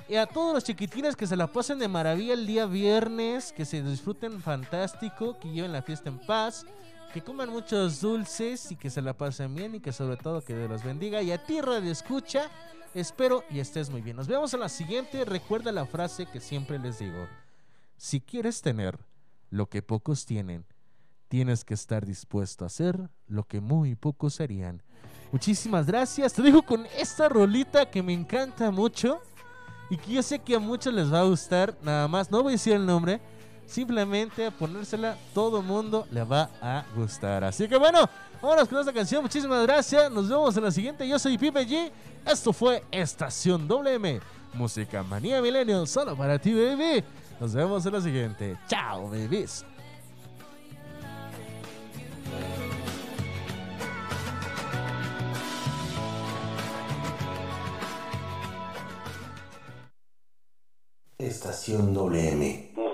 Y 0.07 0.15
a 0.15 0.25
todos 0.25 0.53
los 0.53 0.63
chiquitines 0.63 1.15
que 1.15 1.27
se 1.27 1.35
la 1.35 1.47
pasen 1.47 1.79
de 1.79 1.87
maravilla 1.87 2.33
el 2.33 2.47
día 2.47 2.65
viernes, 2.65 3.51
que 3.51 3.65
se 3.65 3.81
disfruten 3.83 4.41
fantástico, 4.41 5.39
que 5.39 5.49
lleven 5.49 5.71
la 5.71 5.81
fiesta 5.81 6.09
en 6.09 6.19
paz, 6.19 6.65
que 7.13 7.21
coman 7.21 7.49
muchos 7.49 8.01
dulces 8.01 8.71
y 8.71 8.75
que 8.75 8.89
se 8.89 9.01
la 9.01 9.13
pasen 9.13 9.55
bien 9.55 9.75
y 9.75 9.79
que 9.79 9.91
sobre 9.91 10.17
todo 10.17 10.41
que 10.41 10.55
Dios 10.55 10.69
los 10.69 10.83
bendiga. 10.83 11.21
Y 11.21 11.31
a 11.31 11.43
ti, 11.43 11.59
Radio 11.61 11.91
Escucha, 11.91 12.49
espero 12.93 13.43
y 13.49 13.59
estés 13.59 13.89
muy 13.89 14.01
bien. 14.01 14.17
Nos 14.17 14.27
vemos 14.27 14.53
en 14.53 14.59
la 14.59 14.69
siguiente. 14.69 15.25
Recuerda 15.25 15.71
la 15.71 15.85
frase 15.85 16.25
que 16.27 16.39
siempre 16.39 16.77
les 16.77 16.99
digo. 16.99 17.27
Si 17.97 18.21
quieres 18.21 18.61
tener 18.61 18.99
lo 19.49 19.67
que 19.67 19.81
pocos 19.81 20.25
tienen, 20.25 20.65
tienes 21.27 21.65
que 21.65 21.73
estar 21.73 22.05
dispuesto 22.05 22.63
a 22.63 22.67
hacer 22.67 23.09
lo 23.27 23.43
que 23.43 23.59
muy 23.59 23.95
pocos 23.95 24.39
harían. 24.39 24.83
Muchísimas 25.31 25.85
gracias. 25.85 26.33
Te 26.33 26.41
dejo 26.41 26.61
con 26.61 26.85
esta 26.97 27.29
rolita 27.29 27.89
que 27.89 28.03
me 28.03 28.13
encanta 28.13 28.71
mucho 28.71 29.21
y 29.89 29.97
que 29.97 30.13
yo 30.13 30.23
sé 30.23 30.39
que 30.39 30.55
a 30.55 30.59
muchos 30.59 30.93
les 30.93 31.11
va 31.11 31.21
a 31.21 31.25
gustar. 31.25 31.75
Nada 31.81 32.07
más, 32.07 32.29
no 32.29 32.43
voy 32.43 32.51
a 32.51 32.55
decir 32.55 32.73
el 32.73 32.85
nombre, 32.85 33.19
Simplemente 33.69 34.47
a 34.47 34.51
ponérsela, 34.51 35.15
todo 35.31 35.61
mundo 35.61 36.07
le 36.09 36.23
va 36.23 36.49
a 36.59 36.83
gustar. 36.95 37.43
Así 37.43 37.67
que 37.67 37.77
bueno, 37.77 38.09
vámonos 38.41 38.67
con 38.67 38.79
esta 38.79 38.91
canción. 38.91 39.21
Muchísimas 39.21 39.61
gracias. 39.61 40.11
Nos 40.11 40.27
vemos 40.27 40.57
en 40.57 40.63
la 40.63 40.71
siguiente. 40.71 41.07
Yo 41.07 41.19
soy 41.19 41.37
Pipe 41.37 41.67
G. 41.67 41.91
Esto 42.25 42.51
fue 42.51 42.83
Estación 42.89 43.67
WM. 43.67 44.19
Música 44.55 45.03
Manía 45.03 45.39
Millennial, 45.39 45.87
solo 45.87 46.17
para 46.17 46.39
ti, 46.39 46.51
baby. 46.51 47.03
Nos 47.39 47.53
vemos 47.53 47.85
en 47.85 47.93
la 47.93 48.01
siguiente. 48.01 48.57
Chao, 48.67 49.07
babies. 49.07 49.63
Estación 61.19 61.93
WM. 61.93 62.88